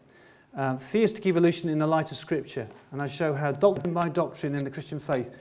Um, 0.55 0.77
theistic 0.77 1.25
evolution 1.25 1.69
in 1.69 1.79
the 1.79 1.87
light 1.87 2.11
of 2.11 2.17
Scripture. 2.17 2.67
And 2.91 3.01
I 3.01 3.07
show 3.07 3.33
how 3.33 3.51
doctrine 3.51 3.93
by 3.93 4.09
doctrine 4.09 4.55
in 4.55 4.63
the 4.63 4.69
Christian 4.69 4.99
faith 4.99 5.35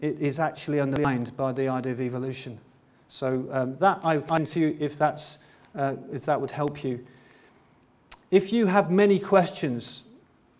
it 0.00 0.20
is 0.20 0.38
actually 0.38 0.80
underlined 0.80 1.36
by 1.36 1.52
the 1.52 1.68
idea 1.68 1.92
of 1.92 2.00
evolution. 2.00 2.58
So 3.08 3.46
um, 3.50 3.76
that 3.78 4.00
I 4.04 4.18
find 4.18 4.46
to 4.48 4.60
you 4.60 4.76
if, 4.78 4.98
that's, 4.98 5.38
uh, 5.74 5.96
if 6.12 6.22
that 6.22 6.40
would 6.40 6.50
help 6.50 6.84
you. 6.84 7.06
If 8.30 8.52
you 8.52 8.66
have 8.66 8.90
many 8.90 9.18
questions, 9.18 10.02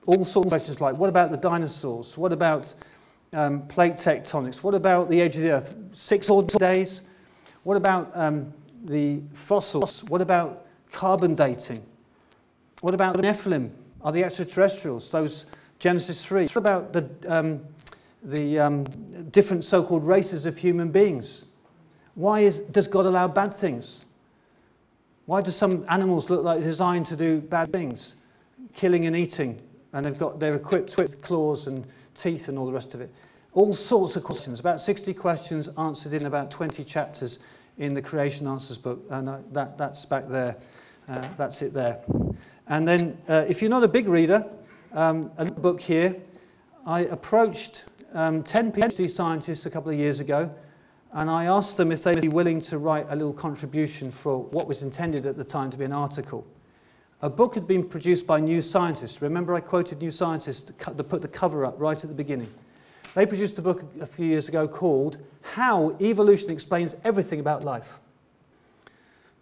all 0.07 0.25
sorts 0.25 0.47
of 0.47 0.51
questions 0.51 0.81
like 0.81 0.97
what 0.97 1.09
about 1.09 1.31
the 1.31 1.37
dinosaurs? 1.37 2.17
What 2.17 2.33
about 2.33 2.73
um, 3.33 3.67
plate 3.67 3.95
tectonics? 3.95 4.63
What 4.63 4.75
about 4.75 5.11
the 5.11 5.21
age 5.21 5.37
of 5.37 5.43
the 5.43 5.51
earth? 5.51 5.75
Six 5.93 6.31
or 6.31 6.45
days? 6.45 7.03
What 7.65 7.77
about 7.77 8.11
um, 8.15 8.55
the 8.85 9.23
fossils? 9.33 10.05
What 10.05 10.21
about 10.21 10.67
carbon 10.93 11.35
dating? 11.35 11.85
What 12.81 12.95
about 12.95 13.17
the 13.17 13.23
Nephilim? 13.23 13.71
Are 14.03 14.13
the 14.13 14.25
extraterrestrials? 14.25 15.11
Those 15.11 15.47
Genesis 15.79 16.25
3. 16.25 16.45
What 16.45 16.57
about 16.57 16.93
the, 16.93 17.09
um, 17.29 17.61
the 18.23 18.59
um, 18.59 18.85
different 19.31 19.65
so 19.65 19.83
called 19.83 20.05
races 20.05 20.47
of 20.47 20.59
human 20.59 20.91
beings? 20.91 21.45
Why 22.15 22.41
is, 22.41 22.61
does 22.61 22.87
God 22.87 23.07
allow 23.07 23.29
bad 23.29 23.53
things? 23.53 24.05
Why 25.27 25.43
do 25.43 25.51
some 25.51 25.85
animals 25.89 26.31
look 26.31 26.45
like 26.45 26.61
they're 26.61 26.71
designed 26.71 27.07
to 27.07 27.17
do 27.17 27.41
bad 27.41 27.73
things? 27.73 28.15
Killing 28.75 29.05
and 29.05 29.17
eating. 29.17 29.61
And 29.93 30.07
they've 30.07 30.19
got, 30.19 30.39
they're 30.39 30.55
equipped 30.55 30.97
with 30.97 31.21
claws 31.21 31.67
and 31.67 31.87
teeth 32.15 32.49
and 32.49 32.59
all 32.59 32.67
the 32.67 32.73
rest 32.73 32.95
of 32.95 33.01
it. 33.01 33.13
All 33.53 33.73
sorts 33.73 34.17
of 34.17 34.23
questions. 34.23 34.61
About 34.61 34.81
60 34.81 35.15
questions 35.15 35.69
answered 35.79 36.13
in 36.13 36.27
about 36.27 36.51
20 36.51 36.85
chapters 36.85 37.39
in 37.79 37.95
the 37.95 38.03
Creation 38.03 38.47
Answers 38.47 38.79
book. 38.79 39.05
And 39.11 39.29
uh, 39.29 39.39
that, 39.53 39.79
that's 39.79 40.05
back 40.05 40.29
there. 40.29 40.57
Uh, 41.09 41.27
that's 41.37 41.63
it 41.63 41.73
there. 41.73 42.01
And 42.69 42.87
then, 42.87 43.19
uh, 43.29 43.45
if 43.49 43.63
you're 43.63 43.71
not 43.71 43.85
a 43.85 43.89
big 43.89 44.09
reader, 44.09 44.45
um, 44.93 45.31
a 45.39 45.45
book 45.45 45.81
here, 45.81 46.17
I 46.85 47.01
approached 47.01 47.85
um, 48.15 48.43
10 48.43 48.73
PhD 48.73 49.09
scientists 49.11 49.67
a 49.67 49.71
couple 49.71 49.91
of 49.91 49.99
years 49.99 50.21
ago 50.21 50.55
and 51.13 51.31
I 51.31 51.47
asked 51.47 51.79
them 51.79 51.93
if 51.93 52.03
they'd 52.03 52.21
be 52.21 52.29
willing 52.29 52.61
to 52.63 52.77
write 52.77 53.07
a 53.09 53.17
little 53.17 53.33
contribution 53.33 54.11
for 54.11 54.45
what 54.45 54.69
was 54.69 54.83
intended 54.83 55.25
at 55.25 55.37
the 55.37 55.45
time 55.45 55.71
to 55.71 55.79
be 55.79 55.85
an 55.85 55.93
article. 55.93 56.47
A 57.23 57.31
book 57.31 57.55
had 57.55 57.67
been 57.67 57.89
produced 57.89 58.27
by 58.27 58.39
New 58.39 58.61
Scientist. 58.61 59.23
Remember, 59.23 59.55
I 59.55 59.61
quoted 59.61 60.03
New 60.03 60.11
Scientist 60.11 60.73
to 60.79 61.03
put 61.03 61.23
the 61.23 61.29
cover 61.29 61.65
up 61.65 61.77
right 61.79 61.97
at 61.97 62.11
the 62.11 62.15
beginning. 62.15 62.53
They 63.15 63.25
produced 63.25 63.59
a 63.59 63.63
book 63.63 63.83
a 63.99 64.05
few 64.05 64.27
years 64.27 64.51
ago 64.51 64.69
called 64.69 65.17
How 65.57 65.97
Evolution 66.03 66.51
Explains 66.51 66.97
Everything 67.03 67.41
About 67.41 67.65
Life. 67.65 67.99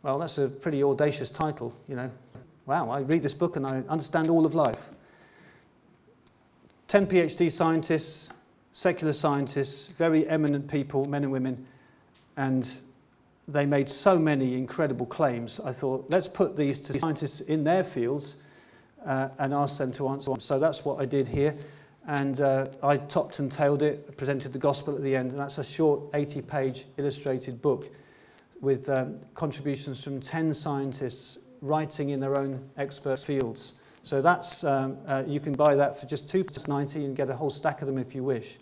Well, 0.05 0.21
that's 0.21 0.39
a 0.39 0.47
pretty 0.47 0.81
audacious 0.81 1.29
title, 1.29 1.77
you 1.89 1.97
know. 1.97 2.09
Wow, 2.67 2.89
I 2.91 3.01
read 3.01 3.21
this 3.21 3.35
book 3.35 3.57
and 3.57 3.67
I 3.67 3.83
understand 3.89 4.31
all 4.31 4.47
of 4.47 4.55
life. 4.55 4.91
10 6.87 7.09
PhD 7.09 7.51
scientists, 7.51 8.31
secular 8.73 9.13
scientists, 9.13 9.89
very 9.89 10.25
eminent 10.29 10.69
people, 10.69 11.05
men 11.07 11.25
and 11.25 11.33
women, 11.33 11.67
and 12.37 12.79
they 13.49 13.67
made 13.67 13.89
so 13.89 14.17
many 14.17 14.55
incredible 14.55 15.07
claims. 15.07 15.59
I 15.59 15.73
thought, 15.73 16.07
let's 16.11 16.29
put 16.29 16.55
these 16.55 16.79
to 16.83 16.97
scientists 16.97 17.41
in 17.41 17.65
their 17.65 17.83
fields 17.83 18.37
uh, 19.05 19.31
and 19.41 19.53
ask 19.53 19.79
them 19.79 19.91
to 19.95 20.07
answer. 20.11 20.31
So 20.39 20.61
that's 20.61 20.85
what 20.85 21.01
I 21.01 21.07
did 21.07 21.27
here. 21.27 21.57
And 22.07 22.41
uh, 22.41 22.67
I 22.83 22.99
topped 22.99 23.39
and 23.39 23.51
tailed 23.51 23.83
it, 23.83 24.17
presented 24.17 24.53
the 24.53 24.59
gospel 24.59 24.95
at 24.95 25.03
the 25.03 25.17
end, 25.17 25.31
and 25.31 25.41
that's 25.41 25.59
a 25.59 25.65
short 25.65 26.03
80 26.13 26.43
page 26.43 26.87
illustrated 26.99 27.63
book 27.63 27.91
with 28.61 28.89
um, 28.89 29.19
contributions 29.35 30.03
from 30.05 30.21
10 30.21 30.53
scientists 30.55 31.39
writing 31.61 32.11
in 32.11 32.21
their 32.21 32.39
own 32.39 32.69
expert 32.77 33.19
fields. 33.19 33.75
So 34.03 34.21
that's, 34.21 34.65
um, 34.65 34.99
uh, 35.07 35.25
you 35.27 35.41
can 35.41 35.55
buy 35.55 35.75
that 35.77 35.99
for 35.99 36.05
just 36.07 36.27
£2.90 36.27 36.97
and 36.97 37.17
get 37.17 37.31
a 37.31 37.37
whole 37.37 37.49
stack 37.49 37.81
of 37.81 37.87
them 37.87 37.97
if 37.97 38.15
you 38.15 38.23
wish. 38.23 38.59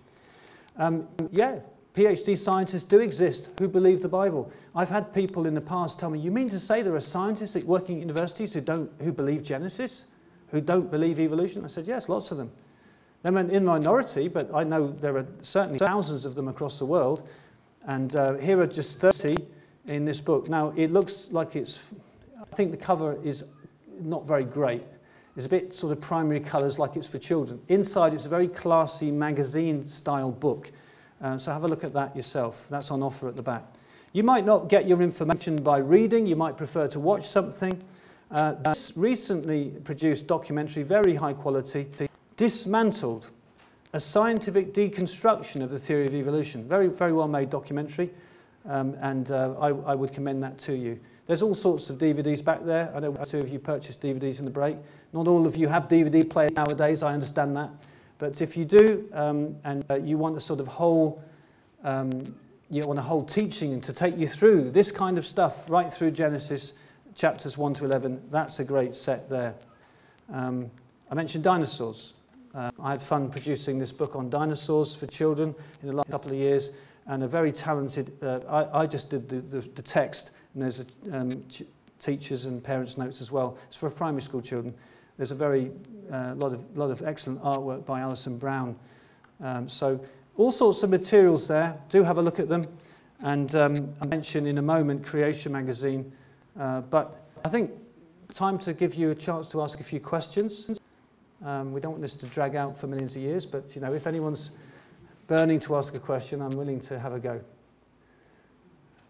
Um, 0.77 1.09
yeah, 1.33 1.59
PhD 1.95 2.39
scientists 2.39 2.85
do 2.85 3.01
exist 3.01 3.51
who 3.59 3.69
believe 3.69 4.03
the 4.03 4.09
Bible. 4.09 4.53
I've 4.75 4.89
had 4.89 5.13
people 5.13 5.47
in 5.47 5.55
the 5.55 5.61
past 5.61 5.99
tell 5.99 6.11
me, 6.11 6.21
you 6.21 6.31
mean 6.31 6.49
to 6.51 6.61
say 6.61 6.83
there 6.83 6.95
are 6.95 7.01
scientists 7.01 7.57
at 7.57 7.65
working 7.65 7.99
universities 7.99 8.55
who, 8.55 8.61
don't, 8.61 8.91
who 9.01 9.13
believe 9.13 9.43
Genesis, 9.43 10.07
who 10.49 10.61
don't 10.61 10.91
believe 10.91 11.19
evolution? 11.19 11.65
I 11.65 11.69
said, 11.69 11.89
yes, 11.89 12.09
lots 12.09 12.31
of 12.31 12.39
them. 12.39 12.53
They're 13.23 13.39
in 13.39 13.65
minority, 13.65 14.29
but 14.29 14.53
I 14.53 14.65
know 14.65 14.89
there 14.89 15.17
are 15.17 15.27
certainly 15.43 15.79
thousands 15.79 16.25
of 16.25 16.35
them 16.35 16.49
across 16.49 16.79
the 16.79 16.87
world. 16.87 17.27
And 17.87 18.15
uh, 18.17 18.35
here 18.35 18.61
are 18.61 18.67
just 18.67 18.99
30 18.99 19.37
in 19.87 20.05
this 20.05 20.21
book. 20.21 20.49
Now, 20.49 20.73
it 20.77 20.93
looks 20.93 21.29
like 21.31 21.57
it's, 21.57 21.81
I 22.41 22.55
think 22.55 22.71
the 22.71 22.77
cover 22.77 23.19
is 23.25 23.45
not 24.01 24.27
very 24.27 24.45
great. 24.45 24.83
It's 25.37 25.47
a 25.47 25.49
bit 25.49 25.75
sort 25.75 25.93
of 25.93 26.01
primary 26.01 26.41
colours 26.41 26.79
like 26.79 26.97
it's 26.97 27.07
for 27.07 27.19
children. 27.19 27.61
Inside, 27.69 28.13
it's 28.13 28.27
a 28.27 28.29
very 28.29 28.49
classy 28.49 29.11
magazine 29.11 29.87
style 29.87 30.31
book. 30.31 30.71
Uh, 31.23 31.39
so 31.39 31.53
have 31.53 31.65
a 31.65 31.69
look 31.69 31.85
at 31.85 31.93
that 31.95 32.15
yourself. 32.15 32.67
That's 32.69 32.91
on 32.91 33.03
offer 33.03 33.29
at 33.29 33.37
the 33.37 33.43
back. 33.43 33.65
You 34.13 34.25
might 34.25 34.45
not 34.45 34.69
get 34.69 34.87
your 34.87 35.01
information 35.01 35.57
by 35.57 35.79
reading, 35.79 36.27
you 36.27 36.37
might 36.37 36.59
prefer 36.59 36.87
to 36.89 37.01
watch 37.01 37.27
something. 37.27 37.83
Uh, 38.31 38.53
this 38.53 38.93
recently 38.95 39.71
produced 39.85 40.27
documentary, 40.27 40.83
very 40.83 41.15
high 41.15 41.33
quality, 41.33 41.89
Dismantled, 42.37 43.31
a 43.93 44.01
scientific 44.01 44.73
deconstruction 44.73 45.63
of 45.63 45.71
the 45.71 45.79
theory 45.79 46.07
of 46.07 46.15
evolution. 46.15 46.67
Very, 46.67 46.89
very 46.89 47.13
well 47.13 47.29
made 47.29 47.51
documentary, 47.51 48.11
um, 48.69 48.97
and 49.01 49.31
uh, 49.31 49.55
I, 49.61 49.69
I 49.69 49.95
would 49.95 50.13
commend 50.13 50.43
that 50.43 50.59
to 50.61 50.75
you. 50.75 50.99
There's 51.27 51.43
all 51.43 51.55
sorts 51.55 51.89
of 51.91 51.99
DVDs 51.99 52.45
back 52.45 52.65
there. 52.65 52.93
I 52.95 53.01
know 53.01 53.17
two 53.25 53.39
of 53.39 53.49
you 53.49 53.59
purchased 53.59 54.01
DVDs 54.01 54.39
in 54.39 54.45
the 54.45 54.51
break. 54.51 54.77
Not 55.13 55.29
all 55.29 55.47
of 55.47 55.57
you 55.57 55.69
have 55.69 55.89
DVD 55.89 56.29
players 56.29 56.53
nowadays, 56.53 57.03
I 57.03 57.13
understand 57.13 57.57
that. 57.57 57.71
But 58.19 58.41
if 58.41 58.57
you 58.57 58.65
do, 58.65 59.09
um, 59.13 59.57
and 59.65 59.85
uh, 59.91 59.97
you 59.97 60.17
want 60.17 60.37
a 60.37 60.41
sort 60.41 60.61
of 60.61 60.69
whole, 60.69 61.23
um, 61.85 62.35
you 62.71 62.87
want 62.87 62.99
a 62.99 63.03
whole 63.03 63.25
teaching 63.25 63.81
to 63.83 63.93
take 63.93 64.17
you 64.17 64.27
through 64.27 64.71
this 64.71 64.91
kind 64.91 65.19
of 65.19 65.27
stuff, 65.27 65.69
right 65.69 65.93
through 65.93 66.13
Genesis 66.13 66.73
chapters 67.15 67.59
1 67.59 67.75
to 67.75 67.85
11, 67.85 68.23
that's 68.31 68.59
a 68.59 68.65
great 68.65 68.95
set 68.95 69.29
there. 69.29 69.55
Um, 70.33 70.71
I 71.11 71.15
mentioned 71.15 71.45
dinosaurs. 71.45 72.15
Uh, 72.55 72.71
I 72.83 72.91
had 72.91 73.03
fun 73.03 73.31
producing 73.31 73.79
this 73.79 73.93
book 73.93 74.15
on 74.15 74.29
dinosaurs 74.29 74.95
for 74.95 75.07
children 75.07 75.55
in 75.83 75.89
the 75.89 75.97
last 75.97 76.11
couple 76.11 76.31
of 76.31 76.37
years, 76.37 76.71
and 77.07 77.23
a 77.23 77.29
very 77.29 77.53
talented, 77.53 78.13
uh, 78.23 78.41
I, 78.49 78.83
I 78.83 78.87
just 78.87 79.11
did 79.11 79.29
the, 79.29 79.41
the, 79.41 79.61
the 79.69 79.83
text, 79.83 80.31
and 80.55 80.63
there's 80.63 80.81
a, 80.81 80.87
um, 81.13 81.45
teachers 81.99 82.45
and 82.45 82.63
parents' 82.63 82.99
notes 82.99 83.21
as 83.21 83.31
well. 83.31 83.57
It's 83.69 83.77
for 83.77 83.89
primary 83.89 84.23
school 84.23 84.43
children. 84.43 84.75
There's 85.17 85.31
a 85.31 85.37
very 85.37 85.71
uh, 86.13 86.35
lot, 86.37 86.53
of, 86.53 86.77
lot 86.77 86.91
of 86.91 87.03
excellent 87.03 87.43
artwork 87.43 87.87
by 87.87 88.01
Alison 88.01 88.39
Brown. 88.39 88.77
Um, 89.41 89.69
so 89.69 90.01
all 90.37 90.53
sorts 90.53 90.83
of 90.83 90.91
materials 90.91 91.47
there. 91.47 91.79
Do 91.89 92.03
have 92.03 92.19
a 92.19 92.23
look 92.23 92.39
at 92.39 92.49
them. 92.49 92.65
And 93.21 93.55
um, 93.55 93.95
I 94.01 94.07
mention 94.07 94.47
in 94.47 94.59
a 94.59 94.63
moment 94.63 95.07
Creation 95.07 95.53
Magazine. 95.53 96.13
Uh, 96.59 96.81
but 96.81 97.25
I 97.45 97.49
think 97.49 97.71
time 98.33 98.59
to 98.61 98.73
give 98.73 98.95
you 98.95 99.11
a 99.11 99.15
chance 99.15 99.51
to 99.53 99.63
ask 99.63 99.79
a 99.79 99.85
few 99.85 100.01
questions. 100.01 100.69
Um, 101.45 101.73
we 101.73 101.81
don't 101.81 101.93
want 101.93 102.03
this 102.03 102.15
to 102.17 102.27
drag 102.27 102.55
out 102.55 102.79
for 102.79 102.87
millions 102.87 103.17
of 103.17 103.23
years, 103.23 103.45
but 103.45 103.75
you 103.75 103.81
know, 103.81 103.93
if 103.93 104.07
anyone's 104.07 104.53
burning 105.27 105.59
to 105.61 105.77
ask 105.77 105.95
a 105.95 105.99
question, 105.99 106.41
I'm 106.41 106.57
willing 106.57 106.81
to 106.83 106.99
have 106.99 107.13
a 107.13 107.19
go. 107.19 107.41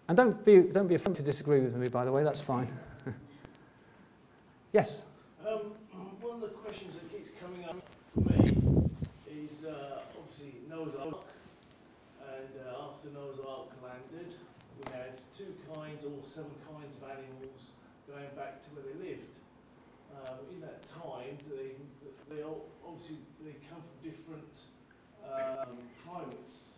And 0.09 0.17
don't 0.17 0.45
be, 0.45 0.61
don't 0.61 0.89
be 0.89 0.95
afraid 0.95 1.17
to 1.17 1.23
disagree 1.23 1.61
with 1.61 1.77
me, 1.77 1.89
by 1.89 2.05
the 2.05 2.13
way, 2.13 2.25
that's 2.25 2.41
fine. 2.41 2.73
yes? 4.73 5.03
Um, 5.47 5.73
one 6.21 6.35
of 6.37 6.41
the 6.41 6.49
questions 6.49 6.95
that 6.95 7.11
keeps 7.11 7.31
coming 7.41 7.65
up 7.65 7.77
for 8.15 8.21
me 8.21 8.89
is 9.29 9.65
uh, 9.65 10.01
obviously 10.19 10.61
Noah's 10.69 10.95
Ark. 10.95 11.27
And 12.23 12.53
uh, 12.65 12.89
after 12.89 13.09
Noah's 13.11 13.41
Ark 13.41 13.69
landed, 13.83 14.35
we 14.79 14.93
had 14.93 15.21
two 15.37 15.55
kinds 15.75 16.05
or 16.05 16.17
seven 16.23 16.53
kinds 16.65 16.97
of 16.97 17.11
animals 17.11 17.77
going 18.09 18.29
back 18.37 18.63
to 18.65 18.69
where 18.73 18.85
they 18.89 19.11
lived. 19.11 19.29
Um, 20.13 20.39
in 20.53 20.61
that 20.61 20.83
time, 20.87 21.37
they, 21.49 21.73
they 22.35 22.43
all, 22.43 22.65
obviously 22.87 23.17
they 23.45 23.57
come 23.69 23.81
from 23.81 24.11
different 24.11 24.61
um, 25.25 25.77
climates. 26.05 26.71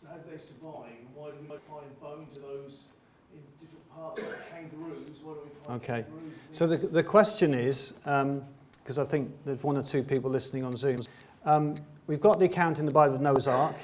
So 0.00 0.08
how 0.08 0.16
did 0.16 0.32
they 0.32 0.38
survive? 0.42 0.96
And 0.98 1.08
why 1.14 1.30
do 1.30 1.36
we 1.40 1.48
find 1.48 2.00
bones 2.00 2.36
of 2.36 2.42
those 2.42 2.84
in 3.32 3.40
different 3.60 3.94
parts, 3.94 4.22
like 4.22 4.50
kangaroos? 4.50 5.18
Why 5.22 5.32
do 5.34 5.40
we 5.44 5.66
find 5.66 5.82
okay. 5.82 6.02
kangaroos? 6.02 6.32
So 6.52 6.66
the, 6.66 6.76
the 6.76 7.02
question 7.02 7.54
is, 7.54 7.94
because 8.02 8.98
um, 8.98 9.04
I 9.04 9.04
think 9.04 9.30
there's 9.44 9.62
one 9.62 9.76
or 9.76 9.82
two 9.82 10.02
people 10.02 10.30
listening 10.30 10.64
on 10.64 10.76
Zoom, 10.76 11.02
um, 11.44 11.74
we've 12.06 12.20
got 12.20 12.38
the 12.38 12.46
account 12.46 12.78
in 12.78 12.86
the 12.86 12.92
Bible 12.92 13.14
of 13.16 13.20
Noah's 13.20 13.46
Ark, 13.46 13.76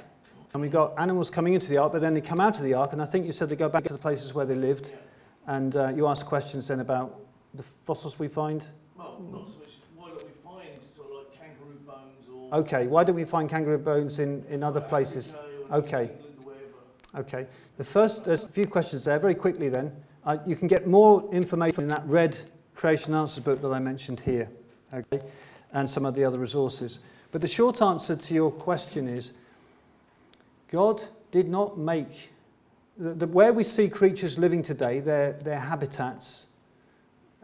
and 0.53 0.61
we've 0.61 0.73
got 0.73 0.99
animals 0.99 1.31
coming 1.31 1.55
into 1.55 1.69
the 1.69 1.79
ark, 1.79 1.93
but 1.93 2.01
then 2.01 2.13
they 2.13 2.21
come 2.21 2.41
out 2.41 2.57
of 2.57 2.65
the 2.65 2.75
ark, 2.75 2.93
and 2.93 3.01
I 3.01 3.05
think 3.05 3.25
you 3.25 3.33
said 3.33 3.49
they 3.49 3.57
go 3.57 3.69
back 3.69 3.85
to 3.85 3.93
the 3.93 3.99
places 3.99 4.35
where 4.35 4.45
they 4.45 4.57
lived. 4.57 4.89
Yeah. 4.89 4.97
And 5.47 5.77
uh, 5.77 5.93
you 5.95 6.07
asked 6.09 6.27
questions 6.27 6.69
then 6.69 6.81
about 6.81 7.21
the 7.55 7.63
fossils 7.63 8.19
we 8.19 8.29
find. 8.29 8.65
Well, 8.97 9.21
not 9.33 9.49
so 9.49 9.59
much. 9.61 9.69
Why 9.97 10.09
don't 10.09 10.25
we 10.25 10.33
find 10.45 10.69
sort 10.97 11.09
of 11.09 11.15
like 11.19 11.31
kangaroo 11.39 11.79
bones 11.87 12.27
or? 12.33 12.40
Okay, 12.53 12.87
why 12.89 13.05
don't 13.05 13.17
we 13.17 13.25
find 13.25 13.49
kangaroo 13.49 13.79
bones 13.79 14.19
in, 14.19 14.45
in 14.49 14.63
other 14.63 14.81
places? 14.81 15.35
Okay. 15.71 16.11
Okay. 17.15 17.47
The 17.77 17.85
first, 17.85 18.25
there's 18.25 18.45
a 18.45 18.49
few 18.49 18.67
questions 18.67 19.05
there. 19.05 19.19
Very 19.19 19.35
quickly 19.35 19.69
then, 19.69 19.93
uh, 20.25 20.39
you 20.47 20.57
can 20.57 20.69
get 20.69 20.87
more 20.87 21.29
information 21.33 21.83
in 21.85 21.89
that 21.89 22.03
red 22.07 22.39
creation 22.75 23.15
answer 23.15 23.41
book 23.41 23.61
that 23.61 23.69
I 23.69 23.79
mentioned 23.79 24.21
here, 24.21 24.49
okay, 24.93 25.23
and 25.73 25.89
some 25.89 26.05
of 26.05 26.15
the 26.15 26.25
other 26.25 26.39
resources. 26.39 26.99
But 27.33 27.41
the 27.41 27.49
short 27.49 27.81
answer 27.83 28.17
to 28.17 28.35
your 28.35 28.51
question 28.51 29.09
is, 29.09 29.33
God 30.69 31.03
did 31.31 31.49
not 31.49 31.79
make, 31.79 32.33
the, 32.97 33.15
the, 33.15 33.27
where 33.27 33.53
we 33.53 33.65
see 33.65 33.89
creatures 33.89 34.39
living 34.39 34.63
today, 34.63 35.01
their, 35.01 35.33
their 35.33 35.59
habitats, 35.59 36.47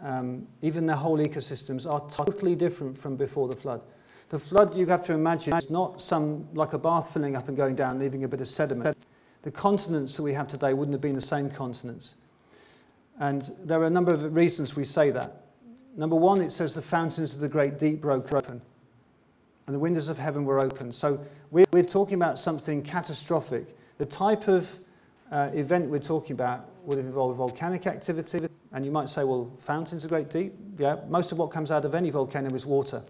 um, 0.02 0.46
even 0.62 0.86
their 0.86 0.96
whole 0.96 1.18
ecosystems, 1.18 1.90
are 1.90 2.08
totally 2.08 2.54
different 2.54 2.96
from 2.96 3.16
before 3.16 3.48
the 3.48 3.56
flood. 3.56 3.80
The 4.28 4.38
flood, 4.38 4.76
you 4.76 4.86
have 4.86 5.04
to 5.06 5.12
imagine, 5.12 5.54
is 5.54 5.70
not 5.70 6.02
some 6.02 6.48
like 6.54 6.72
a 6.72 6.78
bath 6.78 7.12
filling 7.12 7.36
up 7.36 7.48
and 7.48 7.56
going 7.56 7.76
down, 7.76 7.98
leaving 7.98 8.24
a 8.24 8.28
bit 8.28 8.40
of 8.40 8.48
sediment 8.48 8.96
the 9.46 9.52
continents 9.52 10.16
that 10.16 10.24
we 10.24 10.32
have 10.32 10.48
today 10.48 10.74
wouldn't 10.74 10.92
have 10.92 11.00
been 11.00 11.14
the 11.14 11.20
same 11.20 11.48
continents. 11.48 12.16
And 13.20 13.48
there 13.60 13.80
are 13.80 13.84
a 13.84 13.90
number 13.90 14.12
of 14.12 14.34
reasons 14.34 14.74
we 14.74 14.82
say 14.82 15.12
that. 15.12 15.42
Number 15.96 16.16
one, 16.16 16.42
it 16.42 16.50
says 16.50 16.74
the 16.74 16.82
fountains 16.82 17.32
of 17.32 17.38
the 17.38 17.48
great 17.48 17.78
deep 17.78 18.00
broke 18.00 18.32
open 18.32 18.60
and 19.66 19.74
the 19.74 19.78
windows 19.78 20.08
of 20.08 20.18
heaven 20.18 20.44
were 20.44 20.58
open. 20.58 20.90
So 20.90 21.24
we're, 21.52 21.64
we're 21.70 21.84
talking 21.84 22.14
about 22.14 22.40
something 22.40 22.82
catastrophic. 22.82 23.76
The 23.98 24.04
type 24.04 24.48
of 24.48 24.80
uh, 25.30 25.50
event 25.54 25.90
we're 25.90 26.00
talking 26.00 26.32
about 26.32 26.68
would 26.82 26.98
have 26.98 27.06
involved 27.06 27.36
volcanic 27.36 27.86
activity, 27.86 28.48
And 28.72 28.84
you 28.84 28.90
might 28.90 29.08
say, 29.08 29.22
well, 29.22 29.52
fountains 29.60 30.04
are 30.04 30.08
great 30.08 30.28
deep. 30.28 30.54
Yeah, 30.76 30.96
most 31.08 31.30
of 31.30 31.38
what 31.38 31.52
comes 31.52 31.70
out 31.70 31.84
of 31.84 31.94
any 31.94 32.10
volcano 32.10 32.52
is 32.52 32.66
water. 32.66 33.04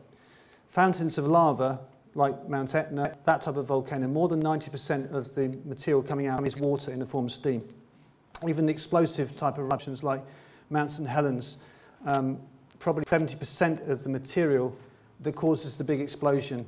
Fountains 0.69 1.19
of 1.19 1.27
lava, 1.27 1.81
like 2.15 2.49
Mount 2.49 2.75
Etna, 2.75 3.17
that 3.25 3.41
type 3.41 3.57
of 3.57 3.67
volcano, 3.67 4.09
more 4.09 4.29
than 4.29 4.43
90% 4.43 5.13
of 5.13 5.35
the 5.35 5.49
material 5.65 6.03
coming 6.03 6.27
out 6.27 6.47
is 6.47 6.57
water 6.57 6.91
in 6.91 6.99
the 6.99 7.07
form 7.07 7.27
of 7.27 7.33
steam. 7.33 7.67
Even 8.47 8.67
the 8.67 8.73
explosive 8.73 9.37
type 9.37 9.55
of 9.55 9.61
eruptions 9.61 10.03
like 10.03 10.23
Mount 10.71 10.91
St. 10.91 11.09
Helens, 11.09 11.59
um, 12.05 12.39
probably 12.79 13.05
70% 13.05 13.89
of 13.89 14.03
the 14.03 14.09
material 14.09 14.77
that 15.21 15.35
causes 15.35 15.77
the 15.77 15.85
big 15.85 16.01
explosion 16.01 16.67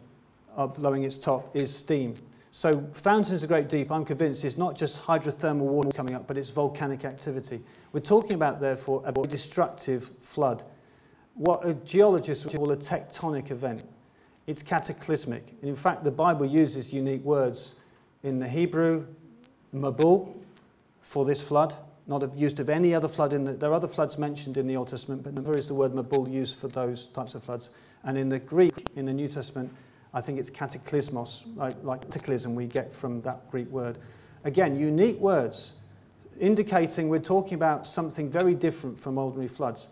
of 0.56 0.74
blowing 0.74 1.04
its 1.04 1.16
top 1.16 1.54
is 1.54 1.74
steam. 1.74 2.14
So 2.50 2.80
fountains 2.92 3.42
of 3.42 3.48
great 3.48 3.68
deep, 3.68 3.90
I'm 3.90 4.04
convinced, 4.04 4.44
is 4.44 4.56
not 4.56 4.76
just 4.76 5.00
hydrothermal 5.02 5.60
water 5.60 5.90
coming 5.90 6.14
up, 6.14 6.26
but 6.26 6.38
it's 6.38 6.50
volcanic 6.50 7.04
activity. 7.04 7.60
We're 7.92 8.00
talking 8.00 8.32
about, 8.32 8.60
therefore, 8.60 9.02
a 9.04 9.12
destructive 9.12 10.10
flood 10.20 10.64
What 11.38 11.64
a 11.64 11.74
geologist 11.74 12.44
would 12.44 12.56
call 12.56 12.72
a 12.72 12.76
tectonic 12.76 13.52
event. 13.52 13.84
It's 14.48 14.60
cataclysmic. 14.60 15.46
And 15.60 15.70
in 15.70 15.76
fact, 15.76 16.02
the 16.02 16.10
Bible 16.10 16.44
uses 16.44 16.92
unique 16.92 17.22
words. 17.22 17.74
In 18.24 18.40
the 18.40 18.48
Hebrew, 18.48 19.06
Mabul, 19.72 20.34
for 21.00 21.24
this 21.24 21.40
flood, 21.40 21.76
not 22.08 22.36
used 22.36 22.58
of 22.58 22.68
any 22.68 22.92
other 22.92 23.06
flood. 23.06 23.32
In 23.32 23.44
the, 23.44 23.52
there 23.52 23.70
are 23.70 23.74
other 23.74 23.86
floods 23.86 24.18
mentioned 24.18 24.56
in 24.56 24.66
the 24.66 24.76
Old 24.76 24.88
Testament, 24.88 25.22
but 25.22 25.32
never 25.32 25.56
is 25.56 25.68
the 25.68 25.74
word 25.74 25.92
Mabul 25.92 26.28
used 26.28 26.56
for 26.56 26.66
those 26.66 27.06
types 27.06 27.36
of 27.36 27.44
floods. 27.44 27.70
And 28.02 28.18
in 28.18 28.28
the 28.28 28.40
Greek, 28.40 28.88
in 28.96 29.06
the 29.06 29.12
New 29.12 29.28
Testament, 29.28 29.72
I 30.12 30.20
think 30.20 30.40
it's 30.40 30.50
cataclysmos, 30.50 31.42
like, 31.54 31.76
like 31.84 32.00
cataclysm 32.00 32.56
we 32.56 32.66
get 32.66 32.92
from 32.92 33.20
that 33.22 33.48
Greek 33.50 33.68
word. 33.70 33.98
Again, 34.42 34.76
unique 34.76 35.18
words 35.20 35.74
indicating 36.40 37.08
we're 37.08 37.20
talking 37.20 37.54
about 37.54 37.86
something 37.86 38.28
very 38.28 38.54
different 38.54 38.98
from 38.98 39.18
ordinary 39.18 39.48
floods. 39.48 39.88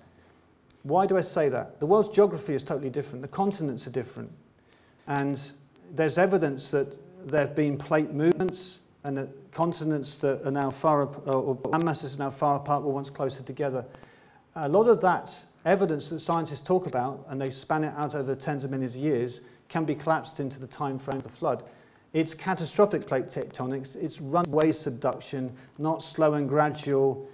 Why 0.87 1.05
do 1.05 1.19
I 1.19 1.21
say 1.21 1.49
that? 1.49 1.81
The 1.81 1.87
world's 1.87 2.11
geography 2.11 2.55
is 2.55 2.63
totally 2.63 2.91
different, 2.91 3.23
the 3.23 3.29
continents 3.29 3.89
are 3.89 3.91
different. 3.91 4.31
And 5.09 5.41
there's 5.93 6.17
evidence 6.17 6.71
that 6.71 6.97
there 7.29 7.41
have 7.41 7.57
been 7.57 7.77
plate 7.77 8.13
movements 8.13 8.81
and 9.03 9.19
that 9.19 9.29
continents 9.51 10.19
that 10.19 10.47
are 10.47 10.53
now 10.53 10.71
far 10.71 11.03
apart, 11.03 11.27
uh, 11.27 11.33
or 11.33 11.59
land 11.65 11.85
masses 11.85 12.15
are 12.15 12.19
now 12.19 12.31
far 12.31 12.57
apart 12.57 12.85
were 12.85 12.93
once 12.93 13.11
closer 13.11 13.43
together. 13.43 13.85
A 14.55 14.69
lot 14.69 14.89
of 14.89 15.01
that 15.01 15.45
evidence 15.65 16.11
that 16.11 16.21
scientists 16.21 16.61
talk 16.61 16.87
about, 16.87 17.27
and 17.29 17.41
they 17.41 17.51
span 17.51 17.83
it 17.83 17.93
out 17.97 18.15
over 18.15 18.37
tens 18.37 18.63
of 18.63 18.71
millions 18.71 18.95
of 18.95 19.01
years, 19.01 19.41
can 19.69 19.85
be 19.85 19.95
collapsed 19.95 20.39
into 20.39 20.61
the 20.61 20.69
time 20.69 21.01
frame 21.01 21.17
of 21.17 21.25
the 21.25 21.29
flood. 21.29 21.65
It's 22.13 22.33
catastrophic 22.33 23.07
plate 23.07 23.27
tectonics. 23.27 23.97
It's 23.97 24.21
runaway 24.21 24.71
subduction, 24.71 25.53
not 25.79 26.05
slow 26.05 26.35
and 26.35 26.49
gradual, 26.49 27.29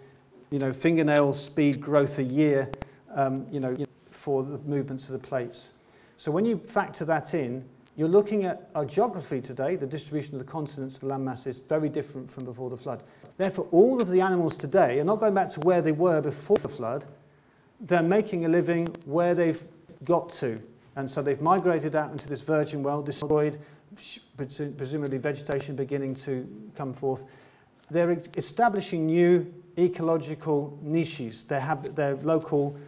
you 0.50 0.58
know, 0.58 0.72
fingernail 0.72 1.34
speed 1.34 1.82
growth 1.82 2.18
a 2.18 2.22
year, 2.22 2.70
um, 3.14 3.46
you 3.50 3.60
know, 3.60 3.76
for 4.10 4.42
the 4.42 4.58
movements 4.58 5.08
of 5.08 5.12
the 5.12 5.26
plates. 5.26 5.72
So 6.16 6.30
when 6.30 6.44
you 6.44 6.58
factor 6.58 7.04
that 7.06 7.34
in, 7.34 7.64
you're 7.96 8.08
looking 8.08 8.46
at 8.46 8.70
our 8.74 8.86
geography 8.86 9.40
today, 9.40 9.76
the 9.76 9.86
distribution 9.86 10.34
of 10.34 10.38
the 10.38 10.50
continents, 10.50 10.98
the 10.98 11.06
land 11.06 11.24
masses, 11.24 11.60
very 11.60 11.88
different 11.88 12.30
from 12.30 12.44
before 12.44 12.70
the 12.70 12.76
flood. 12.76 13.02
Therefore, 13.36 13.66
all 13.70 14.00
of 14.00 14.08
the 14.08 14.20
animals 14.20 14.56
today 14.56 14.98
are 14.98 15.04
not 15.04 15.20
going 15.20 15.34
back 15.34 15.50
to 15.50 15.60
where 15.60 15.82
they 15.82 15.92
were 15.92 16.20
before 16.20 16.56
the 16.56 16.68
flood. 16.68 17.04
They're 17.80 18.02
making 18.02 18.46
a 18.46 18.48
living 18.48 18.86
where 19.04 19.34
they've 19.34 19.62
got 20.04 20.30
to. 20.30 20.62
And 20.96 21.10
so 21.10 21.22
they've 21.22 21.40
migrated 21.40 21.94
out 21.94 22.12
into 22.12 22.28
this 22.28 22.42
virgin 22.42 22.82
world, 22.82 23.06
destroyed, 23.06 23.58
presumably 24.36 25.18
vegetation 25.18 25.76
beginning 25.76 26.14
to 26.16 26.48
come 26.74 26.94
forth. 26.94 27.24
They're 27.90 28.22
establishing 28.36 29.06
new 29.06 29.52
ecological 29.78 30.78
niches, 30.82 31.44
their, 31.44 31.78
their 31.94 32.16
local 32.16 32.78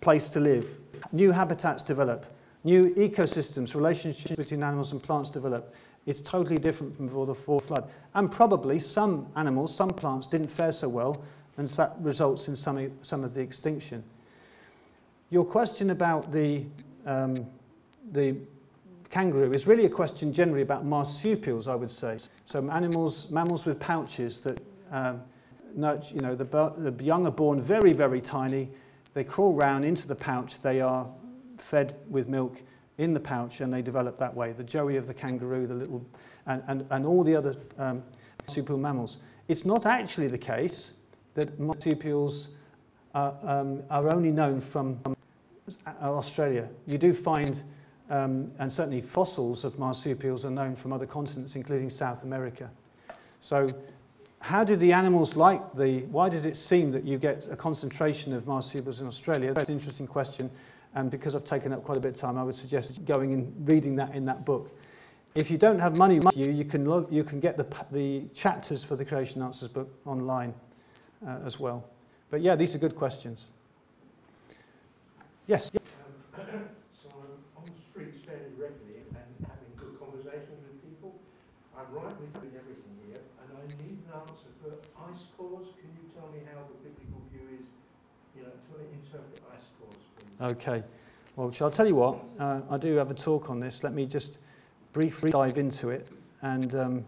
place 0.00 0.28
to 0.30 0.40
live. 0.40 0.78
New 1.12 1.32
habitats 1.32 1.82
develop, 1.82 2.26
new 2.64 2.94
ecosystems, 2.94 3.74
relationships 3.74 4.36
between 4.36 4.62
animals 4.62 4.92
and 4.92 5.02
plants 5.02 5.30
develop. 5.30 5.74
It's 6.06 6.20
totally 6.20 6.58
different 6.58 6.96
from 6.96 7.06
before 7.06 7.26
the 7.26 7.34
fourth 7.34 7.66
flood. 7.66 7.90
And 8.14 8.30
probably 8.30 8.78
some 8.78 9.26
animals, 9.36 9.74
some 9.74 9.90
plants 9.90 10.28
didn't 10.28 10.48
fare 10.48 10.72
so 10.72 10.88
well, 10.88 11.22
and 11.56 11.68
that 11.68 11.96
results 12.00 12.48
in 12.48 12.56
some, 12.56 12.92
some 13.02 13.24
of 13.24 13.34
the 13.34 13.40
extinction. 13.40 14.04
Your 15.30 15.44
question 15.44 15.90
about 15.90 16.30
the 16.30 16.64
um, 17.06 17.46
the 18.12 18.36
kangaroo 19.10 19.52
is 19.52 19.66
really 19.66 19.86
a 19.86 19.90
question 19.90 20.32
generally 20.32 20.62
about 20.62 20.84
marsupials, 20.84 21.68
I 21.68 21.74
would 21.74 21.90
say. 21.90 22.18
So 22.44 22.68
animals, 22.70 23.30
mammals 23.30 23.64
with 23.64 23.78
pouches 23.80 24.40
that, 24.40 24.60
um, 24.90 25.22
nurture, 25.74 26.14
you 26.14 26.20
know, 26.20 26.34
the, 26.34 26.44
the 26.76 27.04
young 27.04 27.26
are 27.26 27.32
born 27.32 27.60
very, 27.60 27.92
very 27.92 28.20
tiny. 28.20 28.68
They 29.16 29.24
crawl 29.24 29.54
round 29.54 29.86
into 29.86 30.06
the 30.06 30.14
pouch. 30.14 30.60
They 30.60 30.82
are 30.82 31.08
fed 31.56 31.96
with 32.06 32.28
milk 32.28 32.60
in 32.98 33.14
the 33.14 33.20
pouch 33.20 33.62
and 33.62 33.72
they 33.72 33.80
develop 33.80 34.18
that 34.18 34.36
way. 34.36 34.52
The 34.52 34.62
joey 34.62 34.98
of 34.98 35.06
the 35.06 35.14
kangaroo, 35.14 35.66
the 35.66 35.72
little, 35.72 36.04
and, 36.44 36.62
and, 36.66 36.86
and 36.90 37.06
all 37.06 37.24
the 37.24 37.34
other 37.34 37.54
um, 37.78 38.02
marsupial 38.42 38.78
mammals. 38.78 39.16
It's 39.48 39.64
not 39.64 39.86
actually 39.86 40.28
the 40.28 40.36
case 40.36 40.92
that 41.32 41.58
marsupials 41.58 42.48
are, 43.14 43.34
um, 43.42 43.82
are 43.88 44.10
only 44.10 44.32
known 44.32 44.60
from 44.60 45.00
Australia. 46.02 46.68
You 46.86 46.98
do 46.98 47.14
find, 47.14 47.62
um, 48.10 48.52
and 48.58 48.70
certainly 48.70 49.00
fossils 49.00 49.64
of 49.64 49.78
marsupials 49.78 50.44
are 50.44 50.50
known 50.50 50.76
from 50.76 50.92
other 50.92 51.06
continents, 51.06 51.56
including 51.56 51.88
South 51.88 52.22
America. 52.22 52.70
So 53.40 53.66
how 54.46 54.62
did 54.62 54.78
the 54.78 54.92
animals 54.92 55.34
like 55.34 55.74
the, 55.74 56.02
why 56.02 56.28
does 56.28 56.44
it 56.44 56.56
seem 56.56 56.92
that 56.92 57.04
you 57.04 57.18
get 57.18 57.48
a 57.50 57.56
concentration 57.56 58.32
of 58.32 58.46
marsupials 58.46 59.00
in 59.00 59.08
Australia? 59.08 59.52
That's 59.52 59.68
an 59.68 59.74
interesting 59.74 60.06
question. 60.06 60.50
And 60.94 61.10
because 61.10 61.34
I've 61.34 61.44
taken 61.44 61.72
up 61.72 61.84
quite 61.84 61.98
a 61.98 62.00
bit 62.00 62.14
of 62.14 62.16
time, 62.16 62.38
I 62.38 62.44
would 62.44 62.54
suggest 62.54 63.04
going 63.04 63.32
and 63.34 63.68
reading 63.68 63.96
that 63.96 64.14
in 64.14 64.24
that 64.26 64.44
book. 64.44 64.70
If 65.34 65.50
you 65.50 65.58
don't 65.58 65.80
have 65.80 65.98
money 65.98 66.20
with 66.20 66.36
you, 66.36 66.50
you 66.50 66.64
can, 66.64 66.88
look, 66.88 67.10
you 67.10 67.24
can 67.24 67.40
get 67.40 67.56
the, 67.56 67.66
the 67.90 68.24
chapters 68.34 68.84
for 68.84 68.94
the 68.94 69.04
Creation 69.04 69.42
Answers 69.42 69.68
book 69.68 69.92
online 70.06 70.54
uh, 71.26 71.40
as 71.44 71.58
well. 71.58 71.84
But 72.30 72.40
yeah, 72.40 72.54
these 72.54 72.74
are 72.74 72.78
good 72.78 72.96
questions. 72.96 73.50
Yes. 75.46 75.70
Um, 75.74 75.80
so 77.02 77.10
I'm 77.12 77.36
on 77.58 77.64
the 77.66 77.82
streets 77.90 78.24
fairly 78.24 78.54
regularly 78.56 79.04
and 79.10 79.46
having 79.46 79.72
good 79.76 79.98
conversations 80.00 80.58
with 80.64 80.80
people. 80.86 81.20
I'm 81.76 81.92
right 81.92 82.16
with 82.16 82.32
you 82.40 82.48
in 82.48 82.56
everything 82.56 82.96
here, 83.04 83.20
and 83.44 83.48
I 83.52 83.62
need 83.78 84.00
an 84.08 84.26
answer 84.26 84.50
for 84.58 84.72
ice 85.06 85.22
cores. 85.38 85.70
Can 85.78 85.92
you 85.94 86.10
tell 86.18 86.26
me 86.34 86.42
how 86.50 86.66
the 86.66 86.80
biblical 86.82 87.22
view 87.30 87.46
is, 87.60 87.66
you 88.34 88.42
know, 88.42 88.50
to 88.50 88.72
interpret 88.90 89.38
ice 89.54 89.68
cores, 89.78 90.02
please? 90.18 90.25
Okay. 90.40 90.82
Well, 91.34 91.50
shall 91.50 91.68
I 91.68 91.70
tell 91.70 91.86
you 91.86 91.94
what? 91.94 92.18
Uh, 92.38 92.60
I 92.68 92.76
do 92.76 92.94
have 92.96 93.10
a 93.10 93.14
talk 93.14 93.48
on 93.48 93.58
this. 93.58 93.82
Let 93.82 93.94
me 93.94 94.04
just 94.04 94.36
briefly 94.92 95.30
dive 95.30 95.56
into 95.56 95.88
it, 95.88 96.08
and 96.42 96.74
um, 96.74 97.04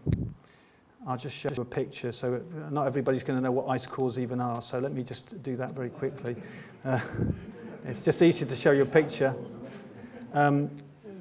I'll 1.05 1.17
just 1.17 1.35
show 1.35 1.49
you 1.55 1.61
a 1.61 1.65
picture. 1.65 2.11
So 2.11 2.41
not 2.71 2.87
everybody's 2.87 3.21
going 3.21 3.37
to 3.37 3.43
know 3.43 3.51
what 3.51 3.67
ice 3.67 3.85
cores 3.85 4.17
even 4.17 4.41
are. 4.41 4.63
So 4.63 4.79
let 4.79 4.93
me 4.93 5.03
just 5.03 5.43
do 5.43 5.55
that 5.57 5.73
very 5.73 5.89
quickly. 5.89 6.35
Uh, 6.83 6.99
it's 7.85 8.03
just 8.03 8.19
easier 8.23 8.47
to 8.47 8.55
show 8.55 8.71
you 8.71 8.81
a 8.81 8.85
picture. 8.85 9.35
Um, 10.33 10.71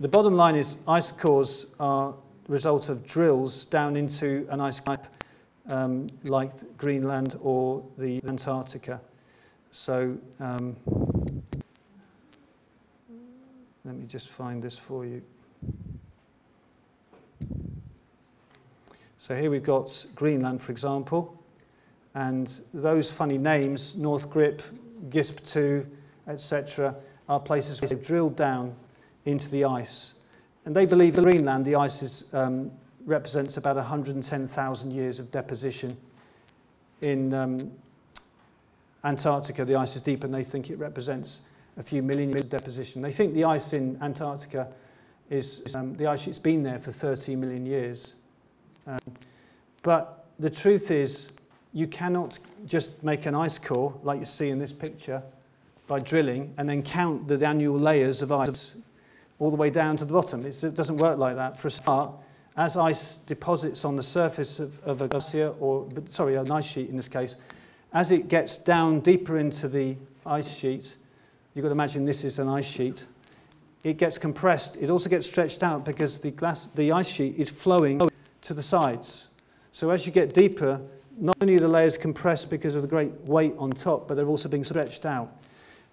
the 0.00 0.08
bottom 0.08 0.34
line 0.34 0.56
is 0.56 0.78
ice 0.86 1.12
cores 1.12 1.66
are 1.78 2.14
the 2.44 2.52
result 2.52 2.88
of 2.88 3.06
drills 3.06 3.66
down 3.66 3.96
into 3.96 4.46
an 4.50 4.62
ice 4.62 4.80
cap 4.80 5.14
um, 5.68 6.06
like 6.24 6.52
Greenland 6.78 7.36
or 7.42 7.84
the 7.98 8.22
Antarctica. 8.26 8.98
So 9.70 10.16
um, 10.40 10.76
let 13.88 13.96
me 13.96 14.04
just 14.04 14.28
find 14.28 14.62
this 14.62 14.76
for 14.76 15.06
you. 15.06 15.22
So 19.16 19.34
here 19.34 19.50
we've 19.50 19.62
got 19.62 20.04
Greenland, 20.14 20.60
for 20.60 20.72
example, 20.72 21.42
and 22.14 22.52
those 22.74 23.10
funny 23.10 23.38
names, 23.38 23.96
North 23.96 24.28
GRIP, 24.28 24.60
GISP 25.08 25.42
2, 25.50 25.86
etc., 26.28 26.94
are 27.30 27.40
places 27.40 27.80
where 27.80 27.88
they've 27.88 28.06
drilled 28.06 28.36
down 28.36 28.74
into 29.24 29.50
the 29.50 29.64
ice. 29.64 30.12
And 30.66 30.76
they 30.76 30.84
believe 30.84 31.16
in 31.16 31.24
Greenland, 31.24 31.64
the 31.64 31.76
ice 31.76 32.02
is, 32.02 32.24
um, 32.34 32.70
represents 33.06 33.56
about 33.56 33.76
110,000 33.76 34.90
years 34.90 35.18
of 35.18 35.30
deposition. 35.30 35.96
In 37.00 37.32
um, 37.32 37.72
Antarctica, 39.02 39.64
the 39.64 39.76
ice 39.76 39.96
is 39.96 40.02
deep, 40.02 40.24
and 40.24 40.34
they 40.34 40.44
think 40.44 40.68
it 40.68 40.76
represents 40.76 41.40
a 41.78 41.82
few 41.82 42.02
million 42.02 42.30
years 42.30 42.42
of 42.42 42.50
deposition. 42.50 43.00
They 43.00 43.12
think 43.12 43.34
the 43.34 43.44
ice 43.44 43.72
in 43.72 43.98
Antarctica 44.02 44.68
is, 45.30 45.62
um, 45.76 45.94
the 45.94 46.06
ice 46.06 46.22
sheet's 46.22 46.38
been 46.38 46.62
there 46.62 46.78
for 46.78 46.90
30 46.90 47.36
million 47.36 47.64
years. 47.64 48.16
Um, 48.86 48.98
but 49.82 50.26
the 50.38 50.50
truth 50.50 50.90
is, 50.90 51.28
you 51.72 51.86
cannot 51.86 52.38
just 52.66 53.02
make 53.04 53.26
an 53.26 53.34
ice 53.34 53.58
core 53.58 53.94
like 54.02 54.18
you 54.18 54.24
see 54.24 54.48
in 54.48 54.58
this 54.58 54.72
picture 54.72 55.22
by 55.86 56.00
drilling 56.00 56.52
and 56.58 56.68
then 56.68 56.82
count 56.82 57.28
the 57.28 57.46
annual 57.46 57.78
layers 57.78 58.22
of 58.22 58.32
ice 58.32 58.74
all 59.38 59.50
the 59.50 59.56
way 59.56 59.70
down 59.70 59.96
to 59.96 60.04
the 60.04 60.12
bottom. 60.12 60.44
It's, 60.44 60.64
it 60.64 60.74
doesn't 60.74 60.96
work 60.96 61.18
like 61.18 61.36
that. 61.36 61.58
For 61.58 61.68
a 61.68 61.70
start, 61.70 62.10
as 62.56 62.76
ice 62.76 63.18
deposits 63.18 63.84
on 63.84 63.94
the 63.94 64.02
surface 64.02 64.58
of, 64.58 64.82
of 64.82 65.00
a 65.00 65.08
glacier, 65.08 65.54
or 65.60 65.88
sorry, 66.08 66.34
an 66.34 66.50
ice 66.50 66.66
sheet 66.66 66.90
in 66.90 66.96
this 66.96 67.08
case, 67.08 67.36
as 67.92 68.10
it 68.10 68.28
gets 68.28 68.58
down 68.58 69.00
deeper 69.00 69.38
into 69.38 69.68
the 69.68 69.96
ice 70.26 70.56
sheet, 70.56 70.96
you've 71.58 71.64
got 71.64 71.70
to 71.70 71.72
imagine 71.72 72.04
this 72.04 72.22
is 72.22 72.38
an 72.38 72.48
ice 72.48 72.70
sheet, 72.70 73.04
it 73.82 73.98
gets 73.98 74.16
compressed. 74.16 74.76
It 74.76 74.90
also 74.90 75.10
gets 75.10 75.26
stretched 75.26 75.64
out 75.64 75.84
because 75.84 76.20
the, 76.20 76.30
glass, 76.30 76.68
the 76.76 76.92
ice 76.92 77.08
sheet 77.08 77.34
is 77.36 77.50
flowing 77.50 78.00
to 78.42 78.54
the 78.54 78.62
sides. 78.62 79.30
So 79.72 79.90
as 79.90 80.06
you 80.06 80.12
get 80.12 80.32
deeper, 80.32 80.80
not 81.18 81.36
only 81.40 81.56
are 81.56 81.60
the 81.60 81.66
layers 81.66 81.98
compressed 81.98 82.48
because 82.48 82.76
of 82.76 82.82
the 82.82 82.86
great 82.86 83.10
weight 83.22 83.54
on 83.58 83.72
top, 83.72 84.06
but 84.06 84.14
they're 84.14 84.28
also 84.28 84.48
being 84.48 84.64
stretched 84.64 85.04
out. 85.04 85.36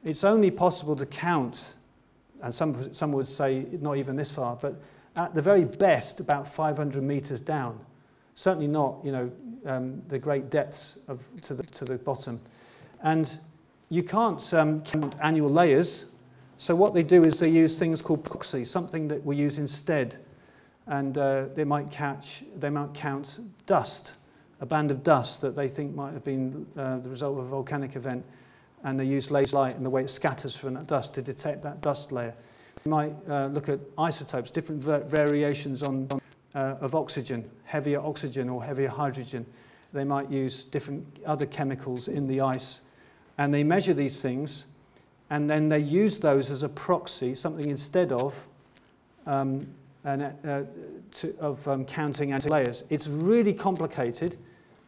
It's 0.04 0.24
only 0.24 0.52
possible 0.52 0.96
to 0.98 1.06
count, 1.08 1.74
and 2.44 2.54
some, 2.54 2.94
some 2.94 3.12
would 3.14 3.28
say 3.28 3.66
not 3.82 3.98
even 3.98 4.16
this 4.16 4.30
far, 4.30 4.56
but 4.62 4.80
at 5.16 5.34
the 5.34 5.42
very 5.42 5.66
best, 5.66 6.20
about 6.20 6.48
500 6.48 7.02
meters 7.02 7.42
down. 7.42 7.80
Certainly 8.36 8.68
not, 8.68 8.98
you 9.04 9.12
know, 9.12 9.32
um, 9.66 10.04
the 10.10 10.20
great 10.20 10.52
depths 10.52 11.00
of, 11.08 11.28
to, 11.42 11.56
the, 11.56 11.64
to 11.64 11.86
the 11.86 11.96
bottom. 11.96 12.40
And 13.02 13.40
you 13.90 14.03
can't 14.03 14.53
um, 14.53 14.82
count 14.82 15.16
annual 15.22 15.49
layers. 15.49 16.06
So 16.57 16.76
what 16.76 16.94
they 16.94 17.03
do 17.03 17.24
is 17.24 17.40
they 17.40 17.49
use 17.49 17.78
things 17.78 18.02
called 18.02 18.24
proxy, 18.24 18.66
something 18.66 19.07
that 19.10 19.26
we 19.26 19.36
use 19.36 19.57
instead. 19.57 20.18
And 20.88 21.18
uh, 21.18 21.45
they 21.53 21.64
might 21.64 21.91
catch, 21.91 22.44
they 22.56 22.70
might 22.70 22.94
count 22.94 23.40
dust, 23.66 24.14
a 24.62 24.66
band 24.66 24.91
of 24.91 25.03
dust 25.03 25.41
that 25.41 25.56
they 25.56 25.68
think 25.68 25.95
might 25.95 26.14
have 26.14 26.24
been 26.24 26.66
uh, 26.78 26.99
the 26.99 27.10
result 27.10 27.38
of 27.38 27.45
a 27.45 27.48
volcanic 27.48 27.95
event. 27.95 28.24
And 28.84 28.99
they 28.99 29.06
use 29.06 29.32
laser 29.32 29.57
light 29.57 29.76
and 29.76 29.86
the 29.86 29.90
way 29.90 30.03
it 30.03 30.10
scatters 30.10 30.56
from 30.56 30.76
that 30.76 30.88
dust 30.88 31.14
to 31.16 31.22
detect 31.22 31.64
that 31.64 31.82
dust 31.82 32.12
layer. 32.12 32.36
They 32.84 32.90
might 32.90 33.16
uh, 33.28 33.48
look 33.48 33.68
at 33.68 33.80
isotopes, 33.98 34.52
different 34.52 34.82
va- 34.82 35.03
variations 35.06 35.82
on, 35.82 36.07
on 36.12 36.22
uh, 36.53 36.78
of 36.80 36.95
oxygen, 36.95 37.49
heavier 37.66 37.99
oxygen 37.99 38.48
or 38.48 38.64
heavier 38.64 38.90
hydrogen. 38.90 39.45
They 39.91 40.03
might 40.03 40.30
use 40.30 40.64
different 40.64 41.06
other 41.26 41.45
chemicals 41.45 42.07
in 42.07 42.28
the 42.28 42.41
ice. 42.41 42.82
And 43.38 43.53
they 43.53 43.64
measure 43.64 43.94
these 43.94 44.22
things 44.22 44.68
and 45.30 45.49
then 45.49 45.70
they 45.70 45.80
use 45.80 46.18
those 46.20 46.52
as 46.52 46.64
a 46.64 46.70
proxy, 46.70 47.36
something 47.36 47.70
instead 47.70 48.12
of, 48.12 48.48
um, 49.26 49.68
an, 50.03 50.22
uh, 50.22 50.66
to, 51.12 51.36
of 51.40 51.68
um, 51.68 51.84
counting 51.84 52.32
anti 52.32 52.49
layers. 52.49 52.84
It's 52.90 53.07
really 53.07 53.53
complicated, 53.53 54.38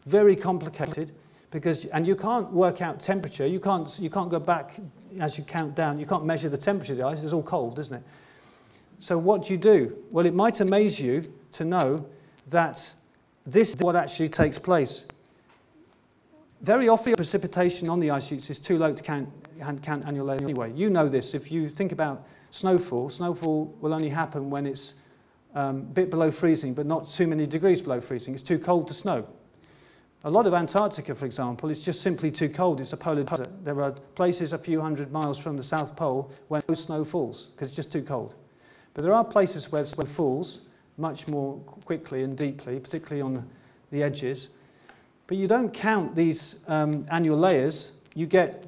very 0.06 0.36
complicated, 0.36 1.12
because 1.50 1.86
and 1.86 2.06
you 2.06 2.16
can't 2.16 2.52
work 2.52 2.82
out 2.82 3.00
temperature. 3.00 3.48
You 3.48 3.60
can't 3.60 3.98
you 4.00 4.12
can't 4.12 4.30
go 4.30 4.40
back 4.40 4.80
as 5.20 5.38
you 5.38 5.44
count 5.44 5.74
down. 5.74 6.00
You 6.00 6.06
can't 6.06 6.26
measure 6.26 6.50
the 6.50 6.58
temperature 6.58 6.94
of 6.94 7.00
the 7.00 7.06
ice. 7.06 7.24
It's 7.24 7.34
all 7.34 7.42
cold, 7.42 7.80
isn't 7.80 7.96
it? 7.96 8.04
So 9.00 9.18
what 9.18 9.44
do 9.46 9.54
you 9.54 9.58
do? 9.58 9.98
Well, 10.12 10.26
it 10.26 10.36
might 10.36 10.60
amaze 10.60 11.00
you 11.00 11.32
to 11.54 11.66
know 11.66 12.06
that 12.50 12.94
this 13.46 13.70
is 13.70 13.78
what 13.78 13.96
actually 13.96 14.30
takes 14.30 14.60
place. 14.60 15.06
Very 16.62 16.90
often 16.90 17.16
precipitation 17.16 17.88
on 17.88 18.00
the 18.00 18.10
ice 18.10 18.28
sheets 18.28 18.50
is 18.50 18.60
too 18.60 18.78
low 18.78 18.92
to 18.92 19.04
count, 19.04 19.30
count 19.84 20.06
annual 20.06 20.32
anyway. 20.32 20.74
You 20.74 20.90
know 20.90 21.08
this. 21.08 21.36
If 21.36 21.52
you 21.52 21.70
think 21.70 21.92
about 21.92 22.26
snowfall, 22.50 23.10
snowfall 23.10 23.76
will 23.80 23.94
only 23.94 24.10
happen 24.10 24.50
when 24.50 24.66
it's 24.66 24.96
um, 25.54 25.78
a 25.78 25.82
bit 25.82 26.10
below 26.10 26.32
freezing, 26.32 26.74
but 26.74 26.88
not 26.88 27.10
too 27.10 27.28
many 27.28 27.46
degrees 27.46 27.82
below 27.82 28.02
freezing. 28.02 28.34
It's 28.34 28.42
too 28.42 28.58
cold 28.58 28.88
to 28.88 28.96
snow. 28.96 29.28
A 30.24 30.32
lot 30.32 30.48
of 30.48 30.56
Antarctica, 30.56 31.14
for 31.14 31.28
example, 31.28 31.70
is 31.70 31.86
just 31.86 32.02
simply 32.02 32.32
too 32.32 32.50
cold. 32.50 32.82
It's 32.82 32.92
a 32.92 32.98
polar 32.98 33.24
desert. 33.24 33.64
There 33.64 33.80
are 33.84 33.92
places 33.92 34.52
a 34.52 34.58
few 34.58 34.82
hundred 34.82 35.12
miles 35.12 35.38
from 35.38 35.58
the 35.58 35.64
South 35.64 35.96
Pole 35.96 36.32
where 36.48 36.64
no 36.68 36.74
snow 36.74 37.04
falls 37.04 37.46
because 37.46 37.70
it's 37.70 37.76
just 37.76 37.92
too 37.92 38.02
cold. 38.02 38.34
But 38.96 39.04
there 39.04 39.14
are 39.14 39.24
places 39.24 39.72
where 39.72 39.86
snow 39.86 40.06
falls 40.06 40.62
much 40.98 41.28
more 41.28 41.58
quickly 41.86 42.24
and 42.24 42.36
deeply, 42.36 42.80
particularly 42.80 43.22
on 43.22 43.48
the 43.92 44.02
edges. 44.02 44.50
But 45.28 45.38
you 45.38 45.48
don't 45.48 45.74
count 45.74 46.16
these 46.16 46.56
um, 46.68 47.06
annual 47.12 47.38
layers. 47.38 47.92
You 48.16 48.26
get 48.26 48.66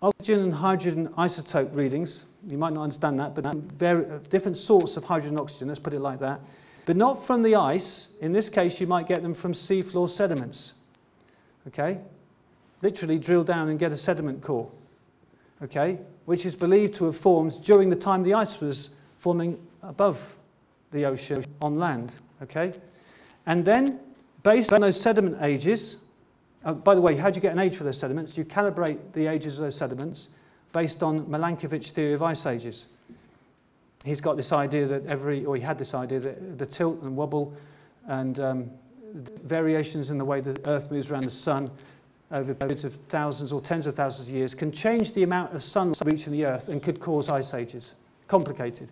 oxygen 0.00 0.40
and 0.40 0.54
hydrogen 0.54 1.08
isotope 1.18 1.74
readings. 1.74 2.24
You 2.46 2.56
might 2.56 2.72
not 2.72 2.84
understand 2.84 3.18
that, 3.18 3.34
but 3.34 3.44
uh, 3.44 4.18
different 4.28 4.56
sorts 4.56 4.96
of 4.96 5.04
hydrogen 5.04 5.34
and 5.34 5.40
oxygen, 5.40 5.68
let's 5.68 5.80
put 5.80 5.92
it 5.92 6.00
like 6.00 6.20
that. 6.20 6.40
But 6.86 6.96
not 6.96 7.22
from 7.22 7.42
the 7.42 7.56
ice. 7.56 8.08
In 8.20 8.32
this 8.32 8.48
case, 8.48 8.80
you 8.80 8.86
might 8.86 9.06
get 9.08 9.22
them 9.22 9.34
from 9.34 9.52
seafloor 9.52 10.08
sediments. 10.08 10.74
Okay? 11.66 11.98
Literally 12.80 13.18
drill 13.18 13.44
down 13.44 13.68
and 13.68 13.78
get 13.78 13.92
a 13.92 13.96
sediment 13.96 14.40
core. 14.40 14.70
Okay? 15.62 15.98
Which 16.24 16.46
is 16.46 16.54
believed 16.54 16.94
to 16.94 17.06
have 17.06 17.16
formed 17.16 17.62
during 17.62 17.90
the 17.90 17.96
time 17.96 18.22
the 18.22 18.34
ice 18.34 18.60
was 18.60 18.90
forming 19.18 19.58
above 19.82 20.36
the 20.92 21.04
ocean 21.04 21.44
on 21.60 21.74
land. 21.74 22.14
Okay? 22.42 22.72
And 23.44 23.64
then, 23.64 24.00
based 24.48 24.72
on 24.72 24.80
those 24.80 24.98
sediment 24.98 25.36
ages, 25.42 25.98
uh, 26.64 26.72
by 26.72 26.94
the 26.94 27.02
way, 27.02 27.14
how 27.14 27.28
do 27.28 27.36
you 27.36 27.42
get 27.42 27.52
an 27.52 27.58
age 27.58 27.76
for 27.76 27.84
those 27.84 27.98
sediments? 27.98 28.38
You 28.38 28.46
calibrate 28.46 29.12
the 29.12 29.26
ages 29.26 29.58
of 29.58 29.64
those 29.64 29.76
sediments 29.76 30.28
based 30.72 31.02
on 31.02 31.26
Milankovitch 31.26 31.90
theory 31.90 32.14
of 32.14 32.22
ice 32.22 32.46
ages. 32.46 32.86
He's 34.06 34.22
got 34.22 34.38
this 34.38 34.50
idea 34.50 34.86
that 34.86 35.04
every, 35.04 35.44
or 35.44 35.54
he 35.54 35.60
had 35.60 35.76
this 35.76 35.92
idea 35.92 36.18
that 36.20 36.58
the 36.58 36.64
tilt 36.64 37.02
and 37.02 37.14
wobble 37.14 37.54
and 38.06 38.40
um, 38.40 38.70
variations 39.44 40.08
in 40.08 40.16
the 40.16 40.24
way 40.24 40.40
the 40.40 40.58
Earth 40.64 40.90
moves 40.90 41.10
around 41.10 41.24
the 41.24 41.30
sun 41.30 41.70
over 42.32 42.54
periods 42.54 42.86
of 42.86 42.94
thousands 43.10 43.52
or 43.52 43.60
tens 43.60 43.86
of 43.86 43.94
thousands 43.94 44.30
of 44.30 44.34
years 44.34 44.54
can 44.54 44.72
change 44.72 45.12
the 45.12 45.24
amount 45.24 45.54
of 45.54 45.62
sun 45.62 45.92
reaching 46.06 46.32
the 46.32 46.46
Earth 46.46 46.70
and 46.70 46.82
could 46.82 47.00
cause 47.00 47.28
ice 47.28 47.52
ages. 47.52 47.92
Complicated. 48.28 48.88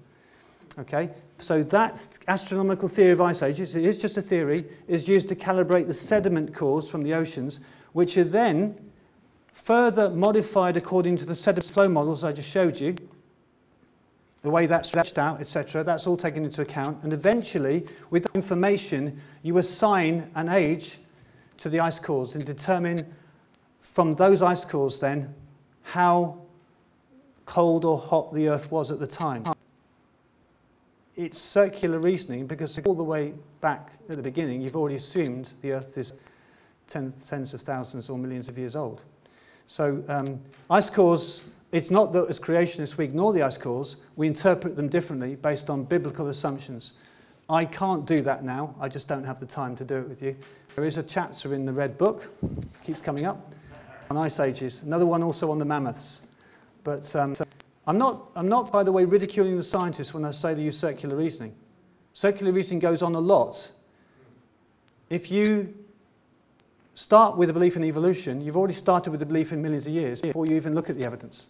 Okay, 0.78 1.10
so 1.38 1.62
that 1.62 2.18
astronomical 2.28 2.86
theory 2.86 3.12
of 3.12 3.20
ice 3.20 3.42
ages, 3.42 3.74
it 3.76 3.84
is 3.84 3.96
just 3.96 4.16
a 4.18 4.22
theory, 4.22 4.64
is 4.88 5.08
used 5.08 5.28
to 5.28 5.34
calibrate 5.34 5.86
the 5.86 5.94
sediment 5.94 6.54
cores 6.54 6.90
from 6.90 7.02
the 7.02 7.14
oceans, 7.14 7.60
which 7.92 8.18
are 8.18 8.24
then 8.24 8.78
further 9.54 10.10
modified 10.10 10.76
according 10.76 11.16
to 11.16 11.24
the 11.24 11.34
sediment 11.34 11.70
flow 11.70 11.88
models 11.88 12.24
I 12.24 12.32
just 12.32 12.50
showed 12.50 12.78
you, 12.78 12.94
the 14.42 14.50
way 14.50 14.66
that's 14.66 14.90
stretched 14.90 15.18
out, 15.18 15.40
etc. 15.40 15.82
That's 15.82 16.06
all 16.06 16.16
taken 16.16 16.44
into 16.44 16.60
account. 16.60 17.02
And 17.02 17.12
eventually, 17.12 17.86
with 18.10 18.24
that 18.24 18.34
information, 18.34 19.20
you 19.42 19.56
assign 19.58 20.30
an 20.34 20.50
age 20.50 20.98
to 21.56 21.70
the 21.70 21.80
ice 21.80 21.98
cores 21.98 22.34
and 22.34 22.44
determine 22.44 23.14
from 23.80 24.14
those 24.14 24.42
ice 24.42 24.64
cores 24.64 24.98
then 24.98 25.34
how 25.82 26.38
cold 27.46 27.84
or 27.84 27.98
hot 27.98 28.34
the 28.34 28.48
Earth 28.48 28.70
was 28.70 28.90
at 28.90 28.98
the 28.98 29.06
time. 29.06 29.44
It's 31.16 31.38
circular 31.38 31.98
reasoning 31.98 32.46
because 32.46 32.78
all 32.80 32.94
the 32.94 33.02
way 33.02 33.32
back 33.62 33.92
at 34.10 34.16
the 34.16 34.22
beginning, 34.22 34.60
you've 34.60 34.76
already 34.76 34.96
assumed 34.96 35.54
the 35.62 35.72
Earth 35.72 35.96
is 35.96 36.20
tens, 36.88 37.26
tens 37.26 37.54
of 37.54 37.62
thousands 37.62 38.10
or 38.10 38.18
millions 38.18 38.48
of 38.48 38.58
years 38.58 38.76
old. 38.76 39.02
So 39.66 40.04
um, 40.08 40.40
ice 40.70 40.90
cores, 40.90 41.42
it's 41.72 41.90
not 41.90 42.12
that 42.12 42.26
as 42.26 42.38
creationists 42.38 42.98
we 42.98 43.06
ignore 43.06 43.32
the 43.32 43.42
ice 43.42 43.56
cores, 43.56 43.96
we 44.16 44.26
interpret 44.26 44.76
them 44.76 44.88
differently 44.88 45.36
based 45.36 45.70
on 45.70 45.84
biblical 45.84 46.28
assumptions. 46.28 46.92
I 47.48 47.64
can't 47.64 48.04
do 48.04 48.20
that 48.20 48.44
now, 48.44 48.74
I 48.78 48.88
just 48.88 49.08
don't 49.08 49.24
have 49.24 49.40
the 49.40 49.46
time 49.46 49.74
to 49.76 49.84
do 49.84 49.96
it 49.96 50.08
with 50.08 50.22
you. 50.22 50.36
There 50.74 50.84
is 50.84 50.98
a 50.98 51.02
chapter 51.02 51.54
in 51.54 51.64
the 51.64 51.72
Red 51.72 51.96
Book, 51.96 52.30
keeps 52.84 53.00
coming 53.00 53.24
up, 53.24 53.54
on 54.10 54.16
ice 54.18 54.38
ages. 54.38 54.82
Another 54.82 55.06
one 55.06 55.22
also 55.22 55.50
on 55.50 55.58
the 55.58 55.64
mammoths. 55.64 56.22
But 56.84 57.14
um, 57.16 57.34
I'm, 57.86 57.98
not, 57.98 58.30
I'm 58.34 58.48
not, 58.48 58.72
by 58.72 58.82
the 58.82 58.92
way, 58.92 59.04
ridiculing 59.04 59.56
the 59.56 59.62
scientists 59.62 60.12
when 60.12 60.24
I 60.24 60.32
say 60.32 60.54
they 60.54 60.62
use 60.62 60.78
circular 60.78 61.16
reasoning. 61.16 61.54
Circular 62.12 62.52
reasoning 62.52 62.80
goes 62.80 63.02
on 63.02 63.14
a 63.14 63.20
lot. 63.20 63.70
If 65.08 65.30
you 65.30 65.74
start 66.94 67.36
with 67.36 67.50
a 67.50 67.52
belief 67.52 67.76
in 67.76 67.84
evolution, 67.84 68.40
you've 68.40 68.56
already 68.56 68.74
started 68.74 69.10
with 69.10 69.22
a 69.22 69.26
belief 69.26 69.52
in 69.52 69.62
millions 69.62 69.86
of 69.86 69.92
years 69.92 70.20
before 70.20 70.46
you 70.46 70.56
even 70.56 70.74
look 70.74 70.90
at 70.90 70.96
the 70.96 71.04
evidence. 71.04 71.46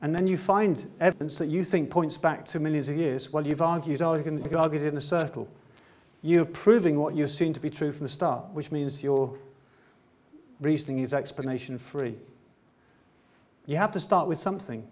And 0.00 0.14
then 0.14 0.26
you 0.26 0.36
find 0.36 0.88
evidence 1.00 1.38
that 1.38 1.46
you 1.46 1.64
think 1.64 1.90
points 1.90 2.16
back 2.16 2.44
to 2.46 2.60
millions 2.60 2.88
of 2.88 2.96
years. 2.96 3.32
Well, 3.32 3.46
you've 3.46 3.62
argued, 3.62 4.02
argued, 4.02 4.54
argued 4.54 4.82
in 4.82 4.96
a 4.96 5.00
circle. 5.00 5.48
You're 6.22 6.44
proving 6.44 6.98
what 6.98 7.14
you 7.14 7.24
assume 7.24 7.52
to 7.52 7.60
be 7.60 7.70
true 7.70 7.92
from 7.92 8.06
the 8.06 8.12
start, 8.12 8.50
which 8.52 8.70
means 8.70 9.02
your 9.02 9.38
reasoning 10.60 10.98
is 10.98 11.14
explanation 11.14 11.78
free. 11.78 12.16
You 13.66 13.76
have 13.76 13.92
to 13.92 14.00
start 14.00 14.28
with 14.28 14.38
something. 14.38 14.86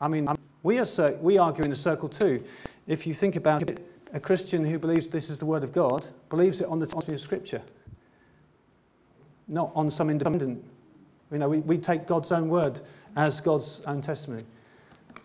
I 0.00 0.08
mean, 0.08 0.28
we, 0.62 0.78
are, 0.78 0.86
we 1.20 1.38
argue 1.38 1.64
in 1.64 1.72
a 1.72 1.76
circle 1.76 2.08
too. 2.08 2.42
If 2.86 3.06
you 3.06 3.14
think 3.14 3.36
about 3.36 3.62
it, 3.62 3.84
a 4.12 4.20
Christian 4.20 4.64
who 4.64 4.78
believes 4.78 5.08
this 5.08 5.30
is 5.30 5.38
the 5.38 5.46
Word 5.46 5.64
of 5.64 5.72
God 5.72 6.06
believes 6.30 6.60
it 6.60 6.68
on 6.68 6.78
the 6.78 6.86
top 6.86 7.08
of 7.08 7.20
Scripture, 7.20 7.62
not 9.48 9.72
on 9.74 9.90
some 9.90 10.10
independent. 10.10 10.64
You 11.30 11.38
know, 11.38 11.48
we, 11.48 11.58
we 11.58 11.78
take 11.78 12.06
God's 12.06 12.30
own 12.30 12.48
word 12.48 12.80
as 13.16 13.40
God's 13.40 13.80
own 13.86 14.00
testimony. 14.02 14.44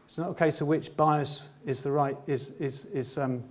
It's 0.06 0.18
not 0.18 0.32
a 0.32 0.34
case 0.34 0.62
of 0.62 0.68
which 0.68 0.96
bias 0.98 1.44
is 1.66 1.84
the 1.84 1.92
right 1.92 2.18
is 2.28 2.50
is 2.60 2.86
is 2.86 3.18
um, 3.18 3.44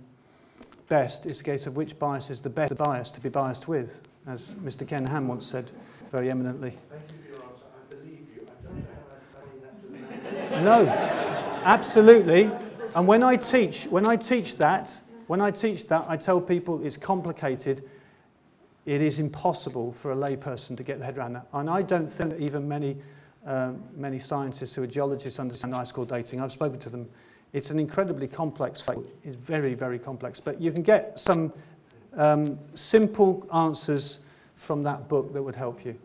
best. 0.89 1.25
It's 1.25 1.39
a 1.39 1.43
case 1.43 1.65
of 1.65 1.75
which 1.75 1.97
bias 1.97 2.29
is 2.29 2.41
the 2.41 2.49
best 2.49 2.75
bias 2.75 3.09
to 3.11 3.21
be 3.21 3.29
biased 3.29 3.67
with, 3.67 4.01
as 4.27 4.53
Mr. 4.55 4.87
Ken 4.87 5.05
Ham 5.05 5.27
once 5.27 5.47
said 5.47 5.71
very 6.11 6.29
eminently. 6.29 6.71
Thank 6.89 7.03
you 7.09 7.17
for 7.17 7.29
your 7.29 7.49
answer. 7.49 7.65
I 7.73 7.95
believe 7.95 8.27
you. 8.35 8.45
I 8.45 8.67
don't 8.67 8.77
know 8.77 8.85
how 8.93 9.09
to 9.09 9.15
explain 9.17 9.61
that 9.63 9.81
to 9.81 10.35
the 10.35 10.41
No, 10.61 10.85
absolutely. 11.63 12.51
And 12.93 13.07
when 13.07 13.23
I 13.23 13.35
teach, 13.35 13.85
when 13.85 14.05
I 14.05 14.15
teach 14.15 14.57
that, 14.57 15.01
when 15.25 15.41
I 15.41 15.49
teach 15.49 15.87
that, 15.87 16.05
I 16.07 16.17
tell 16.17 16.39
people 16.39 16.85
it's 16.85 16.97
complicated. 16.97 17.83
it 18.85 19.01
is 19.01 19.17
impossible 19.17 19.91
for 19.91 20.11
a 20.11 20.15
layperson 20.15 20.77
to 20.77 20.83
get 20.83 20.99
their 20.99 21.07
head 21.07 21.17
around 21.17 21.33
that. 21.33 21.47
And 21.53 21.69
I 21.69 21.81
don't 21.81 22.07
think 22.07 22.31
that 22.31 22.41
even 22.41 22.67
many, 22.67 22.97
um, 23.45 23.81
many 23.95 24.19
scientists 24.19 24.75
who 24.75 24.83
are 24.83 24.87
geologists 24.87 25.39
understand 25.39 25.73
ice 25.73 25.91
core 25.91 26.05
dating. 26.05 26.41
I've 26.41 26.51
spoken 26.51 26.79
to 26.79 26.89
them. 26.89 27.09
It's 27.53 27.71
an 27.71 27.79
incredibly 27.79 28.27
complex 28.27 28.81
field. 28.81 29.07
It's 29.23 29.35
very, 29.35 29.73
very 29.73 29.97
complex. 29.97 30.39
But 30.39 30.61
you 30.61 30.71
can 30.71 30.83
get 30.83 31.19
some 31.19 31.53
um, 32.15 32.59
simple 32.75 33.47
answers 33.53 34.19
from 34.55 34.83
that 34.83 35.07
book 35.07 35.33
that 35.33 35.41
would 35.41 35.55
help 35.55 35.85
you. 35.85 35.97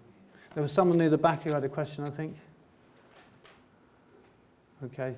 There 0.55 0.63
was 0.63 0.73
someone 0.73 0.97
near 0.97 1.11
the 1.11 1.19
back 1.19 1.43
who 1.43 1.53
had 1.53 1.65
a 1.65 1.69
question, 1.69 2.05
I 2.05 2.11
think. 2.11 2.37
Okay. 4.85 5.15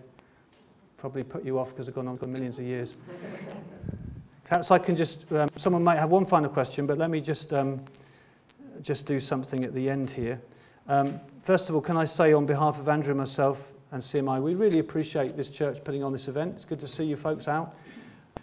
Probably 0.99 1.25
put 1.25 1.45
you 1.45 1.59
off 1.59 1.71
because 1.71 1.89
I've 1.89 1.95
gone 1.95 2.09
on 2.09 2.17
for 2.17 2.27
millions 2.27 2.59
of 2.59 2.65
years. 2.65 2.97
Perhaps 4.45 4.71
I 4.71 4.79
can 4.79 4.95
just, 4.97 5.31
um, 5.33 5.49
someone 5.57 5.83
might 5.83 5.99
have 5.99 6.11
one 6.11 6.25
final 6.25 6.49
question, 6.49 6.87
but 6.87 6.97
let 6.97 7.11
me 7.11 7.21
just, 7.21 7.53
um, 7.53 7.81
just 8.83 9.07
do 9.07 9.19
something 9.21 9.65
at 9.65 9.75
the 9.75 9.91
end 9.91 10.11
here. 10.11 10.41
Um, 10.87 11.21
first 11.43 11.69
of 11.69 11.75
all, 11.75 11.81
can 11.81 11.97
I 11.97 12.05
say 12.05 12.33
on 12.33 12.47
behalf 12.47 12.79
of 12.79 12.89
Andrew 12.89 13.11
and 13.11 13.19
myself 13.19 13.73
and 13.91 14.01
CMI, 14.01 14.41
we 14.41 14.55
really 14.55 14.79
appreciate 14.79 15.37
this 15.37 15.49
church 15.49 15.83
putting 15.83 16.03
on 16.03 16.13
this 16.13 16.29
event. 16.29 16.55
It's 16.57 16.65
good 16.65 16.81
to 16.81 16.89
see 16.89 17.05
you 17.05 17.17
folks 17.17 17.49
out. 17.49 17.75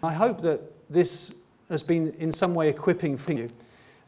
I 0.02 0.12
hope 0.12 0.42
that 0.42 0.60
this 0.90 1.34
has 1.68 1.82
been 1.82 2.10
in 2.18 2.30
some 2.30 2.54
way 2.54 2.68
equipping 2.68 3.16
for 3.16 3.32
you. 3.32 3.48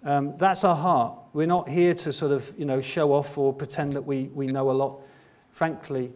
Um, 0.05 0.37
that's 0.37 0.63
our 0.63 0.77
heart. 0.77 1.19
We're 1.33 1.47
not 1.47 1.69
here 1.69 1.95
to 1.95 2.13
sort 2.13 2.33
of, 2.33 2.53
you 2.57 2.65
know, 2.65 2.81
show 2.81 3.13
off 3.13 3.37
or 3.37 3.53
pretend 3.53 3.95
that 3.95 4.03
we, 4.03 4.25
we 4.35 4.47
know 4.47 4.71
a 4.71 4.73
lot. 4.73 5.01
Frankly, 5.53 6.13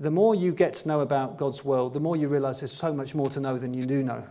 the 0.00 0.10
more 0.10 0.34
you 0.34 0.52
get 0.52 0.72
to 0.74 0.88
know 0.88 1.00
about 1.00 1.36
God's 1.36 1.64
world, 1.64 1.92
the 1.92 2.00
more 2.00 2.16
you 2.16 2.26
realize 2.26 2.60
there's 2.60 2.72
so 2.72 2.92
much 2.92 3.14
more 3.14 3.28
to 3.30 3.40
know 3.40 3.58
than 3.58 3.74
you 3.74 3.82
do 3.82 4.02
know. 4.02 4.24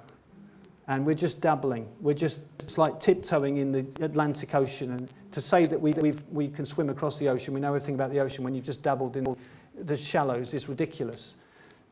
And 0.87 1.05
we're 1.05 1.13
just 1.15 1.39
dabbling. 1.39 1.87
We're 2.01 2.15
just 2.15 2.41
it's 2.59 2.79
like 2.79 2.99
tiptoeing 2.99 3.57
in 3.57 3.71
the 3.71 3.85
Atlantic 4.03 4.55
Ocean. 4.55 4.91
And 4.91 5.13
to 5.31 5.39
say 5.39 5.67
that 5.67 5.79
we, 5.79 5.93
we 6.31 6.47
can 6.47 6.65
swim 6.65 6.89
across 6.89 7.19
the 7.19 7.29
ocean, 7.29 7.53
we 7.53 7.59
know 7.59 7.67
everything 7.67 7.93
about 7.93 8.09
the 8.11 8.19
ocean 8.19 8.43
when 8.43 8.55
you've 8.55 8.65
just 8.65 8.81
dabbled 8.81 9.15
in 9.15 9.35
the 9.75 9.95
shallows 9.95 10.53
is 10.53 10.67
ridiculous. 10.67 11.35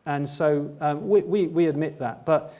And 0.07 0.27
so 0.27 0.75
um, 0.81 1.07
we, 1.07 1.21
we, 1.21 1.47
we 1.47 1.67
admit 1.67 1.99
that. 1.99 2.25
But 2.25 2.53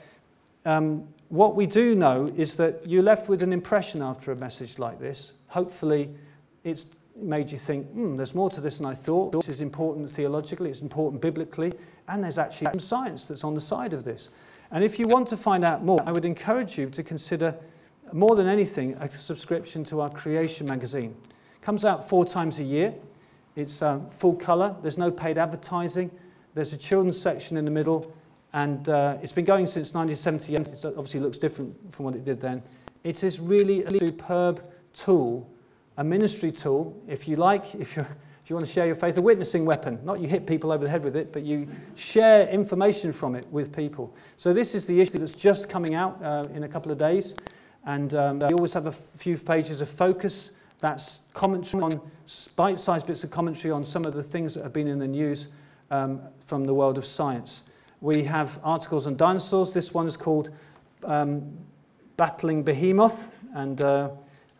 um, 0.65 1.07
what 1.29 1.55
we 1.55 1.65
do 1.65 1.95
know 1.95 2.31
is 2.35 2.55
that 2.55 2.85
you're 2.85 3.03
left 3.03 3.27
with 3.27 3.41
an 3.41 3.51
impression 3.51 4.01
after 4.01 4.31
a 4.31 4.35
message 4.35 4.77
like 4.77 4.99
this. 4.99 5.33
Hopefully, 5.47 6.09
it's 6.63 6.85
made 7.17 7.51
you 7.51 7.57
think, 7.57 7.87
hmm, 7.87 8.15
there's 8.15 8.35
more 8.35 8.49
to 8.49 8.61
this 8.61 8.77
than 8.77 8.85
I 8.85 8.93
thought. 8.93 9.31
This 9.31 9.49
is 9.49 9.61
important 9.61 10.09
theologically, 10.11 10.69
it's 10.69 10.81
important 10.81 11.21
biblically, 11.21 11.73
and 12.07 12.23
there's 12.23 12.37
actually 12.37 12.67
some 12.71 12.79
science 12.79 13.25
that's 13.25 13.43
on 13.43 13.53
the 13.53 13.61
side 13.61 13.93
of 13.93 14.03
this. 14.03 14.29
And 14.71 14.83
if 14.83 14.99
you 14.99 15.07
want 15.07 15.27
to 15.29 15.37
find 15.37 15.63
out 15.63 15.83
more, 15.83 15.99
I 16.05 16.11
would 16.11 16.25
encourage 16.25 16.77
you 16.77 16.89
to 16.89 17.03
consider, 17.03 17.55
more 18.11 18.35
than 18.35 18.47
anything, 18.47 18.93
a 18.95 19.09
subscription 19.09 19.83
to 19.85 20.01
our 20.01 20.09
Creation 20.09 20.67
magazine. 20.67 21.15
It 21.29 21.61
comes 21.61 21.85
out 21.85 22.07
four 22.07 22.25
times 22.25 22.59
a 22.59 22.63
year. 22.63 22.93
It's 23.55 23.81
um, 23.81 24.09
full 24.09 24.35
colour. 24.35 24.75
There's 24.81 24.97
no 24.97 25.09
paid 25.09 25.37
advertising. 25.37 26.11
There's 26.53 26.73
a 26.73 26.77
children's 26.77 27.19
section 27.19 27.57
in 27.57 27.65
the 27.65 27.71
middle, 27.71 28.13
and 28.53 28.87
uh, 28.89 29.17
it's 29.21 29.31
been 29.31 29.45
going 29.45 29.67
since 29.67 29.93
1978. 29.93 30.67
It 30.67 30.85
obviously 30.97 31.19
looks 31.19 31.37
different 31.37 31.93
from 31.93 32.05
what 32.05 32.15
it 32.15 32.25
did 32.25 32.39
then. 32.39 32.61
It 33.03 33.23
is 33.23 33.39
really 33.39 33.83
a 33.83 33.99
superb 33.99 34.63
tool, 34.93 35.49
a 35.97 36.03
ministry 36.03 36.51
tool, 36.51 36.95
if 37.07 37.27
you 37.27 37.35
like, 37.35 37.75
if 37.75 37.97
if 38.47 38.51
you 38.51 38.55
want 38.55 38.65
to 38.65 38.71
share 38.71 38.85
your 38.85 38.95
faith, 38.95 39.17
a 39.17 39.21
witnessing 39.21 39.65
weapon. 39.65 39.99
Not 40.05 40.21
you 40.21 40.27
hit 40.29 40.47
people 40.47 40.71
over 40.71 40.85
the 40.85 40.89
head 40.89 41.03
with 41.03 41.17
it, 41.17 41.33
but 41.33 41.43
you 41.43 41.67
share 41.95 42.47
information 42.47 43.11
from 43.11 43.35
it 43.35 43.45
with 43.51 43.75
people. 43.75 44.15
So 44.37 44.53
this 44.53 44.73
is 44.73 44.85
the 44.85 45.01
issue 45.01 45.19
that's 45.19 45.33
just 45.33 45.67
coming 45.67 45.95
out 45.95 46.23
uh, 46.23 46.45
in 46.53 46.63
a 46.63 46.67
couple 46.69 46.89
of 46.89 46.97
days. 46.97 47.35
And 47.85 48.13
um, 48.13 48.39
we 48.39 48.53
always 48.53 48.71
have 48.71 48.85
a 48.85 48.93
few 48.93 49.37
pages 49.37 49.81
of 49.81 49.89
focus. 49.89 50.51
That's 50.79 51.23
commentary 51.33 51.83
on 51.83 51.99
bite-sized 52.55 53.05
bits 53.05 53.25
of 53.25 53.31
commentary 53.31 53.73
on 53.73 53.83
some 53.83 54.05
of 54.05 54.13
the 54.13 54.23
things 54.23 54.53
that 54.53 54.63
have 54.63 54.71
been 54.71 54.87
in 54.87 54.99
the 54.99 55.09
news 55.09 55.49
um, 55.91 56.21
from 56.45 56.63
the 56.63 56.73
world 56.73 56.97
of 56.97 57.03
science. 57.03 57.63
We 57.99 58.23
have 58.23 58.61
articles 58.63 59.07
on 59.07 59.17
dinosaurs. 59.17 59.73
This 59.73 59.93
one 59.93 60.07
is 60.07 60.15
called 60.15 60.51
um, 61.03 61.57
Battling 62.15 62.63
Behemoth. 62.63 63.29
And 63.53 63.81
uh, 63.81 64.11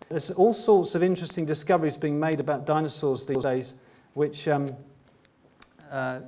there's 0.10 0.32
all 0.32 0.54
sorts 0.54 0.96
of 0.96 1.04
interesting 1.04 1.46
discoveries 1.46 1.98
being 1.98 2.20
made 2.20 2.40
about 2.40 2.66
dinosaurs 2.66 3.26
these 3.26 3.44
days, 3.44 3.74
which 4.14 4.48
um, 4.48 4.70
uh, 5.92 6.22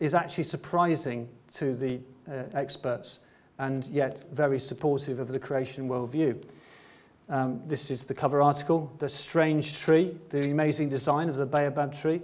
is 0.00 0.14
actually 0.14 0.44
surprising 0.44 1.28
to 1.54 1.74
the 1.74 2.00
uh, 2.28 2.44
experts 2.54 3.20
and 3.58 3.84
yet 3.86 4.24
very 4.32 4.58
supportive 4.58 5.18
of 5.18 5.28
the 5.28 5.38
creation 5.38 5.88
worldview. 5.88 6.42
Um, 7.28 7.62
this 7.66 7.90
is 7.90 8.04
the 8.04 8.14
cover 8.14 8.42
article, 8.42 8.92
The 8.98 9.08
Strange 9.08 9.78
Tree, 9.78 10.16
the 10.30 10.50
amazing 10.50 10.88
design 10.88 11.28
of 11.28 11.36
the 11.36 11.46
baobab 11.46 11.94
tree. 11.94 12.20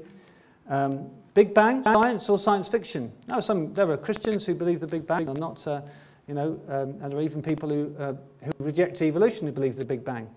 Um, 0.68 1.10
Big 1.34 1.54
Bang, 1.54 1.84
science 1.84 2.28
or 2.28 2.38
science 2.38 2.66
fiction? 2.66 3.12
No, 3.28 3.40
some, 3.40 3.72
there 3.74 3.88
are 3.90 3.96
Christians 3.98 4.46
who 4.46 4.54
believe 4.54 4.80
the 4.80 4.86
Big 4.86 5.06
Bang 5.06 5.28
are 5.28 5.34
not, 5.34 5.64
uh, 5.66 5.82
you 6.26 6.34
know, 6.34 6.58
um, 6.68 6.96
and 7.02 7.12
there 7.12 7.18
are 7.18 7.22
even 7.22 7.42
people 7.42 7.68
who, 7.68 7.94
uh, 7.98 8.14
who 8.42 8.64
reject 8.64 9.00
evolution 9.02 9.46
who 9.46 9.52
believe 9.52 9.76
the 9.76 9.84
Big 9.84 10.04
Bang. 10.04 10.28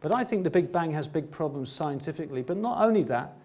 But 0.00 0.16
I 0.16 0.24
think 0.24 0.44
the 0.44 0.50
Big 0.50 0.70
Bang 0.70 0.92
has 0.92 1.08
big 1.08 1.30
problems 1.30 1.72
scientifically. 1.72 2.42
But 2.42 2.56
not 2.56 2.82
only 2.82 3.02
that, 3.04 3.36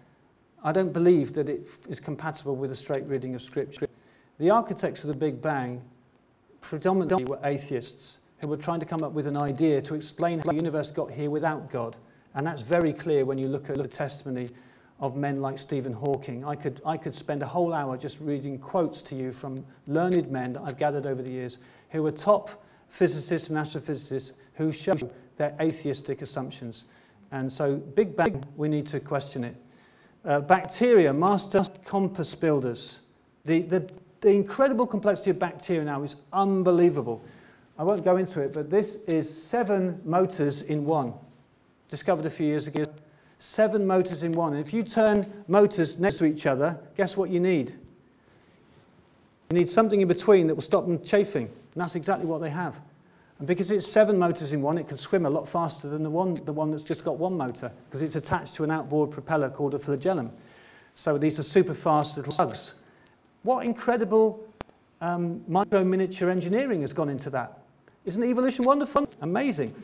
I 0.62 0.72
don't 0.72 0.92
believe 0.92 1.34
that 1.34 1.48
it 1.48 1.68
is 1.88 2.00
compatible 2.00 2.56
with 2.56 2.70
a 2.70 2.76
straight 2.76 3.04
reading 3.04 3.34
of 3.34 3.42
Scripture. 3.42 3.88
The 4.38 4.50
architects 4.50 5.04
of 5.04 5.08
the 5.08 5.16
Big 5.16 5.42
Bang 5.42 5.82
predominantly 6.60 7.24
were 7.24 7.40
atheists 7.44 8.18
who 8.38 8.48
were 8.48 8.56
trying 8.56 8.80
to 8.80 8.86
come 8.86 9.02
up 9.02 9.12
with 9.12 9.26
an 9.26 9.36
idea 9.36 9.82
to 9.82 9.94
explain 9.94 10.38
how 10.38 10.50
the 10.50 10.54
universe 10.54 10.90
got 10.90 11.10
here 11.10 11.30
without 11.30 11.70
God. 11.70 11.96
And 12.34 12.46
that's 12.46 12.62
very 12.62 12.92
clear 12.92 13.24
when 13.24 13.38
you 13.38 13.48
look 13.48 13.70
at 13.70 13.76
the 13.76 13.86
testimony 13.88 14.48
of 15.00 15.16
men 15.16 15.40
like 15.42 15.58
Stephen 15.58 15.92
Hawking. 15.92 16.44
I 16.44 16.54
could, 16.54 16.80
I 16.86 16.96
could 16.96 17.14
spend 17.14 17.42
a 17.42 17.46
whole 17.46 17.72
hour 17.72 17.96
just 17.96 18.20
reading 18.20 18.58
quotes 18.58 19.02
to 19.02 19.14
you 19.14 19.32
from 19.32 19.64
learned 19.86 20.30
men 20.30 20.54
that 20.54 20.62
I've 20.62 20.78
gathered 20.78 21.06
over 21.06 21.22
the 21.22 21.30
years 21.30 21.58
who 21.90 22.02
were 22.02 22.10
top 22.12 22.64
physicists 22.88 23.50
and 23.50 23.58
astrophysicists 23.58 24.32
who 24.54 24.72
show 24.72 24.94
their 25.36 25.54
atheistic 25.60 26.22
assumptions. 26.22 26.84
And 27.30 27.52
so, 27.52 27.76
Big 27.76 28.16
Bang, 28.16 28.44
we 28.56 28.68
need 28.68 28.86
to 28.86 29.00
question 29.00 29.44
it. 29.44 29.56
Uh, 30.24 30.40
bacteria, 30.40 31.12
master 31.12 31.64
compass 31.84 32.34
builders. 32.34 33.00
The, 33.44 33.62
the, 33.62 33.90
the 34.20 34.30
incredible 34.30 34.86
complexity 34.86 35.30
of 35.30 35.38
bacteria 35.38 35.84
now 35.84 36.02
is 36.02 36.16
unbelievable. 36.32 37.24
I 37.78 37.82
won't 37.82 38.04
go 38.04 38.16
into 38.16 38.40
it, 38.40 38.52
but 38.52 38.70
this 38.70 38.96
is 39.06 39.28
seven 39.28 40.00
motors 40.04 40.62
in 40.62 40.84
one. 40.84 41.12
Discovered 41.88 42.24
a 42.24 42.30
few 42.30 42.46
years 42.46 42.66
ago. 42.66 42.84
Seven 43.38 43.86
motors 43.86 44.22
in 44.22 44.32
one. 44.32 44.54
And 44.54 44.64
if 44.64 44.72
you 44.72 44.82
turn 44.82 45.44
motors 45.48 45.98
next 45.98 46.18
to 46.18 46.24
each 46.24 46.46
other, 46.46 46.78
guess 46.96 47.16
what 47.16 47.30
you 47.30 47.40
need? 47.40 47.74
You 49.50 49.58
need 49.58 49.68
something 49.68 50.00
in 50.00 50.08
between 50.08 50.46
that 50.46 50.54
will 50.54 50.62
stop 50.62 50.86
them 50.86 51.02
chafing. 51.02 51.46
And 51.46 51.82
that's 51.82 51.96
exactly 51.96 52.26
what 52.26 52.40
they 52.40 52.50
have. 52.50 52.80
And 53.38 53.48
because 53.48 53.70
it's 53.70 53.86
seven 53.86 54.18
motors 54.18 54.52
in 54.52 54.62
one, 54.62 54.78
it 54.78 54.88
can 54.88 54.96
swim 54.96 55.26
a 55.26 55.30
lot 55.30 55.48
faster 55.48 55.88
than 55.88 56.02
the 56.02 56.10
one, 56.10 56.34
the 56.44 56.52
one 56.52 56.70
that's 56.70 56.84
just 56.84 57.04
got 57.04 57.18
one 57.18 57.36
motor, 57.36 57.72
because 57.88 58.02
it's 58.02 58.16
attached 58.16 58.54
to 58.54 58.64
an 58.64 58.70
outboard 58.70 59.10
propeller 59.10 59.50
called 59.50 59.74
a 59.74 59.78
flagellum. 59.78 60.30
So 60.94 61.18
these 61.18 61.38
are 61.38 61.42
super 61.42 61.74
fast 61.74 62.16
little 62.16 62.32
slugs. 62.32 62.74
What 63.42 63.66
incredible 63.66 64.46
um, 65.00 65.42
micro 65.48 65.84
miniature 65.84 66.30
engineering 66.30 66.82
has 66.82 66.92
gone 66.92 67.08
into 67.08 67.28
that? 67.30 67.58
Isn't 68.04 68.22
evolution 68.22 68.64
wonderful? 68.64 69.08
Amazing. 69.20 69.74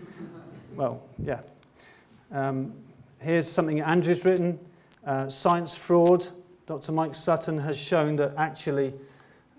Well, 0.76 1.02
yeah. 1.22 1.40
Um, 2.30 2.72
here's 3.18 3.48
something 3.50 3.80
Andrew's 3.80 4.24
written 4.24 4.58
uh, 5.04 5.28
Science 5.28 5.74
Fraud. 5.74 6.28
Dr. 6.66 6.92
Mike 6.92 7.16
Sutton 7.16 7.58
has 7.58 7.76
shown 7.76 8.14
that 8.16 8.34
actually 8.36 8.94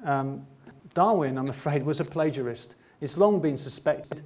um, 0.05 0.45
Darwin, 0.93 1.38
I'm 1.38 1.49
afraid, 1.49 1.84
was 1.84 1.99
a 1.99 2.05
plagiarist. 2.05 2.76
It's 3.01 3.17
long 3.17 3.39
been 3.39 3.57
suspected. 3.57 4.21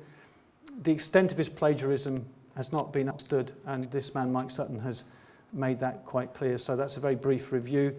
The 0.83 0.91
extent 0.91 1.31
of 1.31 1.37
his 1.37 1.47
plagiarism 1.47 2.25
has 2.57 2.71
not 2.73 2.91
been 2.91 3.09
understood, 3.09 3.53
and 3.65 3.85
this 3.85 4.13
man, 4.13 4.31
Mike 4.31 4.51
Sutton, 4.51 4.79
has 4.79 5.05
made 5.53 5.79
that 5.79 6.05
quite 6.05 6.33
clear. 6.33 6.57
So 6.57 6.75
that's 6.75 6.97
a 6.97 6.99
very 6.99 7.15
brief 7.15 7.53
review 7.53 7.95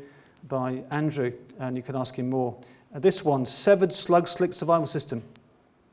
by 0.48 0.82
Andrew, 0.90 1.32
and 1.58 1.76
you 1.76 1.82
can 1.82 1.96
ask 1.96 2.14
him 2.18 2.28
more. 2.30 2.56
Uh, 2.94 2.98
this 2.98 3.24
one, 3.24 3.46
Severed 3.46 3.92
Slug 3.92 4.28
Slick 4.28 4.52
Survival 4.52 4.86
System. 4.86 5.22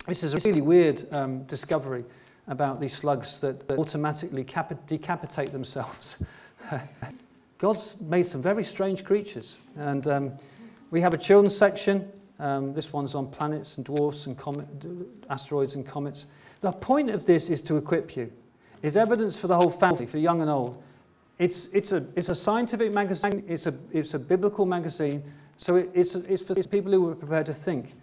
This 0.06 0.24
is 0.24 0.34
a 0.34 0.40
really 0.48 0.62
weird 0.62 1.08
um, 1.14 1.44
discovery 1.44 2.04
about 2.48 2.82
these 2.82 2.94
slugs 2.94 3.40
that, 3.40 3.68
that 3.70 3.80
automatically 3.80 4.44
decapitate 4.44 5.54
themselves. 5.54 6.18
God's 7.58 7.96
made 8.02 8.26
some 8.26 8.42
very 8.42 8.66
strange 8.66 9.06
creatures, 9.06 9.58
and 9.78 10.06
um, 10.08 10.32
we 10.92 11.00
have 11.00 11.14
a 11.14 11.18
children's 11.18 11.56
section 11.56 12.12
Um, 12.40 12.74
this 12.74 12.92
one's 12.92 13.16
on 13.16 13.28
planets 13.28 13.78
and 13.78 13.86
dwarfs 13.86 14.26
and 14.26 14.38
comet, 14.38 14.68
asteroids 15.30 15.76
and 15.76 15.86
comets. 15.86 16.26
The 16.62 16.72
point 16.72 17.10
of 17.10 17.26
this 17.26 17.50
is 17.50 17.62
to 17.62 17.78
equip 17.78 18.16
you. 18.16 18.32
It's 18.82 18.96
evidence 18.96 19.38
for 19.38 19.48
the 19.48 19.56
whole 19.56 19.70
family, 19.70 20.06
for 20.06 20.18
young 20.18 20.42
and 20.42 20.50
old. 20.50 20.82
It's, 21.40 21.68
it's, 21.68 21.92
a, 21.92 22.06
it's 22.16 22.30
a 22.30 22.36
scientific 22.36 22.92
magazine, 22.92 23.44
it's 23.48 23.66
a, 23.66 23.74
it's 23.92 24.14
a 24.14 24.20
biblical 24.20 24.66
magazine, 24.66 25.24
so 25.58 25.78
it, 25.78 25.90
it's, 25.94 26.16
it's 26.16 26.44
for 26.44 26.54
these 26.54 26.68
people 26.68 26.92
who 26.92 27.10
are 27.10 27.16
prepared 27.16 27.46
to 27.48 27.54
think. 27.54 27.96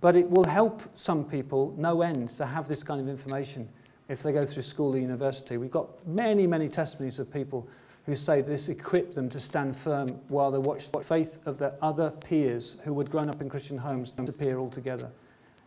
But 0.00 0.16
it 0.16 0.28
will 0.28 0.44
help 0.44 0.82
some 0.96 1.24
people, 1.24 1.74
no 1.76 2.02
end, 2.02 2.30
to 2.30 2.46
have 2.46 2.66
this 2.66 2.82
kind 2.82 3.00
of 3.00 3.08
information 3.08 3.68
if 4.08 4.22
they 4.22 4.32
go 4.32 4.44
through 4.44 4.62
school 4.62 4.94
or 4.94 4.98
university. 4.98 5.56
We've 5.56 5.70
got 5.70 6.06
many, 6.06 6.46
many 6.46 6.68
testimonies 6.68 7.18
of 7.18 7.32
people 7.32 7.68
who 8.06 8.14
say 8.14 8.40
this 8.40 8.68
equipped 8.68 9.14
them 9.14 9.28
to 9.30 9.38
stand 9.38 9.76
firm 9.76 10.08
while 10.28 10.50
they 10.50 10.58
watched 10.58 10.92
the 10.92 11.00
faith 11.00 11.38
of 11.46 11.58
their 11.58 11.74
other 11.80 12.10
peers 12.10 12.76
who 12.84 12.98
had 12.98 13.10
grown 13.10 13.28
up 13.28 13.40
in 13.40 13.48
Christian 13.48 13.78
homes 13.78 14.10
disappear 14.10 14.58
altogether. 14.58 15.10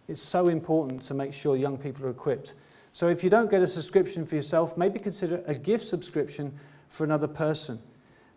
It's 0.07 0.21
so 0.21 0.47
important 0.47 1.01
to 1.03 1.13
make 1.13 1.33
sure 1.33 1.55
young 1.55 1.77
people 1.77 2.05
are 2.05 2.09
equipped. 2.09 2.53
So 2.91 3.07
if 3.07 3.23
you 3.23 3.29
don't 3.29 3.49
get 3.49 3.61
a 3.61 3.67
subscription 3.67 4.25
for 4.25 4.35
yourself, 4.35 4.77
maybe 4.77 4.99
consider 4.99 5.43
a 5.47 5.55
gift 5.55 5.85
subscription 5.85 6.57
for 6.89 7.03
another 7.03 7.27
person. 7.27 7.79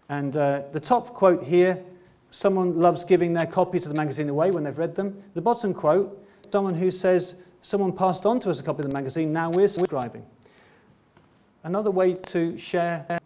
And 0.09 0.37
uh, 0.37 0.62
the 0.73 0.81
top 0.81 1.15
quote 1.15 1.45
here 1.45 1.83
someone 2.31 2.81
loves 2.81 3.05
giving 3.05 3.33
their 3.33 3.47
copy 3.47 3.79
of 3.79 3.85
the 3.85 3.95
magazine 3.95 4.29
away 4.29 4.51
when 4.51 4.65
they've 4.65 4.79
read 4.79 4.95
them. 4.95 5.23
The 5.35 5.43
bottom 5.43 5.75
quote 5.75 6.25
someone 6.53 6.75
who 6.75 6.91
says, 6.91 7.37
Someone 7.61 7.93
passed 7.93 8.25
on 8.25 8.39
to 8.41 8.51
us 8.51 8.61
a 8.61 8.62
copy 8.62 8.83
of 8.83 8.89
the 8.89 8.95
magazine, 8.95 9.33
now 9.33 9.51
we're 9.51 9.69
subscribing. 9.69 10.25
Another 11.65 11.91
way 11.91 12.15
to 12.15 12.57
share 12.57 13.18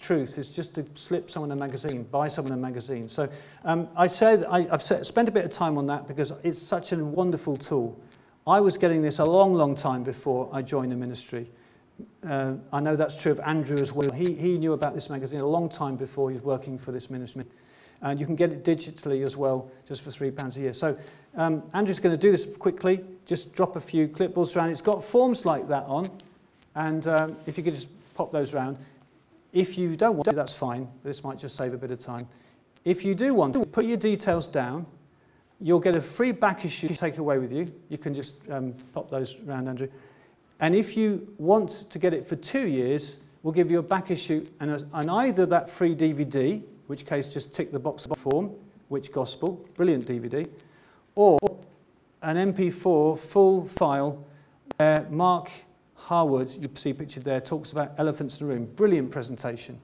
truth 0.00 0.38
is 0.38 0.54
just 0.54 0.74
to 0.74 0.84
slip 0.94 1.30
someone 1.30 1.52
a 1.52 1.56
magazine, 1.56 2.04
buy 2.04 2.28
someone 2.28 2.54
a 2.54 2.56
magazine. 2.56 3.08
So 3.08 3.28
um, 3.64 3.88
I 3.96 4.06
said 4.06 4.44
I, 4.46 4.76
set, 4.78 5.06
spent 5.06 5.28
a 5.28 5.32
bit 5.32 5.44
of 5.44 5.50
time 5.50 5.78
on 5.78 5.86
that 5.86 6.08
because 6.08 6.32
it's 6.42 6.60
such 6.60 6.92
a 6.92 6.96
wonderful 6.96 7.56
tool. 7.56 7.98
I 8.46 8.60
was 8.60 8.78
getting 8.78 9.02
this 9.02 9.18
a 9.18 9.24
long, 9.24 9.54
long 9.54 9.74
time 9.74 10.02
before 10.02 10.48
I 10.52 10.62
joined 10.62 10.92
the 10.92 10.96
ministry. 10.96 11.50
Uh, 12.26 12.54
I 12.72 12.80
know 12.80 12.96
that's 12.96 13.20
true 13.20 13.32
of 13.32 13.40
Andrew 13.40 13.78
as 13.78 13.92
well. 13.92 14.10
He, 14.10 14.34
he 14.34 14.58
knew 14.58 14.72
about 14.72 14.94
this 14.94 15.10
magazine 15.10 15.40
a 15.40 15.46
long 15.46 15.68
time 15.68 15.96
before 15.96 16.30
he 16.30 16.36
was 16.36 16.44
working 16.44 16.78
for 16.78 16.92
this 16.92 17.10
ministry. 17.10 17.44
And 18.02 18.18
you 18.18 18.24
can 18.24 18.34
get 18.34 18.50
it 18.50 18.64
digitally 18.64 19.22
as 19.22 19.36
well, 19.36 19.70
just 19.86 20.02
for 20.02 20.10
£3 20.10 20.56
a 20.56 20.60
year. 20.60 20.72
So 20.72 20.96
um, 21.36 21.62
Andrew's 21.74 22.00
going 22.00 22.16
to 22.16 22.20
do 22.20 22.32
this 22.32 22.56
quickly. 22.56 23.04
Just 23.26 23.52
drop 23.52 23.76
a 23.76 23.80
few 23.80 24.08
clipboards 24.08 24.56
around. 24.56 24.70
It's 24.70 24.80
got 24.80 25.04
forms 25.04 25.44
like 25.44 25.68
that 25.68 25.84
on. 25.84 26.10
And 26.74 27.06
um, 27.06 27.36
if 27.46 27.58
you 27.58 27.64
could 27.64 27.74
just 27.74 27.88
pop 28.14 28.32
those 28.32 28.54
around. 28.54 28.78
If 29.52 29.76
you 29.76 29.96
don't 29.96 30.16
want 30.16 30.28
to, 30.28 30.34
that's 30.34 30.54
fine. 30.54 30.88
This 31.02 31.24
might 31.24 31.38
just 31.38 31.56
save 31.56 31.74
a 31.74 31.76
bit 31.76 31.90
of 31.90 31.98
time. 31.98 32.28
If 32.84 33.04
you 33.04 33.14
do 33.14 33.34
want 33.34 33.54
to, 33.54 33.64
put 33.66 33.84
your 33.84 33.96
details 33.96 34.46
down. 34.46 34.86
You'll 35.60 35.80
get 35.80 35.96
a 35.96 36.00
free 36.00 36.32
back 36.32 36.64
issue 36.64 36.88
to 36.88 36.96
take 36.96 37.18
away 37.18 37.38
with 37.38 37.52
you. 37.52 37.70
You 37.88 37.98
can 37.98 38.14
just 38.14 38.36
um, 38.50 38.74
pop 38.94 39.10
those 39.10 39.36
around, 39.46 39.68
Andrew. 39.68 39.88
And 40.60 40.74
if 40.74 40.96
you 40.96 41.34
want 41.38 41.90
to 41.90 41.98
get 41.98 42.14
it 42.14 42.26
for 42.26 42.36
two 42.36 42.66
years, 42.66 43.18
we'll 43.42 43.52
give 43.52 43.70
you 43.70 43.78
a 43.78 43.82
back 43.82 44.10
issue 44.10 44.46
and, 44.60 44.70
a, 44.70 44.86
and 44.94 45.10
either 45.10 45.46
that 45.46 45.68
free 45.68 45.94
DVD, 45.94 46.62
which 46.86 47.04
case 47.04 47.28
just 47.28 47.52
tick 47.52 47.72
the 47.72 47.78
box 47.78 48.06
form, 48.16 48.52
which 48.88 49.12
gospel, 49.12 49.66
brilliant 49.74 50.06
DVD, 50.06 50.48
or 51.14 51.38
an 52.22 52.52
MP4 52.52 53.18
full 53.18 53.66
file 53.66 54.24
where 54.76 55.06
Mark 55.10 55.50
Harwood, 56.10 56.50
you 56.60 56.68
see 56.74 56.92
pictured 56.92 57.22
there, 57.22 57.40
talks 57.40 57.70
about 57.70 57.92
elephants 57.96 58.40
in 58.40 58.48
the 58.48 58.52
room. 58.52 58.64
Brilliant 58.74 59.12
presentation. 59.12 59.80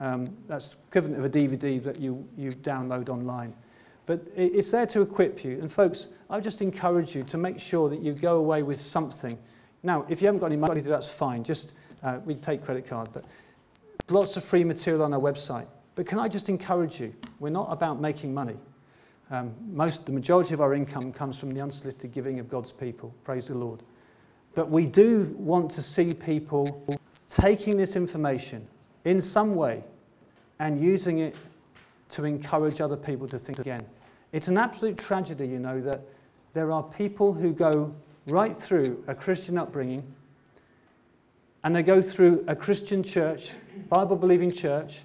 Um, 0.00 0.34
that's 0.48 0.74
equivalent 0.88 1.18
of 1.18 1.26
a 1.26 1.28
DVD 1.28 1.82
that 1.82 2.00
you, 2.00 2.26
you 2.34 2.52
download 2.52 3.10
online. 3.10 3.52
But 4.06 4.22
it's 4.34 4.70
there 4.70 4.86
to 4.86 5.02
equip 5.02 5.44
you. 5.44 5.58
And 5.60 5.70
folks, 5.70 6.06
I 6.30 6.40
just 6.40 6.62
encourage 6.62 7.14
you 7.14 7.24
to 7.24 7.36
make 7.36 7.60
sure 7.60 7.90
that 7.90 8.00
you 8.00 8.14
go 8.14 8.38
away 8.38 8.62
with 8.62 8.80
something. 8.80 9.38
Now, 9.82 10.06
if 10.08 10.22
you 10.22 10.28
haven't 10.28 10.40
got 10.40 10.46
any 10.46 10.56
money, 10.56 10.80
that's 10.80 11.10
fine. 11.10 11.44
Just 11.44 11.74
uh, 12.02 12.20
we 12.24 12.36
take 12.36 12.64
credit 12.64 12.86
card, 12.86 13.10
but 13.12 13.26
lots 14.08 14.38
of 14.38 14.44
free 14.44 14.64
material 14.64 15.02
on 15.02 15.12
our 15.12 15.20
website. 15.20 15.66
But 15.94 16.06
can 16.06 16.18
I 16.18 16.28
just 16.28 16.48
encourage 16.48 17.02
you? 17.02 17.14
We're 17.38 17.50
not 17.50 17.70
about 17.70 18.00
making 18.00 18.32
money. 18.32 18.56
Um, 19.30 19.54
most, 19.72 20.06
the 20.06 20.12
majority 20.12 20.54
of 20.54 20.62
our 20.62 20.72
income 20.72 21.12
comes 21.12 21.38
from 21.38 21.52
the 21.52 21.60
unsolicited 21.60 22.12
giving 22.12 22.38
of 22.38 22.48
God's 22.48 22.72
people. 22.72 23.14
Praise 23.24 23.48
the 23.48 23.58
Lord. 23.58 23.82
But 24.56 24.70
we 24.70 24.86
do 24.86 25.36
want 25.38 25.70
to 25.72 25.82
see 25.82 26.14
people 26.14 26.82
taking 27.28 27.76
this 27.76 27.94
information 27.94 28.66
in 29.04 29.20
some 29.20 29.54
way 29.54 29.84
and 30.58 30.80
using 30.80 31.18
it 31.18 31.36
to 32.08 32.24
encourage 32.24 32.80
other 32.80 32.96
people 32.96 33.28
to 33.28 33.38
think 33.38 33.58
again. 33.58 33.84
It's 34.32 34.48
an 34.48 34.56
absolute 34.56 34.96
tragedy, 34.96 35.46
you 35.46 35.58
know, 35.58 35.82
that 35.82 36.00
there 36.54 36.72
are 36.72 36.82
people 36.82 37.34
who 37.34 37.52
go 37.52 37.94
right 38.28 38.56
through 38.56 39.04
a 39.06 39.14
Christian 39.14 39.58
upbringing 39.58 40.02
and 41.62 41.76
they 41.76 41.82
go 41.82 42.00
through 42.00 42.42
a 42.48 42.56
Christian 42.56 43.02
church, 43.02 43.52
Bible 43.90 44.16
believing 44.16 44.50
church, 44.50 45.02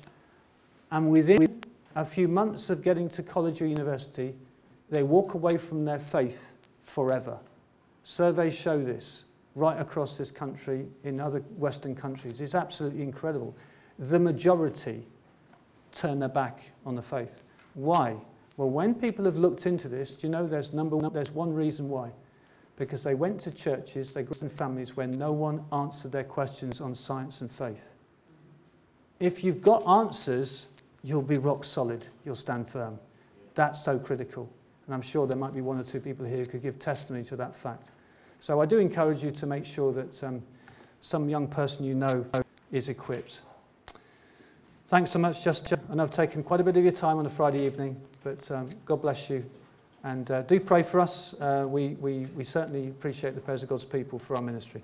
and 0.91 1.09
within 1.09 1.61
a 1.93 2.05
few 2.05 2.29
months 2.29 2.69
of 2.69 2.81
getting 2.81 3.09
to 3.09 3.21
college 3.21 3.61
or 3.61 3.67
university, 3.67 4.33
they 4.89 5.03
walk 5.03 5.33
away 5.33 5.57
from 5.57 5.83
their 5.83 5.99
faith 5.99 6.55
forever. 6.83 7.39
Surveys 8.03 8.55
show 8.57 8.81
this 8.81 9.25
right 9.55 9.79
across 9.79 10.17
this 10.17 10.31
country, 10.31 10.87
in 11.03 11.19
other 11.19 11.39
Western 11.57 11.95
countries. 11.95 12.39
It's 12.41 12.55
absolutely 12.55 13.03
incredible. 13.03 13.55
The 13.99 14.19
majority 14.19 15.05
turn 15.91 16.19
their 16.19 16.29
back 16.29 16.71
on 16.85 16.95
the 16.95 17.01
faith. 17.01 17.43
Why? 17.73 18.15
Well, 18.57 18.69
when 18.69 18.95
people 18.95 19.25
have 19.25 19.37
looked 19.37 19.65
into 19.65 19.87
this, 19.87 20.15
do 20.15 20.27
you 20.27 20.31
know 20.31 20.47
there's 20.47 20.73
number 20.73 20.95
one, 20.95 21.13
there's 21.13 21.31
one 21.31 21.53
reason 21.53 21.89
why? 21.89 22.11
Because 22.77 23.03
they 23.03 23.15
went 23.15 23.39
to 23.41 23.51
churches, 23.51 24.13
they 24.13 24.23
grew 24.23 24.35
up 24.35 24.41
in 24.41 24.49
families 24.49 24.95
where 24.95 25.07
no 25.07 25.31
one 25.31 25.65
answered 25.71 26.11
their 26.11 26.23
questions 26.23 26.81
on 26.81 26.95
science 26.95 27.41
and 27.41 27.51
faith. 27.51 27.93
If 29.19 29.43
you've 29.43 29.61
got 29.61 29.87
answers, 29.87 30.67
you'll 31.03 31.21
be 31.21 31.37
rock 31.37 31.63
solid, 31.63 32.07
you'll 32.25 32.35
stand 32.35 32.67
firm. 32.67 32.99
That's 33.53 33.83
so 33.83 33.99
critical. 33.99 34.49
And 34.85 34.95
I'm 34.95 35.01
sure 35.01 35.27
there 35.27 35.37
might 35.37 35.53
be 35.53 35.61
one 35.61 35.79
or 35.79 35.83
two 35.83 35.99
people 35.99 36.25
here 36.25 36.37
who 36.37 36.45
could 36.45 36.61
give 36.61 36.79
testimony 36.79 37.23
to 37.25 37.35
that 37.35 37.55
fact. 37.55 37.91
So 38.41 38.59
I 38.59 38.65
do 38.65 38.79
encourage 38.79 39.23
you 39.23 39.29
to 39.29 39.45
make 39.45 39.63
sure 39.63 39.93
that 39.93 40.23
um, 40.23 40.41
some 40.99 41.29
young 41.29 41.47
person 41.47 41.85
you 41.85 41.93
know 41.93 42.25
is 42.71 42.89
equipped. 42.89 43.41
Thanks 44.87 45.11
so 45.11 45.19
much, 45.19 45.43
Just. 45.43 45.71
And 45.89 46.01
I've 46.01 46.09
taken 46.09 46.43
quite 46.43 46.59
a 46.59 46.63
bit 46.63 46.75
of 46.75 46.83
your 46.83 46.91
time 46.91 47.19
on 47.19 47.25
a 47.27 47.29
Friday 47.29 47.63
evening, 47.63 48.01
but 48.23 48.49
um, 48.49 48.67
God 48.83 49.03
bless 49.03 49.29
you. 49.29 49.45
And 50.03 50.29
uh, 50.31 50.41
do 50.41 50.59
pray 50.59 50.81
for 50.81 50.99
us. 50.99 51.35
Uh, 51.35 51.65
we, 51.69 51.89
we, 51.89 52.25
we 52.35 52.43
certainly 52.43 52.87
appreciate 52.87 53.35
the 53.35 53.41
prayers 53.41 53.61
of 53.61 53.69
God's 53.69 53.85
people 53.85 54.17
for 54.17 54.35
our 54.35 54.41
ministry. 54.41 54.81